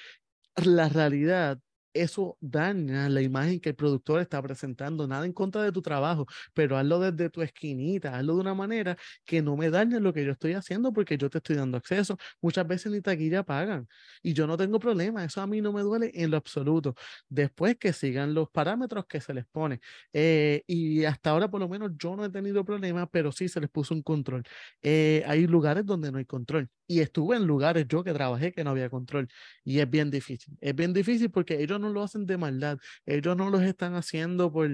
la 0.56 0.88
realidad 0.88 1.58
eso 2.02 2.36
daña 2.40 3.08
la 3.08 3.22
imagen 3.22 3.60
que 3.60 3.70
el 3.70 3.74
productor 3.76 4.20
está 4.20 4.40
presentando. 4.42 5.06
Nada 5.06 5.26
en 5.26 5.32
contra 5.32 5.62
de 5.62 5.72
tu 5.72 5.82
trabajo, 5.82 6.26
pero 6.54 6.76
hazlo 6.76 7.00
desde 7.00 7.30
tu 7.30 7.42
esquinita, 7.42 8.16
hazlo 8.16 8.34
de 8.34 8.40
una 8.40 8.54
manera 8.54 8.96
que 9.24 9.42
no 9.42 9.56
me 9.56 9.70
dañe 9.70 10.00
lo 10.00 10.12
que 10.12 10.24
yo 10.24 10.32
estoy 10.32 10.52
haciendo 10.54 10.92
porque 10.92 11.18
yo 11.18 11.30
te 11.30 11.38
estoy 11.38 11.56
dando 11.56 11.76
acceso. 11.78 12.16
Muchas 12.40 12.66
veces 12.66 12.92
ni 12.92 13.00
taquilla 13.00 13.42
pagan 13.42 13.88
y 14.22 14.32
yo 14.32 14.46
no 14.46 14.56
tengo 14.56 14.78
problema. 14.78 15.24
Eso 15.24 15.40
a 15.40 15.46
mí 15.46 15.60
no 15.60 15.72
me 15.72 15.82
duele 15.82 16.10
en 16.14 16.30
lo 16.30 16.36
absoluto. 16.36 16.94
Después 17.28 17.76
que 17.78 17.92
sigan 17.92 18.34
los 18.34 18.50
parámetros 18.50 19.06
que 19.06 19.20
se 19.20 19.34
les 19.34 19.46
pone. 19.46 19.80
Eh, 20.12 20.62
y 20.66 21.04
hasta 21.04 21.30
ahora, 21.30 21.48
por 21.50 21.60
lo 21.60 21.68
menos, 21.68 21.92
yo 21.98 22.16
no 22.16 22.24
he 22.24 22.30
tenido 22.30 22.64
problemas, 22.64 23.08
pero 23.10 23.32
sí 23.32 23.48
se 23.48 23.60
les 23.60 23.70
puso 23.70 23.94
un 23.94 24.02
control. 24.02 24.42
Eh, 24.82 25.22
hay 25.26 25.46
lugares 25.46 25.84
donde 25.86 26.10
no 26.12 26.18
hay 26.18 26.24
control 26.26 26.68
y 26.86 27.00
estuve 27.00 27.36
en 27.36 27.46
lugares 27.46 27.86
yo 27.88 28.04
que 28.04 28.12
trabajé 28.12 28.52
que 28.52 28.64
no 28.64 28.70
había 28.70 28.90
control 28.90 29.28
y 29.64 29.80
es 29.80 29.90
bien 29.90 30.10
difícil. 30.10 30.56
Es 30.60 30.74
bien 30.74 30.92
difícil 30.92 31.30
porque 31.30 31.62
ellos 31.62 31.80
no 31.80 31.90
lo 31.90 32.02
hacen 32.02 32.26
de 32.26 32.36
maldad, 32.36 32.78
ellos 33.04 33.36
no 33.36 33.50
los 33.50 33.62
están 33.62 33.94
haciendo 33.94 34.52
por... 34.52 34.70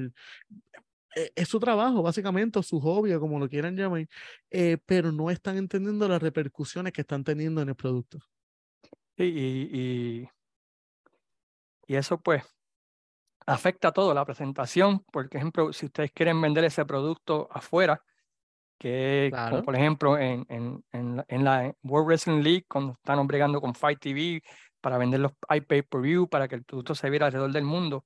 Eh, 1.14 1.30
es 1.34 1.48
su 1.48 1.60
trabajo, 1.60 2.02
básicamente, 2.02 2.58
o 2.58 2.62
su 2.62 2.80
hobby, 2.80 3.12
o 3.12 3.20
como 3.20 3.38
lo 3.38 3.48
quieran 3.48 3.76
llamar, 3.76 4.08
eh, 4.50 4.78
pero 4.86 5.12
no 5.12 5.30
están 5.30 5.58
entendiendo 5.58 6.08
las 6.08 6.22
repercusiones 6.22 6.92
que 6.92 7.02
están 7.02 7.22
teniendo 7.22 7.60
en 7.60 7.68
el 7.68 7.74
producto. 7.74 8.18
Y, 9.16 9.24
y, 9.24 10.28
y 11.86 11.94
eso 11.94 12.20
pues 12.20 12.42
afecta 13.46 13.88
a 13.88 13.92
todo, 13.92 14.14
la 14.14 14.24
presentación, 14.24 15.00
por 15.12 15.28
ejemplo, 15.30 15.72
si 15.72 15.86
ustedes 15.86 16.12
quieren 16.12 16.40
vender 16.40 16.64
ese 16.64 16.84
producto 16.86 17.48
afuera, 17.50 18.02
que 18.82 19.28
claro. 19.30 19.50
como 19.50 19.62
por 19.62 19.76
ejemplo 19.76 20.18
en, 20.18 20.44
en, 20.48 20.84
en, 20.90 21.16
la, 21.16 21.24
en, 21.28 21.44
la, 21.44 21.74
World 21.84 22.08
Wrestling 22.08 22.42
League, 22.42 22.64
cuando 22.68 22.94
están 22.94 23.24
bregando 23.28 23.60
con 23.60 23.76
Fight 23.76 24.00
TV 24.00 24.42
para 24.80 24.98
vender 24.98 25.20
los 25.20 25.32
iPay 25.48 25.82
per 25.82 26.00
view, 26.00 26.28
para 26.28 26.48
que 26.48 26.56
el 26.56 26.64
producto 26.64 26.96
se 26.96 27.08
viera 27.08 27.26
alrededor 27.26 27.52
del 27.52 27.62
mundo, 27.62 28.04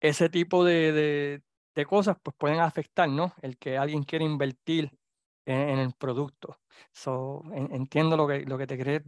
ese 0.00 0.28
tipo 0.28 0.64
de, 0.64 0.90
de, 0.92 1.42
de, 1.76 1.86
cosas 1.86 2.16
pues 2.20 2.34
pueden 2.36 2.58
afectar, 2.58 3.08
¿no? 3.08 3.32
El 3.42 3.56
que 3.58 3.78
alguien 3.78 4.02
quiera 4.02 4.24
invertir 4.24 4.90
en, 5.44 5.68
en 5.68 5.78
el 5.78 5.92
producto. 5.92 6.58
So, 6.92 7.44
entiendo 7.54 8.16
lo 8.16 8.26
que, 8.26 8.40
lo 8.40 8.58
que 8.58 8.66
te 8.66 8.76
crees, 8.76 9.02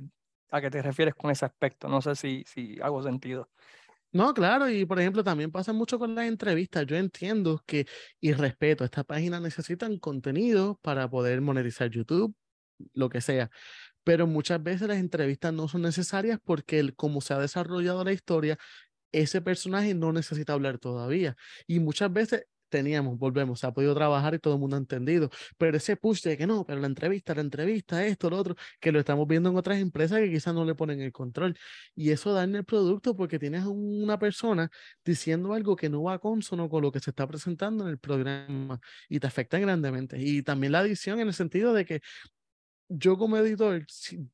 a 0.53 0.61
qué 0.61 0.71
te 0.71 0.81
refieres 0.81 1.17
con 1.17 1.33
ese 1.33 1.45
aspecto, 1.45 1.89
no 1.89 2.01
sé 2.01 2.15
si, 2.15 2.45
si 2.47 2.81
hago 2.81 3.03
sentido. 3.03 3.51
No, 4.13 4.33
claro, 4.33 4.71
y 4.71 4.87
por 4.87 4.99
ejemplo 5.01 5.23
también 5.23 5.51
pasa 5.53 5.73
mucho 5.73 5.99
con 5.99 6.15
las 6.15 6.27
entrevistas. 6.27 6.87
Yo 6.87 6.97
entiendo 6.97 7.63
que, 7.67 7.87
y 8.21 8.33
respeto, 8.33 8.85
estas 8.85 9.05
páginas 9.05 9.43
necesitan 9.43 9.99
contenido 9.99 10.79
para 10.83 11.09
poder 11.11 11.41
monetizar 11.43 11.91
YouTube, 11.91 12.35
lo 12.95 13.09
que 13.11 13.21
sea. 13.21 13.51
pero 14.05 14.27
muchas 14.29 14.63
veces 14.63 14.89
las 14.89 14.99
entrevistas 14.99 15.53
no 15.55 15.69
son 15.69 15.83
necesarias 15.83 16.41
porque 16.45 16.81
el, 16.81 16.97
como 16.97 17.21
se 17.23 17.35
ha 17.35 17.39
desarrollado 17.41 18.05
la 18.05 18.13
historia, 18.13 18.59
ese 19.13 19.41
personaje 19.43 19.95
no 19.95 20.13
necesita 20.13 20.53
hablar 20.55 20.79
todavía. 20.79 21.37
Y 21.67 21.81
muchas 21.81 22.13
veces 22.13 22.45
teníamos, 22.69 23.19
volvemos, 23.19 23.61
se 23.61 23.67
ha 23.67 23.73
podido 23.73 23.95
trabajar 23.95 24.35
y 24.35 24.39
todo 24.39 24.55
el 24.55 24.61
mundo 24.61 24.77
ha 24.77 24.79
entendido, 24.79 25.31
pero 25.57 25.77
ese 25.77 25.97
push 25.97 26.23
de 26.23 26.37
que 26.37 26.47
no, 26.47 26.65
pero 26.65 26.81
la 26.81 26.87
entrevista, 26.87 27.35
la 27.35 27.41
entrevista, 27.41 28.05
esto, 28.05 28.31
lo 28.31 28.39
otro, 28.39 28.57
que 28.81 28.93
lo 28.93 28.99
estamos 29.01 29.27
viendo 29.27 29.51
en 29.51 29.57
otras 29.57 29.79
empresas 29.79 30.21
que 30.21 30.31
quizás 30.31 30.55
no 30.55 30.65
le 30.65 30.75
ponen 30.75 31.01
el 31.01 31.13
control. 31.13 31.57
Y 31.95 32.11
eso 32.11 32.33
da 32.33 32.45
en 32.45 32.55
el 32.57 32.65
producto 32.65 33.17
porque 33.17 33.39
tienes 33.39 33.65
una 33.67 34.19
persona 34.19 34.71
diciendo 35.05 35.53
algo 35.55 35.77
que 35.77 35.89
no 35.89 36.03
va 36.03 36.15
a 36.15 36.19
consono 36.19 36.69
con 36.69 36.83
lo 36.83 36.93
que 36.93 37.01
se 37.01 37.11
está 37.11 37.27
presentando 37.27 37.85
en 37.85 37.91
el 37.91 37.99
programa 37.99 38.81
y 39.09 39.21
te 39.21 39.27
afecta 39.27 39.59
grandemente. 39.59 40.19
Y 40.21 40.43
también 40.43 40.73
la 40.73 40.81
edición 40.83 41.21
en 41.21 41.29
el 41.29 41.35
sentido 41.35 41.73
de 41.73 41.85
que 41.85 42.01
yo 42.89 43.19
como 43.19 43.37
editor, 43.37 43.85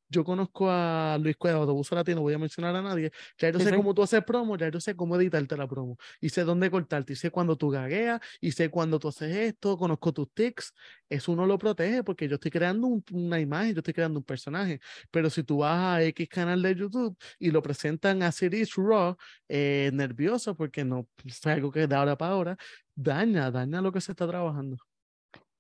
yo 0.08 0.24
conozco 0.24 0.70
a 0.70 1.18
Luis 1.20 1.36
Cueva, 1.36 1.58
Autobuso 1.58 1.94
Latino, 1.94 2.20
voy 2.20 2.34
a 2.34 2.38
mencionar 2.38 2.74
a 2.76 2.82
nadie, 2.82 3.10
ya 3.36 3.50
yo 3.50 3.58
sé 3.58 3.74
cómo 3.74 3.94
tú 3.94 4.02
haces 4.02 4.22
promo, 4.24 4.56
ya 4.56 4.68
yo 4.68 4.80
sé 4.80 4.94
cómo 4.94 5.16
editarte 5.16 5.56
la 5.56 5.66
promo, 5.66 5.98
y 6.20 6.28
sé 6.28 6.44
dónde 6.44 6.70
cortarte, 6.70 7.14
y 7.14 7.16
sé 7.16 7.30
cuando 7.30 7.56
tú 7.56 7.70
gagueas, 7.70 8.20
y 8.40 8.52
sé 8.52 8.70
cuando 8.70 8.98
tú 8.98 9.08
haces 9.08 9.34
esto, 9.36 9.76
conozco 9.76 10.12
tus 10.12 10.32
tics, 10.32 10.72
eso 11.08 11.32
uno 11.32 11.46
lo 11.46 11.58
protege 11.58 12.04
porque 12.04 12.28
yo 12.28 12.36
estoy 12.36 12.50
creando 12.50 13.02
una 13.12 13.40
imagen, 13.40 13.74
yo 13.74 13.80
estoy 13.80 13.94
creando 13.94 14.20
un 14.20 14.24
personaje, 14.24 14.80
pero 15.10 15.30
si 15.30 15.42
tú 15.42 15.58
vas 15.58 15.96
a 15.96 16.02
X 16.04 16.28
canal 16.28 16.62
de 16.62 16.74
YouTube 16.74 17.16
y 17.38 17.50
lo 17.50 17.62
presentan 17.62 18.22
a 18.22 18.30
Series 18.32 18.74
Raw, 18.76 19.16
eh, 19.48 19.90
nervioso 19.92 20.56
porque 20.56 20.84
no 20.84 21.08
es 21.24 21.44
algo 21.46 21.70
que 21.72 21.86
de 21.86 21.94
ahora 21.94 22.16
para 22.16 22.32
ahora, 22.32 22.56
daña, 22.94 23.50
daña 23.50 23.80
lo 23.80 23.92
que 23.92 24.00
se 24.00 24.12
está 24.12 24.26
trabajando. 24.26 24.76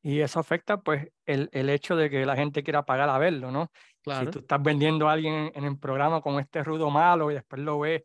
Y 0.06 0.20
eso 0.20 0.38
afecta 0.38 0.76
pues 0.82 1.08
el, 1.24 1.48
el, 1.52 1.70
hecho 1.70 1.96
de 1.96 2.10
que 2.10 2.26
la 2.26 2.36
gente 2.36 2.62
quiera 2.62 2.84
pagar 2.84 3.08
a 3.08 3.16
verlo, 3.16 3.50
¿no? 3.50 3.72
Si 4.04 4.26
tú 4.26 4.40
estás 4.40 4.62
vendiendo 4.62 5.08
a 5.08 5.12
alguien 5.12 5.50
en 5.54 5.64
el 5.64 5.78
programa 5.78 6.20
como 6.20 6.40
este 6.40 6.62
rudo 6.62 6.90
malo 6.90 7.30
y 7.30 7.34
después 7.34 7.62
lo 7.62 7.78
ves 7.78 8.02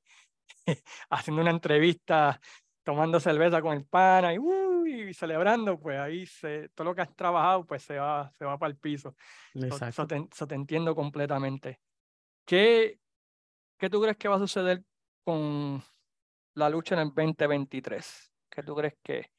haciendo 1.10 1.42
una 1.42 1.52
entrevista, 1.52 2.40
tomando 2.84 3.20
cerveza 3.20 3.62
con 3.62 3.76
el 3.76 3.84
pana 3.84 4.34
y, 4.34 4.40
uy, 4.40 5.14
celebrando, 5.14 5.78
pues 5.78 6.00
ahí 6.00 6.26
se, 6.26 6.70
todo 6.70 6.86
lo 6.86 6.96
que 6.96 7.02
has 7.02 7.14
trabajado 7.18 7.66
pues 7.66 7.84
se 7.84 7.98
va, 7.98 8.32
se 8.32 8.46
va 8.46 8.58
para 8.58 8.72
el 8.72 8.78
piso. 8.78 9.14
Eso, 9.54 10.08
te, 10.08 10.16
eso, 10.16 10.48
te, 10.48 10.56
entiendo 10.56 10.96
completamente. 10.96 11.82
¿Qué, 12.46 12.98
¿Qué 13.78 13.90
tú 13.90 14.02
crees 14.02 14.16
que 14.16 14.30
va 14.30 14.38
a 14.38 14.40
suceder 14.40 14.86
con 15.26 15.84
la 16.54 16.70
lucha 16.70 16.96
en 16.96 17.02
el 17.02 17.08
2023? 17.10 18.32
¿Qué 18.50 18.64
tú 18.64 18.74
crees 18.74 18.94
que, 19.04 19.30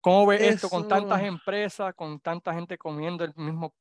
¿Cómo 0.00 0.26
ves 0.26 0.42
esto 0.42 0.68
con 0.68 0.88
tantas 0.88 1.22
empresas, 1.22 1.94
con 1.94 2.20
tanta 2.20 2.54
gente 2.54 2.78
comiendo 2.78 3.24
el 3.24 3.32
mismo 3.36 3.74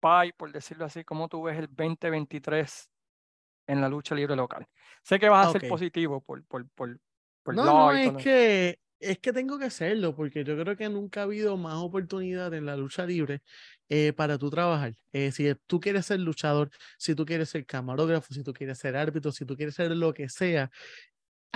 pie, 0.00 0.32
por 0.36 0.52
decirlo 0.52 0.84
así? 0.84 1.04
¿Cómo 1.04 1.28
tú 1.28 1.42
ves 1.42 1.58
el 1.58 1.66
2023 1.66 2.90
en 3.66 3.80
la 3.80 3.88
lucha 3.88 4.14
libre 4.14 4.36
local? 4.36 4.66
Sé 5.02 5.18
que 5.18 5.28
vas 5.28 5.48
a 5.48 5.52
ser 5.52 5.68
positivo 5.68 6.20
por, 6.20 6.44
por, 6.44 6.68
por, 6.70 6.98
no, 7.46 7.64
no, 7.64 7.92
es 7.92 8.12
que, 8.22 8.80
es 8.98 9.18
que 9.18 9.32
tengo 9.32 9.58
que 9.58 9.66
hacerlo, 9.66 10.14
porque 10.14 10.42
yo 10.42 10.56
creo 10.58 10.76
que 10.76 10.88
nunca 10.88 11.20
ha 11.20 11.24
habido 11.24 11.56
más 11.56 11.74
oportunidad 11.74 12.52
en 12.54 12.66
la 12.66 12.76
lucha 12.76 13.04
libre 13.04 13.42
eh, 13.88 14.12
para 14.12 14.38
tú 14.38 14.50
trabajar. 14.50 14.94
Eh, 15.12 15.32
si 15.32 15.54
tú 15.66 15.80
quieres 15.80 16.06
ser 16.06 16.20
luchador, 16.20 16.70
si 16.98 17.14
tú 17.14 17.24
quieres 17.24 17.50
ser 17.50 17.66
camarógrafo, 17.66 18.32
si 18.32 18.42
tú 18.42 18.52
quieres 18.52 18.78
ser 18.78 18.96
árbitro, 18.96 19.32
si 19.32 19.44
tú 19.44 19.56
quieres 19.56 19.74
ser 19.74 19.90
lo 19.96 20.12
que 20.12 20.28
sea, 20.28 20.70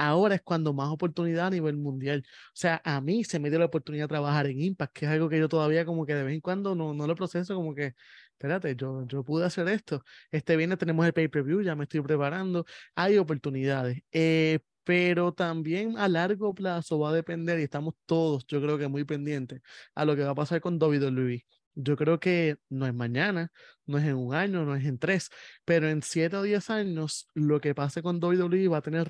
ahora 0.00 0.34
es 0.36 0.42
cuando 0.42 0.72
más 0.72 0.88
oportunidad 0.90 1.46
a 1.48 1.50
nivel 1.50 1.76
mundial. 1.76 2.24
O 2.26 2.50
sea, 2.54 2.80
a 2.84 3.00
mí 3.00 3.24
se 3.24 3.38
me 3.38 3.50
dio 3.50 3.58
la 3.58 3.66
oportunidad 3.66 4.04
de 4.04 4.08
trabajar 4.08 4.46
en 4.46 4.60
Impact, 4.60 4.92
que 4.92 5.06
es 5.06 5.10
algo 5.12 5.28
que 5.28 5.38
yo 5.38 5.48
todavía 5.48 5.84
como 5.84 6.06
que 6.06 6.14
de 6.14 6.22
vez 6.24 6.34
en 6.34 6.40
cuando 6.40 6.74
no, 6.74 6.94
no 6.94 7.06
lo 7.06 7.14
proceso, 7.14 7.54
como 7.54 7.74
que, 7.74 7.94
espérate, 8.32 8.74
yo, 8.76 9.06
yo 9.06 9.24
pude 9.24 9.44
hacer 9.46 9.68
esto. 9.68 10.02
Este 10.30 10.56
viernes 10.56 10.78
tenemos 10.78 11.06
el 11.06 11.12
pay-per-view, 11.12 11.62
ya 11.62 11.74
me 11.76 11.84
estoy 11.84 12.00
preparando. 12.02 12.64
Hay 12.94 13.18
oportunidades. 13.18 14.02
Eh, 14.12 14.60
pero 14.84 15.32
también 15.32 15.98
a 15.98 16.08
largo 16.08 16.54
plazo 16.54 16.98
va 16.98 17.10
a 17.10 17.12
depender 17.12 17.60
y 17.60 17.62
estamos 17.64 17.94
todos, 18.06 18.46
yo 18.46 18.60
creo 18.60 18.78
que 18.78 18.88
muy 18.88 19.04
pendientes 19.04 19.60
a 19.94 20.04
lo 20.04 20.16
que 20.16 20.24
va 20.24 20.30
a 20.30 20.34
pasar 20.34 20.60
con 20.60 20.78
WWE. 20.82 21.44
Yo 21.74 21.96
creo 21.96 22.20
que 22.20 22.56
no 22.68 22.86
es 22.86 22.94
mañana, 22.94 23.52
no 23.86 23.98
es 23.98 24.04
en 24.04 24.16
un 24.16 24.34
año, 24.34 24.64
no 24.64 24.74
es 24.76 24.84
en 24.84 24.98
tres, 24.98 25.30
pero 25.64 25.88
en 25.88 26.02
siete 26.02 26.36
o 26.36 26.42
diez 26.42 26.68
años 26.70 27.28
lo 27.34 27.60
que 27.60 27.74
pase 27.74 28.02
con 28.02 28.22
WWE 28.22 28.68
va 28.68 28.78
a 28.78 28.82
tener 28.82 29.08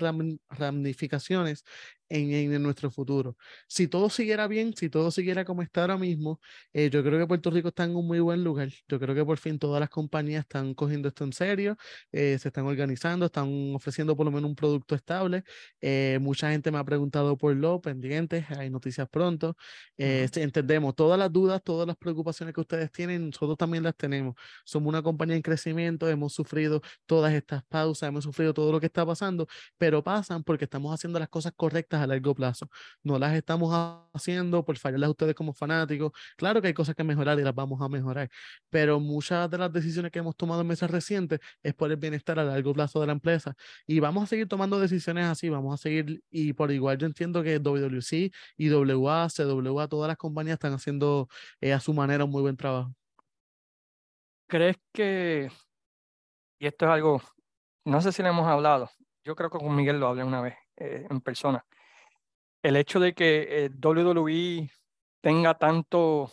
ramificaciones 0.49 1.63
en, 2.11 2.53
en, 2.53 2.63
nuestro 2.63 2.91
futuro. 2.91 3.37
Si 3.67 3.87
todo 3.87 4.09
siguiera 4.09 4.47
bien, 4.47 4.73
si 4.75 4.89
todo 4.89 5.11
siguiera 5.11 5.45
como 5.45 5.61
está 5.61 5.81
ahora 5.81 5.97
mismo, 5.97 6.39
eh, 6.73 6.89
yo 6.89 7.03
creo 7.03 7.19
que 7.19 7.27
Puerto 7.27 7.49
Rico 7.51 7.69
está 7.69 7.83
en 7.85 7.95
un 7.95 8.07
muy 8.07 8.19
buen 8.19 8.43
lugar. 8.43 8.69
Yo 8.87 8.99
creo 8.99 9.15
que 9.15 9.25
por 9.25 9.37
fin 9.37 9.59
todas 9.59 9.79
las 9.79 9.89
compañías 9.89 10.41
están 10.41 10.73
cogiendo 10.73 11.07
esto 11.07 11.23
en 11.23 11.33
serio, 11.33 11.77
eh, 12.11 12.37
se 12.39 12.49
están 12.49 12.65
organizando, 12.65 13.25
están 13.25 13.73
ofreciendo 13.75 14.15
por 14.15 14.25
lo 14.25 14.31
menos 14.31 14.49
un 14.49 14.55
producto 14.55 14.95
estable. 14.95 15.43
Eh, 15.81 16.19
mucha 16.21 16.51
gente 16.51 16.71
me 16.71 16.77
ha 16.79 16.83
preguntado 16.83 17.37
por 17.37 17.55
lo 17.55 17.81
pendientes, 17.81 18.45
hay 18.51 18.69
noticias 18.69 19.07
pronto. 19.09 19.55
Entendemos 19.97 20.95
todas 20.95 21.17
las 21.19 21.31
dudas, 21.31 21.61
todas 21.63 21.87
las 21.87 21.95
preocupaciones 21.97 22.53
que 22.53 22.61
ustedes 22.61 22.91
tienen, 22.91 23.27
nosotros 23.27 23.57
también 23.57 23.83
las 23.83 23.95
tenemos 23.95 24.35
somos 24.65 24.89
una 24.89 25.01
compañía 25.01 25.35
en 25.35 25.41
crecimiento, 25.41 26.09
hemos 26.09 26.33
sufrido 26.33 26.81
todas 27.05 27.33
estas 27.33 27.63
pausas, 27.65 28.07
hemos 28.09 28.23
sufrido 28.23 28.53
todo 28.53 28.71
lo 28.71 28.79
que 28.79 28.87
está 28.87 29.05
pasando, 29.05 29.47
pero 29.77 30.03
pasan 30.03 30.43
porque 30.43 30.65
estamos 30.65 30.93
haciendo 30.93 31.19
las 31.19 31.29
cosas 31.29 31.53
correctas 31.55 32.00
a 32.01 32.07
largo 32.07 32.35
plazo. 32.35 32.69
No 33.03 33.17
las 33.19 33.33
estamos 33.35 33.71
haciendo 34.13 34.63
por 34.65 34.77
fallarles 34.77 35.07
a 35.07 35.11
ustedes 35.11 35.35
como 35.35 35.53
fanáticos. 35.53 36.11
Claro 36.37 36.61
que 36.61 36.67
hay 36.67 36.73
cosas 36.73 36.95
que 36.95 37.03
mejorar 37.03 37.39
y 37.39 37.43
las 37.43 37.55
vamos 37.55 37.81
a 37.81 37.89
mejorar, 37.89 38.29
pero 38.69 38.99
muchas 38.99 39.49
de 39.49 39.57
las 39.57 39.71
decisiones 39.71 40.11
que 40.11 40.19
hemos 40.19 40.35
tomado 40.35 40.61
en 40.61 40.67
meses 40.67 40.89
recientes 40.89 41.39
es 41.63 41.73
por 41.73 41.91
el 41.91 41.97
bienestar 41.97 42.39
a 42.39 42.43
largo 42.43 42.73
plazo 42.73 42.99
de 42.99 43.07
la 43.07 43.13
empresa 43.13 43.55
y 43.87 43.99
vamos 43.99 44.23
a 44.23 44.27
seguir 44.27 44.47
tomando 44.47 44.79
decisiones 44.79 45.25
así, 45.25 45.49
vamos 45.49 45.73
a 45.73 45.77
seguir 45.81 46.23
y 46.29 46.53
por 46.53 46.71
igual 46.71 46.97
yo 46.97 47.07
entiendo 47.07 47.43
que 47.43 47.59
WWC 47.59 48.31
y 48.57 48.69
WA, 48.71 49.27
CWA, 49.29 49.87
todas 49.87 50.07
las 50.07 50.17
compañías 50.17 50.55
están 50.55 50.73
haciendo 50.73 51.27
eh, 51.59 51.73
a 51.73 51.79
su 51.79 51.93
manera 51.93 52.25
un 52.25 52.31
muy 52.31 52.41
buen 52.41 52.57
trabajo. 52.57 52.93
¿Crees 54.47 54.77
que, 54.91 55.49
y 56.59 56.67
esto 56.67 56.85
es 56.85 56.91
algo, 56.91 57.21
no 57.85 58.01
sé 58.01 58.11
si 58.11 58.21
le 58.21 58.29
hemos 58.29 58.47
hablado, 58.47 58.89
yo 59.23 59.35
creo 59.35 59.49
que 59.49 59.59
con 59.59 59.75
Miguel 59.75 59.99
lo 59.99 60.07
hablé 60.07 60.23
una 60.23 60.41
vez 60.41 60.55
eh, 60.77 61.07
en 61.09 61.21
persona, 61.21 61.65
el 62.63 62.75
hecho 62.75 62.99
de 62.99 63.13
que 63.13 63.65
eh, 63.65 63.69
WWE 63.69 64.69
tenga 65.21 65.57
tanto, 65.57 66.31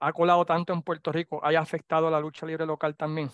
ha 0.00 0.12
colado 0.12 0.44
tanto 0.44 0.72
en 0.72 0.82
Puerto 0.82 1.12
Rico, 1.12 1.44
haya 1.44 1.60
afectado 1.60 2.08
a 2.08 2.10
la 2.10 2.20
lucha 2.20 2.46
libre 2.46 2.66
local 2.66 2.96
también? 2.96 3.30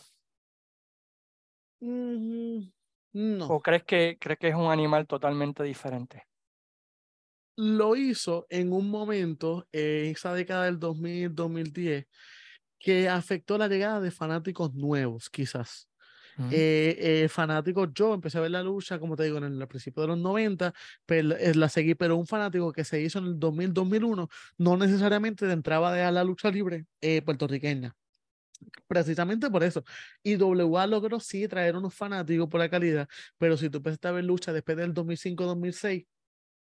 no. 3.12 3.47
¿O 3.49 3.61
crees 3.61 3.84
que, 3.84 4.16
crees 4.20 4.38
que 4.38 4.49
es 4.49 4.55
un 4.55 4.70
animal 4.70 5.07
totalmente 5.07 5.62
diferente? 5.62 6.26
lo 7.57 7.97
hizo 7.97 8.47
en 8.51 8.72
un 8.72 8.90
momento, 8.90 9.66
en 9.72 10.11
esa 10.11 10.32
década 10.34 10.64
del 10.64 10.78
2000-2010, 10.78 12.07
que 12.78 13.09
afectó 13.09 13.59
la 13.59 13.68
llegada 13.68 14.01
de 14.01 14.11
fanáticos 14.11 14.74
nuevos, 14.74 15.30
quizás. 15.30 15.88
Eh, 16.49 17.22
eh, 17.24 17.28
fanáticos, 17.28 17.89
yo 17.95 18.14
empecé 18.14 18.39
a 18.39 18.43
ver 18.43 18.51
la 18.51 18.62
lucha, 18.62 18.99
como 18.99 19.16
te 19.16 19.24
digo, 19.24 19.39
en 19.39 19.45
el 19.45 19.68
principio 19.68 20.03
de 20.03 20.09
los 20.09 20.18
90, 20.18 20.74
pero, 21.07 21.35
eh, 21.37 21.55
la 21.55 21.68
seguí, 21.68 21.95
pero 21.95 22.16
un 22.16 22.26
fanático 22.26 22.72
que 22.72 22.85
se 22.85 23.01
hizo 23.01 23.18
en 23.18 23.26
el 23.26 23.39
2000-2001 23.39 24.28
no 24.59 24.76
necesariamente 24.76 25.51
entraba 25.51 25.93
a 26.07 26.12
la 26.12 26.24
lucha 26.24 26.51
libre 26.51 26.87
puertorriqueña. 27.24 27.95
Precisamente 28.87 29.51
por 29.51 29.62
eso. 29.64 29.85
Y 30.22 30.37
WA 30.37 30.87
logró 30.87 31.20
sí 31.20 31.49
traer 31.49 31.76
unos 31.76 31.95
fanáticos 31.95 32.49
por 32.49 32.61
la 32.61 32.68
calidad, 32.68 33.09
pero 33.39 33.57
si 33.57 33.70
tú 33.70 33.78
empezaste 33.78 34.09
a 34.09 34.12
ver 34.12 34.24
lucha 34.24 34.53
después 34.53 34.76
del 34.76 34.95
2005-2006, 34.95 36.07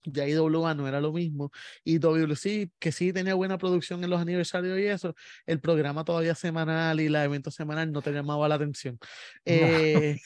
ya 0.06 0.28
IWA 0.28 0.74
no 0.74 0.88
era 0.88 1.02
lo 1.02 1.12
mismo. 1.12 1.52
Y 1.84 2.00
WC, 2.00 2.72
que 2.80 2.92
sí 2.92 3.14
tenía 3.14 3.34
buena 3.36 3.58
producción 3.58 4.04
en 4.04 4.10
los 4.10 4.22
aniversarios 4.22 4.80
y 4.80 4.86
eso, 4.86 5.16
el 5.46 5.60
programa 5.60 6.04
todavía 6.04 6.36
semanal 6.36 7.00
y 7.00 7.10
la 7.10 7.24
evento 7.24 7.52
semanal 7.52 7.92
no 7.92 8.02
te 8.02 8.12
llamaba 8.12 8.48
la 8.48 8.56
atención. 8.56 8.98
Eh, 9.46 10.18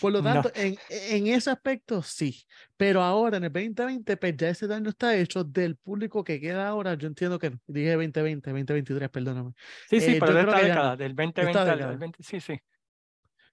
por 0.00 0.12
lo 0.12 0.22
tanto, 0.22 0.50
en, 0.54 0.76
en, 0.90 1.26
ese 1.28 1.50
aspecto 1.50 2.02
sí. 2.02 2.44
Pero 2.76 3.02
ahora, 3.02 3.38
en 3.38 3.44
el 3.44 3.52
2020, 3.52 4.16
pues 4.16 4.36
ya 4.36 4.48
ese 4.50 4.66
daño 4.66 4.90
está 4.90 5.16
hecho 5.16 5.44
del 5.44 5.76
público 5.76 6.22
que 6.22 6.40
queda 6.40 6.68
ahora. 6.68 6.94
Yo 6.94 7.08
entiendo 7.08 7.38
que 7.38 7.52
dije 7.66 7.92
2020, 7.92 8.50
2023, 8.50 9.10
perdóname. 9.10 9.52
Sí, 9.88 10.00
sí, 10.00 10.12
eh, 10.12 10.16
pero 10.20 10.34
de 10.34 10.40
esta 10.40 10.60
década, 10.60 10.96
del 10.96 11.14
2020 11.14 11.58
al 11.58 11.78
2020, 11.78 12.22
sí, 12.22 12.40
sí. 12.40 12.60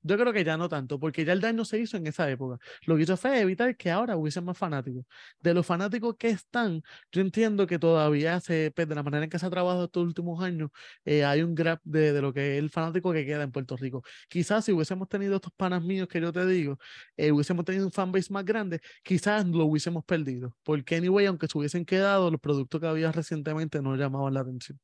Yo 0.07 0.18
creo 0.18 0.32
que 0.32 0.44
ya 0.44 0.56
no 0.56 0.69
tanto, 0.69 0.99
porque 0.99 1.26
ya 1.26 1.34
el 1.34 1.41
daño 1.41 1.65
se 1.65 1.80
hizo 1.80 1.98
en 1.98 2.06
esa 2.07 2.30
época. 2.30 2.60
Lo 2.86 2.95
que 2.95 3.03
hizo 3.03 3.18
fue 3.18 3.40
evitar 3.41 3.76
que 3.76 3.90
ahora 3.90 4.15
hubiesen 4.15 4.45
más 4.45 4.57
fanáticos. 4.57 5.03
De 5.40 5.53
los 5.53 5.65
fanáticos 5.65 6.15
que 6.18 6.30
están, 6.30 6.84
yo 7.11 7.22
entiendo 7.22 7.65
que 7.65 7.80
todavía 7.80 8.40
se, 8.40 8.72
pues, 8.76 8.88
de 8.88 8.95
la 8.95 9.03
manera 9.03 9.23
en 9.23 9.30
que 9.30 9.40
se 9.40 9.45
ha 9.45 9.49
trabajado 9.49 9.86
estos 9.86 10.03
últimos 10.03 10.44
años, 10.44 10.69
eh, 11.06 11.26
hay 11.26 11.41
un 11.41 11.56
de, 11.56 11.80
de, 11.84 12.22
lo 12.22 12.34
que 12.34 12.57
es 12.57 12.60
el 12.60 12.69
fanático 12.69 13.11
que 13.11 13.26
queda 13.26 13.44
en 13.44 13.52
Puerto 13.52 13.76
Rico. 13.77 14.03
Quizás 14.30 14.65
si 14.65 14.72
hubiésemos 14.72 15.10
tenido 15.10 15.36
estos 15.36 15.53
panas 15.53 15.82
míos 15.84 16.07
que 16.07 16.22
yo 16.22 16.32
te 16.32 16.45
digo, 16.45 16.77
eh, 17.18 17.32
hubiésemos 17.32 17.65
tenido 17.65 17.86
un 17.86 17.91
fanbase 17.91 18.32
más 18.32 18.45
grande, 18.45 18.82
quizás 19.03 19.45
lo 19.48 19.65
hubiésemos 19.65 20.06
perdido. 20.06 20.56
Porque, 20.64 20.98
anyway, 20.98 21.26
aunque 21.26 21.48
se 21.48 21.57
hubiesen 21.57 21.86
quedado, 21.86 22.30
los 22.30 22.40
productos 22.40 22.80
que 22.80 22.88
había 22.88 23.11
recientemente 23.11 23.82
no 23.82 23.95
llamaban 23.95 24.34
la 24.34 24.41
atención. 24.41 24.80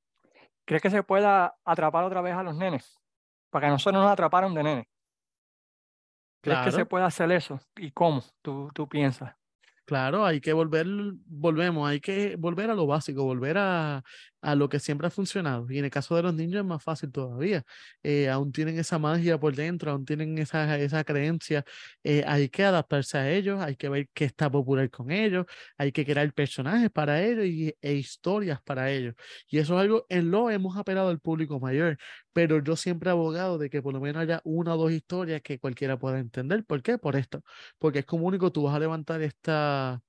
¿crees 0.66 0.82
que 0.82 0.90
se 0.90 1.04
pueda 1.04 1.56
atrapar 1.66 2.06
otra 2.06 2.22
vez 2.22 2.34
a 2.34 2.44
los 2.44 2.56
nenes? 2.56 2.98
Para 3.50 3.68
que 3.68 3.72
nosotros 3.72 4.02
nos 4.02 4.12
atraparon 4.12 4.54
de 4.54 4.64
nenes. 4.64 4.86
¿Crees 6.42 6.60
que 6.66 6.72
se 6.72 6.86
puede 6.86 7.06
hacer 7.06 7.32
eso? 7.32 7.60
¿Y 7.78 7.92
cómo 7.92 8.24
tú, 8.42 8.70
tú 8.74 8.88
piensas? 8.88 9.36
Claro, 9.86 10.26
hay 10.26 10.42
que 10.42 10.54
volver, 10.54 10.88
volvemos, 11.26 11.90
hay 11.90 12.00
que 12.00 12.36
volver 12.38 12.70
a 12.70 12.76
lo 12.76 12.88
básico, 12.88 13.24
volver 13.24 13.58
a, 13.58 14.04
a 14.42 14.56
lo 14.56 14.70
que 14.70 14.80
siempre 14.80 15.08
ha 15.08 15.10
funcionado. 15.10 15.68
Y 15.70 15.80
en 15.80 15.86
el 15.86 15.92
caso 15.92 16.16
de 16.16 16.24
los 16.24 16.34
niños 16.34 16.62
es 16.62 16.66
más 16.66 16.84
fácil 16.84 17.12
todavía. 17.12 17.64
Eh, 18.04 18.30
aún 18.30 18.52
tienen 18.52 18.78
esa 18.80 19.00
magia 19.00 19.40
por 19.40 19.56
dentro, 19.56 19.92
aún 19.92 20.06
tienen 20.06 20.38
esa, 20.38 20.78
esa 20.78 21.04
creencia. 21.04 21.64
Eh, 22.04 22.24
hay 22.28 22.50
que 22.50 22.64
adaptarse 22.64 23.18
a 23.18 23.30
ellos, 23.32 23.62
hay 23.62 23.76
que 23.76 23.90
ver 23.90 24.10
qué 24.14 24.26
está 24.26 24.50
popular 24.52 24.90
con 24.90 25.12
ellos, 25.12 25.46
hay 25.78 25.92
que 25.92 26.06
crear 26.06 26.32
personajes 26.34 26.90
para 26.92 27.22
ellos 27.24 27.46
y, 27.46 27.76
e 27.82 27.94
historias 27.94 28.62
para 28.62 28.92
ellos. 28.92 29.16
Y 29.48 29.60
eso 29.60 29.76
es 29.76 29.82
algo 29.82 30.06
en 30.10 30.32
lo 30.32 30.50
hemos 30.50 30.78
apelado 30.78 31.10
al 31.10 31.20
público 31.20 31.60
mayor, 31.60 31.98
pero 32.34 32.64
yo 32.64 32.76
siempre 32.76 33.10
he 33.10 33.12
abogado 33.12 33.58
de 33.58 33.70
que 33.70 33.82
por 33.82 33.94
lo 33.94 34.00
menos 34.02 34.22
haya 34.22 34.42
una 34.44 34.76
o 34.76 34.78
dos 34.78 34.92
historias 34.92 35.42
que 35.42 35.60
cualquiera 35.60 35.98
pueda 36.00 36.20
entender. 36.20 36.66
¿Por 36.66 36.82
qué? 36.82 36.98
Por 36.98 37.16
esto. 37.16 37.44
Porque 37.78 38.00
es 38.00 38.06
como 38.06 38.28
único 38.28 38.52
tú 38.52 38.64
vas 38.64 38.76
a 38.76 38.80
levantar 38.80 39.22
esta 39.22 40.02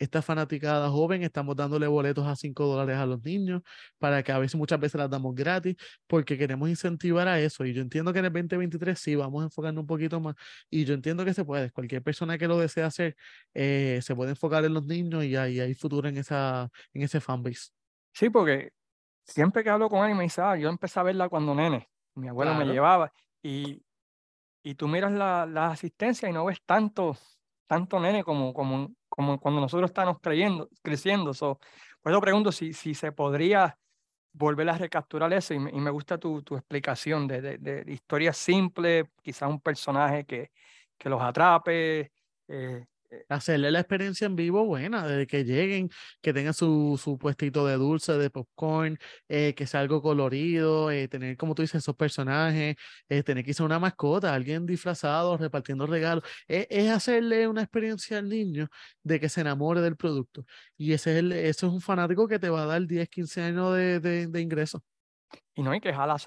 esta 0.00 0.22
fanaticada 0.22 0.88
joven, 0.88 1.22
estamos 1.22 1.54
dándole 1.54 1.86
boletos 1.86 2.26
a 2.26 2.34
5 2.34 2.66
dólares 2.66 2.96
a 2.96 3.04
los 3.04 3.22
niños 3.22 3.62
para 3.98 4.22
que 4.22 4.32
a 4.32 4.38
veces 4.38 4.56
muchas 4.56 4.80
veces 4.80 4.98
las 4.98 5.10
damos 5.10 5.34
gratis 5.34 5.76
porque 6.06 6.38
queremos 6.38 6.70
incentivar 6.70 7.28
a 7.28 7.38
eso. 7.38 7.66
Y 7.66 7.74
yo 7.74 7.82
entiendo 7.82 8.10
que 8.10 8.18
en 8.18 8.24
el 8.24 8.32
2023 8.32 8.98
sí 8.98 9.14
vamos 9.14 9.42
a 9.42 9.44
enfocarnos 9.44 9.82
un 9.82 9.86
poquito 9.86 10.18
más 10.18 10.34
y 10.70 10.86
yo 10.86 10.94
entiendo 10.94 11.22
que 11.22 11.34
se 11.34 11.44
puede. 11.44 11.70
Cualquier 11.70 12.02
persona 12.02 12.38
que 12.38 12.48
lo 12.48 12.58
desee 12.58 12.82
hacer 12.82 13.14
eh, 13.52 14.00
se 14.02 14.16
puede 14.16 14.30
enfocar 14.30 14.64
en 14.64 14.72
los 14.72 14.86
niños 14.86 15.22
y 15.22 15.36
hay, 15.36 15.60
hay 15.60 15.74
futuro 15.74 16.08
en, 16.08 16.16
esa, 16.16 16.70
en 16.94 17.02
ese 17.02 17.20
fanbase. 17.20 17.70
Sí, 18.14 18.30
porque 18.30 18.72
siempre 19.22 19.62
que 19.62 19.68
hablo 19.68 19.90
con 19.90 20.08
él 20.08 20.16
me 20.16 20.22
dice, 20.22 20.40
ah, 20.40 20.56
yo 20.56 20.70
empecé 20.70 20.98
a 20.98 21.02
verla 21.02 21.28
cuando 21.28 21.54
nene, 21.54 21.90
mi 22.14 22.26
abuelo 22.28 22.54
me 22.54 22.64
llevaba 22.64 23.12
y, 23.42 23.82
y 24.62 24.74
tú 24.76 24.88
miras 24.88 25.12
la, 25.12 25.44
la 25.44 25.66
asistencia 25.72 26.26
y 26.26 26.32
no 26.32 26.46
ves 26.46 26.62
tanto 26.64 27.18
tanto 27.70 28.00
nene 28.00 28.24
como, 28.24 28.52
como, 28.52 28.92
como 29.08 29.38
cuando 29.38 29.60
nosotros 29.60 29.90
estamos 29.90 30.18
creyendo, 30.20 30.68
creciendo. 30.82 31.32
So, 31.32 31.60
por 32.02 32.10
eso 32.10 32.20
pregunto 32.20 32.50
si, 32.50 32.72
si 32.72 32.94
se 32.94 33.12
podría 33.12 33.78
volver 34.32 34.68
a 34.70 34.76
recapturar 34.76 35.32
eso 35.32 35.54
y 35.54 35.60
me, 35.60 35.90
gusta 35.92 36.18
tu, 36.18 36.42
tu 36.42 36.56
explicación 36.56 37.28
de, 37.28 37.40
de, 37.40 37.58
de, 37.58 37.92
historia 37.92 38.32
simple, 38.32 39.10
quizás 39.22 39.48
un 39.48 39.60
personaje 39.60 40.24
que, 40.24 40.50
que 40.98 41.08
los 41.08 41.22
atrape, 41.22 42.10
eh, 42.48 42.86
hacerle 43.28 43.70
la 43.70 43.80
experiencia 43.80 44.26
en 44.26 44.36
vivo 44.36 44.64
buena, 44.64 45.06
desde 45.06 45.26
que 45.26 45.44
lleguen, 45.44 45.90
que 46.20 46.32
tengan 46.32 46.54
su, 46.54 46.98
su 47.02 47.18
puestito 47.18 47.66
de 47.66 47.74
dulce, 47.74 48.12
de 48.14 48.30
popcorn, 48.30 48.98
eh, 49.28 49.54
que 49.54 49.66
sea 49.66 49.80
algo 49.80 50.02
colorido, 50.02 50.90
eh, 50.90 51.08
tener, 51.08 51.36
como 51.36 51.54
tú 51.54 51.62
dices, 51.62 51.82
esos 51.82 51.96
personajes, 51.96 52.76
tener 53.24 53.44
quizá 53.44 53.64
una 53.64 53.78
mascota, 53.78 54.34
alguien 54.34 54.66
disfrazado, 54.66 55.36
repartiendo 55.36 55.86
regalos, 55.86 56.24
es 56.48 56.90
hacerle 56.90 57.48
una 57.48 57.62
experiencia 57.62 58.18
al 58.18 58.28
niño 58.28 58.68
de 59.02 59.20
que 59.20 59.28
se 59.28 59.40
enamore 59.40 59.80
del 59.80 59.96
producto. 59.96 60.44
Y 60.76 60.92
ese 60.92 61.12
es, 61.12 61.18
el, 61.18 61.32
eso 61.32 61.66
es 61.66 61.72
un 61.72 61.80
fanático 61.80 62.28
que 62.28 62.38
te 62.38 62.48
va 62.48 62.62
a 62.62 62.66
dar 62.66 62.86
10, 62.86 63.08
15 63.08 63.42
años 63.42 63.74
de, 63.74 64.00
de, 64.00 64.26
de 64.26 64.40
ingreso. 64.40 64.82
Y 65.54 65.62
no 65.62 65.70
hay 65.70 65.80
que 65.80 65.92
jalar 65.92 66.18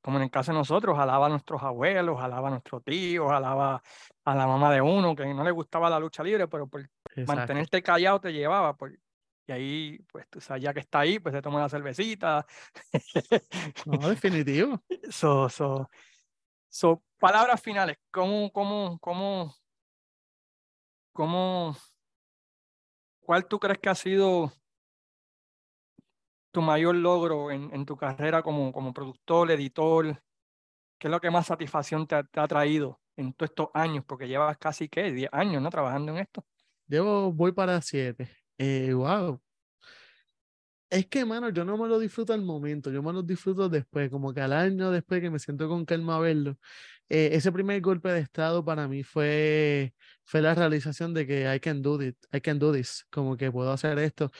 como 0.00 0.16
en 0.16 0.24
el 0.24 0.30
caso 0.30 0.52
de 0.52 0.58
nosotros, 0.58 0.96
jalaba 0.96 1.26
a 1.26 1.28
nuestros 1.28 1.62
abuelos, 1.62 2.18
jalaba 2.18 2.48
a 2.48 2.50
nuestros 2.52 2.82
tíos, 2.82 3.30
jalaba 3.30 3.82
a 4.24 4.34
la 4.34 4.46
mamá 4.46 4.72
de 4.72 4.80
uno 4.80 5.14
que 5.14 5.26
no 5.34 5.44
le 5.44 5.50
gustaba 5.50 5.90
la 5.90 5.98
lucha 5.98 6.22
libre, 6.22 6.48
pero 6.48 6.66
por 6.66 6.88
mantenerte 7.26 7.82
callado 7.82 8.20
te 8.20 8.32
llevaba. 8.32 8.76
Por, 8.76 8.98
y 9.46 9.52
ahí, 9.52 9.98
pues 10.10 10.26
tú 10.30 10.40
sabes, 10.40 10.62
ya 10.62 10.72
que 10.72 10.80
está 10.80 11.00
ahí, 11.00 11.18
pues 11.18 11.34
se 11.34 11.42
toma 11.42 11.60
la 11.60 11.68
cervecita. 11.68 12.46
No, 13.86 14.08
definitivo. 14.08 14.80
So, 15.10 15.48
so, 15.48 15.90
so, 16.68 17.02
palabras 17.18 17.60
finales. 17.60 17.98
¿Cómo, 18.10 18.50
cómo, 18.52 18.98
cómo, 19.00 19.54
cómo, 21.12 21.76
cuál 23.20 23.46
tú 23.46 23.58
crees 23.58 23.78
que 23.78 23.88
ha 23.88 23.94
sido 23.94 24.52
tu 26.50 26.62
mayor 26.62 26.94
logro 26.96 27.50
en, 27.50 27.72
en 27.72 27.86
tu 27.86 27.96
carrera 27.96 28.42
como, 28.42 28.72
como 28.72 28.92
productor, 28.92 29.50
editor? 29.50 30.20
¿Qué 30.98 31.08
es 31.08 31.10
lo 31.10 31.20
que 31.20 31.30
más 31.30 31.46
satisfacción 31.46 32.06
te 32.06 32.14
ha, 32.14 32.48
traído 32.48 33.00
en 33.16 33.32
todos 33.32 33.50
estos 33.50 33.68
años? 33.72 34.04
Porque 34.06 34.28
llevas 34.28 34.58
casi, 34.58 34.88
¿qué? 34.88 35.10
10 35.10 35.30
años, 35.32 35.62
¿no? 35.62 35.70
Trabajando 35.70 36.12
en 36.12 36.18
esto. 36.18 36.44
Llevo, 36.86 37.32
voy 37.32 37.52
para 37.52 37.80
7. 37.80 38.28
Eh, 38.58 38.92
wow. 38.92 39.40
Es 40.90 41.06
que, 41.06 41.24
mano, 41.24 41.48
yo 41.48 41.64
no 41.64 41.78
me 41.78 41.88
lo 41.88 41.98
disfruto 41.98 42.32
al 42.34 42.42
momento, 42.42 42.90
yo 42.90 43.02
me 43.02 43.12
lo 43.12 43.22
disfruto 43.22 43.68
después, 43.68 44.10
como 44.10 44.34
que 44.34 44.40
al 44.40 44.52
año 44.52 44.90
después 44.90 45.20
que 45.22 45.30
me 45.30 45.38
siento 45.38 45.68
con 45.68 45.84
calma 45.86 46.16
a 46.16 46.18
verlo. 46.18 46.58
Eh, 47.08 47.30
ese 47.32 47.50
primer 47.50 47.80
golpe 47.80 48.10
de 48.10 48.20
estado 48.20 48.64
para 48.64 48.86
mí 48.86 49.02
fue, 49.02 49.94
fue 50.24 50.42
la 50.42 50.54
realización 50.54 51.14
de 51.14 51.26
que 51.26 51.54
I 51.54 51.60
can 51.60 51.80
do 51.80 52.02
it, 52.02 52.16
I 52.32 52.40
can 52.40 52.58
do 52.58 52.72
this, 52.72 53.06
como 53.10 53.36
que 53.36 53.50
puedo 53.50 53.72
hacer 53.72 53.98
esto. 54.00 54.30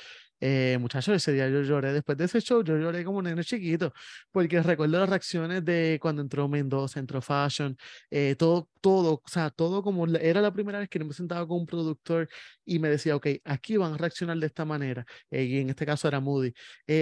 Eh, 0.40 0.78
muchachos, 0.80 1.14
ese 1.14 1.32
día 1.32 1.48
yo 1.48 1.62
lloré. 1.62 1.92
Después 1.92 2.16
de 2.18 2.24
ese 2.24 2.40
show, 2.40 2.62
yo 2.64 2.76
lloré 2.78 3.04
como 3.04 3.18
un 3.18 3.24
nene 3.24 3.44
chiquito, 3.44 3.92
porque 4.32 4.62
recuerdo 4.62 4.98
las 4.98 5.08
reacciones 5.08 5.64
de 5.64 5.98
cuando 6.00 6.22
entró 6.22 6.48
Mendoza, 6.48 6.98
entró 7.00 7.20
Fashion, 7.20 7.76
eh, 8.10 8.34
todo, 8.36 8.68
todo, 8.80 9.14
o 9.24 9.28
sea, 9.28 9.50
todo 9.50 9.82
como 9.82 10.06
era 10.06 10.40
la 10.40 10.52
primera 10.52 10.78
vez 10.78 10.88
que 10.88 10.98
me 11.04 11.12
sentaba 11.12 11.46
con 11.46 11.58
un 11.60 11.66
productor 11.66 12.28
y 12.64 12.78
me 12.78 12.88
decía, 12.88 13.16
ok, 13.16 13.26
aquí 13.44 13.76
van 13.76 13.94
a 13.94 13.96
reaccionar 13.98 14.38
de 14.38 14.46
esta 14.46 14.64
manera, 14.64 15.04
eh, 15.30 15.44
y 15.44 15.58
en 15.58 15.70
este 15.70 15.84
caso 15.86 16.08
era 16.08 16.20
Moody, 16.20 16.52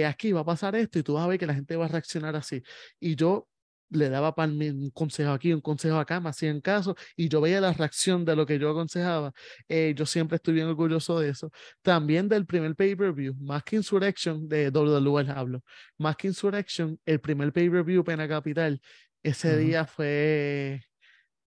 aquí 0.05 0.31
va 0.31 0.41
a 0.41 0.45
pasar 0.45 0.75
esto 0.75 0.99
y 0.99 1.03
tú 1.03 1.13
vas 1.13 1.23
a 1.25 1.27
ver 1.27 1.39
que 1.39 1.45
la 1.47 1.53
gente 1.53 1.75
va 1.75 1.85
a 1.85 1.87
reaccionar 1.87 2.35
así. 2.35 2.61
Y 2.99 3.15
yo 3.15 3.47
le 3.89 4.09
daba 4.09 4.35
para 4.35 4.51
un 4.51 4.91
consejo 4.91 5.31
aquí, 5.31 5.53
un 5.53 5.61
consejo 5.61 5.97
acá, 5.99 6.19
me 6.19 6.29
hacían 6.29 6.61
caso 6.61 6.95
y 7.15 7.29
yo 7.29 7.41
veía 7.41 7.61
la 7.61 7.73
reacción 7.73 8.25
de 8.25 8.35
lo 8.35 8.45
que 8.45 8.59
yo 8.59 8.69
aconsejaba. 8.69 9.33
Eh, 9.67 9.93
yo 9.95 10.05
siempre 10.05 10.37
estoy 10.37 10.53
bien 10.55 10.67
orgulloso 10.67 11.19
de 11.19 11.29
eso. 11.29 11.51
También 11.81 12.29
del 12.29 12.45
primer 12.45 12.75
pay-per-view, 12.75 13.35
más 13.39 13.63
que 13.63 13.75
Insurrection, 13.77 14.47
de 14.47 14.69
WWE 14.69 15.31
hablo, 15.31 15.61
más 15.97 16.15
que 16.15 16.27
Insurrection, 16.27 16.99
el 17.05 17.19
primer 17.21 17.51
pay-per-view 17.53 18.03
Pena 18.03 18.27
Capital, 18.27 18.81
ese 19.23 19.57
día 19.57 19.85
fue 19.85 20.81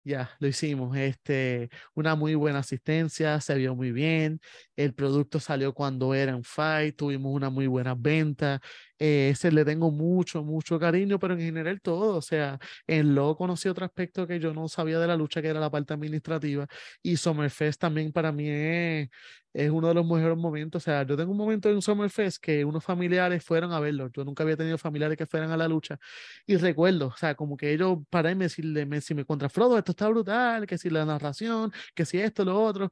ya, 0.05 0.31
lo 0.39 0.47
hicimos. 0.47 0.95
Este, 0.97 1.69
una 1.93 2.15
muy 2.15 2.35
buena 2.35 2.59
asistencia, 2.59 3.39
se 3.41 3.55
vio 3.55 3.75
muy 3.75 3.91
bien. 3.91 4.41
El 4.75 4.93
producto 4.93 5.39
salió 5.39 5.73
cuando 5.73 6.13
era 6.13 6.31
en 6.33 6.43
fight, 6.43 6.95
tuvimos 6.97 7.33
una 7.33 7.49
muy 7.49 7.67
buena 7.67 7.95
venta. 7.95 8.61
Eh, 8.99 9.29
ese 9.31 9.51
le 9.51 9.65
tengo 9.65 9.91
mucho, 9.91 10.43
mucho 10.43 10.79
cariño, 10.79 11.19
pero 11.19 11.33
en 11.33 11.39
general 11.41 11.81
todo. 11.81 12.17
O 12.17 12.21
sea, 12.21 12.59
en 12.87 13.15
lo 13.15 13.35
conocí 13.35 13.67
otro 13.67 13.85
aspecto 13.85 14.25
que 14.27 14.39
yo 14.39 14.53
no 14.53 14.67
sabía 14.69 14.99
de 14.99 15.07
la 15.07 15.15
lucha, 15.17 15.41
que 15.41 15.47
era 15.49 15.59
la 15.59 15.69
parte 15.71 15.93
administrativa. 15.93 16.67
Y 17.01 17.17
Summerfest 17.17 17.79
también 17.81 18.11
para 18.13 18.31
mí 18.31 18.47
es, 18.49 19.09
es 19.53 19.69
uno 19.69 19.87
de 19.89 19.93
los 19.95 20.05
mejores 20.05 20.37
momentos. 20.37 20.81
O 20.83 20.85
sea, 20.85 21.03
yo 21.03 21.17
tengo 21.17 21.31
un 21.31 21.37
momento 21.37 21.69
en 21.69 21.81
Summerfest 21.81 22.37
que 22.41 22.63
unos 22.65 22.83
familiares 22.83 23.43
fueron 23.43 23.71
a 23.73 23.79
verlo. 23.79 24.09
Yo 24.11 24.23
nunca 24.23 24.43
había 24.43 24.57
tenido 24.57 24.77
familiares 24.77 25.17
que 25.17 25.25
fueran 25.27 25.51
a 25.51 25.57
la 25.57 25.67
lucha. 25.67 25.99
Y 26.45 26.57
recuerdo, 26.57 27.07
o 27.07 27.17
sea, 27.17 27.35
como 27.35 27.57
que 27.57 27.71
ellos 27.73 27.99
para 28.09 28.31
y 28.31 28.35
me 28.35 28.45
decirle, 28.45 28.85
me, 28.85 29.01
si 29.01 29.13
me 29.15 29.25
contra 29.25 29.49
Frodo, 29.49 29.77
esto 29.77 29.91
está 29.91 30.07
brutal, 30.09 30.65
que 30.67 30.77
si 30.77 30.89
la 30.89 31.05
narración, 31.05 31.71
que 31.95 32.05
si 32.05 32.19
esto, 32.19 32.45
lo 32.45 32.61
otro. 32.63 32.89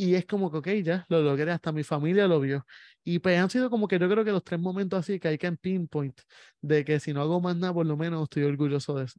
Y 0.00 0.14
es 0.14 0.26
como 0.26 0.48
que, 0.50 0.58
ok, 0.58 0.68
ya 0.84 1.04
lo 1.08 1.20
logré, 1.20 1.50
hasta 1.50 1.72
mi 1.72 1.82
familia 1.82 2.28
lo 2.28 2.38
vio. 2.38 2.64
Y 3.02 3.18
pues 3.18 3.36
han 3.36 3.50
sido 3.50 3.68
como 3.68 3.88
que 3.88 3.98
yo 3.98 4.08
creo 4.08 4.24
que 4.24 4.30
los 4.30 4.44
tres 4.44 4.60
momentos 4.60 5.00
así 5.00 5.18
que 5.18 5.26
hay 5.26 5.38
que 5.38 5.48
en 5.48 5.56
pinpoint, 5.56 6.20
de 6.60 6.84
que 6.84 7.00
si 7.00 7.12
no 7.12 7.20
hago 7.20 7.40
más 7.40 7.56
nada, 7.56 7.74
por 7.74 7.84
lo 7.84 7.96
menos 7.96 8.22
estoy 8.22 8.44
orgulloso 8.44 8.94
de 8.94 9.06
eso. 9.06 9.18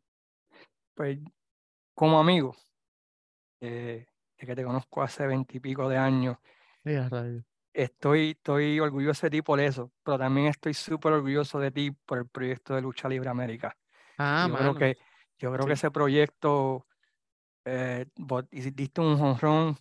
Pues 0.95 1.19
como 1.93 2.18
amigo, 2.19 2.56
eh, 3.60 4.07
de 4.38 4.47
que 4.47 4.56
te 4.56 4.64
conozco 4.64 5.03
hace 5.03 5.27
veintipico 5.27 5.89
de 5.89 5.97
años, 5.97 6.38
estoy, 7.73 8.31
estoy 8.31 8.80
orgulloso 8.80 9.26
de 9.26 9.31
ti 9.31 9.41
por 9.41 9.60
eso, 9.60 9.91
pero 10.03 10.18
también 10.18 10.47
estoy 10.47 10.73
súper 10.73 11.11
orgulloso 11.14 11.60
de 11.60 11.72
ti 11.72 11.91
por 11.91 12.19
el 12.19 12.27
proyecto 12.27 12.73
de 12.73 12.81
Lucha 12.81 13.10
Libre 13.10 13.30
América. 13.30 13.76
Ah, 14.18 14.45
yo 14.47 14.56
creo 14.56 14.76
que 14.76 14.97
Yo 15.39 15.51
creo 15.53 15.65
que 15.65 15.73
ese 15.73 15.91
proyecto 15.91 16.85
eh, 17.65 18.06
diste 18.52 19.02
un 19.02 19.19
honrón, 19.19 19.77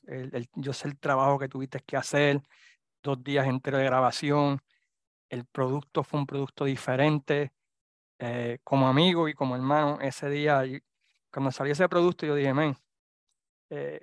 yo 0.54 0.72
sé 0.72 0.88
el 0.88 0.98
trabajo 0.98 1.38
que 1.38 1.48
tuviste 1.48 1.80
que 1.80 1.96
hacer, 1.96 2.42
dos 3.02 3.22
días 3.22 3.46
enteros 3.46 3.80
de 3.80 3.86
grabación, 3.86 4.60
el 5.28 5.44
producto 5.46 6.02
fue 6.04 6.20
un 6.20 6.26
producto 6.26 6.64
diferente, 6.64 7.52
eh, 8.18 8.58
como 8.64 8.88
amigo 8.88 9.28
y 9.28 9.34
como 9.34 9.54
hermano, 9.54 9.98
ese 10.00 10.28
día, 10.28 10.62
cuando 11.30 11.50
salió 11.52 11.72
ese 11.72 11.88
producto, 11.88 12.26
yo 12.26 12.34
dije, 12.34 12.52
men, 12.54 12.76
eh, 13.70 14.00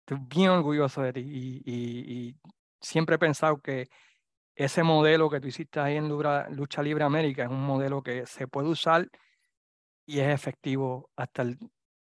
estoy 0.00 0.18
bien 0.28 0.50
orgulloso 0.50 1.02
de 1.02 1.12
ti 1.12 1.20
y, 1.20 1.62
y, 1.64 2.36
siempre 2.80 3.14
he 3.16 3.18
pensado 3.18 3.60
que 3.60 3.88
ese 4.56 4.82
modelo 4.82 5.30
que 5.30 5.40
tú 5.40 5.48
hiciste 5.48 5.78
ahí 5.80 5.96
en 5.96 6.08
Lucha 6.08 6.82
Libre 6.82 7.04
América 7.04 7.44
es 7.44 7.50
un 7.50 7.64
modelo 7.64 8.02
que 8.02 8.26
se 8.26 8.48
puede 8.48 8.68
usar 8.68 9.08
y 10.04 10.18
es 10.20 10.28
efectivo 10.34 11.10
hasta 11.16 11.42
el, 11.42 11.58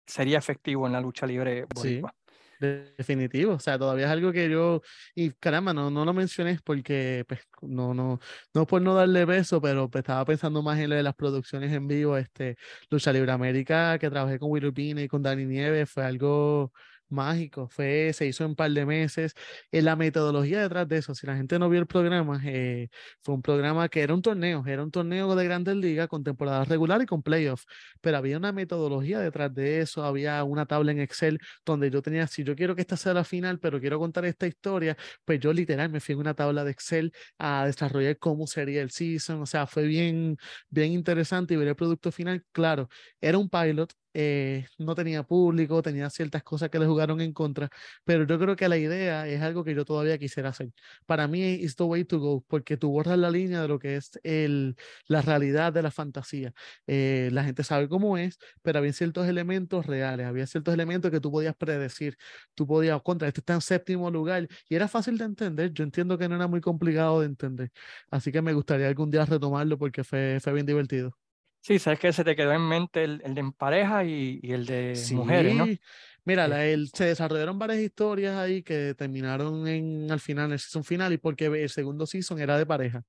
sería 0.08 0.38
efectivo 0.38 0.86
en 0.86 0.92
la 0.92 1.00
lucha 1.00 1.26
libre 1.26 1.66
boricua. 1.72 2.12
Definitivo, 2.60 3.52
o 3.52 3.60
sea, 3.60 3.78
todavía 3.78 4.06
es 4.06 4.10
algo 4.10 4.32
que 4.32 4.50
yo, 4.50 4.82
y 5.14 5.30
caramba, 5.30 5.72
no, 5.72 5.92
no 5.92 6.04
lo 6.04 6.12
mencioné 6.12 6.58
porque, 6.64 7.24
pues, 7.28 7.42
no, 7.62 7.94
no, 7.94 8.18
no 8.52 8.66
por 8.66 8.82
no 8.82 8.94
darle 8.94 9.24
peso, 9.28 9.60
pero 9.60 9.88
pues, 9.88 10.02
estaba 10.02 10.24
pensando 10.24 10.60
más 10.60 10.76
en 10.80 10.90
lo 10.90 10.96
de 10.96 11.04
las 11.04 11.14
producciones 11.14 11.72
en 11.72 11.86
vivo, 11.86 12.16
este, 12.16 12.56
Lucha 12.90 13.12
Libre 13.12 13.30
América, 13.30 13.96
que 14.00 14.10
trabajé 14.10 14.40
con 14.40 14.50
Will 14.50 14.72
Pina 14.72 15.00
y 15.02 15.06
con 15.06 15.22
Dani 15.22 15.44
Nieves, 15.44 15.88
fue 15.88 16.04
algo 16.04 16.72
mágico, 17.10 17.68
fue, 17.68 18.12
se 18.12 18.26
hizo 18.26 18.44
en 18.44 18.50
un 18.50 18.56
par 18.56 18.70
de 18.70 18.86
meses. 18.86 19.34
en 19.72 19.84
la 19.84 19.96
metodología 19.96 20.62
detrás 20.62 20.88
de 20.88 20.98
eso, 20.98 21.14
si 21.14 21.26
la 21.26 21.36
gente 21.36 21.58
no 21.58 21.68
vio 21.68 21.80
el 21.80 21.86
programa, 21.86 22.40
eh, 22.44 22.88
fue 23.22 23.34
un 23.34 23.42
programa 23.42 23.88
que 23.88 24.00
era 24.02 24.14
un 24.14 24.22
torneo, 24.22 24.64
era 24.66 24.82
un 24.82 24.90
torneo 24.90 25.34
de 25.34 25.44
grandes 25.44 25.76
ligas 25.76 26.08
con 26.08 26.24
temporada 26.24 26.64
regular 26.64 27.00
y 27.02 27.06
con 27.06 27.22
playoffs, 27.22 27.66
pero 28.00 28.16
había 28.18 28.36
una 28.36 28.52
metodología 28.52 29.20
detrás 29.20 29.54
de 29.54 29.80
eso, 29.80 30.04
había 30.04 30.42
una 30.44 30.66
tabla 30.66 30.92
en 30.92 31.00
Excel 31.00 31.38
donde 31.64 31.90
yo 31.90 32.02
tenía, 32.02 32.26
si 32.26 32.44
yo 32.44 32.54
quiero 32.56 32.74
que 32.74 32.82
esta 32.82 32.96
sea 32.96 33.14
la 33.14 33.24
final, 33.24 33.58
pero 33.58 33.80
quiero 33.80 33.98
contar 33.98 34.24
esta 34.24 34.46
historia, 34.46 34.96
pues 35.24 35.40
yo 35.40 35.52
literal 35.52 35.90
me 35.90 36.00
fui 36.00 36.14
en 36.14 36.20
una 36.20 36.34
tabla 36.34 36.64
de 36.64 36.70
Excel 36.72 37.12
a 37.38 37.66
desarrollar 37.66 38.18
cómo 38.18 38.46
sería 38.46 38.82
el 38.82 38.90
season, 38.90 39.42
o 39.42 39.46
sea, 39.46 39.66
fue 39.66 39.84
bien, 39.86 40.36
bien 40.70 40.92
interesante 40.92 41.54
y 41.54 41.56
ver 41.56 41.68
el 41.68 41.76
producto 41.76 42.12
final, 42.12 42.44
claro, 42.52 42.88
era 43.20 43.38
un 43.38 43.48
pilot, 43.48 43.92
eh, 44.14 44.66
no 44.78 44.94
tenía 44.94 45.22
público, 45.22 45.82
tenía 45.82 46.10
ciertas 46.10 46.42
cosas 46.42 46.70
que 46.70 46.78
le 46.78 46.86
jugaron 46.86 47.20
en 47.20 47.32
contra, 47.32 47.70
pero 48.04 48.24
yo 48.26 48.38
creo 48.38 48.56
que 48.56 48.68
la 48.68 48.76
idea 48.78 49.26
es 49.28 49.40
algo 49.42 49.64
que 49.64 49.74
yo 49.74 49.84
todavía 49.84 50.18
quisiera 50.18 50.50
hacer. 50.50 50.70
Para 51.06 51.28
mí 51.28 51.42
es 51.64 51.76
the 51.76 51.84
way 51.84 52.04
to 52.04 52.18
go, 52.18 52.44
porque 52.48 52.76
tú 52.76 52.90
borras 52.90 53.18
la 53.18 53.30
línea 53.30 53.62
de 53.62 53.68
lo 53.68 53.78
que 53.78 53.96
es 53.96 54.10
el, 54.22 54.76
la 55.06 55.22
realidad 55.22 55.72
de 55.72 55.82
la 55.82 55.90
fantasía. 55.90 56.52
Eh, 56.86 57.28
la 57.32 57.44
gente 57.44 57.64
sabe 57.64 57.88
cómo 57.88 58.16
es, 58.18 58.38
pero 58.62 58.78
había 58.78 58.92
ciertos 58.92 59.26
elementos 59.28 59.86
reales, 59.86 60.26
había 60.26 60.46
ciertos 60.46 60.74
elementos 60.74 61.10
que 61.10 61.20
tú 61.20 61.30
podías 61.30 61.54
predecir, 61.56 62.16
tú 62.54 62.66
podías, 62.66 63.00
contra, 63.02 63.28
este 63.28 63.40
está 63.40 63.54
en 63.54 63.60
séptimo 63.60 64.10
lugar 64.10 64.48
y 64.68 64.74
era 64.74 64.88
fácil 64.88 65.18
de 65.18 65.24
entender, 65.24 65.72
yo 65.72 65.84
entiendo 65.84 66.18
que 66.18 66.28
no 66.28 66.36
era 66.36 66.46
muy 66.46 66.60
complicado 66.60 67.20
de 67.20 67.26
entender, 67.26 67.70
así 68.10 68.32
que 68.32 68.42
me 68.42 68.52
gustaría 68.52 68.88
algún 68.88 69.10
día 69.10 69.24
retomarlo 69.24 69.78
porque 69.78 70.04
fue, 70.04 70.38
fue 70.42 70.52
bien 70.52 70.66
divertido. 70.66 71.27
Sí, 71.68 71.78
sabes 71.78 71.98
que 72.00 72.14
se 72.14 72.24
te 72.24 72.34
quedó 72.34 72.52
en 72.54 72.66
mente 72.66 73.04
el, 73.04 73.20
el 73.26 73.34
de 73.34 73.40
en 73.42 73.52
pareja 73.52 74.02
y, 74.02 74.40
y 74.42 74.52
el 74.52 74.64
de 74.64 75.06
mujeres, 75.12 75.54
¿no? 75.54 75.66
Mira, 76.24 76.48
la, 76.48 76.64
el, 76.64 76.88
se 76.88 77.04
desarrollaron 77.04 77.58
varias 77.58 77.80
historias 77.80 78.36
ahí 78.36 78.62
que 78.62 78.94
terminaron 78.94 79.68
en 79.68 80.10
al 80.10 80.18
final, 80.18 80.46
en 80.46 80.52
el 80.52 80.58
season 80.60 80.82
final, 80.82 81.12
y 81.12 81.18
porque 81.18 81.44
el 81.44 81.68
segundo 81.68 82.06
season 82.06 82.40
era 82.40 82.56
de 82.56 82.64
pareja. 82.64 83.04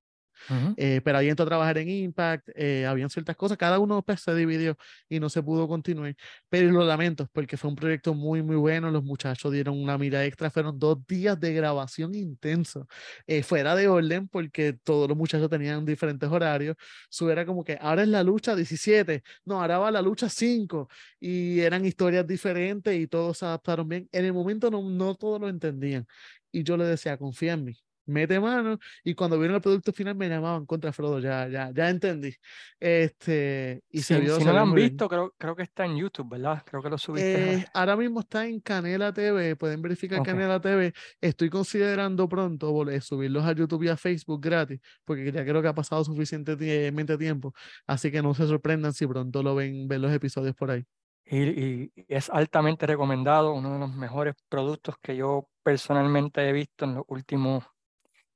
Eh, 0.76 1.02
pero 1.04 1.18
ahí 1.18 1.30
entró 1.30 1.44
a 1.44 1.48
trabajar 1.48 1.78
en 1.78 1.90
Impact, 1.90 2.50
eh, 2.56 2.86
habían 2.86 3.10
ciertas 3.10 3.36
cosas, 3.36 3.58
cada 3.58 3.80
uno 3.80 4.02
pues, 4.04 4.22
se 4.22 4.34
dividió 4.36 4.78
y 5.08 5.20
no 5.20 5.30
se 5.30 5.44
pudo 5.44 5.68
continuar, 5.68 6.16
pero 6.50 6.72
lo 6.72 6.84
lamento 6.86 7.28
porque 7.34 7.58
fue 7.58 7.70
un 7.70 7.76
proyecto 7.76 8.14
muy, 8.14 8.42
muy 8.42 8.56
bueno, 8.56 8.92
los 8.92 9.04
muchachos 9.04 9.52
dieron 9.52 9.82
una 9.82 9.98
mira 9.98 10.26
extra, 10.26 10.50
fueron 10.50 10.80
dos 10.80 11.06
días 11.08 11.40
de 11.40 11.54
grabación 11.54 12.16
intenso, 12.16 12.88
eh, 13.28 13.44
fuera 13.44 13.76
de 13.76 13.88
orden 13.88 14.28
porque 14.28 14.74
todos 14.74 15.08
los 15.08 15.18
muchachos 15.18 15.50
tenían 15.50 15.86
diferentes 15.86 16.30
horarios, 16.30 16.76
su 17.10 17.30
era 17.30 17.46
como 17.46 17.64
que 17.64 17.78
ahora 17.82 18.04
es 18.04 18.08
la 18.10 18.24
lucha 18.24 18.56
17, 18.56 19.24
no, 19.46 19.62
ahora 19.62 19.80
va 19.80 19.92
la 19.92 20.02
lucha 20.02 20.30
5 20.30 20.90
y 21.20 21.60
eran 21.60 21.86
historias 21.86 22.26
diferentes 22.28 22.96
y 22.96 23.08
todos 23.08 23.38
se 23.40 23.46
adaptaron 23.46 23.88
bien, 23.88 24.10
en 24.12 24.26
el 24.26 24.34
momento 24.34 24.70
no, 24.72 24.82
no 24.90 25.16
todos 25.16 25.40
lo 25.42 25.50
entendían 25.50 26.08
y 26.52 26.64
yo 26.64 26.78
le 26.78 26.86
decía, 26.86 27.18
confía 27.18 27.54
en 27.54 27.66
mí, 27.66 27.74
mete 28.10 28.40
mano 28.40 28.80
y 29.04 29.14
cuando 29.14 29.38
vieron 29.38 29.56
el 29.56 29.62
producto 29.62 29.94
final 29.94 30.16
me 30.16 30.28
llamaban 30.28 30.66
contra 30.66 30.92
Frodo, 30.92 31.20
ya, 31.20 31.48
ya, 31.48 31.72
ya 31.72 31.90
entendí. 31.90 32.34
Este, 32.80 33.84
y 33.90 34.02
si, 34.02 34.16
si 34.16 34.44
no 34.44 34.54
lo 34.54 34.60
han 34.60 34.74
visto, 34.74 35.08
creo, 35.08 35.34
creo 35.38 35.56
que 35.56 35.64
está 35.64 35.86
en 35.86 35.98
YouTube, 35.98 36.30
¿verdad? 36.30 36.64
Creo 36.66 36.82
que 36.82 36.90
lo 36.90 36.98
subiste. 36.98 37.54
Eh, 37.54 37.66
ahora 37.74 37.96
mismo 37.96 38.22
está 38.22 38.46
en 38.46 38.60
Canela 38.60 39.14
TV, 39.14 39.56
pueden 39.56 39.82
verificar 39.82 40.22
Canela 40.24 40.60
TV. 40.60 40.94
Estoy 41.22 41.50
considerando 41.50 42.28
pronto 42.28 42.70
subirlos 43.02 43.46
a 43.46 43.54
YouTube 43.54 43.84
y 43.84 43.90
a 43.90 43.98
Facebook 43.98 44.42
gratis, 44.42 44.80
porque 45.06 45.32
ya 45.32 45.44
creo 45.44 45.62
que 45.62 45.68
ha 45.68 45.74
pasado 45.74 46.04
suficientemente 46.04 47.18
tiempo, 47.18 47.54
así 47.88 48.12
que 48.12 48.22
no 48.22 48.34
se 48.34 48.48
sorprendan 48.48 48.94
si 48.94 49.06
pronto 49.08 49.44
lo 49.44 49.56
ven, 49.56 49.88
ven 49.88 50.02
los 50.02 50.12
episodios 50.12 50.56
por 50.56 50.72
ahí. 50.72 50.86
y, 51.26 51.92
es 52.08 52.30
altamente 52.30 52.88
recomendado, 52.88 53.54
uno 53.54 53.74
de 53.74 53.80
los 53.80 53.94
mejores 53.94 54.36
productos 54.50 54.96
que 55.02 55.16
yo 55.16 55.48
personalmente 55.64 56.48
he 56.48 56.52
visto 56.52 56.86
en 56.86 56.96
los 56.96 57.04
últimos 57.08 57.66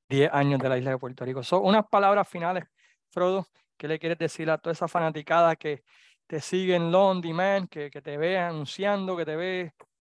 10 0.09 0.29
años 0.33 0.59
de 0.59 0.69
la 0.69 0.77
isla 0.77 0.91
de 0.91 0.97
Puerto 0.97 1.25
Rico. 1.25 1.43
Son 1.43 1.63
unas 1.63 1.85
palabras 1.87 2.27
finales, 2.27 2.65
Frodo, 3.09 3.47
¿qué 3.77 3.87
le 3.87 3.99
quieres 3.99 4.17
decir 4.17 4.49
a 4.49 4.57
toda 4.57 4.73
esa 4.73 4.87
fanaticada 4.87 5.55
que 5.55 5.83
te 6.27 6.39
sigue 6.39 6.75
en 6.75 6.93
On 6.93 7.21
Demand, 7.21 7.69
que, 7.69 7.89
que 7.89 8.01
te 8.01 8.17
ve 8.17 8.37
anunciando, 8.37 9.17
que 9.17 9.25
te 9.25 9.35
ve 9.35 9.73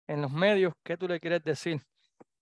en 0.07 0.21
los 0.21 0.31
medios? 0.31 0.73
¿Qué 0.83 0.97
tú 0.97 1.07
le 1.07 1.19
quieres 1.19 1.43
decir? 1.43 1.81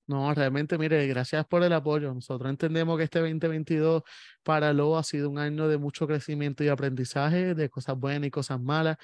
No, 0.08 0.32
realmente, 0.36 0.78
mire, 0.78 1.08
gracias 1.08 1.46
por 1.48 1.64
el 1.64 1.74
apoyo. 1.74 2.14
Nosotros 2.14 2.48
entendemos 2.50 2.96
que 2.98 3.06
este 3.06 3.20
2022 3.20 4.04
para 4.44 4.72
Lobo 4.72 5.00
ha 5.00 5.04
sido 5.04 5.32
un 5.32 5.40
año 5.40 5.68
de 5.68 5.80
mucho 5.80 6.06
crecimiento 6.06 6.64
y 6.64 6.68
aprendizaje, 6.68 7.56
de 7.56 7.70
cosas 7.70 7.98
buenas 7.98 8.28
y 8.28 8.32
cosas 8.32 8.62
malas. 8.62 8.98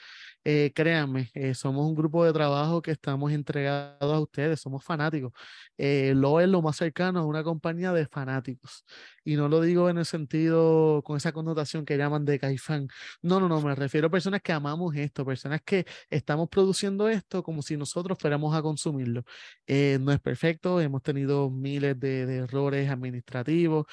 Eh, 0.43 0.71
créanme, 0.75 1.29
eh, 1.33 1.53
somos 1.55 1.85
un 1.87 1.95
grupo 1.95 2.23
de 2.25 2.33
trabajo 2.33 2.81
que 2.81 2.91
estamos 2.91 3.31
entregados 3.31 3.97
a 4.01 4.19
ustedes, 4.19 4.59
somos 4.61 4.83
fanáticos. 4.83 5.33
Eh, 5.77 6.13
Lobo 6.15 6.39
es 6.41 6.49
lo 6.49 6.61
más 6.61 6.77
cercano 6.77 7.19
a 7.19 7.25
una 7.25 7.43
compañía 7.43 7.91
de 7.93 8.05
fanáticos. 8.07 8.85
Y 9.23 9.35
no 9.35 9.47
lo 9.47 9.61
digo 9.61 9.89
en 9.89 9.97
el 9.97 10.05
sentido, 10.05 11.01
con 11.03 11.17
esa 11.17 11.31
connotación 11.31 11.85
que 11.85 11.97
llaman 11.97 12.25
de 12.25 12.39
caifán. 12.39 12.87
No, 13.21 13.39
no, 13.39 13.47
no, 13.47 13.61
me 13.61 13.75
refiero 13.75 14.07
a 14.07 14.09
personas 14.09 14.41
que 14.41 14.51
amamos 14.51 14.95
esto, 14.95 15.25
personas 15.25 15.61
que 15.63 15.85
estamos 16.09 16.49
produciendo 16.49 17.07
esto 17.07 17.43
como 17.43 17.61
si 17.61 17.77
nosotros 17.77 18.17
fuéramos 18.19 18.55
a 18.55 18.61
consumirlo. 18.61 19.23
no 19.67 20.11
es 20.11 20.19
perfecto, 20.19 20.81
hemos 20.81 21.03
tenido 21.03 21.49
miles 21.49 21.99
de, 21.99 22.25
de 22.25 22.37
errores 22.37 22.89
administrativos, 22.89 23.85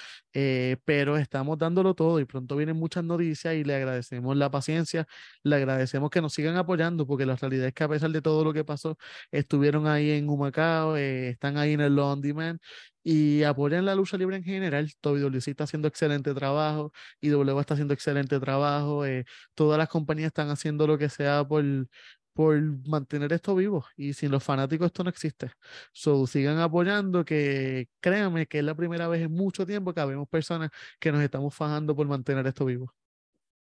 pero 0.85 1.17
está 1.17 1.39
estamos 1.39 1.59
dándolo 1.59 1.95
todo 1.95 2.19
y 2.19 2.25
pronto 2.25 2.57
vienen 2.57 2.77
muchas 2.77 3.05
noticias 3.05 3.55
y 3.55 3.63
le 3.63 3.77
agradecemos 3.77 4.37
la 4.37 4.51
paciencia, 4.51 5.07
le 5.45 5.55
agradecemos 5.55 6.11
que 6.11 6.21
nos 6.21 6.33
sigan 6.39 6.57
apoyando 6.57 7.05
porque 7.05 7.27
la 7.27 7.35
realidad 7.35 7.67
es 7.67 7.75
que 7.75 7.83
a 7.83 7.89
pesar 7.89 8.11
de 8.11 8.23
todo 8.23 8.45
lo 8.45 8.53
que 8.53 8.65
pasó, 8.65 8.97
estuvieron 9.33 9.89
ahí 9.89 10.11
en 10.13 10.29
Humacao, 10.29 10.97
eh, 10.97 11.31
están 11.31 11.57
ahí 11.59 11.73
en 11.73 11.81
el 11.81 11.97
Law 11.97 12.13
on 12.13 12.21
Demand 12.21 12.61
y 13.03 13.43
apoyan 13.43 13.85
la 13.85 13.97
lucha 13.97 14.17
libre 14.17 14.37
en 14.37 14.45
general. 14.45 14.89
Toby 15.01 15.37
está 15.39 15.65
haciendo 15.65 15.89
excelente 15.89 16.33
trabajo, 16.35 16.93
y 17.21 17.29
W 17.31 17.59
está 17.61 17.75
haciendo 17.75 17.93
excelente 17.95 18.39
trabajo, 18.39 19.05
eh, 19.05 19.25
todas 19.55 19.79
las 19.79 19.89
compañías 19.89 20.29
están 20.29 20.51
haciendo 20.51 20.87
lo 20.87 20.97
que 20.97 21.09
sea 21.09 21.45
por, 21.45 21.65
por 22.35 22.61
mantener 22.87 23.33
esto 23.33 23.55
vivo 23.57 23.85
y 23.97 24.13
sin 24.13 24.31
los 24.31 24.45
fanáticos 24.45 24.87
esto 24.87 25.03
no 25.03 25.11
existe. 25.11 25.51
So, 25.93 26.25
sigan 26.29 26.59
apoyando 26.61 27.25
que 27.25 27.89
créanme 28.01 28.47
que 28.47 28.59
es 28.61 28.65
la 28.65 28.77
primera 28.77 29.09
vez 29.09 29.23
en 29.23 29.33
mucho 29.33 29.67
tiempo 29.67 29.93
que 29.93 30.05
vemos 30.05 30.29
personas 30.29 30.71
que 31.01 31.11
nos 31.11 31.21
estamos 31.23 31.53
fajando 31.55 31.97
por 31.97 32.07
mantener 32.07 32.47
esto 32.47 32.65
vivo. 32.65 32.95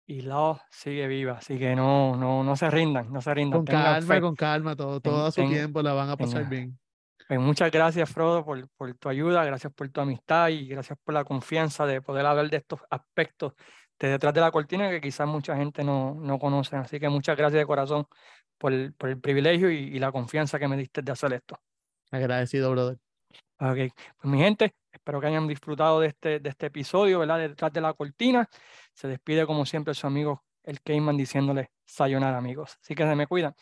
Y 0.06 0.20
la 0.20 0.64
sigue 0.70 1.08
viva, 1.08 1.38
así 1.38 1.58
que 1.58 1.74
no, 1.74 2.16
no, 2.16 2.44
no 2.44 2.56
se 2.56 2.70
rindan, 2.70 3.12
no 3.12 3.20
se 3.20 3.34
rindan. 3.34 3.58
Con 3.58 3.66
calma, 3.66 4.20
con 4.20 4.36
calma, 4.36 4.76
todo, 4.76 5.00
todo 5.00 5.26
a 5.26 5.32
su 5.32 5.46
tiempo 5.48 5.82
la 5.82 5.94
van 5.94 6.10
a 6.10 6.16
pasar 6.16 6.48
bien. 6.48 6.78
Pues 7.26 7.40
muchas 7.40 7.72
gracias, 7.72 8.08
Frodo, 8.08 8.44
por, 8.44 8.68
por 8.76 8.94
tu 8.94 9.08
ayuda, 9.08 9.44
gracias 9.44 9.72
por 9.72 9.88
tu 9.88 10.00
amistad 10.00 10.48
y 10.48 10.68
gracias 10.68 10.96
por 11.02 11.12
la 11.12 11.24
confianza 11.24 11.84
de 11.84 12.00
poder 12.00 12.24
hablar 12.24 12.48
de 12.48 12.58
estos 12.58 12.78
aspectos 12.88 13.54
de 13.98 14.08
detrás 14.08 14.34
de 14.34 14.40
la 14.40 14.50
cortina 14.50 14.90
que 14.90 15.00
quizás 15.00 15.26
mucha 15.26 15.56
gente 15.56 15.82
no, 15.82 16.14
no 16.14 16.38
conoce. 16.38 16.76
Así 16.76 17.00
que 17.00 17.08
muchas 17.08 17.36
gracias 17.36 17.60
de 17.60 17.66
corazón 17.66 18.06
por 18.58 18.72
el, 18.72 18.92
por 18.94 19.08
el 19.08 19.20
privilegio 19.20 19.70
y, 19.70 19.98
la 19.98 20.12
confianza 20.12 20.58
que 20.58 20.68
me 20.68 20.76
diste 20.76 21.02
de 21.02 21.12
hacer 21.12 21.32
esto. 21.32 21.58
Agradecido, 22.10 22.70
brother. 22.70 22.98
Ok, 23.58 23.92
pues 24.20 24.32
mi 24.32 24.38
gente, 24.38 24.74
espero 25.06 25.20
que 25.20 25.28
hayan 25.28 25.46
disfrutado 25.46 26.00
de 26.00 26.08
este, 26.08 26.40
de 26.40 26.50
este 26.50 26.66
episodio, 26.66 27.20
¿verdad? 27.20 27.38
Detrás 27.38 27.72
de 27.72 27.80
la 27.80 27.94
cortina. 27.94 28.48
Se 28.92 29.06
despide 29.06 29.46
como 29.46 29.64
siempre 29.64 29.94
su 29.94 30.04
amigo 30.04 30.42
el 30.64 30.82
Cayman 30.82 31.16
diciéndole 31.16 31.70
sayonara 31.84 32.38
amigos. 32.38 32.76
Así 32.82 32.96
que 32.96 33.04
se 33.04 33.14
me 33.14 33.28
cuidan. 33.28 33.54